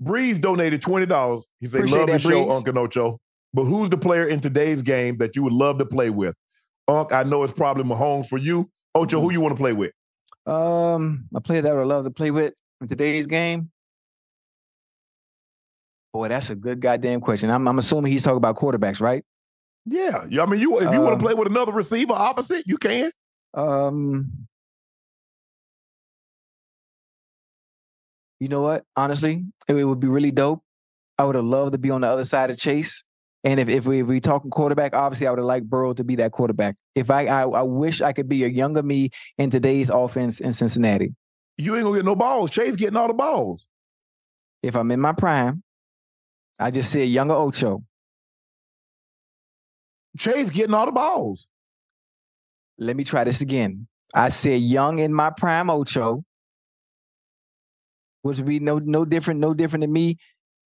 Breeze 0.00 0.38
donated 0.38 0.82
twenty 0.82 1.06
dollars. 1.06 1.48
He 1.60 1.66
said, 1.66 1.78
Appreciate 1.80 1.98
"Love 2.00 2.08
the 2.10 2.18
show. 2.18 2.50
Uncle 2.50 2.72
Nocho. 2.74 3.18
But 3.54 3.64
who's 3.64 3.88
the 3.88 3.96
player 3.96 4.28
in 4.28 4.40
today's 4.40 4.82
game 4.82 5.16
that 5.16 5.34
you 5.34 5.42
would 5.42 5.52
love 5.54 5.78
to 5.78 5.86
play 5.86 6.10
with? 6.10 6.34
Unc, 6.86 7.12
I 7.12 7.22
know 7.22 7.42
it's 7.42 7.54
probably 7.54 7.84
Mahomes 7.84 8.28
for 8.28 8.36
you. 8.38 8.70
Ocho, 8.94 9.16
Mm-hmm. 9.16 9.24
who 9.26 9.32
you 9.32 9.40
want 9.40 9.56
to 9.56 9.60
play 9.60 9.72
with? 9.72 9.92
Um, 10.46 11.26
a 11.34 11.40
player 11.40 11.62
that 11.62 11.72
I 11.72 11.74
would 11.74 11.86
love 11.86 12.04
to 12.04 12.10
play 12.10 12.30
with 12.30 12.52
in 12.80 12.88
today's 12.88 13.26
game. 13.26 13.70
Boy, 16.12 16.28
that's 16.28 16.50
a 16.50 16.54
good 16.54 16.80
goddamn 16.80 17.20
question. 17.20 17.50
I'm, 17.50 17.66
I'm 17.66 17.78
assuming 17.78 18.12
he's 18.12 18.22
talking 18.22 18.38
about 18.38 18.56
quarterbacks, 18.56 19.00
right? 19.00 19.24
Yeah, 19.90 20.26
yeah. 20.28 20.42
I 20.42 20.46
mean, 20.46 20.60
you 20.60 20.78
if 20.78 20.92
you 20.92 21.00
want 21.00 21.14
Um, 21.14 21.18
to 21.18 21.24
play 21.24 21.34
with 21.34 21.48
another 21.48 21.72
receiver 21.72 22.12
opposite, 22.12 22.64
you 22.66 22.76
can. 22.78 23.10
Um, 23.54 24.46
you 28.40 28.48
know 28.48 28.60
what? 28.60 28.84
Honestly, 28.96 29.44
it, 29.66 29.74
it 29.76 29.84
would 29.84 30.00
be 30.00 30.08
really 30.08 30.30
dope. 30.30 30.62
I 31.16 31.24
would 31.24 31.34
have 31.34 31.44
loved 31.44 31.72
to 31.72 31.78
be 31.78 31.90
on 31.90 32.02
the 32.02 32.06
other 32.06 32.24
side 32.24 32.50
of 32.50 32.58
Chase. 32.58 33.02
And 33.44 33.58
if, 33.60 33.68
if 33.68 33.86
we 33.86 34.00
if 34.00 34.06
we 34.06 34.20
talking 34.20 34.50
quarterback, 34.50 34.94
obviously 34.94 35.26
I 35.26 35.30
would 35.30 35.38
have 35.38 35.46
liked 35.46 35.68
Burrow 35.70 35.94
to 35.94 36.04
be 36.04 36.16
that 36.16 36.32
quarterback. 36.32 36.76
If 36.94 37.10
I, 37.10 37.26
I 37.26 37.42
I 37.42 37.62
wish 37.62 38.00
I 38.02 38.12
could 38.12 38.28
be 38.28 38.44
a 38.44 38.48
younger 38.48 38.82
me 38.82 39.10
in 39.38 39.50
today's 39.50 39.90
offense 39.90 40.40
in 40.40 40.52
Cincinnati. 40.52 41.14
You 41.56 41.74
ain't 41.76 41.84
gonna 41.84 41.96
get 41.96 42.04
no 42.04 42.16
balls. 42.16 42.50
Chase 42.50 42.76
getting 42.76 42.96
all 42.96 43.08
the 43.08 43.14
balls. 43.14 43.66
If 44.62 44.76
I'm 44.76 44.90
in 44.90 45.00
my 45.00 45.12
prime, 45.12 45.62
I 46.60 46.70
just 46.70 46.90
see 46.90 47.00
a 47.02 47.06
younger 47.06 47.34
Ocho. 47.34 47.82
Chase 50.18 50.50
getting 50.50 50.74
all 50.74 50.86
the 50.86 50.92
balls. 50.92 51.48
Let 52.78 52.96
me 52.96 53.04
try 53.04 53.24
this 53.24 53.40
again. 53.40 53.86
I 54.14 54.28
said 54.28 54.60
young 54.60 54.98
in 54.98 55.12
my 55.12 55.30
prime 55.30 55.68
Ocho, 55.70 56.24
which 58.22 58.38
would 58.38 58.46
be 58.46 58.60
no 58.60 58.78
no 58.78 59.04
different, 59.04 59.40
no 59.40 59.54
different 59.54 59.82
than 59.82 59.92
me. 59.92 60.16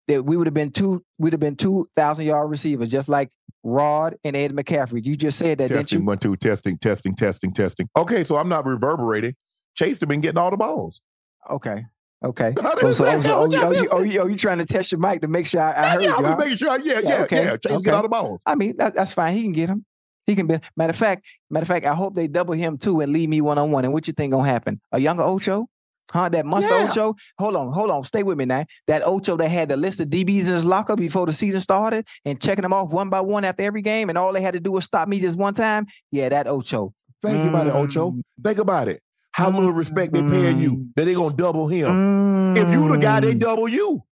That 0.09 0.25
we 0.25 0.37
would 0.37 0.47
have 0.47 0.55
been 0.55 0.73
two, 0.73 1.05
we'd 1.19 1.33
have 1.33 1.41
been 1.41 1.57
two 1.57 1.89
thousand 1.95 2.27
yard 2.27 2.51
receivers, 2.51 2.91
just 2.91 3.09
like 3.09 3.31
Rod 3.63 4.17
and 4.25 4.35
Ed 4.35 4.53
McCaffrey. 4.53 5.05
You 5.05 5.15
just 5.15 5.39
said 5.39 5.59
that, 5.59 5.69
didn't 5.69 5.83
Testing 5.83 6.01
you? 6.01 6.07
one, 6.07 6.19
two, 6.19 6.37
testing, 6.37 6.79
testing, 6.79 7.15
testing, 7.15 7.53
testing. 7.53 7.89
Okay, 7.97 8.25
so 8.25 8.37
I'm 8.37 8.49
not 8.49 8.67
reverberating. 8.67 9.35
Chase 9.77 10.01
has 10.01 10.09
been 10.09 10.21
getting 10.21 10.39
all 10.39 10.51
the 10.51 10.57
balls. 10.57 11.01
Okay. 11.49 11.85
Okay. 12.23 12.53
Oh, 12.59 12.93
so, 12.93 13.07
oh, 13.07 13.21
so, 13.21 13.41
oh, 13.41 13.51
you, 13.51 13.63
oh, 13.63 13.71
you, 13.71 13.83
you- 13.83 13.89
oh, 13.91 14.03
you, 14.03 14.21
oh, 14.21 14.27
you 14.27 14.37
trying 14.37 14.59
to 14.59 14.67
test 14.67 14.93
your 14.93 15.01
mic 15.01 15.23
to 15.23 15.29
make 15.29 15.47
sure 15.47 15.61
I, 15.63 15.71
I 15.71 15.91
heard 15.91 16.03
yeah, 16.03 16.19
you? 16.19 16.25
Huh? 16.27 16.37
making 16.39 16.57
sure. 16.59 16.79
Yeah, 16.81 17.01
Yeah, 17.01 17.09
yeah, 17.09 17.23
okay, 17.23 17.45
yeah. 17.45 17.57
Chase 17.57 17.73
okay. 17.73 17.91
all 17.91 18.03
the 18.03 18.09
balls. 18.09 18.41
I 18.45 18.55
mean, 18.55 18.77
that, 18.77 18.95
that's 18.95 19.15
fine. 19.15 19.35
He 19.35 19.43
can 19.43 19.53
get 19.53 19.69
him. 19.71 19.85
He 20.27 20.37
can 20.37 20.47
be. 20.47 20.61
Matter 20.77 20.91
of 20.91 20.97
fact, 20.97 21.25
matter 21.51 21.65
of 21.65 21.69
fact, 21.69 21.87
I 21.87 21.95
hope 21.95 22.15
they 22.15 22.29
double 22.29 22.55
him 22.55 22.77
too 22.77 23.01
and 23.01 23.13
leave 23.13 23.29
me 23.29 23.41
one 23.41 23.59
on 23.59 23.71
one. 23.71 23.85
And 23.85 23.95
what 23.95 24.07
you 24.07 24.13
think 24.13 24.33
gonna 24.33 24.49
happen? 24.49 24.81
A 24.93 25.01
younger 25.01 25.23
Ocho? 25.23 25.67
Huh? 26.11 26.29
That 26.29 26.45
monster 26.45 26.71
Yeah. 26.71 26.89
Ocho? 26.91 27.15
Hold 27.39 27.57
on, 27.57 27.73
hold 27.73 27.91
on. 27.91 28.05
Stay 28.05 28.23
with 28.23 28.37
me 28.37 28.45
now. 28.45 28.67
That 28.87 29.03
Ocho 29.07 29.37
that 29.37 29.49
had 29.49 29.71
the 29.71 29.77
list 29.77 30.01
of 30.01 30.09
DBs 30.09 30.47
in 30.47 30.53
his 30.53 30.65
locker 30.65 30.97
before 30.97 31.25
the 31.27 31.33
season 31.33 31.61
started 31.61 32.07
and 32.25 32.41
checking 32.41 32.63
them 32.63 32.73
off 32.73 32.93
one 32.93 33.09
by 33.09 33.21
one 33.21 33.45
after 33.45 33.63
every 33.63 33.83
game, 33.83 34.09
and 34.09 34.19
all 34.19 34.33
they 34.33 34.43
had 34.43 34.55
to 34.55 34.61
do 34.61 34.73
was 34.73 34.85
stop 34.85 35.09
me 35.09 35.21
just 35.21 35.39
one 35.39 35.55
time. 35.55 35.87
Yeah, 36.13 36.29
that 36.29 36.47
Ocho. 36.47 36.93
Think 37.23 37.49
about 37.49 37.67
it, 37.67 37.75
Ocho. 37.75 38.13
Mm. 38.13 38.21
Think 38.43 38.59
about 38.59 38.89
it. 38.89 39.03
How 39.41 39.51
little 39.51 39.73
respect 39.73 40.13
they 40.13 40.23
paying 40.23 40.59
you 40.59 40.77
Mm. 40.77 40.89
that 40.97 41.05
they 41.07 41.15
gonna 41.15 41.35
double 41.35 41.67
him. 41.69 42.57
If 42.57 42.69
you 42.73 42.89
the 42.89 42.99
guy, 42.99 43.21
they 43.21 43.35
Mm. 43.35 43.39
double 43.41 43.69
you. 43.69 44.03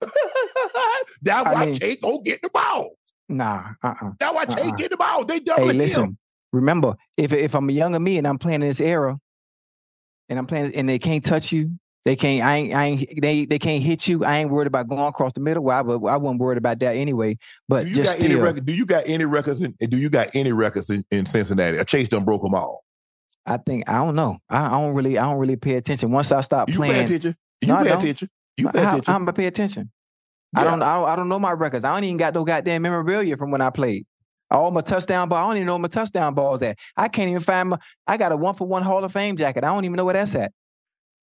That's 1.22 1.48
I 1.48 1.52
why 1.54 1.66
mean- 1.66 1.74
Chase 1.74 1.98
go 2.00 2.20
get 2.20 2.42
the 2.42 2.50
ball. 2.50 2.90
Nah, 3.28 3.72
uh-uh. 3.82 4.12
That's 4.18 4.34
why 4.34 4.44
Chase 4.46 4.68
Uh-uh. 4.70 4.76
get 4.76 4.90
the 4.90 4.96
ball. 4.96 5.24
They 5.24 5.40
double 5.40 5.64
Hey, 5.64 5.70
him. 5.70 5.78
listen. 5.78 6.18
Remember, 6.52 6.94
if 7.16 7.32
if 7.32 7.54
I'm 7.54 7.68
a 7.68 7.72
younger 7.72 8.00
me 8.00 8.16
and 8.18 8.26
I'm 8.26 8.38
playing 8.38 8.62
in 8.62 8.68
this 8.68 8.80
era, 8.80 9.18
and 10.28 10.38
I'm 10.38 10.46
playing 10.46 10.74
and 10.74 10.88
they 10.88 10.98
can't 10.98 11.22
touch 11.24 11.52
you, 11.52 11.78
they 12.06 12.16
can't. 12.16 12.42
I 12.42 12.56
ain't. 12.56 12.74
I 12.74 12.84
ain't. 12.86 13.20
They 13.20 13.44
they 13.44 13.58
can't 13.58 13.82
hit 13.82 14.06
you. 14.08 14.24
I 14.24 14.38
ain't 14.38 14.50
worried 14.50 14.66
about 14.66 14.88
going 14.88 15.00
across 15.06 15.34
the 15.34 15.40
middle. 15.40 15.62
Well, 15.64 15.76
I, 15.76 16.12
I 16.12 16.16
wasn't 16.16 16.40
worried 16.40 16.56
about 16.58 16.78
that 16.78 16.96
anyway. 16.96 17.36
But 17.68 17.84
Do 17.84 17.90
you 17.90 17.96
just 17.96 18.12
got 18.16 18.24
any 18.24 18.34
still, 18.34 18.44
record? 18.44 18.64
Do 18.64 18.72
you 18.72 18.86
got 18.86 19.06
any 19.06 19.26
records? 19.26 19.60
In, 19.62 19.74
do 19.78 19.96
you 19.98 20.08
got 20.08 20.28
any 20.34 20.52
records 20.52 20.88
in, 20.88 21.04
in 21.10 21.26
Cincinnati? 21.26 21.84
Chase 21.84 22.08
done 22.08 22.24
broke 22.24 22.42
them 22.42 22.54
all. 22.54 22.82
I 23.46 23.56
think 23.56 23.88
I 23.88 23.94
don't 23.94 24.14
know. 24.14 24.38
I, 24.48 24.66
I 24.66 24.70
don't 24.70 24.94
really. 24.94 25.18
I 25.18 25.24
don't 25.24 25.38
really 25.38 25.56
pay 25.56 25.74
attention. 25.76 26.10
Once 26.10 26.32
I 26.32 26.40
stop 26.42 26.68
playing, 26.68 26.92
You 26.92 26.98
pay 26.98 27.04
attention. 27.04 27.36
You 27.62 27.68
No, 27.68 27.76
I 27.76 27.84
pay 27.84 27.92
attention. 27.92 28.28
You 28.56 28.68
pay 28.68 28.82
how, 28.82 28.88
attention. 28.88 29.14
I'm 29.14 29.20
gonna 29.22 29.32
pay 29.32 29.46
attention. 29.46 29.90
I 30.54 30.64
don't, 30.64 30.82
I 30.82 30.96
don't. 30.96 31.08
I 31.08 31.16
don't 31.16 31.28
know 31.28 31.38
my 31.38 31.52
records. 31.52 31.84
I 31.84 31.94
don't 31.94 32.04
even 32.04 32.16
got 32.16 32.34
no 32.34 32.44
goddamn 32.44 32.82
memorabilia 32.82 33.36
from 33.36 33.50
when 33.50 33.60
I 33.60 33.70
played. 33.70 34.06
All 34.50 34.70
my 34.70 34.80
touchdown 34.80 35.28
ball. 35.28 35.44
I 35.44 35.48
don't 35.48 35.56
even 35.56 35.66
know 35.66 35.74
where 35.74 35.80
my 35.80 35.88
touchdown 35.88 36.34
balls 36.34 36.62
at. 36.62 36.78
I 36.96 37.08
can't 37.08 37.28
even 37.28 37.42
find 37.42 37.70
my. 37.70 37.78
I 38.06 38.16
got 38.16 38.32
a 38.32 38.36
one 38.36 38.54
for 38.54 38.66
one 38.66 38.82
Hall 38.82 39.04
of 39.04 39.12
Fame 39.12 39.36
jacket. 39.36 39.64
I 39.64 39.68
don't 39.68 39.84
even 39.84 39.96
know 39.96 40.04
where 40.04 40.14
that's 40.14 40.34
at. 40.34 40.52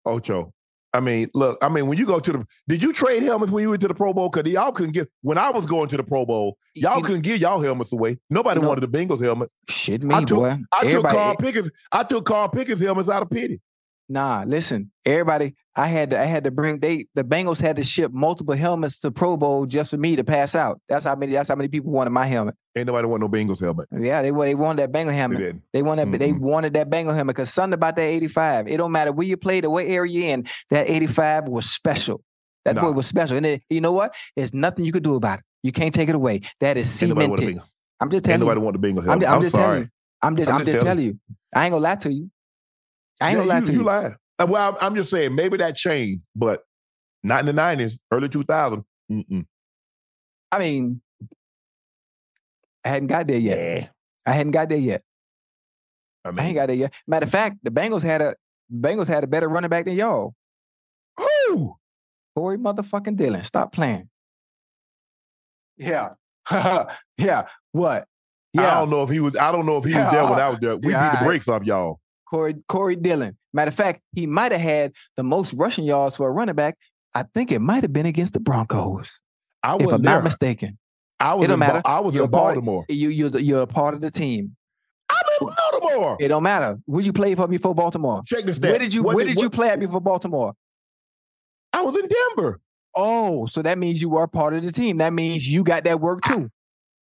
Ocho. 0.04 0.52
I 0.96 1.00
mean, 1.00 1.28
look, 1.34 1.58
I 1.62 1.68
mean, 1.68 1.86
when 1.86 1.98
you 1.98 2.06
go 2.06 2.18
to 2.18 2.32
the, 2.32 2.46
did 2.68 2.82
you 2.82 2.92
trade 2.92 3.22
helmets 3.22 3.52
when 3.52 3.62
you 3.62 3.70
went 3.70 3.82
to 3.82 3.88
the 3.88 3.94
Pro 3.94 4.14
Bowl? 4.14 4.30
Because 4.30 4.50
y'all 4.50 4.72
couldn't 4.72 4.92
give, 4.92 5.08
when 5.22 5.36
I 5.36 5.50
was 5.50 5.66
going 5.66 5.88
to 5.90 5.96
the 5.96 6.02
Pro 6.02 6.24
Bowl, 6.24 6.56
y'all 6.74 6.96
You- 6.98 7.02
couldn't 7.04 7.20
give 7.22 7.40
y'all 7.40 7.60
helmets 7.60 7.92
away. 7.92 8.18
Nobody 8.30 8.58
You 8.58 8.62
know- 8.62 8.68
wanted 8.68 8.90
the 8.90 8.98
Bengals 8.98 9.22
helmet. 9.22 9.50
Shit, 9.68 10.02
me 10.02 10.14
I 10.14 10.24
took- 10.24 10.38
boy. 10.38 10.56
I 10.72 10.90
took 10.90 11.04
Carl 11.06 11.36
Pickens, 11.36 11.70
I 11.92 12.02
took 12.02 12.24
Carl 12.24 12.48
Pickens 12.48 12.80
helmets 12.80 13.08
out 13.10 13.22
of 13.22 13.30
pity. 13.30 13.60
Nah, 14.08 14.44
listen, 14.46 14.90
everybody. 15.04 15.54
I 15.74 15.88
had 15.88 16.10
to. 16.10 16.20
I 16.20 16.24
had 16.24 16.44
to 16.44 16.50
bring. 16.50 16.78
They 16.78 17.06
the 17.14 17.24
Bengals 17.24 17.60
had 17.60 17.76
to 17.76 17.84
ship 17.84 18.12
multiple 18.12 18.54
helmets 18.54 19.00
to 19.00 19.10
Pro 19.10 19.36
Bowl 19.36 19.66
just 19.66 19.90
for 19.90 19.96
me 19.98 20.16
to 20.16 20.24
pass 20.24 20.54
out. 20.54 20.80
That's 20.88 21.04
how 21.04 21.16
many. 21.16 21.32
That's 21.32 21.48
how 21.48 21.56
many 21.56 21.68
people 21.68 21.90
wanted 21.90 22.10
my 22.10 22.26
helmet. 22.26 22.54
Ain't 22.76 22.86
nobody 22.86 23.06
want 23.08 23.20
no 23.20 23.28
Bengals 23.28 23.60
helmet. 23.60 23.88
Yeah, 23.90 24.22
they 24.22 24.30
they 24.30 24.54
wanted 24.54 24.82
that 24.82 24.92
Bengal 24.92 25.12
They 25.12 25.18
helmet. 25.18 25.38
didn't. 25.38 25.62
They 25.72 25.82
wanted 25.82 26.12
they 26.12 26.32
Mm-mm. 26.32 26.38
wanted 26.38 26.74
that 26.74 26.88
Bengal 26.88 27.14
helmet 27.14 27.34
because 27.36 27.52
something 27.52 27.74
about 27.74 27.96
that 27.96 28.02
85. 28.02 28.68
It 28.68 28.76
don't 28.76 28.92
matter 28.92 29.12
where 29.12 29.26
you 29.26 29.36
played 29.36 29.64
or 29.64 29.70
what 29.70 29.86
area 29.86 30.10
you 30.12 30.22
in. 30.24 30.46
That 30.70 30.88
85 30.88 31.48
was 31.48 31.68
special. 31.68 32.22
That 32.64 32.76
boy 32.76 32.90
was 32.92 33.06
special. 33.06 33.36
And 33.36 33.46
it, 33.46 33.62
you 33.70 33.80
know 33.80 33.92
what? 33.92 34.14
There's 34.34 34.52
nothing 34.54 34.84
you 34.84 34.92
could 34.92 35.04
do 35.04 35.14
about 35.14 35.38
it. 35.40 35.44
You 35.62 35.72
can't 35.72 35.94
take 35.94 36.08
it 36.08 36.14
away. 36.14 36.40
That 36.60 36.76
is 36.76 37.02
Ain't 37.02 37.10
nobody 37.10 37.26
want 37.28 37.40
a 37.40 37.42
cemented. 37.44 37.62
I'm 38.00 38.10
just 38.10 38.18
Ain't 38.18 38.24
telling 38.24 38.40
nobody 38.40 38.60
you. 38.60 38.64
want 38.64 38.80
the 38.80 38.88
Bengals 38.88 38.98
I'm, 39.00 39.04
helmet. 39.04 39.28
I'm, 39.28 39.34
I'm 39.34 39.40
just 39.42 39.54
sorry. 39.54 39.64
telling 39.66 39.82
you. 39.82 39.88
I'm 40.22 40.36
just 40.36 40.50
I'm 40.50 40.60
I'm, 40.60 40.66
just 40.66 40.80
telling 40.80 41.04
you. 41.04 41.18
I 41.54 41.64
ain't 41.66 41.72
gonna 41.72 41.82
lie 41.82 41.94
to 41.96 42.12
you. 42.12 42.30
I 43.20 43.28
ain't 43.30 43.38
Yeah, 43.38 43.42
gonna 43.42 43.48
lie 43.48 43.58
you, 43.58 43.64
to 43.64 43.72
you. 43.72 43.78
You 43.78 43.84
lied. 43.84 44.14
Uh, 44.38 44.46
Well, 44.48 44.76
I'm, 44.80 44.94
just 44.94 45.10
saying 45.10 45.34
maybe 45.34 45.56
that 45.58 45.76
changed, 45.76 46.20
but 46.34 46.62
not 47.22 47.40
in 47.40 47.46
the 47.54 47.60
90s, 47.60 47.98
early 48.10 48.28
2000. 48.28 48.84
Mm-mm. 49.10 49.46
I 50.52 50.58
mean, 50.58 51.00
I 52.84 52.88
hadn't 52.88 53.08
got 53.08 53.26
there 53.26 53.38
yet. 53.38 53.58
Yeah. 53.58 53.88
I 54.26 54.32
hadn't 54.32 54.52
got 54.52 54.68
there 54.68 54.78
yet. 54.78 55.02
I 56.24 56.30
mean, 56.30 56.38
I 56.40 56.44
ain't 56.46 56.54
got 56.54 56.66
there 56.66 56.76
yet. 56.76 56.94
Matter 57.06 57.24
of 57.24 57.30
fact, 57.30 57.58
the 57.62 57.70
Bengals 57.70 58.02
had 58.02 58.20
a 58.20 58.34
Bengals 58.72 59.08
had 59.08 59.24
a 59.24 59.26
better 59.26 59.48
running 59.48 59.70
back 59.70 59.84
than 59.84 59.94
y'all. 59.94 60.34
who? 61.16 61.76
Corey 62.34 62.58
motherfucking 62.58 63.16
Dillon. 63.16 63.44
Stop 63.44 63.72
playing. 63.72 64.08
Yeah. 65.78 66.10
yeah. 67.18 67.44
What? 67.72 68.06
Yeah. 68.52 68.72
I 68.72 68.74
don't 68.80 68.90
know 68.90 69.02
if 69.02 69.10
he 69.10 69.20
was. 69.20 69.36
I 69.36 69.52
don't 69.52 69.66
know 69.66 69.76
if 69.78 69.84
he 69.84 69.94
was 69.94 70.06
there 70.12 70.24
when 70.24 70.38
I 70.40 70.48
was 70.48 70.58
there. 70.60 70.76
We 70.76 70.92
yeah, 70.92 71.10
beat 71.10 71.18
the 71.20 71.24
brakes 71.24 71.48
off 71.48 71.64
y'all. 71.64 72.00
Corey 72.28 72.54
Corey 72.68 72.96
Dillon. 72.96 73.36
Matter 73.52 73.68
of 73.68 73.74
fact, 73.74 74.00
he 74.14 74.26
might 74.26 74.52
have 74.52 74.60
had 74.60 74.92
the 75.16 75.22
most 75.22 75.52
rushing 75.54 75.84
yards 75.84 76.16
for 76.16 76.28
a 76.28 76.30
running 76.32 76.54
back. 76.54 76.76
I 77.14 77.24
think 77.34 77.50
it 77.52 77.60
might 77.60 77.82
have 77.82 77.92
been 77.92 78.06
against 78.06 78.34
the 78.34 78.40
Broncos, 78.40 79.20
I 79.62 79.72
I'm 79.72 79.78
there. 79.78 79.98
not 79.98 80.24
mistaken. 80.24 80.78
I 81.18 81.34
was 81.34 81.44
it 81.44 81.48
don't. 81.48 81.58
Ba- 81.60 81.66
matter. 81.66 81.82
I 81.84 82.00
was 82.00 82.14
You're 82.14 82.24
in 82.24 82.30
part- 82.30 82.54
Baltimore. 82.56 82.84
You 82.88 83.08
you're 83.08 83.38
you're 83.38 83.62
a 83.62 83.66
part 83.66 83.94
of 83.94 84.00
the 84.02 84.10
team. 84.10 84.54
I'm 85.08 85.16
in 85.48 85.54
Baltimore. 85.56 86.16
It 86.20 86.28
don't 86.28 86.42
matter. 86.42 86.78
Where 86.84 87.02
you 87.02 87.12
play 87.12 87.34
for 87.34 87.46
before 87.46 87.74
Baltimore? 87.74 88.22
Check 88.26 88.44
this. 88.44 88.56
stat. 88.56 88.70
Where 88.70 88.78
did 88.78 88.92
you 88.92 89.02
What 89.02 89.14
Where 89.16 89.24
did 89.24 89.36
you 89.36 89.44
what- 89.46 89.52
play 89.52 89.70
at 89.70 89.80
before 89.80 90.00
Baltimore? 90.00 90.52
I 91.72 91.82
was 91.82 91.96
in 91.96 92.08
Denver. 92.08 92.60
Oh, 92.94 93.46
so 93.46 93.62
that 93.62 93.78
means 93.78 94.00
you 94.02 94.08
were 94.08 94.22
a 94.24 94.28
part 94.28 94.54
of 94.54 94.62
the 94.64 94.72
team. 94.72 94.98
That 94.98 95.12
means 95.12 95.46
you 95.46 95.62
got 95.64 95.84
that 95.84 96.00
work 96.00 96.22
too. 96.22 96.50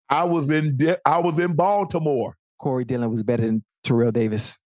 I 0.09 0.23
was 0.25 0.49
in. 0.51 0.77
De- 0.77 0.97
I 1.07 1.19
was 1.19 1.39
in 1.39 1.53
Baltimore. 1.55 2.35
Corey 2.59 2.83
Dillon 2.85 3.09
was 3.11 3.23
better 3.23 3.45
than 3.45 3.63
Terrell 3.83 4.11
Davis. 4.11 4.57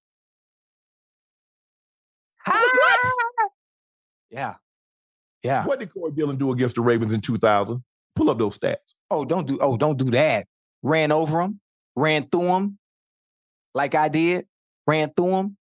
What? 2.47 2.99
Ah! 3.03 3.47
Yeah. 4.29 4.55
Yeah. 5.43 5.65
What 5.65 5.79
did 5.79 5.93
Corey 5.93 6.11
Dillon 6.11 6.37
do 6.37 6.51
against 6.51 6.75
the 6.75 6.81
Ravens 6.81 7.13
in 7.13 7.21
2000? 7.21 7.83
Pull 8.15 8.29
up 8.29 8.37
those 8.39 8.57
stats. 8.57 8.93
Oh, 9.11 9.23
don't 9.25 9.47
do. 9.47 9.57
Oh, 9.61 9.77
don't 9.77 9.97
do 9.97 10.09
that. 10.11 10.47
Ran 10.83 11.11
over 11.11 11.41
him. 11.41 11.59
Ran 11.95 12.27
through 12.29 12.47
him. 12.55 12.79
Like 13.73 13.95
I 13.95 14.09
did. 14.09 14.45
Ran 14.85 15.11
through 15.15 15.35
him. 15.35 15.57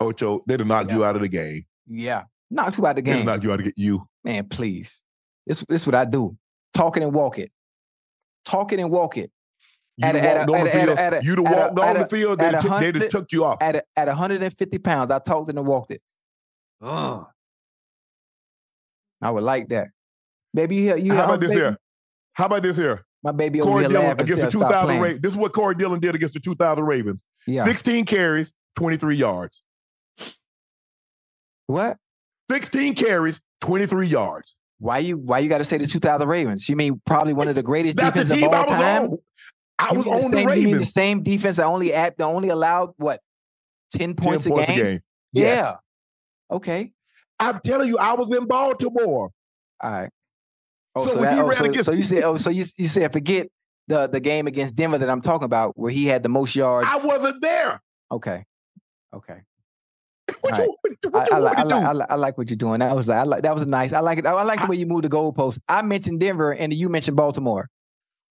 Ocho, 0.00 0.42
they'd 0.46 0.60
have 0.60 0.66
knocked 0.66 0.90
you 0.90 1.04
out 1.04 1.16
of 1.16 1.22
the 1.22 1.28
game. 1.28 1.62
Yeah. 1.86 2.24
Knocked 2.50 2.78
you 2.78 2.86
out 2.86 2.90
of 2.90 2.96
the 2.96 3.02
They'd 3.02 3.10
have 3.10 3.18
game. 3.20 3.26
knocked 3.26 3.44
you 3.44 3.52
out 3.52 3.60
of 3.60 3.64
the 3.66 3.72
you. 3.76 4.06
Man, 4.22 4.44
please. 4.48 5.02
This 5.46 5.60
this 5.68 5.82
is 5.82 5.86
what 5.86 5.94
I 5.94 6.04
do. 6.04 6.36
Talk 6.74 6.96
it 6.96 7.02
and 7.02 7.12
walk 7.12 7.38
it. 7.38 7.50
Talk 8.44 8.72
it 8.72 8.78
and 8.80 8.90
walk 8.90 9.16
it. 9.16 9.30
You 9.96 10.06
At 10.08 10.16
a- 10.16 10.18
walked 10.18 10.26
at 10.26 10.36
a- 10.36 10.40
on 10.40 10.46
the 10.46 10.54
at 10.54 10.64
a- 10.64 10.68
at 10.68 10.74
a- 10.74 10.86
field. 10.86 10.98
at 10.98 11.14
a- 11.14 11.20
You'd 11.24 11.38
have 11.38 11.56
walked 11.56 11.78
on 11.78 11.96
the 11.98 12.06
field. 12.06 12.38
They'd 12.40 12.54
have 12.54 12.62
took- 12.62 12.80
they'd 12.80 12.94
have 12.96 13.08
took 13.10 13.32
you 13.32 13.44
off. 13.44 13.58
At 13.60 13.86
at 13.96 14.08
150 14.08 14.78
pounds, 14.78 15.10
I 15.10 15.18
talked 15.20 15.50
it 15.50 15.56
and 15.56 15.66
walked 15.66 15.92
it. 15.92 16.02
Ugh. 16.82 17.26
I 19.22 19.30
would 19.30 19.44
like 19.44 19.68
that. 19.68 19.88
Baby, 20.52 20.76
you 20.76 20.82
hear 20.82 20.96
you 20.96 21.14
How 21.14 21.24
about 21.24 21.40
this 21.40 21.50
baby, 21.50 21.60
here? 21.60 21.78
How 22.34 22.46
about 22.46 22.62
this 22.62 22.76
here? 22.76 23.04
My 23.22 23.32
baby 23.32 23.60
over 23.60 23.70
Corey 23.70 23.82
here 23.84 23.90
Dillon 23.90 24.10
against 24.12 24.42
the 24.42 24.50
2000. 24.50 25.00
Ravens. 25.00 25.22
This 25.22 25.32
is 25.32 25.36
what 25.38 25.52
Corey 25.52 25.74
Dillon 25.76 26.00
did 26.00 26.14
against 26.14 26.34
the 26.34 26.40
2000 26.40 26.84
Ravens. 26.84 27.24
Yeah. 27.46 27.64
16 27.64 28.04
carries, 28.04 28.52
23 28.76 29.16
yards. 29.16 29.62
What? 31.66 31.96
16 32.50 32.94
carries, 32.94 33.40
23 33.62 34.06
yards. 34.08 34.56
Why 34.78 34.98
you 34.98 35.16
why 35.16 35.38
you 35.38 35.48
got 35.48 35.58
to 35.58 35.64
say 35.64 35.78
the 35.78 35.86
2000 35.86 36.28
Ravens? 36.28 36.68
You 36.68 36.76
mean 36.76 37.00
probably 37.06 37.32
one 37.32 37.48
of 37.48 37.54
the 37.54 37.62
greatest 37.62 37.96
That's 37.96 38.14
the 38.14 38.24
defenses 38.24 38.38
team 38.42 38.48
of 38.48 38.54
I 38.54 38.58
all 38.58 38.64
was 38.64 38.72
time? 38.72 39.02
on. 39.04 39.18
I 39.78 39.92
You 39.92 39.98
was 39.98 40.06
on 40.06 40.30
the 40.30 40.36
the 40.36 40.36
same, 40.36 40.60
you 40.60 40.66
mean 40.66 40.78
the 40.78 40.86
same 40.86 41.22
defense 41.22 41.56
that 41.56 41.66
only 41.66 41.92
at 41.92 42.16
that 42.16 42.24
only 42.24 42.48
allowed 42.48 42.94
what 42.96 43.20
10 43.92 44.14
10 44.14 44.14
points, 44.14 44.46
points 44.46 44.70
a 44.70 44.74
game? 44.74 45.00
Yes. 45.32 45.64
Yeah. 45.64 46.56
Okay. 46.56 46.92
I'm 47.40 47.60
telling 47.64 47.88
you, 47.88 47.98
I 47.98 48.14
was 48.14 48.32
in 48.32 48.46
Baltimore. 48.46 49.30
All 49.80 49.90
right. 49.90 50.10
Oh, 50.94 51.06
So 51.06 51.14
so, 51.14 51.20
that, 51.22 51.38
oh, 51.38 51.42
ran 51.44 51.54
so, 51.54 51.64
against- 51.64 51.86
so 51.86 51.92
you 51.92 52.04
said 52.04 52.22
oh 52.22 52.36
so 52.36 52.50
you 52.50 52.64
you 52.78 52.86
said 52.86 53.12
forget 53.12 53.48
the 53.88 54.06
the 54.06 54.20
game 54.20 54.46
against 54.46 54.74
Denver 54.74 54.98
that 54.98 55.10
I'm 55.10 55.20
talking 55.20 55.44
about 55.44 55.76
where 55.76 55.90
he 55.90 56.06
had 56.06 56.22
the 56.22 56.28
most 56.28 56.54
yards. 56.54 56.86
I 56.88 56.96
wasn't 56.96 57.42
there. 57.42 57.82
Okay. 58.12 58.44
Okay. 59.12 59.40
What 60.40 60.56
you, 60.56 60.76
what 61.10 61.30
I, 61.30 61.36
you 61.36 61.36
I, 61.36 61.40
want 61.40 61.44
like, 61.44 61.58
I, 61.58 61.62
to 61.62 61.68
do? 61.68 61.74
like, 61.74 61.84
I, 61.84 61.92
like, 61.92 62.10
I 62.10 62.14
like 62.14 62.38
what 62.38 62.48
you're 62.48 62.56
doing. 62.56 62.78
That 62.78 62.96
was 62.96 63.10
I 63.10 63.24
like 63.24 63.42
that 63.42 63.54
was 63.54 63.66
nice. 63.66 63.92
I 63.92 64.00
like 64.00 64.18
it. 64.18 64.26
I 64.26 64.42
like 64.42 64.60
the 64.60 64.66
way 64.68 64.76
you 64.76 64.86
moved 64.86 65.04
the 65.04 65.08
goalpost. 65.10 65.58
I 65.68 65.82
mentioned 65.82 66.20
Denver 66.20 66.52
and 66.52 66.72
you 66.72 66.88
mentioned 66.88 67.16
Baltimore. 67.16 67.68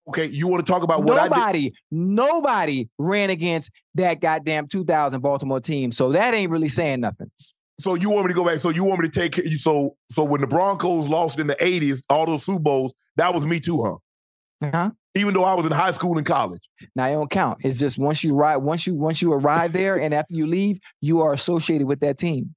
Okay, 0.08 0.26
you 0.26 0.48
want 0.48 0.66
to 0.66 0.72
talk 0.72 0.84
about 0.84 1.04
what 1.04 1.18
I 1.18 1.24
did? 1.24 1.32
nobody, 1.32 1.74
nobody 1.92 2.90
ran 2.98 3.30
against 3.30 3.72
that 3.96 4.20
goddamn 4.20 4.68
2000 4.68 5.22
Baltimore 5.22 5.60
team. 5.60 5.92
So 5.92 6.12
that 6.12 6.34
ain't 6.34 6.52
really 6.52 6.70
saying 6.70 7.02
nothing. 7.02 7.32
So 7.80 7.96
you 7.96 8.10
want 8.10 8.26
me 8.26 8.30
to 8.30 8.36
go 8.36 8.46
back? 8.46 8.60
So 8.60 8.70
you 8.70 8.84
want 8.84 9.02
me 9.02 9.10
to 9.10 9.20
take 9.20 9.38
you? 9.38 9.58
So 9.58 9.96
so 10.10 10.24
when 10.24 10.42
the 10.42 10.48
Broncos 10.48 11.08
lost 11.08 11.40
in 11.40 11.48
the 11.48 11.56
'80s, 11.56 12.04
all 12.10 12.26
those 12.26 12.44
Super 12.46 12.60
Bowls, 12.60 12.94
that 13.18 13.34
was 13.34 13.46
me 13.46 13.60
too, 13.60 13.84
huh? 13.84 14.68
Uh-huh. 14.68 14.92
Even 15.16 15.34
though 15.34 15.44
I 15.44 15.54
was 15.54 15.66
in 15.66 15.72
high 15.72 15.92
school 15.92 16.18
and 16.18 16.26
college. 16.26 16.62
Now 16.96 17.08
it 17.08 17.14
don't 17.14 17.30
count. 17.30 17.60
It's 17.64 17.78
just 17.78 17.98
once 17.98 18.24
you 18.24 18.36
ride, 18.36 18.58
once 18.58 18.88
you 18.88 18.94
once 18.96 19.22
you 19.22 19.34
arrive 19.34 19.74
there, 19.74 20.00
and 20.00 20.14
after 20.14 20.36
you 20.36 20.48
leave, 20.48 20.80
you 21.02 21.22
are 21.22 21.34
associated 21.34 21.88
with 21.88 22.00
that 22.02 22.18
team. 22.18 22.56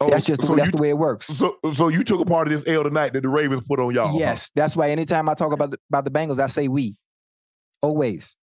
Oh, 0.00 0.08
that's 0.10 0.24
just 0.26 0.40
the, 0.40 0.46
so 0.46 0.54
that's 0.54 0.68
you, 0.68 0.72
the 0.72 0.78
way 0.78 0.90
it 0.90 0.98
works. 0.98 1.26
So 1.26 1.56
so 1.72 1.88
you 1.88 2.04
took 2.04 2.20
a 2.20 2.24
part 2.24 2.46
of 2.46 2.52
this 2.52 2.72
L 2.72 2.84
tonight 2.84 3.12
that 3.14 3.22
the 3.22 3.28
Ravens 3.28 3.62
put 3.66 3.80
on 3.80 3.92
y'all. 3.94 4.18
Yes, 4.18 4.50
that's 4.54 4.76
why 4.76 4.90
anytime 4.90 5.28
I 5.28 5.34
talk 5.34 5.52
about 5.52 5.72
the, 5.72 5.78
about 5.90 6.04
the 6.04 6.10
Bengals, 6.10 6.38
I 6.38 6.46
say 6.46 6.68
we. 6.68 6.96
Always 7.82 8.36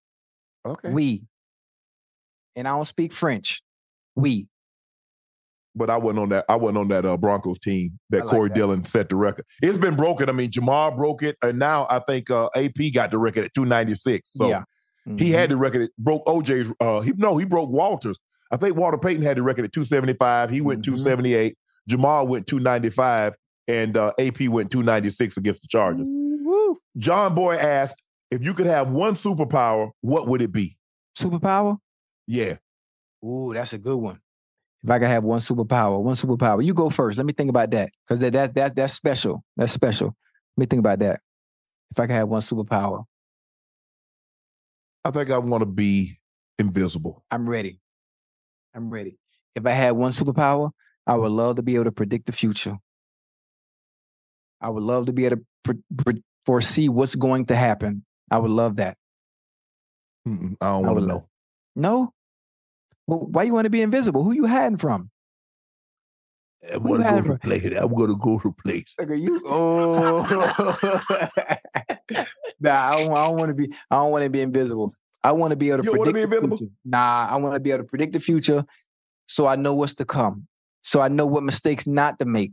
Okay. 0.65 0.89
we. 0.91 1.25
And 2.55 2.67
I 2.67 2.71
don't 2.71 2.85
speak 2.85 3.11
French. 3.13 3.61
We. 4.15 4.47
but 5.75 5.89
I 5.89 5.97
wasn't 5.97 6.19
on 6.19 6.29
that. 6.29 6.45
I 6.49 6.55
wasn't 6.55 6.77
on 6.79 6.87
that 6.89 7.05
uh, 7.05 7.17
Broncos 7.17 7.59
team 7.59 7.99
that 8.09 8.25
like 8.25 8.33
Corey 8.35 8.49
that. 8.49 8.55
Dillon 8.55 8.83
set 8.85 9.09
the 9.09 9.15
record. 9.17 9.45
It's 9.61 9.77
been 9.77 9.95
broken. 9.95 10.29
I 10.29 10.31
mean, 10.33 10.51
Jamal 10.51 10.91
broke 10.91 11.21
it, 11.23 11.37
and 11.41 11.59
now 11.59 11.85
I 11.89 11.99
think 11.99 12.29
uh, 12.31 12.49
AP 12.55 12.93
got 12.93 13.11
the 13.11 13.17
record 13.17 13.45
at 13.45 13.53
two 13.53 13.65
ninety 13.65 13.93
six. 13.95 14.31
So 14.33 14.49
Yeah. 14.49 14.63
he 15.05 15.29
Mhm. 15.29 15.31
had 15.33 15.49
the 15.51 15.57
record. 15.57 15.81
It 15.83 15.91
broke 15.97 16.25
OJ's. 16.25 16.71
Uh, 16.81 16.99
he 17.01 17.13
no, 17.17 17.35
he 17.37 17.43
broke 17.45 17.69
Walters. 17.69 18.17
I 18.55 18.57
think 18.57 18.77
Walter 18.77 18.97
Payton 18.97 19.21
had 19.21 19.35
the 19.35 19.41
record 19.43 19.65
at 19.65 19.73
two 19.73 19.83
seventy 19.83 20.13
five. 20.13 20.49
He 20.49 20.61
went 20.61 20.81
Mhm. 20.85 20.97
seventy 20.97 21.33
eight. 21.33 21.57
Jamal 21.89 22.25
went 22.25 22.47
two 22.47 22.59
ninety 22.61 22.89
five, 22.89 23.33
and 23.67 23.97
uh, 23.97 24.13
AP 24.17 24.47
went 24.47 24.71
two 24.71 24.81
ninety 24.81 25.09
six 25.09 25.35
against 25.35 25.61
the 25.61 25.67
Chargers. 25.67 26.05
Woo. 26.07 26.77
John 26.97 27.35
Boy 27.35 27.55
asked 27.55 28.01
if 28.31 28.41
you 28.41 28.53
could 28.53 28.65
have 28.65 28.89
one 28.89 29.15
superpower, 29.15 29.91
what 29.99 30.27
would 30.29 30.41
it 30.41 30.53
be? 30.53 30.77
Superpower? 31.17 31.79
Yeah, 32.27 32.55
Ooh, 33.25 33.53
that's 33.53 33.73
a 33.73 33.77
good 33.77 33.97
one. 33.97 34.19
If 34.83 34.89
I 34.89 34.99
could 34.99 35.09
have 35.09 35.23
one 35.25 35.39
superpower, 35.39 36.01
one 36.01 36.15
superpower, 36.15 36.63
you 36.63 36.73
go 36.73 36.89
first. 36.89 37.17
Let 37.17 37.25
me 37.25 37.33
think 37.33 37.49
about 37.49 37.71
that 37.71 37.89
because 38.07 38.21
that, 38.21 38.31
that 38.33 38.55
that 38.55 38.75
that's 38.77 38.93
special. 38.93 39.43
That's 39.57 39.73
special. 39.73 40.15
Let 40.55 40.61
me 40.61 40.65
think 40.67 40.79
about 40.79 40.99
that. 40.99 41.19
If 41.91 41.99
I 41.99 42.07
could 42.07 42.13
have 42.15 42.29
one 42.29 42.39
superpower, 42.41 43.03
I 45.03 45.11
think 45.11 45.29
I 45.29 45.37
want 45.39 45.61
to 45.61 45.65
be 45.65 46.19
invisible. 46.57 47.23
I'm 47.29 47.49
ready. 47.49 47.81
I'm 48.75 48.89
ready. 48.89 49.17
If 49.55 49.65
I 49.65 49.71
had 49.71 49.91
one 49.91 50.11
superpower, 50.11 50.71
I 51.07 51.15
would 51.15 51.31
love 51.31 51.55
to 51.57 51.63
be 51.63 51.75
able 51.75 51.85
to 51.85 51.91
predict 51.91 52.25
the 52.25 52.33
future. 52.33 52.77
I 54.61 54.69
would 54.69 54.83
love 54.83 55.05
to 55.07 55.13
be 55.13 55.25
able 55.25 55.37
to 55.37 55.45
pre- 55.63 55.83
pre- 55.97 56.23
foresee 56.45 56.89
what's 56.89 57.15
going 57.15 57.45
to 57.47 57.55
happen. 57.55 58.03
I 58.29 58.37
would 58.39 58.51
love 58.51 58.75
that. 58.77 58.97
Mm-mm, 60.27 60.57
I 60.59 60.65
don't 60.67 60.85
want 60.85 60.99
to 60.99 61.05
know. 61.05 61.27
No. 61.75 62.11
Well, 63.07 63.19
why 63.19 63.43
you 63.43 63.53
want 63.53 63.65
to 63.65 63.69
be 63.69 63.81
invisible? 63.81 64.23
Who 64.23 64.31
you 64.33 64.47
hiding 64.47 64.77
from? 64.77 65.09
I'm 66.73 66.81
Who 66.81 66.97
you 66.97 67.03
hiding 67.03 67.23
from? 67.25 67.39
place. 67.39 67.65
I'm 67.77 67.93
gonna 67.93 68.15
go 68.15 68.39
to 68.39 68.51
place. 68.63 68.93
Look 68.99 69.11
at 69.11 69.19
you. 69.19 69.41
Oh. 69.45 71.01
nah, 72.59 72.89
I 72.91 72.99
don't, 72.99 73.11
I 73.11 73.27
don't 73.27 73.37
want 73.37 73.49
to 73.49 73.53
be. 73.53 73.71
I 73.91 73.95
don't 73.97 74.11
want 74.11 74.23
to 74.23 74.29
be 74.29 74.41
invisible. 74.41 74.91
I 75.25 75.31
want 75.31 75.51
to 75.51 75.55
be 75.55 75.69
able 75.69 75.83
to 75.83 75.83
You 75.85 75.91
predict 76.03 76.29
the 76.31 76.47
future. 76.47 76.71
Nah, 76.83 77.27
I 77.29 77.35
want 77.37 77.55
to 77.55 77.59
be 77.59 77.71
able 77.71 77.83
to 77.83 77.89
predict 77.89 78.13
the 78.13 78.19
future, 78.19 78.65
so 79.27 79.47
I 79.47 79.55
know 79.55 79.73
what's 79.73 79.95
to 79.95 80.05
come. 80.05 80.47
So 80.83 81.01
I 81.01 81.07
know 81.07 81.25
what 81.25 81.43
mistakes 81.43 81.87
not 81.87 82.19
to 82.19 82.25
make. 82.25 82.51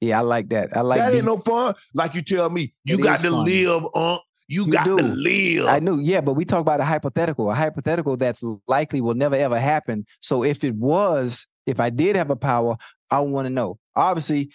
Yeah, 0.00 0.18
I 0.18 0.22
like 0.22 0.50
that. 0.50 0.76
I 0.76 0.82
like. 0.82 1.00
that 1.00 1.10
being- 1.10 1.18
ain't 1.18 1.26
no 1.26 1.38
fun. 1.38 1.74
Like 1.94 2.14
you 2.14 2.22
tell 2.22 2.48
me, 2.50 2.72
you 2.84 2.98
got 2.98 3.18
to 3.20 3.30
fun. 3.30 3.44
live, 3.44 3.84
uh. 3.94 4.18
You, 4.50 4.64
You 4.64 4.72
got 4.72 4.84
to 4.84 4.96
do. 4.96 5.02
live. 5.02 5.66
I 5.66 5.78
knew, 5.78 5.98
yeah, 6.00 6.22
but 6.22 6.32
we 6.32 6.46
talk 6.46 6.60
about 6.62 6.80
a 6.80 6.84
hypothetical, 6.84 7.50
a 7.50 7.54
hypothetical 7.54 8.16
that's 8.16 8.42
likely 8.66 9.02
will 9.02 9.12
never 9.12 9.36
ever 9.36 9.60
happen. 9.60 10.06
So 10.20 10.42
if 10.42 10.64
it 10.64 10.74
was, 10.74 11.46
if 11.66 11.80
I 11.80 11.90
did 11.90 12.16
have 12.16 12.30
a 12.30 12.36
power, 12.36 12.78
I 13.10 13.20
want 13.20 13.44
to 13.44 13.50
know. 13.50 13.78
Obviously, 13.94 14.50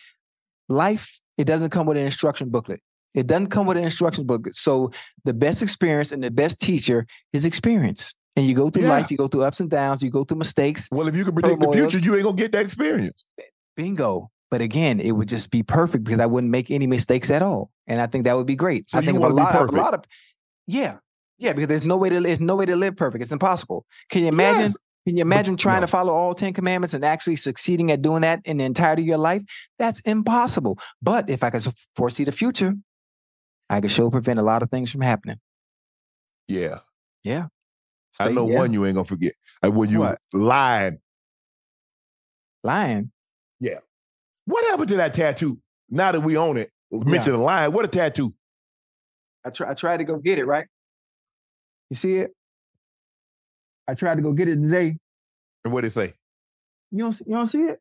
life 0.67 1.19
it 1.37 1.43
doesn't 1.45 1.69
come 1.69 1.85
with 1.85 1.97
an 1.97 2.05
instruction 2.05 2.49
booklet. 2.49 2.81
It 3.13 3.27
doesn't 3.27 3.47
come 3.47 3.67
with 3.67 3.77
an 3.77 3.83
instruction 3.83 4.25
book. 4.25 4.47
So 4.53 4.91
the 5.23 5.33
best 5.33 5.61
experience 5.61 6.11
and 6.11 6.23
the 6.23 6.31
best 6.31 6.59
teacher 6.59 7.05
is 7.31 7.45
experience. 7.45 8.13
And 8.35 8.45
you 8.45 8.55
go 8.55 8.69
through 8.69 8.83
Yeah. 8.83 8.89
life, 8.89 9.11
you 9.11 9.17
go 9.17 9.27
through 9.27 9.43
ups 9.43 9.59
and 9.59 9.69
downs, 9.69 10.01
you 10.01 10.09
go 10.09 10.23
through 10.23 10.39
mistakes. 10.39 10.87
well, 10.91 11.07
if 11.07 11.15
you 11.15 11.23
can 11.23 11.33
predict 11.33 11.59
the 11.61 11.71
future, 11.71 11.99
you 11.99 12.15
ain't 12.15 12.23
gonna 12.23 12.35
get 12.35 12.51
that 12.53 12.65
experience. 12.65 13.23
Bingo. 13.75 14.29
But 14.49 14.61
again, 14.61 14.99
it 14.99 15.11
would 15.11 15.27
just 15.27 15.49
be 15.49 15.63
perfect 15.63 16.03
because 16.03 16.19
I 16.19 16.25
wouldn't 16.25 16.51
make 16.51 16.69
any 16.69 16.85
mistakes 16.85 17.31
at 17.31 17.41
all. 17.41 17.71
And 17.87 17.99
I 17.99 18.07
think 18.07 18.25
that 18.25 18.35
would 18.35 18.45
be 18.45 18.55
great. 18.55 18.89
So 18.89 18.97
I 18.97 19.01
think 19.01 19.17
a 19.17 19.21
lot, 19.21 19.55
of, 19.55 19.69
a 19.69 19.71
lot 19.71 19.93
of 19.93 20.03
yeah. 20.67 20.97
Yeah, 21.39 21.53
because 21.53 21.67
there's 21.67 21.85
no 21.85 21.97
way 21.97 22.09
to 22.09 22.21
there's 22.21 22.39
no 22.39 22.55
way 22.55 22.65
to 22.65 22.75
live 22.75 22.95
perfect. 22.95 23.23
It's 23.23 23.31
impossible. 23.31 23.85
Can 24.09 24.21
you 24.21 24.27
imagine? 24.29 24.61
Yes. 24.61 24.75
Can 25.05 25.17
you 25.17 25.21
imagine 25.21 25.57
trying 25.57 25.81
no. 25.81 25.87
to 25.87 25.91
follow 25.91 26.13
all 26.13 26.33
10 26.33 26.53
commandments 26.53 26.93
and 26.93 27.03
actually 27.03 27.35
succeeding 27.35 27.91
at 27.91 28.01
doing 28.01 28.21
that 28.21 28.39
in 28.45 28.57
the 28.57 28.63
entirety 28.63 29.01
of 29.01 29.07
your 29.07 29.17
life? 29.17 29.41
That's 29.77 29.99
impossible. 30.01 30.79
But 31.01 31.29
if 31.29 31.43
I 31.43 31.49
could 31.49 31.67
foresee 31.95 32.23
the 32.23 32.31
future, 32.31 32.73
I 33.69 33.81
could 33.81 33.91
sure 33.91 34.11
prevent 34.11 34.39
a 34.39 34.43
lot 34.43 34.61
of 34.63 34.69
things 34.69 34.91
from 34.91 35.01
happening. 35.01 35.37
Yeah, 36.47 36.79
Yeah. 37.23 37.47
I 38.19 38.29
know 38.29 38.47
yeah. 38.47 38.59
one 38.59 38.73
you 38.73 38.85
ain't 38.85 38.93
gonna 38.95 39.05
forget. 39.05 39.33
And 39.63 39.75
when 39.75 39.89
you 39.89 40.01
What? 40.01 40.19
lied, 40.33 40.97
lying. 42.63 43.11
Yeah. 43.59 43.79
What 44.45 44.63
happened 44.65 44.89
to 44.89 44.97
that 44.97 45.13
tattoo? 45.15 45.59
Now 45.89 46.11
that 46.11 46.19
we 46.21 46.37
own 46.37 46.57
it, 46.57 46.69
mention 46.91 47.31
the 47.31 47.39
line. 47.39 47.71
What 47.71 47.85
a 47.85 47.87
tattoo! 47.87 48.33
I 49.43 49.49
try 49.49 49.71
I 49.71 49.73
tried 49.73 49.97
to 49.97 50.03
go 50.03 50.17
get 50.17 50.37
it, 50.37 50.45
right? 50.45 50.67
You 51.89 51.95
see 51.95 52.17
it? 52.17 52.31
I 53.87 53.95
tried 53.95 54.15
to 54.15 54.21
go 54.21 54.31
get 54.33 54.47
it 54.47 54.55
today. 54.57 54.97
And 55.65 55.73
what 55.73 55.81
did 55.81 55.87
it 55.87 55.91
say? 55.93 56.13
You 56.91 56.99
don't 57.05 57.19
you 57.25 57.33
don't 57.35 57.47
see 57.47 57.63
it? 57.63 57.79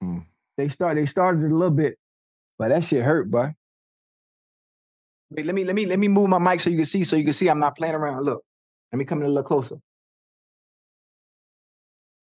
Hmm. 0.00 0.18
They 0.56 0.68
start 0.68 0.96
they 0.96 1.06
started 1.06 1.42
it 1.44 1.50
a 1.50 1.54
little 1.56 1.70
bit, 1.74 1.98
but 2.58 2.68
that 2.68 2.84
shit 2.84 3.04
hurt, 3.04 3.30
boy. 3.30 3.54
Wait, 5.30 5.46
let 5.46 5.54
me 5.54 5.64
let 5.64 5.74
me 5.74 5.86
let 5.86 5.98
me 5.98 6.08
move 6.08 6.28
my 6.28 6.38
mic 6.38 6.60
so 6.60 6.70
you 6.70 6.76
can 6.76 6.86
see 6.86 7.04
so 7.04 7.16
you 7.16 7.24
can 7.24 7.32
see 7.32 7.48
I'm 7.48 7.58
not 7.60 7.76
playing 7.76 7.94
around. 7.94 8.24
Look, 8.24 8.42
let 8.92 8.98
me 8.98 9.04
come 9.04 9.20
in 9.20 9.26
a 9.26 9.28
little 9.28 9.42
closer. 9.44 9.76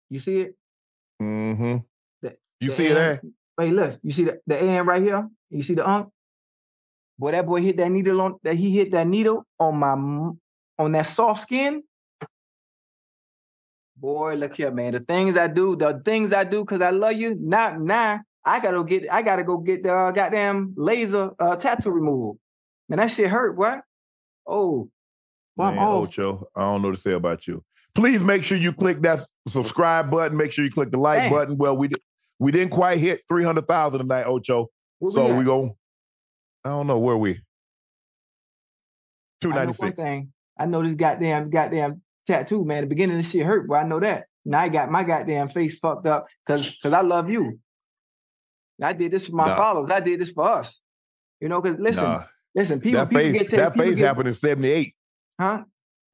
You 0.10 0.20
see 0.20 0.42
it? 0.42 0.56
Mm-hmm. 1.22 1.78
The- 2.22 2.38
You 2.60 2.70
the 2.70 2.76
see 2.76 2.86
it 2.86 2.92
AM 2.92 2.96
there? 2.96 3.22
Wait, 3.58 3.72
look, 3.74 3.94
you 4.04 4.12
see 4.12 4.26
the, 4.26 4.40
the 4.46 4.62
AM 4.62 4.88
right 4.90 5.02
here? 5.02 5.30
You 5.50 5.64
see 5.64 5.76
the 5.76 5.88
unk? 5.88 6.10
Boy, 7.18 7.32
that 7.32 7.46
boy 7.46 7.62
hit 7.62 7.78
that 7.78 7.90
needle 7.90 8.20
on 8.22 8.36
that 8.44 8.56
he 8.56 8.72
hit 8.72 8.92
that 8.92 9.08
needle 9.08 9.46
on 9.60 9.78
my 9.78 9.94
on 10.78 10.92
that 10.92 11.06
soft 11.06 11.42
skin. 11.42 11.84
Boy, 13.98 14.36
look 14.36 14.56
here, 14.56 14.72
man. 14.72 14.92
The 14.94 15.00
things 15.00 15.38
I 15.38 15.48
do, 15.48 15.76
the 15.76 16.02
things 16.04 16.34
I 16.34 16.44
do 16.44 16.66
because 16.66 16.82
I 16.82 16.90
love 16.90 17.14
you. 17.14 17.38
Now, 17.40 17.78
now 17.78 18.22
I 18.46 18.60
gotta 18.60 18.78
go 18.78 18.84
get 18.84 19.12
I 19.12 19.22
gotta 19.22 19.44
go 19.44 19.58
get 19.58 19.84
the 19.84 19.94
uh, 19.94 20.12
goddamn 20.12 20.74
laser 20.78 21.32
uh, 21.40 21.56
tattoo 21.56 21.90
removal. 21.90 22.38
Man, 22.88 22.98
that 22.98 23.08
shit 23.08 23.30
hurt, 23.30 23.58
what? 23.58 23.82
Oh, 24.48 24.90
well, 25.58 25.70
I'm 25.70 25.80
off. 25.80 26.04
Ocho, 26.10 26.48
I 26.56 26.62
don't 26.62 26.82
know 26.82 26.90
what 26.90 26.96
to 26.96 27.02
say 27.02 27.14
about 27.14 27.48
you. 27.48 27.64
Please 27.96 28.22
make 28.22 28.44
sure 28.44 28.58
you 28.58 28.74
click 28.74 29.02
that 29.02 29.22
subscribe 29.48 30.12
button. 30.12 30.38
Make 30.38 30.52
sure 30.52 30.64
you 30.64 30.72
click 30.72 30.92
the 30.92 31.00
like 31.00 31.20
Damn. 31.20 31.32
button. 31.32 31.58
Well, 31.58 31.76
we 31.76 31.90
we 32.40 32.52
didn't 32.52 32.72
quite 32.72 33.00
hit 33.00 33.22
three 33.28 33.44
hundred 33.44 33.68
thousand 33.68 34.00
tonight, 34.00 34.26
Ocho. 34.26 34.68
Where 35.00 35.12
so 35.12 35.32
at? 35.32 35.38
we 35.38 35.46
go. 35.46 35.78
I 36.64 36.70
don't 36.70 36.88
know 36.88 37.00
where 37.00 37.18
we. 37.18 37.40
Two 39.42 39.52
I 39.52 39.54
know 39.54 39.60
ninety 39.60 39.74
six. 39.74 39.96
thing. 39.96 40.34
I 40.60 40.66
know 40.66 40.84
this 40.84 40.96
goddamn 40.96 41.50
goddamn 41.50 42.02
tattoo, 42.28 42.66
man. 42.66 42.84
The 42.84 42.88
beginning 42.88 43.16
of 43.16 43.24
this 43.24 43.32
shit 43.32 43.46
hurt, 43.46 43.68
but 43.68 43.76
I 43.76 43.84
know 43.84 44.00
that. 44.00 44.26
Now 44.44 44.62
I 44.62 44.70
got 44.70 44.92
my 44.92 45.04
goddamn 45.04 45.48
face 45.48 45.80
fucked 45.80 46.06
up 46.06 46.28
because 46.46 46.70
because 46.76 46.94
I 46.94 47.02
love 47.02 47.30
you. 47.30 47.60
I 48.82 48.94
did 48.94 49.12
this 49.12 49.28
for 49.28 49.36
my 49.36 49.48
Nah. 49.48 49.56
followers. 49.56 49.92
I 49.92 50.00
did 50.00 50.20
this 50.20 50.32
for 50.32 50.48
us. 50.48 50.82
You 51.42 51.50
know, 51.50 51.62
because 51.62 51.80
listen, 51.80 52.04
Nah, 52.04 52.24
listen, 52.54 52.80
people, 52.82 53.00
that 53.02 53.10
people 53.10 53.22
face, 53.24 53.34
get 53.34 53.52
that 53.52 53.74
people 53.74 53.86
face 53.88 53.98
get- 53.98 54.08
happened 54.08 54.28
in 54.28 54.34
seventy 54.34 54.70
eight. 54.70 54.96
huh? 55.40 55.64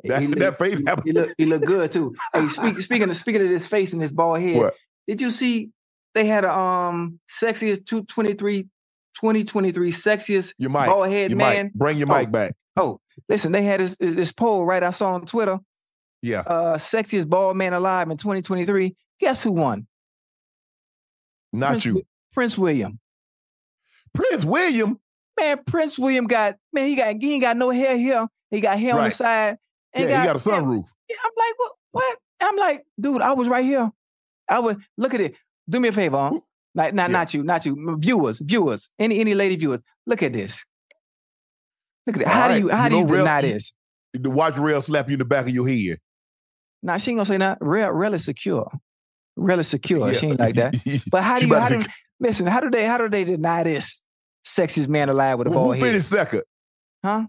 That- 0.03 0.21
He 0.21 0.27
look- 0.27 0.39
that 0.39 0.57
face 0.57 0.79
he, 0.79 0.85
happened- 0.85 1.07
He 1.07 1.13
look, 1.13 1.29
he 1.37 1.45
look 1.45 1.63
good 1.65 1.91
too. 1.91 2.13
Hey, 2.33 2.47
speak, 2.47 2.79
speaking 2.81 3.09
of 3.09 3.15
speaking 3.15 3.41
of 3.41 3.49
this 3.49 3.67
face 3.67 3.93
and 3.93 4.01
this 4.01 4.11
bald 4.11 4.39
head, 4.39 4.57
What? 4.57 4.73
did 5.07 5.21
you 5.21 5.29
see 5.31 5.71
they 6.15 6.25
had 6.25 6.43
a 6.43 6.51
um 6.53 7.19
sexiest 7.29 7.85
223 7.85 8.63
2023 9.15 9.91
sexiest 9.91 10.53
Your 10.57 10.69
mic. 10.71 10.85
bald 10.87 11.07
head 11.09 11.35
man? 11.35 11.65
mic. 11.65 11.73
Bring 11.73 11.97
your 11.97 12.11
Oh. 12.11 12.17
mic 12.17 12.31
back. 12.31 12.55
Oh, 12.77 12.99
listen, 13.29 13.51
they 13.51 13.61
had 13.63 13.79
this 13.79 13.97
this 13.99 14.31
poll 14.31 14.65
right 14.65 14.81
I 14.83 14.91
saw 14.91 15.13
on 15.13 15.25
Twitter. 15.25 15.59
Yeah. 16.23 16.41
uh 16.41 16.77
sexiest 16.77 17.27
bald 17.29 17.57
man 17.57 17.73
alive 17.73 18.09
in 18.09 18.17
2023. 18.17 18.95
Guess 19.19 19.43
who 19.43 19.51
won? 19.51 19.87
Not 21.53 21.69
Prince, 21.71 21.85
you. 21.85 22.01
Prince 22.33 22.57
William. 22.57 22.99
Prince 24.13 24.43
William. 24.45 24.99
Man, 25.39 25.59
Prince 25.65 25.97
William 25.97 26.27
got 26.27 26.55
man, 26.73 26.87
he 26.87 26.95
got 26.95 27.15
he 27.19 27.33
ain't 27.33 27.41
got 27.41 27.57
no 27.57 27.69
hair 27.71 27.97
here. 27.97 28.27
He 28.51 28.59
got 28.61 28.77
hair 28.79 28.91
on 28.93 28.97
the 28.97 29.03
Right. 29.03 29.13
side. 29.13 29.57
Yeah, 29.95 30.01
Ain't 30.01 30.09
he 30.09 30.15
got 30.25 30.35
a 30.35 30.39
sunroof. 30.39 30.85
Yeah, 31.09 31.15
I'm 31.23 31.31
like, 31.37 31.53
what? 31.57 31.71
What? 31.91 32.17
I'm 32.41 32.55
like, 32.57 32.85
dude, 32.99 33.21
I 33.21 33.33
was 33.33 33.47
right 33.47 33.63
here. 33.65 33.89
I 34.49 34.59
would 34.59 34.81
look 34.97 35.13
at 35.13 35.21
it. 35.21 35.35
Do 35.69 35.79
me 35.79 35.89
a 35.89 35.91
favor, 35.91 36.17
huh? 36.17 36.39
Like, 36.75 36.93
not, 36.93 37.09
Yeah. 37.09 37.13
not 37.17 37.33
you, 37.33 37.43
not 37.43 37.65
you. 37.65 37.97
Viewers, 37.99 38.39
viewers, 38.41 38.89
any 38.99 39.19
any 39.19 39.33
lady 39.33 39.55
viewers. 39.55 39.81
Look 40.05 40.21
at 40.23 40.33
this. 40.33 40.65
Look 42.07 42.17
at 42.17 42.21
it. 42.23 42.27
How 42.27 42.47
right. 42.47 42.55
do 42.55 42.59
you 42.61 42.69
how 42.69 42.83
You 42.85 42.89
do 42.89 42.95
you 42.97 43.05
real- 43.05 43.17
deny 43.25 43.41
this? 43.41 43.73
The 44.13 44.29
watch 44.29 44.57
rail 44.57 44.81
slap 44.81 45.07
you 45.07 45.13
in 45.13 45.19
the 45.19 45.25
back 45.25 45.45
of 45.47 45.51
your 45.53 45.67
head. 45.67 45.97
Nah, 46.83 46.97
she 46.97 47.11
ain't 47.11 47.17
gonna 47.17 47.25
say 47.25 47.37
that. 47.37 47.57
Real, 47.61 47.89
real 47.91 48.13
is 48.13 48.25
secure. 48.25 48.69
really 49.37 49.63
secure. 49.63 50.07
Yeah. 50.07 50.13
She 50.13 50.27
ain't 50.27 50.39
like 50.39 50.55
that. 50.55 50.75
But 51.11 51.23
how 51.23 51.39
do 51.39 51.47
you 51.47 51.53
how 51.55 51.69
do, 51.69 51.81
listen? 52.21 52.47
How 52.47 52.61
do 52.61 52.69
they 52.69 52.85
how 52.85 52.97
do 52.97 53.09
they 53.09 53.25
deny 53.25 53.63
this 53.63 54.01
sexiest 54.47 54.87
man 54.87 55.09
alive 55.09 55.37
with 55.37 55.47
a 55.47 55.49
Who- 55.49 55.55
bald 55.55 55.75
who 55.75 55.83
head? 55.83 55.89
finished 55.91 56.07
second? 56.09 56.43
Huh? 57.03 57.25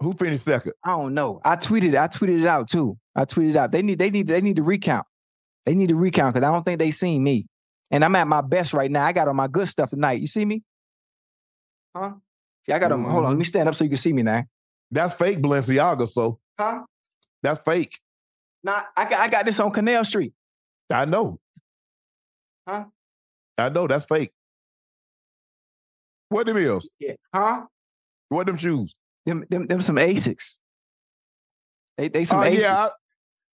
Who 0.00 0.12
finished 0.14 0.44
second? 0.44 0.72
I 0.84 0.90
don't 0.90 1.12
know. 1.12 1.40
I 1.44 1.56
tweeted. 1.56 1.94
I 2.00 2.06
tweeted 2.08 2.40
it 2.40 2.46
out 2.46 2.68
too. 2.70 2.96
I 3.16 3.24
tweeted 3.26 3.50
it 3.50 3.56
out. 3.56 3.72
They 3.72 3.82
need. 3.82 3.98
They 3.98 4.10
need. 4.10 4.28
They 4.28 4.40
need 4.40 4.56
to 4.56 4.62
recount. 4.62 5.06
They 5.66 5.74
need 5.74 5.88
to 5.90 5.96
recount 5.96 6.34
because 6.34 6.46
I 6.48 6.52
don't 6.52 6.64
think 6.64 6.78
they 6.78 6.90
seen 6.92 7.22
me. 7.22 7.46
And 7.90 8.04
I'm 8.04 8.14
at 8.16 8.28
my 8.28 8.40
best 8.40 8.72
right 8.72 8.90
now. 8.90 9.04
I 9.04 9.12
got 9.12 9.28
on 9.28 9.34
my 9.36 9.48
good 9.48 9.66
stuff 9.68 9.90
tonight. 9.90 10.20
You 10.20 10.26
see 10.28 10.44
me? 10.44 10.62
Huh? 11.96 12.12
See, 12.64 12.72
I 12.72 12.78
got 12.78 12.92
on. 12.92 13.04
Hold 13.04 13.24
on. 13.24 13.30
Let 13.32 13.38
me 13.38 13.44
stand 13.44 13.68
up 13.68 13.74
so 13.74 13.82
you 13.84 13.90
can 13.90 13.96
see 13.96 14.12
me 14.12 14.22
now. 14.22 14.44
That's 14.90 15.14
fake 15.14 15.38
Balenciaga. 15.38 16.08
So 16.08 16.38
Huh? 16.58 16.84
that's 17.42 17.60
fake. 17.64 17.98
Nah, 18.62 18.82
I 18.96 19.04
got. 19.08 19.20
I 19.20 19.28
got 19.28 19.44
this 19.46 19.58
on 19.60 19.70
Canal 19.72 20.04
Street. 20.04 20.32
I 20.92 21.04
know. 21.06 21.38
Huh? 22.68 22.84
I 23.58 23.68
know 23.68 23.86
that's 23.86 24.04
fake. 24.06 24.30
What 26.28 26.46
them 26.46 26.56
is? 26.56 26.88
Yeah. 26.98 27.14
Huh? 27.34 27.62
What 28.28 28.46
them 28.46 28.56
shoes? 28.56 28.94
Them. 29.26 29.44
Them. 29.50 29.66
Them. 29.66 29.80
Some 29.80 29.96
Asics. 29.96 30.58
They. 31.96 32.08
They 32.08 32.24
some 32.24 32.40
Oh 32.40 32.44
Asics. 32.44 32.60
yeah, 32.60 32.88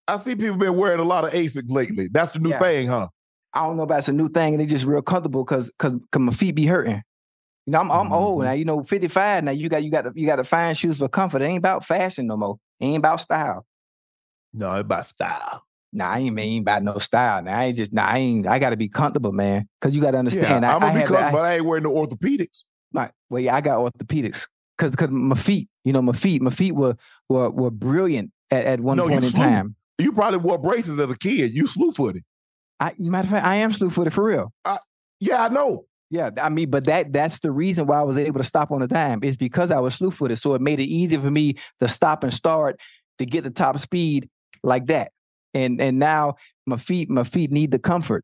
I, 0.07 0.13
I 0.15 0.17
see 0.17 0.35
people 0.35 0.57
been 0.57 0.75
wearing 0.75 0.99
a 0.99 1.03
lot 1.03 1.23
of 1.25 1.31
Asics 1.31 1.69
lately. 1.69 2.09
That's 2.11 2.31
the 2.31 2.39
new 2.39 2.49
Yeah. 2.49 2.59
thing, 2.59 2.87
huh? 2.87 3.07
I 3.53 3.63
don't 3.65 3.77
know 3.77 3.83
about 3.83 3.99
it's 3.99 4.07
a 4.07 4.13
new 4.13 4.29
thing 4.29 4.55
and 4.55 4.61
they 4.61 4.65
just 4.65 4.85
real 4.85 5.03
comfortable 5.03 5.45
because 5.45 5.69
because 5.69 5.99
my 6.17 6.31
feet 6.31 6.55
be 6.55 6.65
hurting. 6.65 7.03
You 7.67 7.71
know, 7.71 7.79
I'm 7.79 7.91
I'm 7.91 8.11
old 8.11 8.41
Mhm. 8.41 8.45
now. 8.45 8.51
You 8.53 8.65
know, 8.65 8.83
55 8.83 9.43
now. 9.43 9.51
You 9.51 9.69
got 9.69 9.83
you 9.83 9.91
got 9.91 10.01
to, 10.01 10.11
you 10.15 10.25
got 10.25 10.37
to 10.37 10.43
find 10.43 10.75
shoes 10.75 10.97
for 10.97 11.07
comfort. 11.07 11.41
It 11.43 11.45
ain't 11.45 11.59
about 11.59 11.85
fashion 11.85 12.25
no 12.27 12.35
more. 12.35 12.57
It 12.79 12.85
ain't 12.85 12.97
about 12.97 13.21
style. 13.21 13.65
No, 14.53 14.73
it's 14.75 14.81
about 14.81 15.05
style. 15.05 15.63
Nah, 15.93 16.11
I 16.11 16.19
ain't, 16.19 16.39
ain't 16.39 16.63
about 16.63 16.83
no 16.83 16.97
style. 16.97 17.43
Now 17.43 17.59
I 17.59 17.65
ain't 17.65 17.75
just 17.75 17.93
nah. 17.93 18.05
I 18.05 18.17
ain't. 18.17 18.47
I 18.47 18.59
got 18.59 18.71
to 18.71 18.77
be 18.77 18.89
comfortable, 18.89 19.31
man. 19.31 19.67
Because 19.79 19.95
you 19.95 20.01
got 20.01 20.11
to 20.11 20.17
understand. 20.17 20.63
yeah, 20.63 20.71
I, 20.71 20.75
I'm 20.75 20.79
gonna 20.81 20.91
I 20.93 20.95
be 20.95 21.07
comfortable, 21.07 21.31
but 21.31 21.45
I 21.45 21.55
ain't 21.55 21.65
wearing 21.65 21.83
no 21.83 21.91
orthopedics. 21.91 22.63
my, 22.91 23.11
well, 23.29 23.41
yeah, 23.41 23.55
I 23.55 23.61
got 23.61 23.77
orthopedics 23.77 24.47
because 24.77 24.91
because 24.91 25.09
my 25.11 25.35
feet. 25.35 25.69
You 25.85 25.93
know, 25.93 26.01
my 26.01 26.13
feet. 26.13 26.41
My 26.41 26.49
feet 26.49 26.73
were 26.73 26.95
were 27.29 27.49
were 27.49 27.71
brilliant 27.71 28.31
at, 28.49 28.65
at 28.65 28.79
one 28.79 28.97
No, 28.97 29.07
point 29.07 29.25
in 29.25 29.31
slew. 29.31 29.43
time. 29.43 29.75
You 29.99 30.11
probably 30.11 30.39
wore 30.39 30.57
braces 30.57 30.99
as 30.99 31.09
a 31.09 31.17
kid. 31.17 31.53
You 31.53 31.67
slew 31.67 31.91
footed. 31.91 32.23
I 32.79 32.93
matter 32.97 33.27
of 33.27 33.31
fact, 33.31 33.45
I 33.45 33.55
am 33.55 33.71
slew 33.71 33.89
footed 33.89 34.13
for 34.13 34.23
real. 34.23 34.51
Yeah, 35.19 35.43
I 35.43 35.47
know. 35.47 35.85
Yeah, 36.09 36.29
I 36.39 36.49
mean, 36.49 36.69
but 36.69 36.85
that 36.85 37.11
that's 37.11 37.39
the 37.39 37.51
reason 37.51 37.87
why 37.87 37.99
I 37.99 38.03
was 38.03 38.17
able 38.17 38.39
to 38.39 38.43
stop 38.43 38.71
on 38.71 38.81
the 38.81 38.87
dime 38.87 39.23
is 39.23 39.37
because 39.37 39.71
I 39.71 39.79
was 39.79 39.95
slew 39.95 40.11
footed. 40.11 40.37
So 40.37 40.53
it 40.53 40.61
made 40.61 40.79
it 40.79 40.83
easy 40.83 41.17
for 41.17 41.31
me 41.31 41.55
to 41.79 41.87
stop 41.87 42.23
and 42.23 42.33
start 42.33 42.79
to 43.17 43.25
get 43.25 43.43
the 43.43 43.49
top 43.49 43.77
speed 43.79 44.29
like 44.63 44.87
that. 44.87 45.11
And 45.53 45.79
and 45.81 45.99
now 45.99 46.35
my 46.65 46.77
feet 46.77 47.09
my 47.09 47.23
feet 47.23 47.51
need 47.51 47.71
the 47.71 47.79
comfort 47.79 48.23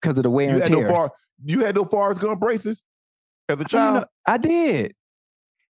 because 0.00 0.16
of 0.18 0.22
the 0.24 0.30
wear 0.30 0.46
You 0.48 0.54
and 0.54 0.62
had 0.62 0.70
no 0.72 0.78
tear. 0.80 0.88
far. 0.88 1.10
You 1.44 1.64
had 1.64 1.74
no 1.74 1.84
Forrest 1.84 2.20
Gump 2.20 2.40
braces 2.40 2.82
as 3.48 3.58
a 3.58 3.62
I 3.62 3.64
child. 3.64 3.94
no, 3.96 4.04
I 4.26 4.38
did. 4.38 4.94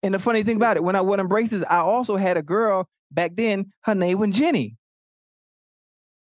And 0.03 0.13
the 0.13 0.19
funny 0.19 0.43
thing 0.43 0.55
about 0.55 0.77
it, 0.77 0.83
when 0.83 0.95
I 0.95 1.01
wore 1.01 1.17
them 1.17 1.27
braces, 1.27 1.63
I 1.63 1.77
also 1.77 2.15
had 2.15 2.37
a 2.37 2.41
girl 2.41 2.87
back 3.11 3.35
then. 3.35 3.71
Her 3.81 3.95
name 3.95 4.19
was 4.19 4.31
Jenny. 4.35 4.75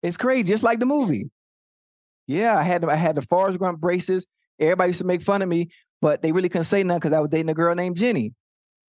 It's 0.01 0.17
crazy, 0.17 0.43
just 0.43 0.63
like 0.63 0.79
the 0.79 0.85
movie. 0.85 1.29
Yeah, 2.27 2.57
I 2.57 2.63
had 2.63 2.85
I 2.85 2.95
had 2.95 3.15
the 3.15 3.21
Forrest 3.21 3.59
Gump 3.59 3.79
braces. 3.79 4.25
Everybody 4.59 4.89
used 4.89 4.99
to 4.99 5.05
make 5.05 5.21
fun 5.21 5.41
of 5.41 5.49
me, 5.49 5.69
but 6.01 6.21
they 6.21 6.31
really 6.31 6.49
couldn't 6.49 6.65
say 6.65 6.83
nothing 6.83 6.99
because 6.99 7.13
I 7.13 7.19
was 7.19 7.29
dating 7.29 7.49
a 7.49 7.53
girl 7.53 7.73
named 7.75 7.97
Jenny. 7.97 8.33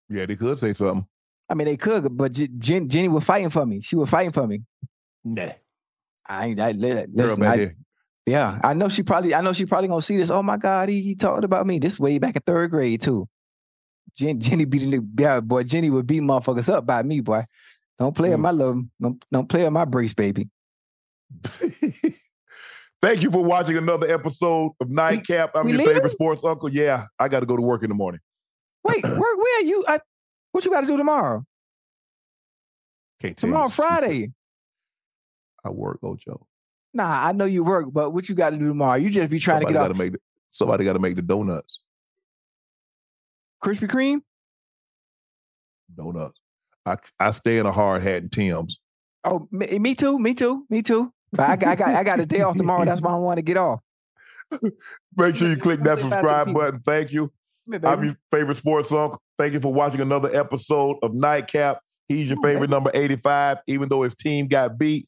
Yeah, 0.10 0.26
they 0.26 0.36
could 0.36 0.58
say 0.60 0.74
something. 0.74 1.06
I 1.50 1.54
mean, 1.56 1.66
they 1.66 1.78
could, 1.78 2.16
but 2.16 2.32
Jen, 2.60 2.90
Jenny 2.90 3.08
was 3.08 3.24
fighting 3.24 3.50
for 3.50 3.66
me. 3.66 3.82
She 3.82 3.96
was 3.96 4.10
fighting 4.10 4.32
for 4.32 4.46
me. 4.46 4.62
Nah, 5.24 5.50
I 6.28 6.48
ain't. 6.48 6.60
I, 6.60 6.72
li- 6.72 6.94
girl 6.94 7.06
listen, 7.14 7.44
I, 7.44 7.72
yeah, 8.26 8.60
I 8.64 8.74
know 8.74 8.90
she 8.90 9.04
probably. 9.04 9.34
I 9.36 9.42
know 9.42 9.54
she 9.54 9.66
probably 9.66 9.88
gonna 9.90 10.02
see 10.02 10.18
this. 10.18 10.30
Oh 10.30 10.42
my 10.44 10.58
God, 10.58 10.90
he, 10.90 11.02
he 11.02 11.16
talked 11.16 11.44
about 11.44 11.66
me. 11.68 11.80
This 11.80 12.00
way 12.00 12.20
back 12.20 12.36
in 12.36 12.42
third 12.46 12.72
grade 12.72 13.02
too. 13.02 13.28
Jen, 14.18 14.40
Jenny 14.40 14.66
beating 14.66 14.92
the 14.92 15.08
yeah, 15.22 15.40
boy. 15.40 15.64
Jenny 15.64 15.90
would 15.90 16.08
beat 16.08 16.22
motherfuckers 16.22 16.70
up 16.74 16.86
by 16.86 17.04
me, 17.04 17.20
boy. 17.22 17.46
Don't 17.98 18.16
play 18.16 18.30
with 18.30 18.40
Mm. 18.40 18.44
my 18.44 18.52
love. 18.52 18.82
Don't 19.02 19.26
don't 19.32 19.50
play 19.50 19.64
with 19.64 19.74
my 19.74 19.86
brace, 19.86 20.14
baby. 20.14 20.50
Thank 23.02 23.22
you 23.22 23.32
for 23.32 23.44
watching 23.44 23.78
another 23.78 24.12
episode 24.14 24.72
of 24.82 24.90
Nightcap. 24.90 25.52
I'm 25.56 25.66
we 25.66 25.72
your 25.72 25.80
leaving? 25.80 25.96
favorite 25.96 26.12
sports 26.12 26.44
uncle. 26.44 26.70
Yeah, 26.70 27.06
I 27.18 27.30
got 27.30 27.40
to 27.42 27.46
go 27.46 27.56
to 27.56 27.62
work 27.62 27.82
in 27.84 27.90
the 27.90 27.96
morning. 27.96 28.20
Wait, 28.84 29.04
where 29.04 29.38
where 29.38 29.62
you? 29.64 29.86
I, 29.88 30.00
what 30.52 30.66
you 30.66 30.72
got 30.72 30.82
to 30.82 30.88
do 30.88 30.98
tomorrow? 30.98 31.44
Can't 33.22 33.38
Tomorrow. 33.38 33.70
Friday. 33.70 34.32
I 35.66 35.70
work, 35.70 36.00
Ocho. 36.04 36.46
Nah, 36.94 37.28
I 37.28 37.32
know 37.34 37.46
you 37.46 37.64
work, 37.64 37.88
but 37.92 38.12
what 38.12 38.28
you 38.30 38.36
got 38.36 38.50
to 38.52 38.58
do 38.58 38.68
tomorrow? 38.68 38.96
You 38.96 39.10
just 39.10 39.30
be 39.30 39.40
trying 39.40 39.58
somebody 39.62 39.74
to 39.74 39.80
get 39.80 39.92
off 39.92 39.98
make 39.98 40.12
the, 40.14 40.20
somebody 40.52 40.86
got 40.86 40.94
to 40.94 41.00
make 41.00 41.16
the 41.16 41.22
donuts. 41.22 41.82
Krispy 43.64 43.88
Kreme. 43.88 44.22
Donuts. 45.96 46.40
I 46.86 46.98
I 47.20 47.32
stay 47.32 47.58
in 47.58 47.66
a 47.66 47.72
hard 47.72 48.02
hat 48.02 48.24
and 48.24 48.32
Tim's. 48.32 48.80
Oh, 49.24 49.48
me, 49.52 49.78
me 49.80 49.96
too. 49.96 50.18
Me 50.18 50.34
too. 50.34 50.66
Me 50.70 50.82
too. 50.82 51.12
But 51.32 51.50
I, 51.50 51.56
got- 51.56 51.70
I 51.70 51.76
got 51.76 51.88
I 51.90 52.04
got 52.04 52.20
a 52.20 52.26
day 52.26 52.42
off 52.42 52.56
tomorrow. 52.56 52.86
That's 52.86 53.02
why 53.02 53.12
I 53.12 53.18
want 53.18 53.38
to 53.38 53.42
get 53.44 53.58
off. 53.58 53.82
Make 55.16 55.36
sure 55.36 55.50
you 55.50 55.58
click 55.58 55.82
that 55.82 56.00
Say 56.00 56.04
bye 56.04 56.10
to 56.10 56.10
the 56.10 56.16
subscribe 56.16 56.54
button. 56.54 56.80
Thank 56.82 57.12
you. 57.12 57.32
Here, 57.70 57.82
I'm 57.84 58.04
your 58.04 58.18
favorite 58.32 58.58
sports 58.58 58.92
uncle. 58.92 59.22
Thank 59.38 59.54
you 59.54 59.60
for 59.60 59.72
watching 59.72 60.02
another 60.02 60.36
episode 60.36 60.98
of 61.04 61.14
Nightcap. 61.14 61.82
He's 62.08 62.30
your 62.30 62.38
favorite 62.42 62.72
number 62.72 62.90
85, 62.94 63.60
even 63.68 63.90
though 63.90 64.02
his 64.02 64.16
team 64.16 64.48
got 64.48 64.80
beat. 64.80 65.08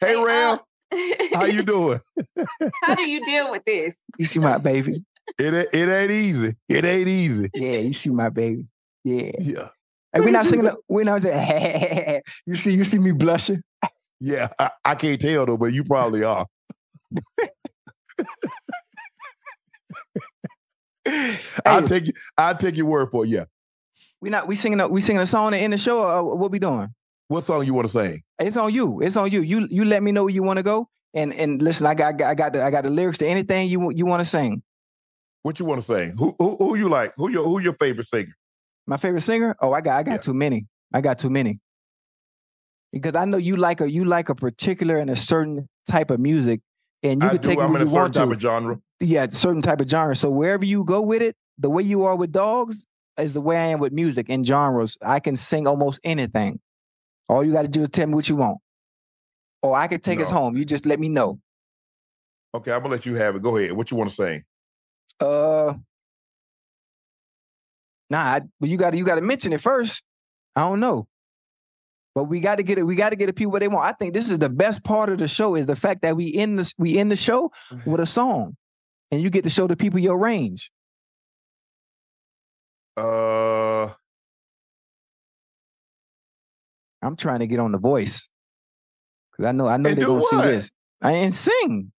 Hey, 0.00 0.14
Hey, 0.14 0.16
Ram, 0.24 0.58
uh, 0.92 0.96
how 1.34 1.44
you 1.44 1.62
doing? 1.62 2.00
How 2.82 2.94
do 2.94 3.02
you 3.08 3.24
deal 3.24 3.50
with 3.50 3.64
this? 3.64 3.94
You 4.18 4.26
see 4.26 4.38
my 4.40 4.58
baby. 4.58 5.04
It, 5.38 5.54
ain't- 5.54 5.68
it 5.72 5.88
ain't 5.88 6.10
easy. 6.10 6.56
It 6.68 6.84
ain't 6.84 7.08
easy. 7.08 7.50
Yeah, 7.54 7.78
you 7.78 7.92
see 7.92 8.10
my 8.10 8.28
baby. 8.30 8.66
Yeah. 9.04 9.30
Yeah. 9.38 9.68
Hey, 10.12 10.20
we're 10.20 10.30
not 10.30 10.46
singing. 10.46 10.64
the- 10.64 10.76
We're 10.88 11.04
not. 11.04 11.22
you 12.46 12.54
see, 12.56 12.72
you 12.74 12.84
see 12.84 12.98
me 12.98 13.12
blushing. 13.12 13.62
Yeah. 14.20 14.48
I, 14.58 14.70
I 14.84 14.94
can't 14.96 15.20
tell 15.20 15.46
though, 15.46 15.56
but 15.56 15.72
you 15.72 15.84
probably 15.84 16.24
are. 16.24 16.46
I'll 21.64 21.86
take 21.86 22.06
you, 22.08 22.12
I'll 22.36 22.56
take 22.56 22.76
your 22.76 22.86
word 22.86 23.10
for 23.10 23.24
it. 23.24 23.28
Yeah. 23.28 23.44
we 24.20 24.30
not. 24.30 24.46
We 24.46 24.54
singing. 24.54 24.80
A, 24.80 24.88
we 24.88 25.00
singing 25.00 25.22
a 25.22 25.26
song 25.26 25.54
in 25.54 25.70
the 25.70 25.78
show. 25.78 26.02
Or 26.02 26.36
what 26.36 26.50
we 26.50 26.58
doing? 26.58 26.92
What 27.30 27.44
song 27.44 27.64
you 27.64 27.74
want 27.74 27.86
to 27.86 27.92
sing? 27.92 28.22
It's 28.40 28.56
on 28.56 28.72
you. 28.74 29.00
It's 29.02 29.16
on 29.16 29.30
you. 29.30 29.40
You 29.42 29.64
you 29.70 29.84
let 29.84 30.02
me 30.02 30.10
know 30.10 30.24
where 30.24 30.34
you 30.34 30.42
want 30.42 30.56
to 30.56 30.64
go. 30.64 30.88
And 31.14 31.32
and 31.32 31.62
listen, 31.62 31.86
I 31.86 31.94
got 31.94 32.20
I 32.20 32.34
got 32.34 32.54
the, 32.54 32.64
I 32.64 32.72
got 32.72 32.82
the 32.82 32.90
lyrics 32.90 33.18
to 33.18 33.26
anything 33.28 33.68
you 33.70 33.78
want- 33.78 33.96
you 33.96 34.04
want 34.04 34.20
to 34.20 34.24
sing. 34.24 34.64
What 35.42 35.60
you 35.60 35.64
want 35.64 35.80
to 35.80 35.86
sing? 35.86 36.16
Who, 36.18 36.34
who 36.40 36.56
who 36.56 36.74
you 36.76 36.88
like? 36.88 37.12
Who 37.16 37.28
your 37.30 37.44
who 37.44 37.60
your 37.60 37.74
favorite 37.74 38.08
singer? 38.08 38.34
My 38.88 38.96
favorite 38.96 39.20
singer? 39.20 39.54
Oh, 39.60 39.72
I 39.72 39.80
got 39.80 39.96
I 39.96 40.02
got 40.02 40.10
Yeah. 40.12 40.18
too 40.18 40.34
many. 40.34 40.66
I 40.92 41.00
got 41.02 41.20
too 41.20 41.30
many. 41.30 41.60
Because 42.92 43.14
I 43.14 43.26
know 43.26 43.36
you 43.36 43.54
like 43.56 43.80
a 43.80 43.88
you 43.88 44.04
like 44.06 44.28
a 44.28 44.34
particular 44.34 44.96
and 44.98 45.08
a 45.08 45.14
certain 45.14 45.68
type 45.88 46.10
of 46.10 46.18
music, 46.18 46.62
and 47.04 47.22
you 47.22 47.28
I 47.28 47.30
can 47.32 47.40
do. 47.40 47.48
take 47.48 47.58
it 47.58 47.62
I'm 47.62 47.76
in 47.76 47.82
a 47.82 47.84
certain 47.86 47.92
want 48.00 48.14
type 48.14 48.28
to. 48.28 48.34
of 48.34 48.40
genre. 48.40 48.80
yeah, 48.98 49.28
certain 49.30 49.62
type 49.62 49.80
of 49.80 49.88
genre. 49.88 50.16
So 50.16 50.30
wherever 50.30 50.64
you 50.64 50.82
go 50.82 51.00
with 51.00 51.22
it, 51.22 51.36
the 51.58 51.70
way 51.70 51.84
you 51.84 52.02
are 52.06 52.16
with 52.16 52.32
dogs 52.32 52.86
is 53.18 53.34
the 53.34 53.40
way 53.40 53.56
I 53.56 53.66
am 53.66 53.78
with 53.78 53.92
music 53.92 54.26
and 54.28 54.44
genres. 54.44 54.98
I 55.00 55.20
can 55.20 55.36
sing 55.36 55.68
almost 55.68 56.00
anything. 56.02 56.58
All 57.30 57.44
you 57.44 57.52
got 57.52 57.62
to 57.62 57.70
do 57.70 57.82
is 57.82 57.90
tell 57.90 58.08
me 58.08 58.14
what 58.14 58.28
you 58.28 58.34
want, 58.34 58.58
or 59.62 59.76
I 59.76 59.86
can 59.86 60.00
take 60.00 60.18
us 60.18 60.28
home. 60.28 60.56
You 60.56 60.64
just 60.64 60.84
let 60.84 60.98
me 60.98 61.08
know. 61.08 61.38
Okay, 62.52 62.72
I'm 62.72 62.80
gonna 62.82 62.90
let 62.94 63.06
you 63.06 63.14
have 63.14 63.36
it. 63.36 63.42
Go 63.42 63.56
ahead. 63.56 63.70
What 63.70 63.92
you 63.92 63.96
want 63.96 64.10
to 64.10 64.16
say? 64.16 64.42
Uh, 65.20 65.74
nah, 68.10 68.18
I, 68.18 68.40
but 68.58 68.68
you 68.68 68.76
got 68.76 68.90
to 68.90 68.98
you 68.98 69.04
got 69.04 69.14
to 69.14 69.20
mention 69.20 69.52
it 69.52 69.60
first. 69.60 70.02
I 70.56 70.62
don't 70.62 70.80
know, 70.80 71.06
but 72.16 72.24
we 72.24 72.40
got 72.40 72.56
to 72.56 72.64
get 72.64 72.78
it. 72.78 72.82
We 72.82 72.96
got 72.96 73.10
to 73.10 73.16
get 73.16 73.26
the 73.26 73.32
people 73.32 73.52
what 73.52 73.60
they 73.60 73.68
want. 73.68 73.84
I 73.84 73.92
think 73.92 74.12
this 74.12 74.28
is 74.28 74.40
the 74.40 74.50
best 74.50 74.82
part 74.82 75.08
of 75.08 75.18
the 75.18 75.28
show 75.28 75.54
is 75.54 75.66
the 75.66 75.76
fact 75.76 76.02
that 76.02 76.16
we 76.16 76.34
end 76.34 76.58
this 76.58 76.74
we 76.78 76.98
end 76.98 77.12
the 77.12 77.16
show 77.16 77.52
with 77.86 78.00
a 78.00 78.06
song, 78.06 78.56
and 79.12 79.22
you 79.22 79.30
get 79.30 79.44
to 79.44 79.50
show 79.50 79.68
the 79.68 79.76
people 79.76 80.00
your 80.00 80.18
range. 80.18 80.72
Uh, 82.96 83.90
I'm 87.02 87.16
trying 87.16 87.40
to 87.40 87.46
get 87.46 87.58
on 87.58 87.72
the 87.72 87.78
voice 87.78 88.28
because 89.30 89.48
I 89.48 89.52
know 89.52 89.66
I 89.66 89.76
know 89.76 89.90
And 89.90 89.98
they're 89.98 90.06
gonna 90.06 90.20
see 90.20 90.42
this. 90.42 90.70
I 91.00 91.12
and 91.12 91.34
sing. 91.34 91.92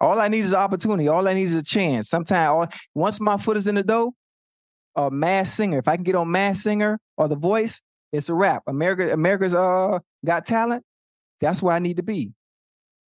All 0.00 0.20
I 0.20 0.28
need 0.28 0.40
is 0.40 0.52
an 0.52 0.58
opportunity. 0.58 1.08
All 1.08 1.26
I 1.26 1.34
need 1.34 1.44
is 1.44 1.54
a 1.54 1.62
chance. 1.62 2.08
Sometimes, 2.08 2.48
all, 2.48 2.80
once 2.94 3.20
my 3.20 3.38
foot 3.38 3.56
is 3.56 3.66
in 3.66 3.76
the 3.76 3.82
door, 3.82 4.12
a 4.94 5.10
mass 5.10 5.52
singer. 5.52 5.78
If 5.78 5.88
I 5.88 5.96
can 5.96 6.04
get 6.04 6.14
on 6.14 6.30
mass 6.30 6.62
singer 6.62 6.98
or 7.16 7.28
the 7.28 7.36
voice, 7.36 7.80
it's 8.12 8.28
a 8.28 8.34
wrap. 8.34 8.62
America, 8.66 9.12
America's 9.12 9.54
uh 9.54 9.98
got 10.24 10.46
talent. 10.46 10.84
That's 11.40 11.62
where 11.62 11.74
I 11.74 11.78
need 11.78 11.98
to 11.98 12.02
be. 12.02 12.32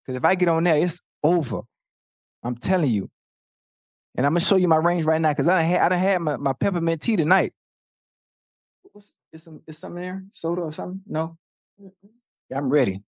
Because 0.02 0.18
if 0.18 0.26
I 0.26 0.36
get 0.36 0.50
on 0.50 0.64
there, 0.64 0.78
it's 0.78 1.02
over. 1.24 1.62
I'm 2.44 2.56
telling 2.56 2.92
you. 2.92 3.10
And 4.16 4.26
I'm 4.26 4.32
gonna 4.32 4.40
show 4.40 4.56
you 4.56 4.68
my 4.68 4.78
range 4.78 5.06
right 5.06 5.20
now 5.20 5.32
because 5.32 5.48
I 5.48 5.62
done 5.62 5.70
had 5.70 5.82
I 5.82 5.90
done 5.90 6.00
had 6.00 6.22
my, 6.22 6.38
my 6.38 6.54
peppermint 6.54 7.02
tea 7.02 7.16
tonight. 7.16 7.54
What's 9.36 9.42
is 9.42 9.44
some 9.44 9.62
is 9.68 9.78
something 9.78 10.02
there? 10.02 10.24
Soda 10.32 10.62
or 10.62 10.72
something? 10.72 11.02
No. 11.06 11.38
Yeah, 11.78 12.58
I'm 12.58 12.70
ready. 12.70 13.04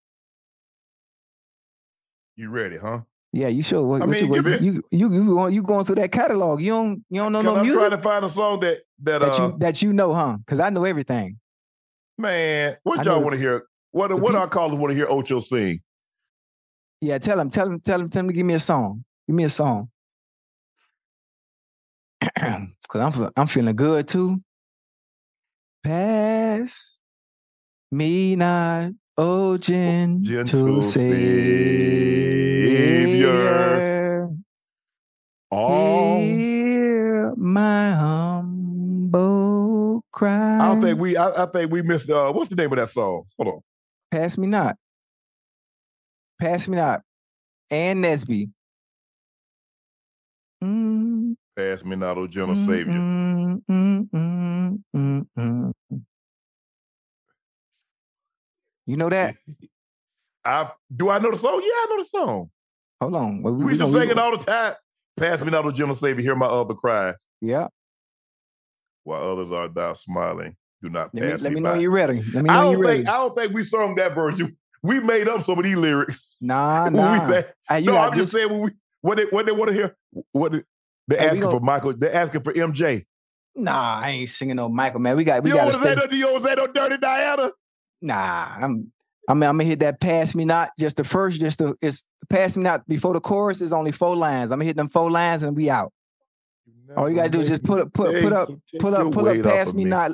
you 2.35 2.49
ready, 2.49 2.77
huh? 2.77 2.99
Yeah, 3.31 3.47
you 3.47 3.63
sure? 3.63 3.85
What, 3.85 4.01
I 4.01 4.05
what 4.05 4.09
mean, 4.09 4.27
you, 4.27 4.33
give 4.33 4.45
what, 4.45 4.61
you 4.61 4.83
you 4.91 5.13
you 5.13 5.25
going 5.35 5.53
you 5.53 5.61
going 5.61 5.85
through 5.85 5.95
that 5.95 6.11
catalog? 6.11 6.61
You 6.61 6.71
don't 6.71 7.05
you 7.09 7.21
don't 7.21 7.31
know 7.31 7.39
Because 7.39 7.53
no 7.53 7.59
I'm 7.59 7.65
music 7.65 7.79
trying 7.79 7.91
to 7.91 8.01
find 8.01 8.25
a 8.25 8.29
song 8.29 8.59
that 8.59 8.79
that, 9.03 9.19
that 9.19 9.31
uh 9.31 9.43
you 9.43 9.55
that 9.59 9.81
you 9.81 9.93
know, 9.93 10.13
huh? 10.13 10.37
Because 10.37 10.59
I 10.59 10.69
know 10.69 10.83
everything. 10.83 11.39
man, 12.17 12.75
what 12.83 13.05
know 13.05 13.13
y'all 13.13 13.21
want 13.21 13.33
to 13.33 13.39
hear? 13.39 13.65
What 13.91 14.11
what 14.19 14.31
peop- 14.31 14.39
our 14.41 14.47
callers 14.49 14.77
want 14.77 14.91
to 14.91 14.95
hear 14.95 15.07
Ocho 15.07 15.39
sing? 15.39 15.79
Yeah, 16.99 17.19
tell 17.19 17.39
him, 17.39 17.49
tell 17.51 17.67
him, 17.67 17.79
tell 17.79 18.01
him, 18.01 18.09
tell 18.09 18.21
him 18.21 18.27
to 18.27 18.33
give 18.33 18.45
me 18.45 18.55
a 18.55 18.59
song. 18.59 19.05
Give 19.27 19.35
me 19.35 19.45
a 19.45 19.49
song. 19.49 19.89
Cause 22.37 22.71
I'm 22.95 23.29
I'm 23.37 23.47
feeling 23.47 23.75
good 23.75 24.07
too. 24.07 24.41
Pass 25.87 26.99
me 27.93 28.35
not, 28.35 28.91
oh 29.17 29.57
gentle, 29.57 30.21
Gentle 30.21 30.81
Savior. 30.81 31.47
All 35.49 36.17
Hear 36.17 37.33
my 37.37 37.91
humble 37.91 38.83
cry. 40.11 40.59
I 40.59 40.73
don't 40.73 40.81
think 40.81 40.99
we 40.99 41.15
I, 41.15 41.43
I 41.43 41.45
think 41.45 41.71
we 41.71 41.81
missed 41.83 42.09
uh 42.09 42.33
what's 42.33 42.49
the 42.49 42.57
name 42.57 42.73
of 42.73 42.79
that 42.79 42.89
song? 42.89 43.23
Hold 43.37 43.55
on. 43.55 43.61
Pass 44.11 44.37
me 44.37 44.47
not. 44.47 44.75
Pass 46.37 46.67
me 46.67 46.75
not. 46.75 47.01
Ann 47.71 48.01
Nesby. 48.01 48.51
Mm, 50.61 51.37
Pass 51.57 51.83
me 51.83 51.95
not, 51.95 52.19
O 52.19 52.27
gentle 52.27 52.53
mm, 52.55 52.65
Savior. 52.67 52.93
mm, 52.93 53.61
mm, 53.67 54.09
mm, 54.13 54.83
mm, 54.95 55.25
mm. 55.39 55.73
You 58.85 58.95
know 58.95 59.09
that? 59.09 59.35
I 60.45 60.69
do 60.95 61.09
I 61.09 61.17
know 61.17 61.31
the 61.31 61.37
song? 61.39 61.59
Yeah, 61.63 61.69
I 61.73 61.85
know 61.89 61.97
the 61.97 62.05
song. 62.05 62.51
Hold 63.01 63.15
on. 63.15 63.41
We, 63.41 63.51
We, 63.53 63.57
we 63.65 63.71
used 63.71 63.81
to 63.81 63.85
gonna- 63.87 63.97
we 63.97 64.01
sing 64.01 64.09
it 64.11 64.19
all 64.19 64.37
the 64.37 64.43
time. 64.45 64.73
Pass 65.17 65.43
me 65.43 65.49
not, 65.49 65.65
O 65.65 65.71
gentle 65.71 65.95
Savior, 65.95 66.21
hear 66.21 66.35
my 66.35 66.45
other 66.45 66.75
cries. 66.75 67.15
Yeah. 67.41 67.69
While 69.03 69.23
others 69.31 69.51
are 69.51 69.67
thou 69.67 69.93
smiling. 69.93 70.55
Do 70.83 70.89
not 70.89 71.09
Let 71.11 71.23
me, 71.23 71.31
pass 71.31 71.41
let 71.41 71.49
me, 71.53 71.55
me 71.55 71.61
by. 71.61 71.77
you're 71.77 71.89
ready. 71.89 72.21
Let 72.33 72.43
me 72.43 72.51
I 72.51 72.61
don't 72.61 72.73
you're 72.73 72.81
ready. 72.81 72.97
think 72.99 73.09
I 73.09 73.13
don't 73.13 73.35
think 73.35 73.51
we 73.51 73.63
sung 73.63 73.95
that 73.95 74.13
version. 74.13 74.55
We 74.83 74.99
made 74.99 75.27
up 75.27 75.43
some 75.43 75.57
of 75.57 75.63
these 75.63 75.75
lyrics. 75.75 76.37
Nah, 76.39 76.87
nah. 76.89 77.27
say, 77.27 77.45
Hey, 77.67 77.81
no, 77.81 77.97
I'm 77.97 78.13
just 78.13 78.31
saying 78.31 78.51
when 78.51 78.61
we 78.61 78.71
what 79.01 79.17
they 79.17 79.23
what 79.25 79.47
they 79.47 79.51
want 79.51 79.69
to 79.69 79.73
hear. 79.73 79.97
What 80.33 80.53
they're 81.07 81.21
asking 81.21 81.41
for 81.49 81.59
Michael. 81.59 81.93
They're 81.93 82.13
asking 82.13 82.41
for 82.41 82.53
MJ. 82.53 83.05
Nah, 83.55 83.99
I 83.99 84.09
ain't 84.09 84.29
singing 84.29 84.57
no 84.57 84.69
Michael, 84.69 84.99
man. 84.99 85.17
We 85.17 85.23
got 85.23 85.43
we 85.43 85.51
gotta 85.51 85.71
don't 85.71 85.81
stay. 85.81 85.95
no, 85.95 86.05
you 86.11 86.39
no 86.39 86.67
dirty 86.67 86.97
Diana. 86.97 87.51
Nah, 88.01 88.55
I'm 88.61 88.91
I 89.27 89.33
mean, 89.33 89.43
I'm 89.43 89.57
gonna 89.57 89.65
hit 89.65 89.79
that 89.79 89.99
pass 89.99 90.33
me 90.33 90.45
not. 90.45 90.69
Just 90.79 90.97
the 90.97 91.03
first, 91.03 91.41
just 91.41 91.59
the 91.59 91.75
it's 91.81 92.05
pass 92.29 92.55
me 92.55 92.63
not 92.63 92.87
before 92.87 93.13
the 93.13 93.19
chorus 93.19 93.59
is 93.59 93.73
only 93.73 93.91
four 93.91 94.15
lines. 94.15 94.51
I'm 94.51 94.59
gonna 94.59 94.65
hit 94.65 94.77
them 94.77 94.89
four 94.89 95.11
lines 95.11 95.43
and 95.43 95.55
we 95.55 95.69
out. 95.69 95.91
All 96.95 97.09
you 97.09 97.15
gotta 97.15 97.29
do 97.29 97.41
is 97.41 97.49
just 97.49 97.63
put 97.63 97.81
up 97.81 97.93
put 97.93 98.21
put 98.21 98.31
up 98.31 98.49
pull 98.79 98.95
up 98.95 99.11
pull 99.11 99.27
up 99.27 99.43
pass 99.43 99.69
of 99.69 99.75
me 99.75 99.83
not 99.83 100.11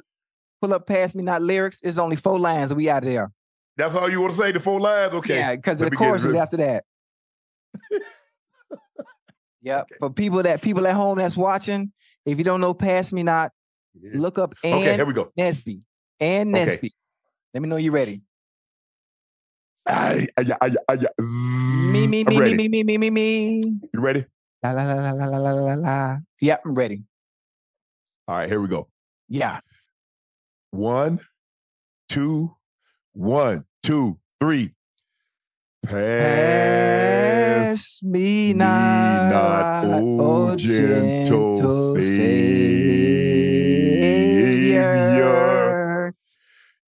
pull 0.62 0.74
up 0.74 0.88
pass 0.88 1.14
me 1.14 1.22
not 1.22 1.42
lyrics. 1.44 1.80
It's 1.84 2.00
only 2.00 2.16
four 2.16 2.40
lines 2.40 2.72
and 2.72 2.78
we 2.78 2.90
out 2.90 3.04
of 3.04 3.10
there. 3.10 3.32
That's 3.78 3.96
all 3.96 4.10
you 4.10 4.22
want 4.22 4.34
to 4.34 4.38
say. 4.38 4.52
The 4.52 4.60
four 4.60 4.80
lines, 4.80 5.14
okay? 5.14 5.36
Yeah, 5.36 5.56
because 5.56 5.78
the 5.78 5.92
me 5.92 5.98
chorus 5.98 6.26
is 6.26 6.34
after 6.34 6.58
that. 6.58 6.86
yep. 9.64 9.90
For 10.00 10.10
people 10.10 10.44
that 10.44 10.62
people 10.62 10.86
at 10.86 10.94
home 10.94 11.18
that's 11.18 11.36
watching, 11.36 11.92
if 12.26 12.38
you 12.38 12.44
don't 12.44 12.62
know 12.62 12.74
Pass 12.74 13.12
Me 13.12 13.24
Not, 13.24 13.52
look 14.14 14.38
up 14.38 14.54
Ann 14.64 14.74
Okay, 14.76 14.96
here 14.96 15.06
we 15.06 15.14
go. 15.14 15.32
Nesby. 15.38 15.82
Ann 16.20 16.54
Okay. 16.54 16.78
Nesby. 16.78 16.90
Let 17.54 17.62
me 17.62 17.70
know 17.70 17.78
you're 17.78 17.94
ready. 17.94 18.22
Ay, 19.86 20.28
ay, 20.38 20.46
ay, 20.62 20.76
ay. 20.90 20.98
Me, 21.92 22.08
me, 22.08 22.24
me, 22.24 22.40
me, 22.40 22.54
me, 22.56 22.68
me, 22.70 22.84
me, 22.84 22.98
me, 22.98 23.10
me. 23.10 23.62
You 23.94 24.00
ready? 24.00 24.26
La 24.64 24.72
la 24.72 24.84
la 24.84 25.12
la 25.12 25.26
la 25.26 25.38
la 25.38 25.52
la 25.52 25.74
la. 25.74 26.18
Yep, 26.40 26.62
I'm 26.66 26.74
ready. 26.74 27.04
All 28.28 28.38
right, 28.38 28.48
here 28.48 28.62
we 28.62 28.70
go. 28.70 28.88
Yeah. 29.28 29.60
One, 30.72 31.20
two, 32.08 32.56
one, 33.12 33.66
two, 33.84 34.18
three. 34.40 34.74
Pass 35.84 35.96
Pass 37.76 38.04
me 38.04 38.54
me 38.54 38.54
not, 38.54 39.30
not, 39.30 39.86
oh 39.86 40.52
oh 40.52 40.56
gentle, 40.56 41.56
gentle 41.58 41.96
Savior. 41.96 42.96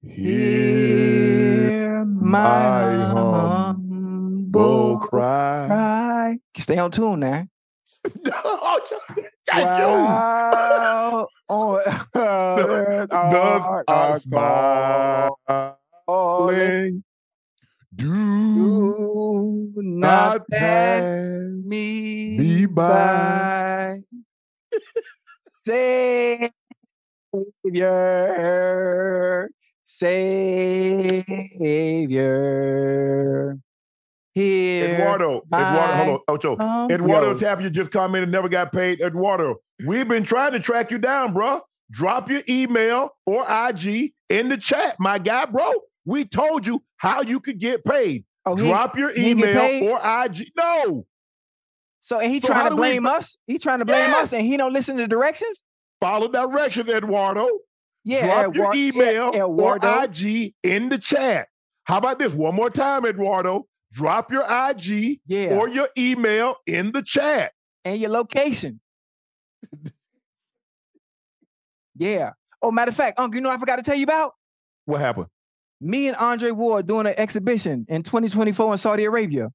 Hear 0.01 0.25
Hear 0.25 2.05
my 2.05 2.83
humble 3.13 4.99
cry. 4.99 5.65
cry. 5.67 6.39
Stay 6.57 6.77
on 6.77 6.91
tune 6.91 7.21
now. 7.21 7.47
oh, 8.33 8.81
Wow. 9.53 11.27
On 11.49 11.79
earth 12.15 13.09
Does 13.11 13.69
art 13.69 13.85
our 13.87 14.11
our 14.11 14.19
smiling 14.19 15.31
calling. 16.07 17.04
Do 17.95 19.71
Do 19.75 19.81
not 19.81 20.37
not 20.37 20.47
pass 20.49 21.01
pass 21.01 21.55
me, 21.65 22.37
me 22.37 22.65
by. 22.65 22.83
by. 22.83 24.01
Savior, 27.63 29.49
Savior. 29.85 31.23
Here, 34.33 34.95
Eduardo, 34.95 35.43
Eduardo, 35.47 35.93
hold 35.93 36.09
on, 36.09 36.19
Ocho. 36.35 36.53
Eduardo 36.93 37.31
yo. 37.31 37.39
Tapia 37.39 37.69
just 37.69 37.91
commented, 37.91 38.29
never 38.29 38.49
got 38.49 38.73
paid. 38.73 38.99
Eduardo, 38.99 39.55
we've 39.87 40.07
been 40.07 40.23
trying 40.23 40.51
to 40.51 40.59
track 40.59 40.91
you 40.91 40.97
down, 40.97 41.33
bro. 41.33 41.61
Drop 41.91 42.29
your 42.29 42.41
email 42.49 43.11
or 43.25 43.45
IG 43.49 44.13
in 44.29 44.49
the 44.49 44.57
chat, 44.57 44.97
my 44.99 45.19
guy, 45.19 45.45
bro. 45.45 45.71
We 46.05 46.25
told 46.25 46.65
you 46.67 46.83
how 46.97 47.21
you 47.21 47.39
could 47.39 47.59
get 47.59 47.83
paid. 47.83 48.25
Oh, 48.45 48.55
he- 48.55 48.67
Drop 48.67 48.97
your 48.97 49.11
email 49.17 49.83
or 49.89 49.99
IG. 50.03 50.51
No, 50.55 51.03
So 51.99 52.19
and 52.19 52.31
he 52.31 52.39
So 52.39 52.49
trying 52.49 52.65
to 52.65 52.69
do 52.71 52.75
we- 52.75 52.81
blame 52.81 53.07
us. 53.07 53.37
He 53.47 53.57
trying 53.57 53.79
to 53.79 53.85
blame 53.85 54.09
Yes. 54.11 54.25
us, 54.25 54.33
and 54.33 54.45
he 54.45 54.57
don't 54.57 54.73
listen 54.73 54.97
to 54.97 55.07
directions. 55.07 55.63
follow 56.01 56.27
directions, 56.27 56.87
Eduardo. 56.89 57.49
Yeah, 58.03 58.43
Drop 58.43 58.55
your 58.55 58.75
email 58.75 59.31
yeah, 59.33 59.45
or 59.45 59.79
IG 59.81 60.53
in 60.61 60.89
the 60.89 60.99
chat. 60.99 61.47
How 61.85 61.97
about 61.97 62.19
this? 62.19 62.33
One 62.33 62.53
more 62.53 62.69
time, 62.69 63.03
Eduardo. 63.05 63.67
Drop 63.91 64.31
your 64.31 64.43
IG 64.43 65.21
Yeah, 65.25 65.57
or 65.57 65.67
your 65.67 65.89
email 65.97 66.57
in 66.67 66.91
the 66.91 67.01
chat. 67.01 67.53
and 67.83 67.99
your 67.99 68.11
location. 68.11 68.79
yeah. 71.95 72.31
Oh, 72.61 72.71
matter 72.71 72.89
of 72.89 72.95
fact, 72.95 73.19
Uncle, 73.19 73.35
you 73.35 73.41
know 73.41 73.49
what 73.49 73.55
I 73.55 73.59
forgot 73.59 73.77
to 73.77 73.83
tell 73.83 73.95
you 73.95 74.03
about? 74.03 74.33
What 74.85 74.99
happened? 75.01 75.27
Me 75.85 76.07
and 76.07 76.17
Andre 76.17 76.49
Ward 76.49 76.87
doing 76.87 77.05
an 77.05 77.13
exhibition 77.15 77.85
in 77.87 78.01
2024 78.01 78.71
in 78.71 78.77
Saudi 78.79 79.05
Arabia. 79.05 79.49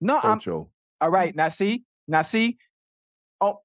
No, 0.00 0.18
I'm 0.20 0.38
Ocho. 0.38 0.70
all 1.00 1.08
right. 1.08 1.34
Now 1.36 1.50
see, 1.50 1.84
now 2.08 2.22
see. 2.22 2.58
Oh, 3.40 3.60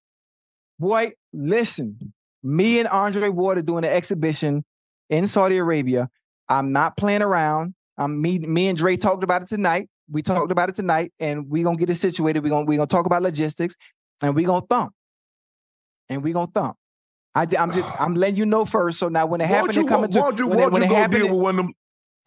boy, 0.77 1.13
listen. 1.33 2.13
Me 2.43 2.77
and 2.77 2.87
Andre 2.87 3.29
Ward 3.29 3.57
are 3.57 3.63
doing 3.63 3.83
an 3.83 3.89
exhibition 3.89 4.63
in 5.09 5.27
Saudi 5.27 5.57
Arabia. 5.57 6.07
I'm 6.47 6.71
not 6.71 6.95
playing 6.95 7.23
around. 7.23 7.73
Um, 7.97 8.21
me, 8.21 8.37
me 8.37 8.67
and 8.67 8.77
Dre 8.77 8.95
talked 8.95 9.23
about 9.23 9.41
it 9.41 9.47
tonight. 9.47 9.89
We 10.07 10.21
talked 10.21 10.51
about 10.51 10.69
it 10.69 10.75
tonight, 10.75 11.13
and 11.19 11.49
we 11.49 11.63
gonna 11.63 11.77
get 11.77 11.89
it 11.89 11.95
situated. 11.95 12.43
We 12.43 12.51
gonna 12.51 12.65
we 12.65 12.75
gonna 12.75 12.85
talk 12.85 13.07
about 13.07 13.23
logistics, 13.23 13.75
and 14.21 14.35
we 14.35 14.43
gonna 14.43 14.67
thump, 14.69 14.93
and 16.09 16.23
we 16.23 16.31
gonna 16.31 16.51
thump. 16.53 16.77
I, 17.35 17.45
am 17.57 17.71
just 17.73 18.01
I'm 18.01 18.15
letting 18.15 18.37
you 18.37 18.45
know 18.45 18.63
first. 18.65 18.97
So 18.97 19.09
now 19.09 19.25
when 19.25 19.41
it 19.41 19.49
you, 19.49 19.83
to 19.83 19.87
come 19.87 20.05
into 20.05 20.19
won't 20.19 20.39
you, 20.39 20.47
when, 20.47 20.57
it, 20.57 20.61
won't 20.61 20.73
when 20.73 20.81
you 20.83 20.87
it 20.87 21.11
go 21.11 21.17
deal 21.17 21.29
with 21.29 21.39
one 21.39 21.59
of 21.59 21.65
them? 21.65 21.73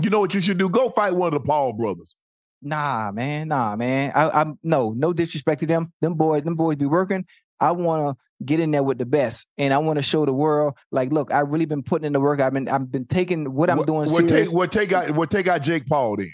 You 0.03 0.11
know 0.11 0.21
what 0.21 0.35
you 0.35 0.41
should 0.41 0.59
do? 0.59 0.69
Go 0.69 0.91
fight 0.91 1.15
one 1.15 1.29
of 1.29 1.43
the 1.43 1.47
Paul 1.47 1.73
brothers. 1.73 2.15
Nah, 2.61 3.11
man, 3.13 3.49
nah, 3.49 3.75
man. 3.77 4.13
I, 4.15 4.29
I'm 4.31 4.59
no, 4.63 4.93
no 4.93 5.13
disrespect 5.13 5.61
to 5.61 5.67
them. 5.67 5.93
Them 6.01 6.15
boys, 6.15 6.43
them 6.43 6.57
boys 6.57 6.77
be 6.77 6.87
working. 6.87 7.25
I 7.61 7.73
want 7.73 8.17
to 8.17 8.45
get 8.45 8.61
in 8.61 8.71
there 8.71 8.83
with 8.83 8.99
the 8.99 9.07
best, 9.07 9.47
and 9.57 9.73
I 9.75 9.79
want 9.79 9.99
to 9.99 10.03
show 10.03 10.25
the 10.25 10.33
world, 10.33 10.75
like, 10.93 11.11
look, 11.11 11.33
I've 11.33 11.51
really 11.51 11.65
been 11.65 11.83
putting 11.83 12.07
in 12.07 12.13
the 12.13 12.21
work. 12.21 12.41
I've 12.41 12.53
been, 12.53 12.69
I've 12.69 12.91
been 12.91 13.07
taking 13.07 13.53
what 13.53 13.71
I'm 13.71 13.79
What- 13.79 13.87
doing 13.87 14.11
what 14.11 14.29
serious. 14.29 14.49
take, 14.49 14.57
what 14.57 14.73
take 14.73 14.93
out 14.93 15.11
what 15.13 15.31
take 15.31 15.49
out 15.49 15.63
Jake 15.63 15.87
Paul 15.87 16.17
then? 16.17 16.33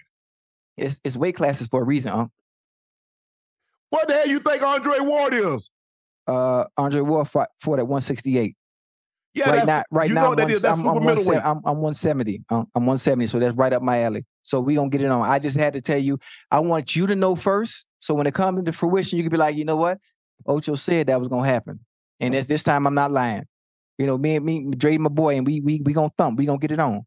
It's, 0.77 1.01
it's 1.05 1.17
weight 1.17 1.37
classes 1.37 1.69
for 1.69 1.81
a 1.81 1.85
reason. 1.85 2.11
Huh? 2.13 2.27
What 3.91 4.09
the 4.09 4.15
hell 4.15 4.27
you 4.27 4.41
think 4.41 4.63
Andre 4.63 4.99
Ward 5.01 5.35
is? 5.35 5.71
Uh, 6.27 6.65
Andre 6.77 7.01
Ward 7.01 7.29
fought, 7.29 7.51
fought 7.61 7.79
at 7.79 7.87
168. 7.87 8.57
Yeah, 9.35 9.51
right 9.51 9.66
now, 9.66 9.82
right 9.90 10.09
you 10.09 10.15
now, 10.15 10.32
know 10.32 10.43
I'm, 10.43 10.51
is. 10.51 10.65
I'm, 10.65 10.86
I'm, 10.86 10.94
one, 10.94 11.06
middleweight. 11.06 11.40
I'm, 11.40 11.56
I'm 11.65 11.78
170. 11.78 12.44
I'm, 12.51 12.59
I'm 12.74 12.86
170, 12.86 13.27
so 13.27 13.40
that's 13.40 13.56
right 13.56 13.73
up 13.73 13.82
my 13.82 14.02
alley. 14.02 14.24
So 14.44 14.61
we 14.61 14.77
gonna 14.77 14.90
get 14.90 15.02
it 15.02 15.11
on. 15.11 15.23
I 15.23 15.40
just 15.40 15.56
had 15.56 15.73
to 15.73 15.81
tell 15.81 15.98
you, 15.98 16.19
I 16.52 16.61
want 16.61 16.94
you 16.94 17.09
to 17.09 17.16
know 17.16 17.35
first. 17.35 17.85
So 17.98 18.15
when 18.15 18.28
it 18.28 18.35
comes 18.35 18.61
into 18.61 18.73
fruition, 18.73 19.16
you 19.16 19.24
can 19.24 19.31
be 19.31 19.36
like, 19.36 19.56
you 19.56 19.65
know 19.65 19.77
what? 19.77 19.98
Ocho 20.47 20.77
said 20.77 21.09
that 21.09 21.19
was 21.19 21.28
gonna 21.28 21.48
happen, 21.48 21.81
and 22.20 22.35
it's 22.35 22.47
this 22.47 22.62
time 22.62 22.86
I'm 22.86 22.94
not 22.94 23.11
lying. 23.11 23.44
You 23.98 24.06
know, 24.06 24.19
me 24.19 24.36
and 24.36 24.44
me, 24.44 24.70
Dre, 24.70 24.98
my 24.98 25.09
boy, 25.09 25.36
and 25.36 25.47
we 25.47 25.61
we 25.61 25.81
we 25.85 25.93
gonna 25.93 26.11
thump. 26.16 26.39
We 26.39 26.47
gonna 26.47 26.59
get 26.59 26.70
it 26.70 26.78
on. 26.78 27.05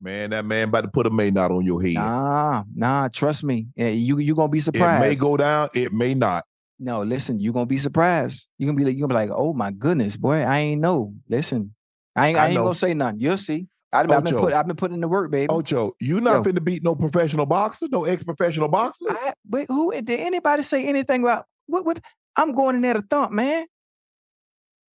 Man, 0.00 0.30
that 0.30 0.44
man 0.44 0.68
about 0.68 0.80
to 0.80 0.88
put 0.88 1.06
a 1.06 1.10
may 1.10 1.30
not 1.30 1.52
on 1.52 1.64
your 1.64 1.80
head. 1.80 1.94
Nah, 1.94 2.64
nah, 2.74 3.08
trust 3.08 3.44
me. 3.44 3.68
You 3.76 4.18
you 4.18 4.34
gonna 4.34 4.48
be 4.48 4.58
surprised. 4.58 5.04
It 5.04 5.08
may 5.08 5.14
go 5.14 5.36
down, 5.36 5.68
it 5.74 5.92
may 5.92 6.14
not. 6.14 6.44
No, 6.78 7.02
listen, 7.02 7.38
you're 7.38 7.52
gonna 7.52 7.66
be 7.66 7.76
surprised. 7.76 8.48
You're 8.58 8.66
gonna 8.66 8.76
be 8.76 8.84
like, 8.84 8.96
you're 8.96 9.06
gonna 9.06 9.20
be 9.20 9.28
like, 9.28 9.38
oh 9.38 9.52
my 9.52 9.70
goodness, 9.70 10.16
boy, 10.16 10.42
I 10.42 10.58
ain't 10.58 10.80
know. 10.80 11.14
Listen, 11.28 11.74
I 12.16 12.28
ain't, 12.28 12.38
I, 12.38 12.42
I 12.42 12.46
ain't 12.46 12.54
know. 12.56 12.64
gonna 12.64 12.74
say 12.74 12.94
nothing. 12.94 13.20
You'll 13.20 13.38
see. 13.38 13.68
I, 13.92 14.00
I've 14.00 14.24
been 14.24 14.34
put, 14.34 14.52
I've 14.54 14.66
been 14.66 14.76
putting 14.76 14.94
in 14.94 15.00
the 15.02 15.08
work, 15.08 15.30
baby. 15.30 15.48
Ocho, 15.50 15.92
you 16.00 16.20
not 16.20 16.46
Yo. 16.46 16.52
finna 16.52 16.64
beat 16.64 16.82
no 16.82 16.94
professional 16.94 17.44
boxer, 17.44 17.88
no 17.90 18.04
ex-professional 18.04 18.68
boxer. 18.68 19.04
I, 19.10 19.34
wait, 19.48 19.68
who 19.68 19.92
did 19.92 20.10
anybody 20.10 20.62
say 20.62 20.86
anything 20.86 21.22
about 21.22 21.44
what? 21.66 21.84
What? 21.84 22.00
I'm 22.34 22.54
going 22.54 22.76
in 22.76 22.82
there 22.82 22.94
to 22.94 23.02
thump, 23.02 23.32
man. 23.32 23.66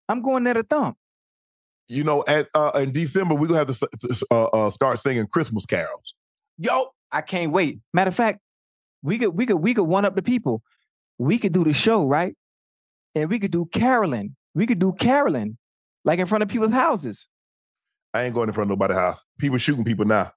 I'm 0.07 0.21
going 0.21 0.43
there 0.43 0.53
to 0.53 0.63
thump. 0.63 0.95
You 1.87 2.03
know, 2.03 2.23
at 2.27 2.49
uh, 2.53 2.71
in 2.75 2.91
December 2.91 3.35
we're 3.35 3.47
gonna 3.47 3.59
have 3.59 3.77
to 3.77 4.25
uh, 4.31 4.43
uh, 4.45 4.69
start 4.69 4.99
singing 4.99 5.25
Christmas 5.27 5.65
carols. 5.65 6.13
Yo, 6.57 6.87
I 7.11 7.21
can't 7.21 7.51
wait. 7.51 7.79
Matter 7.93 8.09
of 8.09 8.15
fact, 8.15 8.39
we 9.01 9.17
could 9.17 9.29
we 9.29 9.45
could 9.45 9.57
we 9.57 9.73
could 9.73 9.83
one 9.83 10.05
up 10.05 10.15
the 10.15 10.21
people. 10.21 10.61
We 11.23 11.37
could 11.39 11.53
do 11.53 11.63
the 11.63 11.73
show 11.73 12.05
right, 12.05 12.35
and 13.15 13.29
we 13.29 13.39
could 13.39 13.51
do 13.51 13.65
caroling. 13.65 14.35
We 14.53 14.67
could 14.67 14.79
do 14.79 14.93
caroling, 14.93 15.57
like 16.03 16.19
in 16.19 16.25
front 16.25 16.43
of 16.43 16.49
people's 16.49 16.71
houses. 16.71 17.27
I 18.13 18.23
ain't 18.23 18.35
going 18.35 18.49
in 18.49 18.53
front 18.53 18.69
of 18.69 18.77
nobody's 18.77 18.97
house. 18.97 19.19
People 19.39 19.57
shooting 19.57 19.83
people 19.83 20.05
now. 20.05 20.31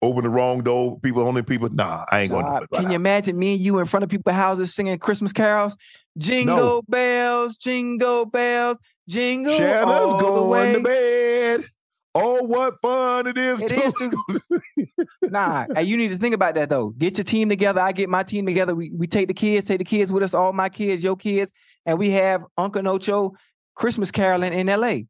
Open 0.00 0.22
the 0.22 0.30
wrong 0.30 0.62
door. 0.62 0.98
People 1.00 1.26
only 1.26 1.42
people. 1.42 1.68
Nah, 1.70 2.04
I 2.12 2.20
ain't 2.20 2.30
going. 2.30 2.46
To 2.46 2.66
can 2.72 2.88
you 2.90 2.94
imagine 2.94 3.36
me 3.36 3.54
and 3.54 3.60
you 3.60 3.80
in 3.80 3.84
front 3.84 4.04
of 4.04 4.10
people's 4.10 4.36
houses 4.36 4.72
singing 4.72 4.96
Christmas 4.98 5.32
carols? 5.32 5.76
Jingle 6.16 6.56
No. 6.56 6.82
bells, 6.88 7.56
jingle 7.56 8.24
bells, 8.24 8.78
jingle 9.08 9.52
all 9.52 9.58
Shannon's 9.58 10.22
the 10.22 10.42
way. 10.44 10.72
to 10.74 10.82
bed. 10.82 11.64
Oh, 12.14 12.42
what 12.44 12.74
fun 12.82 13.26
it 13.26 13.36
is! 13.38 13.62
It 13.62 13.68
to- 13.68 13.74
is 13.74 13.94
to- 13.94 15.06
Nah, 15.22 15.66
hey, 15.74 15.82
you 15.84 15.96
need 15.96 16.08
to 16.08 16.16
think 16.18 16.34
about 16.34 16.54
that 16.56 16.68
though. 16.70 16.88
Get 16.90 17.16
your 17.18 17.24
team 17.24 17.48
together. 17.48 17.80
I 17.80 17.92
get 17.92 18.08
my 18.08 18.22
team 18.22 18.46
together. 18.46 18.74
We 18.74 18.92
we 18.96 19.06
take 19.06 19.28
the 19.28 19.34
kids, 19.34 19.66
take 19.66 19.78
the 19.78 19.84
kids 19.84 20.12
with 20.12 20.22
us, 20.22 20.34
all 20.34 20.52
my 20.52 20.68
kids, 20.68 21.04
your 21.04 21.16
kids, 21.16 21.52
and 21.86 21.98
we 21.98 22.10
have 22.10 22.42
Uncle 22.56 22.82
Nocho 22.82 23.32
Christmas 23.76 24.10
caroling 24.10 24.52
in 24.52 24.68
L.A. 24.68 25.06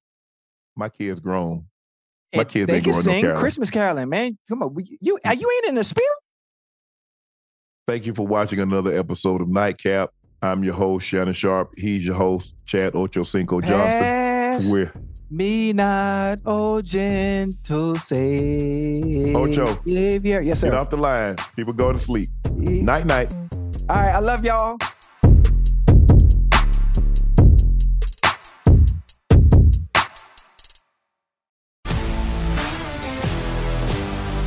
My 0.76 0.88
kids 0.88 1.20
grown. 1.20 1.66
My 2.34 2.40
And 2.42 2.48
kids 2.48 2.66
they 2.66 2.76
ain't 2.76 2.84
can 2.84 2.92
no 2.94 3.00
sing 3.00 3.20
caroling. 3.22 3.40
Christmas 3.40 3.70
caroling, 3.70 4.08
man. 4.10 4.36
Come 4.48 4.62
on, 4.62 4.74
you 5.00 5.18
are 5.24 5.34
you 5.34 5.50
ain't 5.50 5.66
in 5.68 5.74
the 5.76 5.84
spirit? 5.84 6.08
Thank 7.86 8.04
you 8.06 8.14
for 8.14 8.26
watching 8.26 8.58
another 8.60 8.94
episode 8.94 9.40
of 9.40 9.48
Nightcap. 9.48 10.10
I'm 10.42 10.62
your 10.62 10.74
host 10.74 11.06
Shannon 11.06 11.32
Sharpe. 11.32 11.72
He's 11.76 12.04
your 12.04 12.14
host 12.16 12.54
Chad 12.66 12.92
Ochocinco 12.92 13.60
Johnson. 13.62 14.00
Pass 14.00 14.70
We're 14.70 14.92
me 15.30 15.72
not, 15.72 16.40
oh 16.46 16.80
gentle 16.80 17.96
Savior. 17.96 19.36
Ocho. 19.36 19.80
Yes, 19.84 20.60
sir. 20.60 20.70
get 20.70 20.78
off 20.78 20.90
the 20.90 20.96
line. 20.96 21.36
People 21.56 21.72
go 21.72 21.92
to 21.92 21.98
sleep. 21.98 22.28
Night 22.54 23.06
night. 23.06 23.34
All 23.88 23.96
right, 23.96 24.14
I 24.14 24.18
love 24.20 24.44
y'all. 24.44 24.78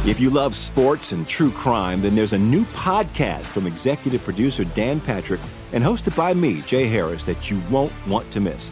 If 0.04 0.20
you 0.20 0.32
love 0.32 0.56
sports 0.56 1.12
and 1.12 1.28
true 1.28 1.52
crime, 1.52 2.02
then 2.02 2.16
there's 2.16 2.34
a 2.34 2.38
new 2.40 2.66
podcast 2.66 3.46
from 3.46 3.68
executive 3.68 4.24
producer 4.24 4.64
Dan 4.64 5.00
Patrick 5.00 5.40
and 5.74 5.84
hosted 5.84 6.16
by 6.16 6.34
me, 6.34 6.62
Jay 6.62 6.88
Harris, 6.88 7.24
that 7.26 7.52
you 7.52 7.62
won't 7.70 7.94
want 8.08 8.30
to 8.32 8.40
miss. 8.42 8.72